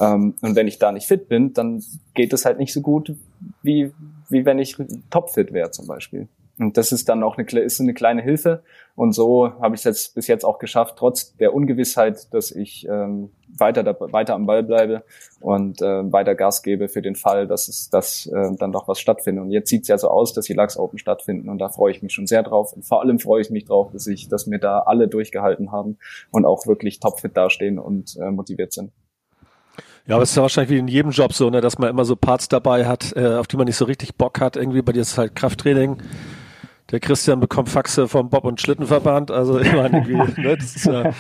Ähm, 0.01 0.35
und 0.41 0.57
wenn 0.57 0.67
ich 0.67 0.79
da 0.79 0.93
nicht 0.93 1.07
fit 1.07 1.29
bin, 1.29 1.53
dann 1.53 1.83
geht 2.15 2.33
es 2.33 2.45
halt 2.45 2.59
nicht 2.59 2.73
so 2.73 2.81
gut, 2.81 3.15
wie, 3.63 3.93
wie 4.29 4.45
wenn 4.45 4.59
ich 4.59 4.77
topfit 5.11 5.53
wäre 5.53 5.71
zum 5.71 5.87
Beispiel. 5.87 6.29
Und 6.59 6.77
das 6.77 6.93
ist 6.93 7.09
dann 7.09 7.23
auch 7.25 7.37
eine, 7.37 7.61
ist 7.61 7.81
eine 7.81 7.95
kleine 7.95 8.23
Hilfe. 8.23 8.63
Und 8.95 9.13
so 9.13 9.51
habe 9.61 9.75
ich 9.75 9.81
es 9.81 9.85
jetzt 9.85 10.15
bis 10.15 10.29
jetzt 10.29 10.45
auch 10.45 10.61
geschafft, 10.61 10.95
trotz 10.97 11.37
der 11.37 11.53
Ungewissheit, 11.53 12.33
dass 12.33 12.53
ich 12.53 12.87
ähm, 12.89 13.31
weiter, 13.59 13.85
weiter 14.13 14.35
am 14.35 14.47
Ball 14.47 14.63
bleibe 14.63 15.03
und 15.41 15.83
äh, 15.83 16.13
weiter 16.13 16.37
Gas 16.37 16.63
gebe 16.63 16.89
für 16.89 17.03
den 17.03 17.17
Fall, 17.17 17.49
dass 17.49 17.67
es 17.67 17.91
dass 17.91 18.27
äh, 18.27 18.55
dann 18.57 18.71
doch 18.71 18.87
was 18.87 19.01
stattfindet. 19.01 19.43
Und 19.45 19.51
jetzt 19.51 19.69
sieht 19.69 19.83
es 19.83 19.89
ja 19.89 19.99
so 19.99 20.09
aus, 20.09 20.33
dass 20.33 20.45
die 20.45 20.53
Lachs 20.53 20.77
Open 20.77 20.99
stattfinden 20.99 21.49
und 21.49 21.59
da 21.59 21.69
freue 21.71 21.91
ich 21.91 22.03
mich 22.03 22.13
schon 22.13 22.29
sehr 22.29 22.45
drauf. 22.45 22.73
Und 22.73 22.85
vor 22.85 23.01
allem 23.01 23.19
freue 23.19 23.41
ich 23.41 23.51
mich 23.51 23.65
drauf, 23.65 23.91
dass 23.91 24.07
ich, 24.07 24.29
dass 24.29 24.47
mir 24.47 24.61
da 24.61 24.81
alle 24.81 25.09
durchgehalten 25.09 25.73
haben 25.73 25.99
und 26.31 26.45
auch 26.45 26.69
wirklich 26.69 27.01
topfit 27.01 27.37
dastehen 27.37 27.81
und 27.81 28.17
äh, 28.17 28.31
motiviert 28.31 28.73
sind. 28.73 28.93
Ja, 30.07 30.17
aber 30.17 30.23
es 30.23 30.31
ist 30.31 30.37
ja 30.37 30.43
wahrscheinlich 30.43 30.71
wie 30.71 30.79
in 30.79 30.89
jedem 30.89 31.13
Job 31.13 31.33
so, 31.33 31.49
ne, 31.49 31.63
dass 31.63 31.79
man 31.79 31.89
immer 31.89 32.05
so 32.05 32.15
Parts 32.15 32.49
dabei 32.49 32.87
hat, 32.87 33.15
äh, 33.17 33.37
auf 33.37 33.47
die 33.47 33.57
man 33.57 33.67
nicht 33.67 33.77
so 33.77 33.87
richtig 33.87 34.17
Bock 34.17 34.41
hat. 34.41 34.57
Irgendwie 34.57 34.83
bei 34.83 34.93
dir 34.93 35.01
ist 35.01 35.13
es 35.13 35.19
halt 35.19 35.35
Krafttraining. 35.35 35.97
Der 36.91 37.01
Christian 37.01 37.41
bekommt 37.41 37.71
Faxe 37.71 38.07
vom 38.07 38.29
Bob- 38.29 38.45
und 38.45 38.61
Schlittenverband. 38.61 39.31
Also 39.31 39.59
ich 39.59 39.73
meine, 39.73 40.05
irgendwie, 40.05 40.41
ne, 40.43 40.57
das 40.59 40.77
ist 40.77 40.85
ja. 40.85 41.13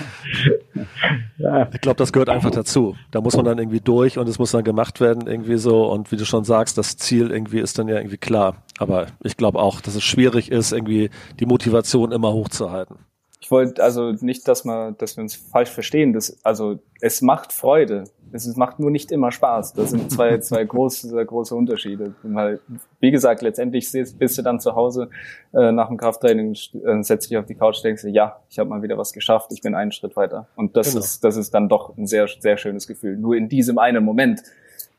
ich 1.73 1.81
glaube, 1.81 1.97
das 1.97 2.13
gehört 2.13 2.29
einfach 2.29 2.51
dazu. 2.51 2.95
Da 3.11 3.23
muss 3.23 3.35
man 3.35 3.47
dann 3.47 3.57
irgendwie 3.59 3.81
durch 3.81 4.19
und 4.19 4.29
es 4.29 4.39
muss 4.39 4.51
dann 4.51 4.65
gemacht 4.65 5.01
werden 5.01 5.27
irgendwie 5.27 5.57
so. 5.57 5.87
Und 5.87 6.13
wie 6.13 6.17
du 6.17 6.27
schon 6.27 6.45
sagst, 6.45 6.77
das 6.77 6.99
Ziel 6.99 7.31
irgendwie 7.31 7.61
ist 7.61 7.79
dann 7.79 7.89
ja 7.89 7.97
irgendwie 7.97 8.19
klar. 8.19 8.57
Aber 8.77 9.07
ich 9.23 9.39
glaube 9.39 9.61
auch, 9.61 9.81
dass 9.81 9.95
es 9.95 10.05
schwierig 10.05 10.53
ist, 10.53 10.73
irgendwie 10.73 11.09
die 11.41 11.47
Motivation 11.47 12.13
immer 12.13 12.35
hochzuhalten 12.35 12.97
ich 13.45 13.51
wollte 13.51 13.83
also 13.83 14.13
nicht, 14.13 14.49
dass 14.49 14.65
man, 14.65 14.97
dass 14.97 15.19
wir 15.19 15.23
uns 15.23 15.35
falsch 15.35 15.69
verstehen. 15.69 16.15
Das, 16.15 16.39
also 16.45 16.79
es 17.03 17.21
macht 17.21 17.53
Freude. 17.53 18.05
Es 18.35 18.57
macht 18.57 18.81
nur 18.81 18.91
nicht 18.91 19.13
immer 19.13 19.31
Spaß. 19.31 19.75
Das 19.75 19.91
sind 19.91 20.11
zwei, 20.11 20.39
zwei 20.41 20.65
große, 20.65 21.25
große 21.25 21.55
Unterschiede. 21.55 22.15
Weil, 22.23 22.61
wie 23.01 23.11
gesagt, 23.13 23.43
letztendlich 23.43 23.91
bist 24.19 24.39
du 24.39 24.43
dann 24.43 24.59
zu 24.59 24.75
Hause 24.75 25.09
äh, 25.53 25.71
nach 25.71 25.89
dem 25.89 25.97
Krafttraining, 25.97 26.53
äh, 26.53 27.03
setzt 27.03 27.31
dich 27.31 27.39
auf 27.39 27.47
die 27.47 27.55
Couch, 27.55 27.83
denkst 27.85 28.03
du, 28.03 28.09
ja, 28.09 28.41
ich 28.51 28.59
habe 28.59 28.69
mal 28.69 28.83
wieder 28.83 28.99
was 28.99 29.13
geschafft, 29.13 29.51
ich 29.53 29.63
bin 29.63 29.75
einen 29.75 29.93
Schritt 29.93 30.17
weiter. 30.17 30.49
Und 30.57 30.77
das 30.77 30.89
genau. 30.89 31.01
ist, 31.05 31.23
das 31.23 31.37
ist 31.37 31.55
dann 31.55 31.69
doch 31.69 31.97
ein 31.97 32.07
sehr, 32.07 32.27
sehr 32.27 32.57
schönes 32.57 32.87
Gefühl. 32.87 33.17
Nur 33.17 33.37
in 33.37 33.49
diesem 33.49 33.79
einen 33.79 34.05
Moment 34.05 34.43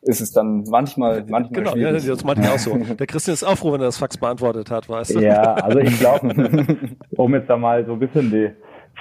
ist 0.01 0.21
es 0.21 0.31
dann 0.31 0.63
manchmal, 0.69 1.25
manchmal 1.27 1.63
genau, 1.63 1.71
schwierig. 1.71 2.05
Ja, 2.05 2.13
das 2.13 2.23
meinte 2.23 2.43
ich 2.43 2.49
auch 2.49 2.59
so. 2.59 2.77
Der 2.99 3.07
Christian 3.07 3.33
ist 3.33 3.43
auch 3.43 3.57
froh, 3.57 3.73
wenn 3.73 3.81
er 3.81 3.87
das 3.87 3.97
Fax 3.97 4.17
beantwortet 4.17 4.71
hat, 4.71 4.87
weißt 4.87 5.15
du? 5.15 5.19
Ja, 5.19 5.55
also 5.55 5.79
ich 5.79 5.99
glaube, 5.99 6.77
um 7.17 7.33
jetzt 7.33 7.49
da 7.49 7.57
mal 7.57 7.85
so 7.85 7.93
ein 7.93 7.99
bisschen 7.99 8.29
die, 8.29 8.51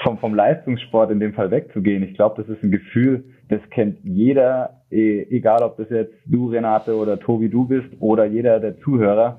vom, 0.02 0.18
vom 0.18 0.34
Leistungssport 0.34 1.10
in 1.10 1.20
dem 1.20 1.34
Fall 1.34 1.50
wegzugehen, 1.50 2.02
ich 2.02 2.14
glaube, 2.14 2.42
das 2.42 2.48
ist 2.48 2.62
ein 2.64 2.70
Gefühl, 2.70 3.24
das 3.48 3.60
kennt 3.70 3.98
jeder, 4.04 4.80
e, 4.90 5.26
egal 5.30 5.62
ob 5.62 5.76
das 5.76 5.90
jetzt 5.90 6.14
du, 6.26 6.48
Renate, 6.48 6.96
oder 6.96 7.18
Tobi, 7.18 7.48
du 7.48 7.66
bist, 7.66 7.88
oder 8.00 8.24
jeder 8.24 8.60
der 8.60 8.78
Zuhörer. 8.78 9.38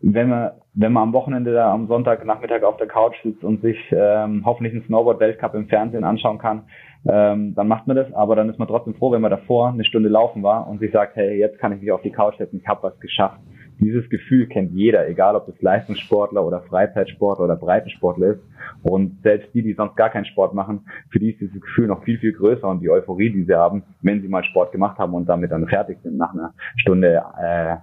Wenn 0.00 0.28
man, 0.28 0.50
wenn 0.74 0.92
man 0.92 1.04
am 1.04 1.12
Wochenende 1.12 1.52
da 1.52 1.72
am 1.72 1.86
Sonntagnachmittag 1.86 2.62
auf 2.62 2.76
der 2.76 2.88
Couch 2.88 3.14
sitzt 3.22 3.44
und 3.44 3.62
sich 3.62 3.76
ähm, 3.92 4.42
hoffentlich 4.44 4.74
einen 4.74 4.84
Snowboard-Weltcup 4.84 5.54
im 5.54 5.68
Fernsehen 5.68 6.04
anschauen 6.04 6.38
kann, 6.38 6.62
ähm, 7.06 7.54
dann 7.54 7.68
macht 7.68 7.86
man 7.86 7.96
das, 7.96 8.12
aber 8.12 8.36
dann 8.36 8.48
ist 8.48 8.58
man 8.58 8.68
trotzdem 8.68 8.94
froh, 8.94 9.12
wenn 9.12 9.20
man 9.20 9.30
davor 9.30 9.68
eine 9.68 9.84
Stunde 9.84 10.08
laufen 10.08 10.42
war 10.42 10.68
und 10.68 10.80
sich 10.80 10.92
sagt, 10.92 11.16
hey, 11.16 11.38
jetzt 11.38 11.58
kann 11.58 11.72
ich 11.72 11.80
mich 11.80 11.92
auf 11.92 12.02
die 12.02 12.10
Couch 12.10 12.36
setzen, 12.38 12.60
ich 12.60 12.66
habe 12.66 12.82
was 12.82 12.98
geschafft. 13.00 13.38
Dieses 13.82 14.08
Gefühl 14.10 14.46
kennt 14.46 14.72
jeder, 14.72 15.08
egal 15.08 15.34
ob 15.34 15.48
es 15.48 15.60
Leistungssportler 15.60 16.44
oder 16.44 16.60
Freizeitsportler 16.62 17.46
oder 17.46 17.56
Breitensportler 17.56 18.34
ist. 18.34 18.40
Und 18.82 19.20
selbst 19.22 19.52
die, 19.54 19.62
die 19.62 19.74
sonst 19.74 19.96
gar 19.96 20.10
keinen 20.10 20.24
Sport 20.24 20.54
machen, 20.54 20.86
für 21.10 21.18
die 21.18 21.32
ist 21.32 21.40
dieses 21.40 21.60
Gefühl 21.60 21.88
noch 21.88 22.04
viel, 22.04 22.18
viel 22.18 22.32
größer 22.32 22.68
und 22.68 22.80
die 22.80 22.90
Euphorie, 22.90 23.30
die 23.30 23.42
sie 23.42 23.54
haben, 23.54 23.82
wenn 24.02 24.22
sie 24.22 24.28
mal 24.28 24.44
Sport 24.44 24.70
gemacht 24.70 24.98
haben 24.98 25.14
und 25.14 25.28
damit 25.28 25.50
dann 25.50 25.66
fertig 25.66 25.98
sind 26.04 26.16
nach 26.16 26.32
einer 26.32 26.54
Stunde 26.76 27.22
äh, 27.40 27.76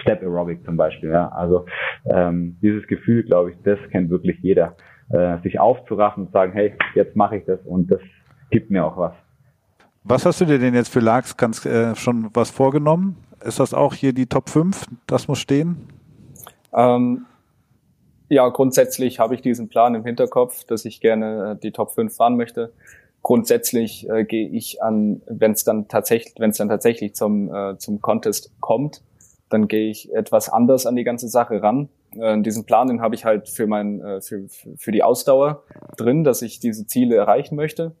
Step 0.00 0.20
Aerobic 0.20 0.62
zum 0.64 0.76
Beispiel. 0.76 1.10
Ja. 1.10 1.28
Also 1.28 1.64
ähm, 2.04 2.58
dieses 2.60 2.86
Gefühl, 2.86 3.22
glaube 3.22 3.52
ich, 3.52 3.56
das 3.62 3.78
kennt 3.90 4.10
wirklich 4.10 4.38
jeder. 4.42 4.76
Äh, 5.08 5.38
sich 5.42 5.58
aufzuraffen 5.58 6.26
und 6.26 6.32
sagen, 6.32 6.52
hey, 6.52 6.74
jetzt 6.94 7.16
mache 7.16 7.36
ich 7.36 7.44
das 7.46 7.60
und 7.64 7.90
das 7.90 8.00
gibt 8.50 8.70
mir 8.70 8.84
auch 8.84 8.96
was. 8.96 9.14
Was 10.02 10.26
hast 10.26 10.40
du 10.40 10.44
dir 10.44 10.58
denn 10.58 10.74
jetzt 10.74 10.92
für 10.92 11.00
Lags 11.00 11.36
ganz, 11.36 11.64
äh, 11.64 11.94
schon 11.94 12.28
was 12.34 12.50
vorgenommen? 12.50 13.16
Ist 13.46 13.60
das 13.60 13.74
auch 13.74 13.94
hier 13.94 14.12
die 14.12 14.26
Top 14.26 14.50
5? 14.50 14.86
Das 15.06 15.28
muss 15.28 15.38
stehen? 15.38 15.76
Ähm, 16.74 17.26
ja, 18.28 18.48
grundsätzlich 18.48 19.20
habe 19.20 19.36
ich 19.36 19.40
diesen 19.40 19.68
Plan 19.68 19.94
im 19.94 20.04
Hinterkopf, 20.04 20.64
dass 20.64 20.84
ich 20.84 21.00
gerne 21.00 21.52
äh, 21.52 21.60
die 21.62 21.70
Top 21.70 21.92
5 21.92 22.14
fahren 22.14 22.36
möchte. 22.36 22.72
Grundsätzlich 23.22 24.08
äh, 24.10 24.24
gehe 24.24 24.48
ich 24.48 24.82
an, 24.82 25.22
wenn 25.26 25.52
es 25.52 25.62
dann 25.62 25.86
tatsächlich, 25.86 26.34
wenn 26.38 26.50
es 26.50 26.56
dann 26.56 26.68
tatsächlich 26.68 27.14
zum, 27.14 27.54
äh, 27.54 27.78
zum 27.78 28.00
Contest 28.00 28.50
kommt, 28.60 29.02
dann 29.48 29.68
gehe 29.68 29.90
ich 29.90 30.12
etwas 30.12 30.48
anders 30.48 30.84
an 30.84 30.96
die 30.96 31.04
ganze 31.04 31.28
Sache 31.28 31.62
ran. 31.62 31.88
äh, 32.16 32.40
diesen 32.42 32.64
Plan, 32.64 32.88
den 32.88 33.00
habe 33.00 33.14
ich 33.14 33.24
halt 33.24 33.48
für 33.48 33.68
mein, 33.68 34.00
äh, 34.00 34.20
für, 34.20 34.48
für 34.48 34.90
die 34.90 35.04
Ausdauer 35.04 35.62
drin, 35.96 36.24
dass 36.24 36.42
ich 36.42 36.58
diese 36.58 36.88
Ziele 36.88 37.14
erreichen 37.14 37.54
möchte. 37.54 37.92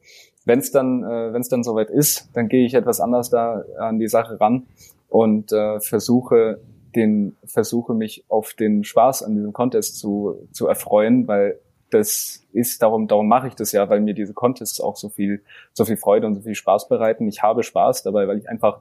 Wenn 0.44 0.58
es 0.58 0.72
dann, 0.72 1.04
äh, 1.04 1.32
wenn 1.32 1.40
es 1.40 1.48
dann 1.48 1.62
soweit 1.62 1.90
ist, 1.90 2.30
dann 2.32 2.48
gehe 2.48 2.66
ich 2.66 2.74
etwas 2.74 3.00
anders 3.00 3.30
da 3.30 3.62
an 3.78 4.00
die 4.00 4.08
Sache 4.08 4.40
ran 4.40 4.66
und 5.08 5.52
äh, 5.52 5.80
versuche 5.80 6.60
den, 6.94 7.36
versuche 7.44 7.94
mich 7.94 8.24
auf 8.28 8.54
den 8.54 8.84
Spaß 8.84 9.22
an 9.22 9.34
diesem 9.34 9.52
Contest 9.52 9.98
zu, 9.98 10.48
zu 10.52 10.66
erfreuen, 10.66 11.28
weil 11.28 11.60
das 11.90 12.44
ist, 12.52 12.82
darum, 12.82 13.06
darum 13.06 13.28
mache 13.28 13.48
ich 13.48 13.54
das 13.54 13.72
ja, 13.72 13.88
weil 13.88 14.00
mir 14.00 14.14
diese 14.14 14.34
Contests 14.34 14.80
auch 14.80 14.96
so 14.96 15.08
viel, 15.08 15.42
so 15.72 15.84
viel 15.84 15.96
Freude 15.96 16.26
und 16.26 16.34
so 16.34 16.40
viel 16.40 16.54
Spaß 16.54 16.88
bereiten. 16.88 17.28
Ich 17.28 17.42
habe 17.42 17.62
Spaß 17.62 18.02
dabei, 18.02 18.26
weil 18.26 18.38
ich 18.38 18.48
einfach 18.48 18.80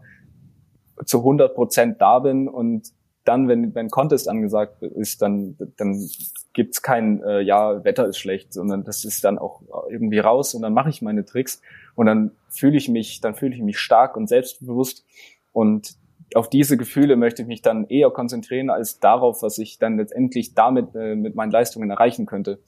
zu 1.05 1.19
100 1.19 1.53
Prozent 1.53 2.01
da 2.01 2.19
bin 2.19 2.47
und 2.47 2.91
dann, 3.25 3.47
wenn, 3.47 3.73
wenn 3.73 3.89
Contest 3.89 4.29
angesagt 4.29 4.81
ist, 4.83 5.21
dann, 5.21 5.57
dann 5.77 6.07
gibt's 6.53 6.81
kein, 6.81 7.23
äh, 7.23 7.41
ja, 7.41 7.83
Wetter 7.83 8.05
ist 8.07 8.19
schlecht, 8.19 8.53
sondern 8.53 8.83
das 8.83 9.03
ist 9.03 9.23
dann 9.23 9.39
auch 9.39 9.61
irgendwie 9.89 10.19
raus 10.19 10.53
und 10.53 10.61
dann 10.61 10.73
mache 10.73 10.89
ich 10.89 11.01
meine 11.01 11.25
Tricks 11.25 11.61
und 11.95 12.05
dann 12.05 12.31
fühle 12.49 12.77
ich 12.77 12.87
mich, 12.87 13.21
dann 13.21 13.35
fühle 13.35 13.55
ich 13.55 13.61
mich 13.61 13.79
stark 13.79 14.15
und 14.15 14.27
selbstbewusst 14.27 15.05
und 15.53 15.95
auf 16.35 16.49
diese 16.49 16.77
Gefühle 16.77 17.15
möchte 17.15 17.41
ich 17.41 17.47
mich 17.47 17.61
dann 17.61 17.87
eher 17.87 18.09
konzentrieren 18.11 18.69
als 18.69 18.99
darauf, 18.99 19.41
was 19.41 19.57
ich 19.57 19.79
dann 19.79 19.97
letztendlich 19.97 20.53
damit 20.53 20.93
äh, 20.95 21.15
mit 21.15 21.35
meinen 21.35 21.51
Leistungen 21.51 21.89
erreichen 21.89 22.25
könnte. 22.25 22.59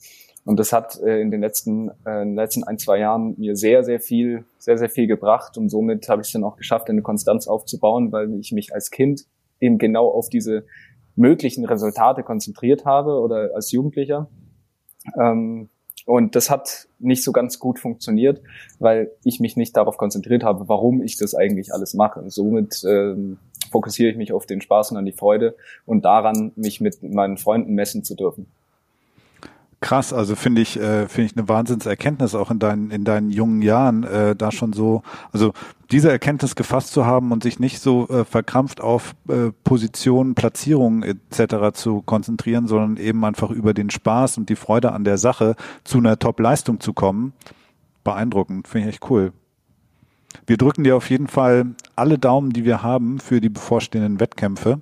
Und 0.44 0.58
das 0.58 0.72
hat 0.72 0.98
äh, 1.02 1.20
in 1.20 1.30
den 1.30 1.42
letzten, 1.42 1.90
äh, 2.06 2.22
in 2.22 2.30
den 2.30 2.36
letzten 2.36 2.64
ein, 2.64 2.78
zwei 2.78 2.98
Jahren 2.98 3.34
mir 3.36 3.56
sehr, 3.56 3.84
sehr 3.84 4.00
viel, 4.00 4.46
sehr, 4.58 4.78
sehr 4.78 4.88
viel 4.88 5.06
gebracht. 5.06 5.58
Und 5.58 5.68
somit 5.68 6.08
habe 6.08 6.22
ich 6.22 6.28
es 6.28 6.32
dann 6.32 6.44
auch 6.44 6.56
geschafft, 6.56 6.88
eine 6.88 7.02
Konstanz 7.02 7.46
aufzubauen, 7.46 8.10
weil 8.10 8.32
ich 8.40 8.52
mich 8.52 8.72
als 8.74 8.90
Kind 8.90 9.26
eben 9.60 9.76
genau 9.76 10.08
auf 10.08 10.30
diese 10.30 10.64
möglichen 11.14 11.66
Resultate 11.66 12.22
konzentriert 12.22 12.86
habe 12.86 13.20
oder 13.20 13.50
als 13.54 13.70
Jugendlicher. 13.72 14.30
Ähm, 15.20 15.68
und 16.06 16.36
das 16.36 16.48
hat 16.48 16.88
nicht 16.98 17.22
so 17.22 17.32
ganz 17.32 17.58
gut 17.58 17.78
funktioniert, 17.78 18.40
weil 18.78 19.10
ich 19.24 19.40
mich 19.40 19.56
nicht 19.58 19.76
darauf 19.76 19.98
konzentriert 19.98 20.42
habe, 20.42 20.66
warum 20.66 21.02
ich 21.02 21.18
das 21.18 21.34
eigentlich 21.34 21.74
alles 21.74 21.92
mache. 21.92 22.30
Somit 22.30 22.82
ähm, 22.88 23.36
fokussiere 23.70 24.10
ich 24.10 24.16
mich 24.16 24.32
auf 24.32 24.46
den 24.46 24.60
Spaß 24.60 24.92
und 24.92 24.96
an 24.96 25.06
die 25.06 25.12
Freude 25.12 25.56
und 25.86 26.04
daran, 26.04 26.52
mich 26.56 26.80
mit 26.80 27.02
meinen 27.02 27.36
Freunden 27.36 27.74
messen 27.74 28.04
zu 28.04 28.14
dürfen. 28.14 28.46
Krass, 29.80 30.12
also 30.12 30.34
finde 30.34 30.60
ich, 30.60 30.76
äh, 30.76 31.06
finde 31.06 31.30
ich 31.30 31.36
eine 31.36 31.48
Wahnsinnserkenntnis 31.48 32.34
auch 32.34 32.50
in 32.50 32.58
deinen, 32.58 32.90
in 32.90 33.04
deinen 33.04 33.30
jungen 33.30 33.62
Jahren, 33.62 34.02
äh, 34.02 34.34
da 34.34 34.50
schon 34.50 34.72
so, 34.72 35.02
also 35.32 35.52
diese 35.92 36.10
Erkenntnis 36.10 36.56
gefasst 36.56 36.92
zu 36.92 37.06
haben 37.06 37.30
und 37.30 37.44
sich 37.44 37.60
nicht 37.60 37.78
so 37.78 38.08
äh, 38.08 38.24
verkrampft 38.24 38.80
auf 38.80 39.14
äh, 39.28 39.52
Positionen, 39.62 40.34
Platzierungen 40.34 41.04
etc. 41.04 41.74
zu 41.74 42.02
konzentrieren, 42.02 42.66
sondern 42.66 42.96
eben 42.96 43.24
einfach 43.24 43.50
über 43.50 43.72
den 43.72 43.88
Spaß 43.88 44.38
und 44.38 44.48
die 44.48 44.56
Freude 44.56 44.90
an 44.90 45.04
der 45.04 45.16
Sache 45.16 45.54
zu 45.84 45.98
einer 45.98 46.18
Top-Leistung 46.18 46.80
zu 46.80 46.92
kommen. 46.92 47.32
Beeindruckend, 48.02 48.66
finde 48.66 48.88
ich 48.88 48.94
echt 48.94 49.10
cool. 49.10 49.32
Wir 50.46 50.56
drücken 50.56 50.84
dir 50.84 50.96
auf 50.96 51.10
jeden 51.10 51.28
Fall 51.28 51.66
alle 51.96 52.18
Daumen, 52.18 52.50
die 52.50 52.64
wir 52.64 52.82
haben 52.82 53.18
für 53.18 53.40
die 53.40 53.48
bevorstehenden 53.48 54.20
Wettkämpfe 54.20 54.80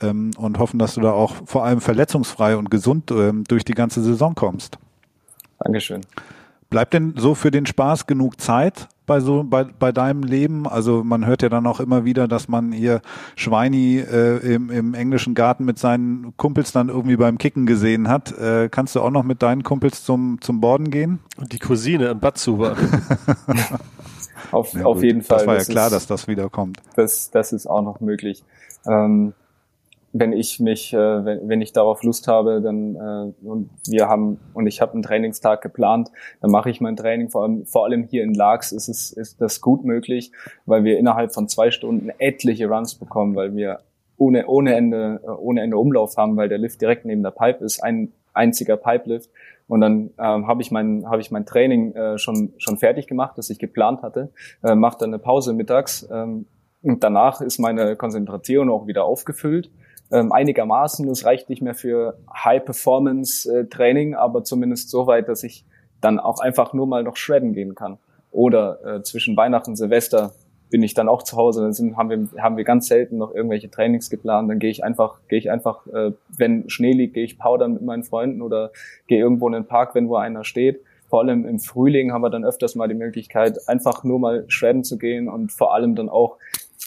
ähm, 0.00 0.30
und 0.36 0.58
hoffen, 0.58 0.78
dass 0.78 0.94
du 0.94 1.00
da 1.00 1.12
auch 1.12 1.34
vor 1.46 1.64
allem 1.64 1.80
verletzungsfrei 1.80 2.56
und 2.56 2.70
gesund 2.70 3.10
ähm, 3.10 3.44
durch 3.44 3.64
die 3.64 3.74
ganze 3.74 4.02
Saison 4.02 4.34
kommst. 4.34 4.78
Dankeschön. 5.58 6.02
Bleibt 6.70 6.94
denn 6.94 7.14
so 7.18 7.34
für 7.34 7.50
den 7.50 7.66
Spaß 7.66 8.06
genug 8.06 8.40
Zeit 8.40 8.88
bei 9.04 9.20
so 9.20 9.44
bei, 9.44 9.64
bei 9.64 9.92
deinem 9.92 10.22
Leben? 10.22 10.66
Also 10.66 11.04
man 11.04 11.26
hört 11.26 11.42
ja 11.42 11.50
dann 11.50 11.66
auch 11.66 11.80
immer 11.80 12.06
wieder, 12.06 12.26
dass 12.28 12.48
man 12.48 12.72
hier 12.72 13.02
Schweini 13.36 13.98
äh, 13.98 14.38
im, 14.54 14.70
im 14.70 14.94
englischen 14.94 15.34
Garten 15.34 15.66
mit 15.66 15.78
seinen 15.78 16.34
Kumpels 16.38 16.72
dann 16.72 16.88
irgendwie 16.88 17.16
beim 17.16 17.36
Kicken 17.36 17.66
gesehen 17.66 18.08
hat. 18.08 18.32
Äh, 18.38 18.70
kannst 18.70 18.94
du 18.96 19.02
auch 19.02 19.10
noch 19.10 19.22
mit 19.22 19.42
deinen 19.42 19.64
Kumpels 19.64 20.02
zum 20.02 20.40
zum 20.40 20.62
Borden 20.62 20.90
gehen? 20.90 21.18
Und 21.36 21.52
die 21.52 21.58
Cousine 21.58 22.06
im 22.08 22.20
Batzuber. 22.20 22.74
auf, 24.52 24.74
ja, 24.74 24.84
auf 24.84 25.02
jeden 25.02 25.22
Fall. 25.22 25.38
Das 25.38 25.46
war 25.46 25.58
ja 25.58 25.64
klar, 25.64 25.86
ist, 25.86 25.92
dass 25.92 26.06
das 26.06 26.28
wieder 26.28 26.48
kommt. 26.48 26.78
Das, 26.96 27.30
das 27.30 27.52
ist 27.52 27.66
auch 27.66 27.82
noch 27.82 28.00
möglich. 28.00 28.44
Ähm, 28.86 29.34
wenn 30.12 30.32
ich 30.32 30.60
mich, 30.60 30.92
äh, 30.92 31.24
wenn, 31.24 31.48
wenn 31.48 31.60
ich 31.62 31.72
darauf 31.72 32.02
Lust 32.02 32.28
habe, 32.28 32.60
dann 32.60 32.96
äh, 32.96 33.46
und 33.46 33.70
wir 33.86 34.08
haben 34.08 34.38
und 34.52 34.66
ich 34.66 34.80
habe 34.80 34.92
einen 34.92 35.02
Trainingstag 35.02 35.62
geplant, 35.62 36.10
dann 36.40 36.50
mache 36.50 36.70
ich 36.70 36.80
mein 36.80 36.96
Training. 36.96 37.30
Vor 37.30 37.44
allem, 37.44 37.64
vor 37.64 37.84
allem 37.84 38.04
hier 38.04 38.22
in 38.22 38.34
Laax 38.34 38.72
ist 38.72 38.88
es 38.88 39.12
ist 39.12 39.40
das 39.40 39.60
gut 39.60 39.84
möglich, 39.84 40.32
weil 40.66 40.84
wir 40.84 40.98
innerhalb 40.98 41.32
von 41.32 41.48
zwei 41.48 41.70
Stunden 41.70 42.10
etliche 42.18 42.68
Runs 42.68 42.94
bekommen, 42.94 43.34
weil 43.34 43.56
wir 43.56 43.80
ohne 44.18 44.46
ohne 44.46 44.74
Ende 44.74 45.20
ohne 45.38 45.62
Ende 45.62 45.78
Umlauf 45.78 46.16
haben, 46.18 46.36
weil 46.36 46.50
der 46.50 46.58
Lift 46.58 46.82
direkt 46.82 47.06
neben 47.06 47.22
der 47.22 47.30
Pipe 47.30 47.64
ist, 47.64 47.82
ein 47.82 48.12
einziger 48.34 48.76
Pipe-Lift. 48.76 49.30
Und 49.72 49.80
dann 49.80 50.10
ähm, 50.18 50.46
habe 50.46 50.60
ich 50.60 50.70
mein 50.70 51.06
habe 51.08 51.22
ich 51.22 51.30
mein 51.30 51.46
Training 51.46 51.94
äh, 51.94 52.18
schon 52.18 52.52
schon 52.58 52.76
fertig 52.76 53.06
gemacht, 53.06 53.38
das 53.38 53.48
ich 53.48 53.58
geplant 53.58 54.02
hatte. 54.02 54.30
Äh, 54.62 54.74
mache 54.74 54.98
dann 54.98 55.08
eine 55.08 55.18
Pause 55.18 55.54
mittags. 55.54 56.06
Ähm, 56.12 56.44
und 56.82 57.02
danach 57.02 57.40
ist 57.40 57.58
meine 57.58 57.96
Konzentration 57.96 58.68
auch 58.68 58.86
wieder 58.86 59.04
aufgefüllt 59.06 59.70
ähm, 60.10 60.30
einigermaßen. 60.30 61.08
Es 61.08 61.24
reicht 61.24 61.48
nicht 61.48 61.62
mehr 61.62 61.72
für 61.72 62.18
High-Performance-Training, 62.34 64.14
aber 64.14 64.44
zumindest 64.44 64.90
so 64.90 65.06
weit, 65.06 65.30
dass 65.30 65.42
ich 65.42 65.64
dann 66.02 66.20
auch 66.20 66.40
einfach 66.40 66.74
nur 66.74 66.86
mal 66.86 67.02
noch 67.02 67.16
shredden 67.16 67.54
gehen 67.54 67.74
kann. 67.74 67.96
Oder 68.30 68.84
äh, 68.84 69.02
zwischen 69.02 69.38
Weihnachten 69.38 69.74
Silvester 69.74 70.32
bin 70.72 70.82
ich 70.82 70.94
dann 70.94 71.08
auch 71.08 71.22
zu 71.22 71.36
Hause. 71.36 71.60
Dann 71.60 71.74
sind, 71.74 71.96
haben 71.96 72.08
wir 72.08 72.42
haben 72.42 72.56
wir 72.56 72.64
ganz 72.64 72.88
selten 72.88 73.18
noch 73.18 73.32
irgendwelche 73.32 73.70
Trainings 73.70 74.08
geplant. 74.08 74.50
Dann 74.50 74.58
gehe 74.58 74.70
ich 74.70 74.82
einfach 74.82 75.20
gehe 75.28 75.38
ich 75.38 75.50
einfach, 75.50 75.86
äh, 75.86 76.12
wenn 76.36 76.68
Schnee 76.70 76.92
liegt, 76.92 77.14
gehe 77.14 77.24
ich 77.24 77.38
powdern 77.38 77.74
mit 77.74 77.82
meinen 77.82 78.02
Freunden 78.02 78.40
oder 78.40 78.72
gehe 79.06 79.20
irgendwo 79.20 79.46
in 79.46 79.52
den 79.52 79.66
Park, 79.66 79.94
wenn 79.94 80.08
wo 80.08 80.16
einer 80.16 80.44
steht. 80.44 80.80
Vor 81.08 81.20
allem 81.20 81.44
im 81.44 81.60
Frühling 81.60 82.10
haben 82.10 82.22
wir 82.22 82.30
dann 82.30 82.44
öfters 82.44 82.74
mal 82.74 82.88
die 82.88 82.94
Möglichkeit, 82.94 83.68
einfach 83.68 84.02
nur 84.02 84.18
mal 84.18 84.44
shredden 84.48 84.82
zu 84.82 84.96
gehen 84.96 85.28
und 85.28 85.52
vor 85.52 85.74
allem 85.74 85.94
dann 85.94 86.08
auch 86.08 86.38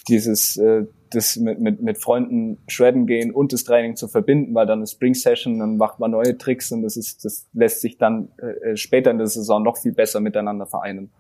dieses 0.08 0.58
äh, 0.58 0.86
das 1.12 1.38
mit, 1.38 1.60
mit, 1.60 1.82
mit 1.82 2.02
Freunden 2.02 2.58
shredden 2.68 3.06
gehen 3.06 3.32
und 3.32 3.54
das 3.54 3.64
Training 3.64 3.96
zu 3.96 4.08
verbinden, 4.08 4.56
weil 4.56 4.66
dann 4.66 4.80
eine 4.80 4.88
Spring 4.88 5.14
Session, 5.14 5.60
dann 5.60 5.78
macht 5.78 6.00
man 6.00 6.10
neue 6.10 6.38
Tricks 6.40 6.72
und 6.72 6.82
das 6.82 6.98
ist, 6.98 7.24
das 7.24 7.46
lässt 7.54 7.82
sich 7.82 8.00
dann 8.00 8.30
äh, 8.42 8.72
äh 8.72 8.78
später 8.78 9.12
in 9.12 9.20
der 9.20 9.28
Saison 9.28 9.62
noch 9.62 9.78
viel 9.78 9.92
besser 9.92 10.20
miteinander 10.20 10.66
vereinen. 10.66 11.12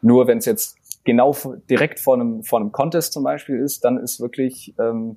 Nur 0.00 0.26
wenn 0.26 0.38
es 0.38 0.44
jetzt 0.44 0.76
genau 1.04 1.34
direkt 1.70 2.00
vor 2.00 2.14
einem, 2.14 2.42
vor 2.42 2.60
einem 2.60 2.72
Contest 2.72 3.12
zum 3.12 3.24
Beispiel 3.24 3.58
ist, 3.58 3.84
dann 3.84 3.98
ist 3.98 4.20
wirklich, 4.20 4.74
ähm, 4.78 5.16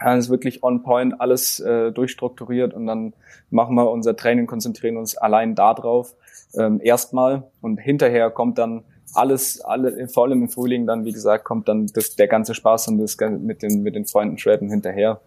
dann 0.00 0.18
ist 0.18 0.30
wirklich 0.30 0.62
on 0.62 0.82
point, 0.82 1.20
alles 1.20 1.60
äh, 1.60 1.92
durchstrukturiert 1.92 2.74
und 2.74 2.86
dann 2.86 3.12
machen 3.50 3.76
wir 3.76 3.90
unser 3.90 4.16
Training, 4.16 4.46
konzentrieren 4.46 4.96
uns 4.96 5.16
allein 5.16 5.54
darauf 5.54 6.14
ähm, 6.56 6.80
erstmal 6.82 7.44
und 7.60 7.78
hinterher 7.78 8.30
kommt 8.30 8.58
dann 8.58 8.84
alles, 9.14 9.60
alle, 9.60 10.08
vor 10.08 10.24
allem 10.24 10.42
im 10.42 10.48
Frühling 10.48 10.86
dann, 10.86 11.04
wie 11.04 11.12
gesagt, 11.12 11.44
kommt 11.44 11.68
dann 11.68 11.86
das, 11.86 12.16
der 12.16 12.26
ganze 12.26 12.54
Spaß 12.54 12.88
und 12.88 12.98
das 12.98 13.16
mit 13.18 13.62
den, 13.62 13.82
mit 13.82 13.94
den 13.94 14.06
Freunden 14.06 14.38
Shredden 14.38 14.70
hinterher. 14.70 15.20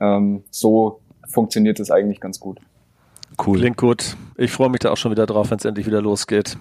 Ähm, 0.00 0.44
so 0.50 1.00
funktioniert 1.28 1.78
es 1.80 1.90
eigentlich 1.90 2.20
ganz 2.20 2.40
gut. 2.40 2.60
Cool. 3.44 3.58
Klingt 3.58 3.76
gut. 3.76 4.16
Ich 4.36 4.50
freue 4.50 4.70
mich 4.70 4.80
da 4.80 4.90
auch 4.90 4.96
schon 4.96 5.10
wieder 5.10 5.26
drauf, 5.26 5.50
wenn 5.50 5.58
es 5.58 5.64
endlich 5.64 5.86
wieder 5.86 6.00
losgeht. 6.00 6.56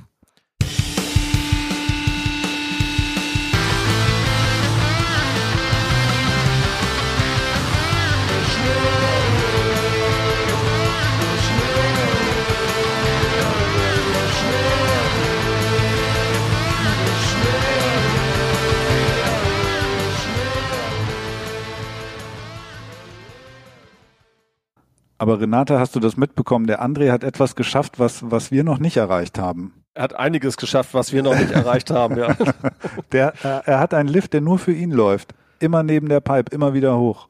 Aber 25.24 25.39
Renate, 25.39 25.80
hast 25.80 25.95
du 25.95 26.01
das 26.01 26.17
mitbekommen? 26.17 26.67
Der 26.67 26.84
André 26.84 27.09
hat 27.09 27.24
etwas 27.24 27.55
geschafft, 27.55 27.97
was, 27.97 28.30
was 28.30 28.51
wir 28.51 28.65
noch 28.65 28.80
nicht 28.80 28.97
erreicht 28.97 29.39
haben. 29.39 29.71
Er 29.93 30.03
hat 30.03 30.13
einiges 30.13 30.57
geschafft, 30.57 30.93
was 30.93 31.13
wir 31.13 31.24
noch 31.24 31.34
nicht 31.34 31.49
erreicht 31.49 31.91
haben, 31.91 32.17
ja. 32.17 32.36
Der, 33.13 33.32
äh, 33.41 33.61
er 33.63 33.80
hat 33.80 33.93
einen 33.93 34.09
Lift, 34.09 34.34
der 34.34 34.41
nur 34.41 34.59
für 34.59 34.74
ihn 34.74 34.91
läuft. 34.91 35.34
Immer 35.61 35.82
neben 35.82 36.09
der 36.09 36.19
Pipe, 36.19 36.53
immer 36.53 36.74
wieder 36.74 36.99
hoch. 36.99 37.30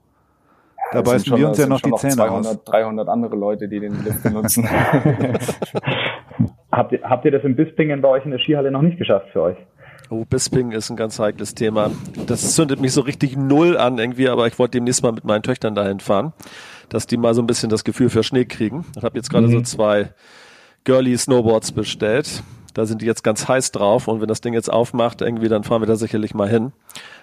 Da 0.91 0.97
ja, 0.97 1.03
beißen 1.03 1.27
schon, 1.27 1.37
wir 1.37 1.49
uns 1.49 1.59
ja 1.59 1.67
noch 1.67 1.81
die 1.81 1.93
Zähne 1.93 2.15
200, 2.15 2.57
aus. 2.57 2.63
300 2.63 3.09
andere 3.09 3.35
Leute, 3.35 3.67
die 3.67 3.79
den 3.79 4.03
Lift 4.03 4.23
benutzen. 4.23 4.67
habt, 6.71 6.93
ihr, 6.93 7.01
habt 7.03 7.25
ihr 7.25 7.31
das 7.31 7.43
in 7.43 7.55
Bispingen 7.55 8.01
bei 8.01 8.07
euch 8.07 8.25
in 8.25 8.31
der 8.31 8.39
Skihalle 8.39 8.71
noch 8.71 8.81
nicht 8.81 8.97
geschafft 8.97 9.27
für 9.33 9.41
euch? 9.43 9.57
Oh, 10.09 10.25
Bisping 10.25 10.71
ist 10.71 10.89
ein 10.89 10.95
ganz 10.95 11.19
heikles 11.19 11.53
Thema. 11.53 11.91
Das 12.25 12.55
zündet 12.55 12.81
mich 12.81 12.91
so 12.91 13.01
richtig 13.01 13.37
null 13.37 13.77
an 13.77 13.99
irgendwie, 13.99 14.29
aber 14.29 14.47
ich 14.47 14.57
wollte 14.57 14.79
demnächst 14.79 15.03
mal 15.03 15.11
mit 15.11 15.25
meinen 15.25 15.43
Töchtern 15.43 15.75
dahin 15.75 15.99
fahren 15.99 16.33
dass 16.89 17.07
die 17.07 17.17
mal 17.17 17.33
so 17.33 17.41
ein 17.41 17.47
bisschen 17.47 17.69
das 17.69 17.83
Gefühl 17.83 18.09
für 18.09 18.23
Schnee 18.23 18.45
kriegen. 18.45 18.85
Ich 18.97 19.03
habe 19.03 19.17
jetzt 19.17 19.29
gerade 19.29 19.47
mhm. 19.47 19.51
so 19.51 19.61
zwei 19.61 20.13
Girly 20.83 21.17
Snowboards 21.17 21.71
bestellt. 21.71 22.43
Da 22.73 22.85
sind 22.85 23.01
die 23.01 23.05
jetzt 23.05 23.23
ganz 23.23 23.47
heiß 23.47 23.71
drauf 23.71 24.07
und 24.07 24.21
wenn 24.21 24.27
das 24.27 24.41
Ding 24.41 24.53
jetzt 24.53 24.71
aufmacht, 24.71 25.21
irgendwie, 25.21 25.47
dann 25.47 25.63
fahren 25.63 25.81
wir 25.81 25.85
da 25.85 25.95
sicherlich 25.95 26.33
mal 26.33 26.49
hin. 26.49 26.73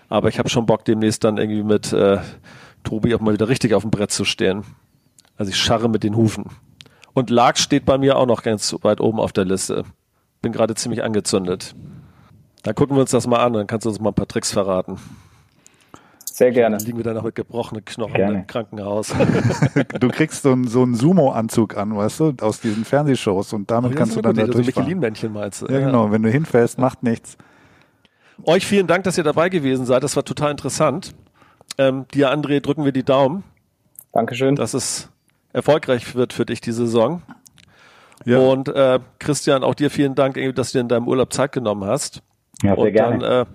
Aber 0.09 0.29
ich 0.29 0.39
habe 0.39 0.49
schon 0.49 0.67
Bock, 0.67 0.85
demnächst 0.85 1.25
dann 1.25 1.39
irgendwie 1.39 1.63
mit 1.63 1.93
äh, 1.93 2.19
Tobi 2.85 3.15
auch 3.15 3.21
mal 3.21 3.35
wieder 3.35 3.49
richtig 3.49 3.75
auf 3.75 3.83
dem 3.83 3.91
Brett 3.91 4.13
zu 4.13 4.25
stehen. 4.25 4.65
Also 5.37 5.51
ich 5.51 5.57
scharre 5.57 5.89
mit 5.89 6.05
den 6.05 6.17
Hufen. 6.17 6.47
Und 7.13 7.31
Lark 7.31 7.59
steht 7.59 7.85
bei 7.85 7.99
mir 7.99 8.17
auch 8.17 8.27
noch 8.27 8.43
ganz 8.43 8.75
weit 8.83 9.01
oben 9.01 9.19
auf 9.19 9.33
der 9.33 9.45
Liste. 9.45 9.85
Bin 10.43 10.53
gerade 10.53 10.75
ziemlich 10.75 11.03
angezündet. 11.03 11.75
Da 12.63 12.73
gucken 12.73 12.97
wir 12.97 13.01
uns 13.01 13.11
das 13.11 13.27
mal 13.27 13.39
an, 13.39 13.55
dann 13.55 13.67
kannst 13.67 13.87
du 13.87 13.91
uns 13.91 14.01
mal 14.01 14.11
ein 14.11 14.15
paar 14.15 14.29
Tricks 14.29 14.53
verraten. 14.53 14.99
Sehr 16.41 16.53
gerne. 16.53 16.79
Dann 16.79 16.87
liegen 16.87 16.97
wir 16.97 17.05
dann 17.05 17.17
noch 17.17 17.25
mit 17.25 17.35
gebrochenen 17.35 17.85
Knochen 17.85 18.15
Gerne. 18.15 18.39
im 18.39 18.47
Krankenhaus. 18.47 19.13
Du 20.01 20.09
kriegst 20.09 20.43
so 20.43 20.53
einen, 20.53 20.67
so 20.69 20.83
einen 20.83 20.95
Sumo-Anzug 20.95 21.77
an, 21.77 21.95
weißt 21.95 22.21
du, 22.21 22.33
aus 22.41 22.63
diesen 22.63 22.87
Fernsehshows 22.87 23.53
und 23.53 23.71
damit 23.71 23.95
kannst 23.95 24.17
du 24.17 24.23
dann 24.23 24.35
da 24.35 24.47
so 24.47 24.53
durchfahren. 24.53 24.87
Michelin-Männchen 24.87 25.35
meinst 25.35 25.61
du? 25.61 25.67
Ja, 25.67 25.81
genau. 25.81 26.11
Wenn 26.11 26.23
du 26.23 26.31
hinfällst, 26.31 26.79
macht 26.79 27.03
nichts. 27.03 27.37
Euch 28.45 28.65
vielen 28.65 28.87
Dank, 28.87 29.05
dass 29.05 29.19
ihr 29.19 29.25
dabei 29.25 29.51
gewesen 29.51 29.85
seid. 29.85 30.03
Das 30.03 30.17
war 30.17 30.25
total 30.25 30.53
interessant. 30.53 31.15
Ähm, 31.77 32.07
dir, 32.15 32.33
André, 32.33 32.61
drücken 32.61 32.87
wir 32.87 32.93
die 32.93 33.05
Daumen, 33.05 33.45
Dankeschön. 34.15 34.57
dass 34.57 34.73
es 34.73 35.11
erfolgreich 35.53 36.15
wird 36.15 36.33
für 36.33 36.47
dich 36.47 36.63
die 36.63 36.73
Saison. 36.73 37.21
Ja. 38.25 38.39
Und 38.39 38.69
äh, 38.69 38.99
Christian, 39.19 39.63
auch 39.63 39.75
dir 39.75 39.91
vielen 39.91 40.15
Dank, 40.15 40.39
dass 40.55 40.73
du 40.73 40.79
dir 40.79 40.81
in 40.81 40.89
deinem 40.89 41.07
Urlaub 41.07 41.35
Zeit 41.35 41.53
genommen 41.53 41.85
hast. 41.85 42.23
Ja, 42.63 42.77
sehr 42.77 42.79
und 42.79 42.93
gerne. 42.93 43.19
dann 43.19 43.43
äh, 43.43 43.47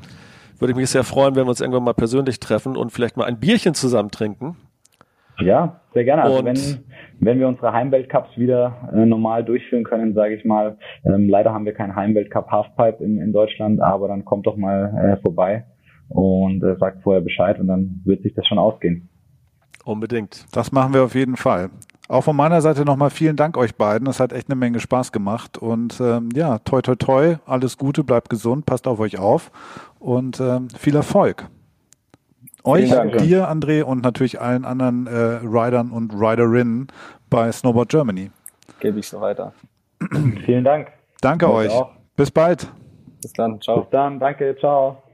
würde 0.60 0.72
ich 0.72 0.77
mich 0.77 0.90
sehr 0.90 1.03
freuen, 1.03 1.36
wenn 1.36 1.45
wir 1.45 1.49
uns 1.49 1.61
irgendwann 1.61 1.84
mal 1.84 1.94
persönlich 1.94 2.40
treffen 2.40 2.76
und 2.76 2.91
vielleicht 2.91 3.18
mal 3.18 3.26
ein 3.26 3.40
Bierchen 3.40 3.73
zusammen 3.73 4.11
trinken. 4.11 4.56
Ja, 5.40 5.82
sehr 5.94 6.06
gerne. 6.06 6.23
Also 6.23 6.40
Und- 6.40 6.45
wenn, 6.45 6.57
wenn 7.19 7.40
wir 7.40 7.48
unsere 7.48 7.73
Heimweltcups 7.73 8.38
wieder 8.38 8.90
äh, 8.94 9.06
normal 9.06 9.44
durchführen 9.44 9.84
können, 9.84 10.14
sage 10.14 10.36
ich 10.36 10.45
mal. 10.45 10.77
Ähm, 11.06 11.27
leider 11.27 11.53
haben 11.53 11.65
wir 11.65 11.73
keinen 11.73 11.95
Heimweltcup 11.95 12.49
Halfpipe 12.49 13.03
in, 13.03 13.19
in 13.19 13.34
Deutschland, 13.34 13.82
aber 13.82 14.07
dann 14.07 14.23
kommt 14.23 14.48
doch 14.48 14.56
mal 14.56 14.94
äh, 15.18 15.22
vorbei 15.22 15.65
und 16.10 16.64
äh, 16.64 16.77
sagt 16.77 17.03
vorher 17.03 17.22
Bescheid 17.22 17.60
und 17.60 17.68
dann 17.68 18.02
wird 18.06 18.23
sich 18.23 18.34
das 18.34 18.48
schon 18.48 18.60
ausgehen. 18.60 19.10
Unbedingt. 19.84 20.45
Das 20.53 20.72
machen 20.72 20.94
wir 20.94 21.03
auf 21.03 21.15
jeden 21.15 21.36
Fall. 21.36 21.69
Auch 22.07 22.22
von 22.22 22.36
meiner 22.36 22.61
Seite 22.61 22.86
nochmal 22.86 23.10
vielen 23.10 23.36
Dank 23.36 23.57
euch 23.57 23.76
beiden. 23.76 24.06
Das 24.06 24.19
hat 24.19 24.32
echt 24.32 24.49
eine 24.49 24.56
Menge 24.56 24.80
Spaß 24.80 25.11
gemacht. 25.11 25.57
Und 25.57 25.99
ähm, 25.99 26.30
ja, 26.36 26.60
toi 26.60 26.82
toi 26.82 26.95
toi, 26.95 27.36
alles 27.45 27.77
Gute, 27.77 28.03
bleibt 28.03 28.30
gesund, 28.30 28.65
passt 28.65 28.88
auf 28.88 28.99
euch 28.99 29.18
auf 29.18 29.52
und 29.99 30.40
ähm, 30.40 30.69
viel 30.69 30.95
Erfolg. 30.95 31.48
Euch, 32.64 32.90
dir, 32.90 33.48
André, 33.48 33.84
und 33.84 34.03
natürlich 34.03 34.41
allen 34.41 34.65
anderen 34.65 35.06
äh, 35.06 35.11
Riders 35.44 35.86
und 35.91 36.11
Riderinnen 36.14 36.88
bei 37.30 37.52
Snowboard 37.52 37.90
Germany. 37.90 38.32
Gebe 38.80 38.99
ich 38.99 39.07
so 39.07 39.22
weiter. 39.22 39.53
Vielen 40.45 40.64
Dank. 40.64 40.88
Danke 41.22 41.48
Euch 41.52 41.69
euch. 41.69 41.73
auch. 41.73 41.91
Bis 42.15 42.32
bald. 42.32 42.68
Bis 43.22 43.34
dann. 43.34 43.61
Ciao. 43.61 43.82
Bis 43.82 43.90
dann. 43.91 44.19
Danke. 44.19 44.56
Ciao. 44.60 45.05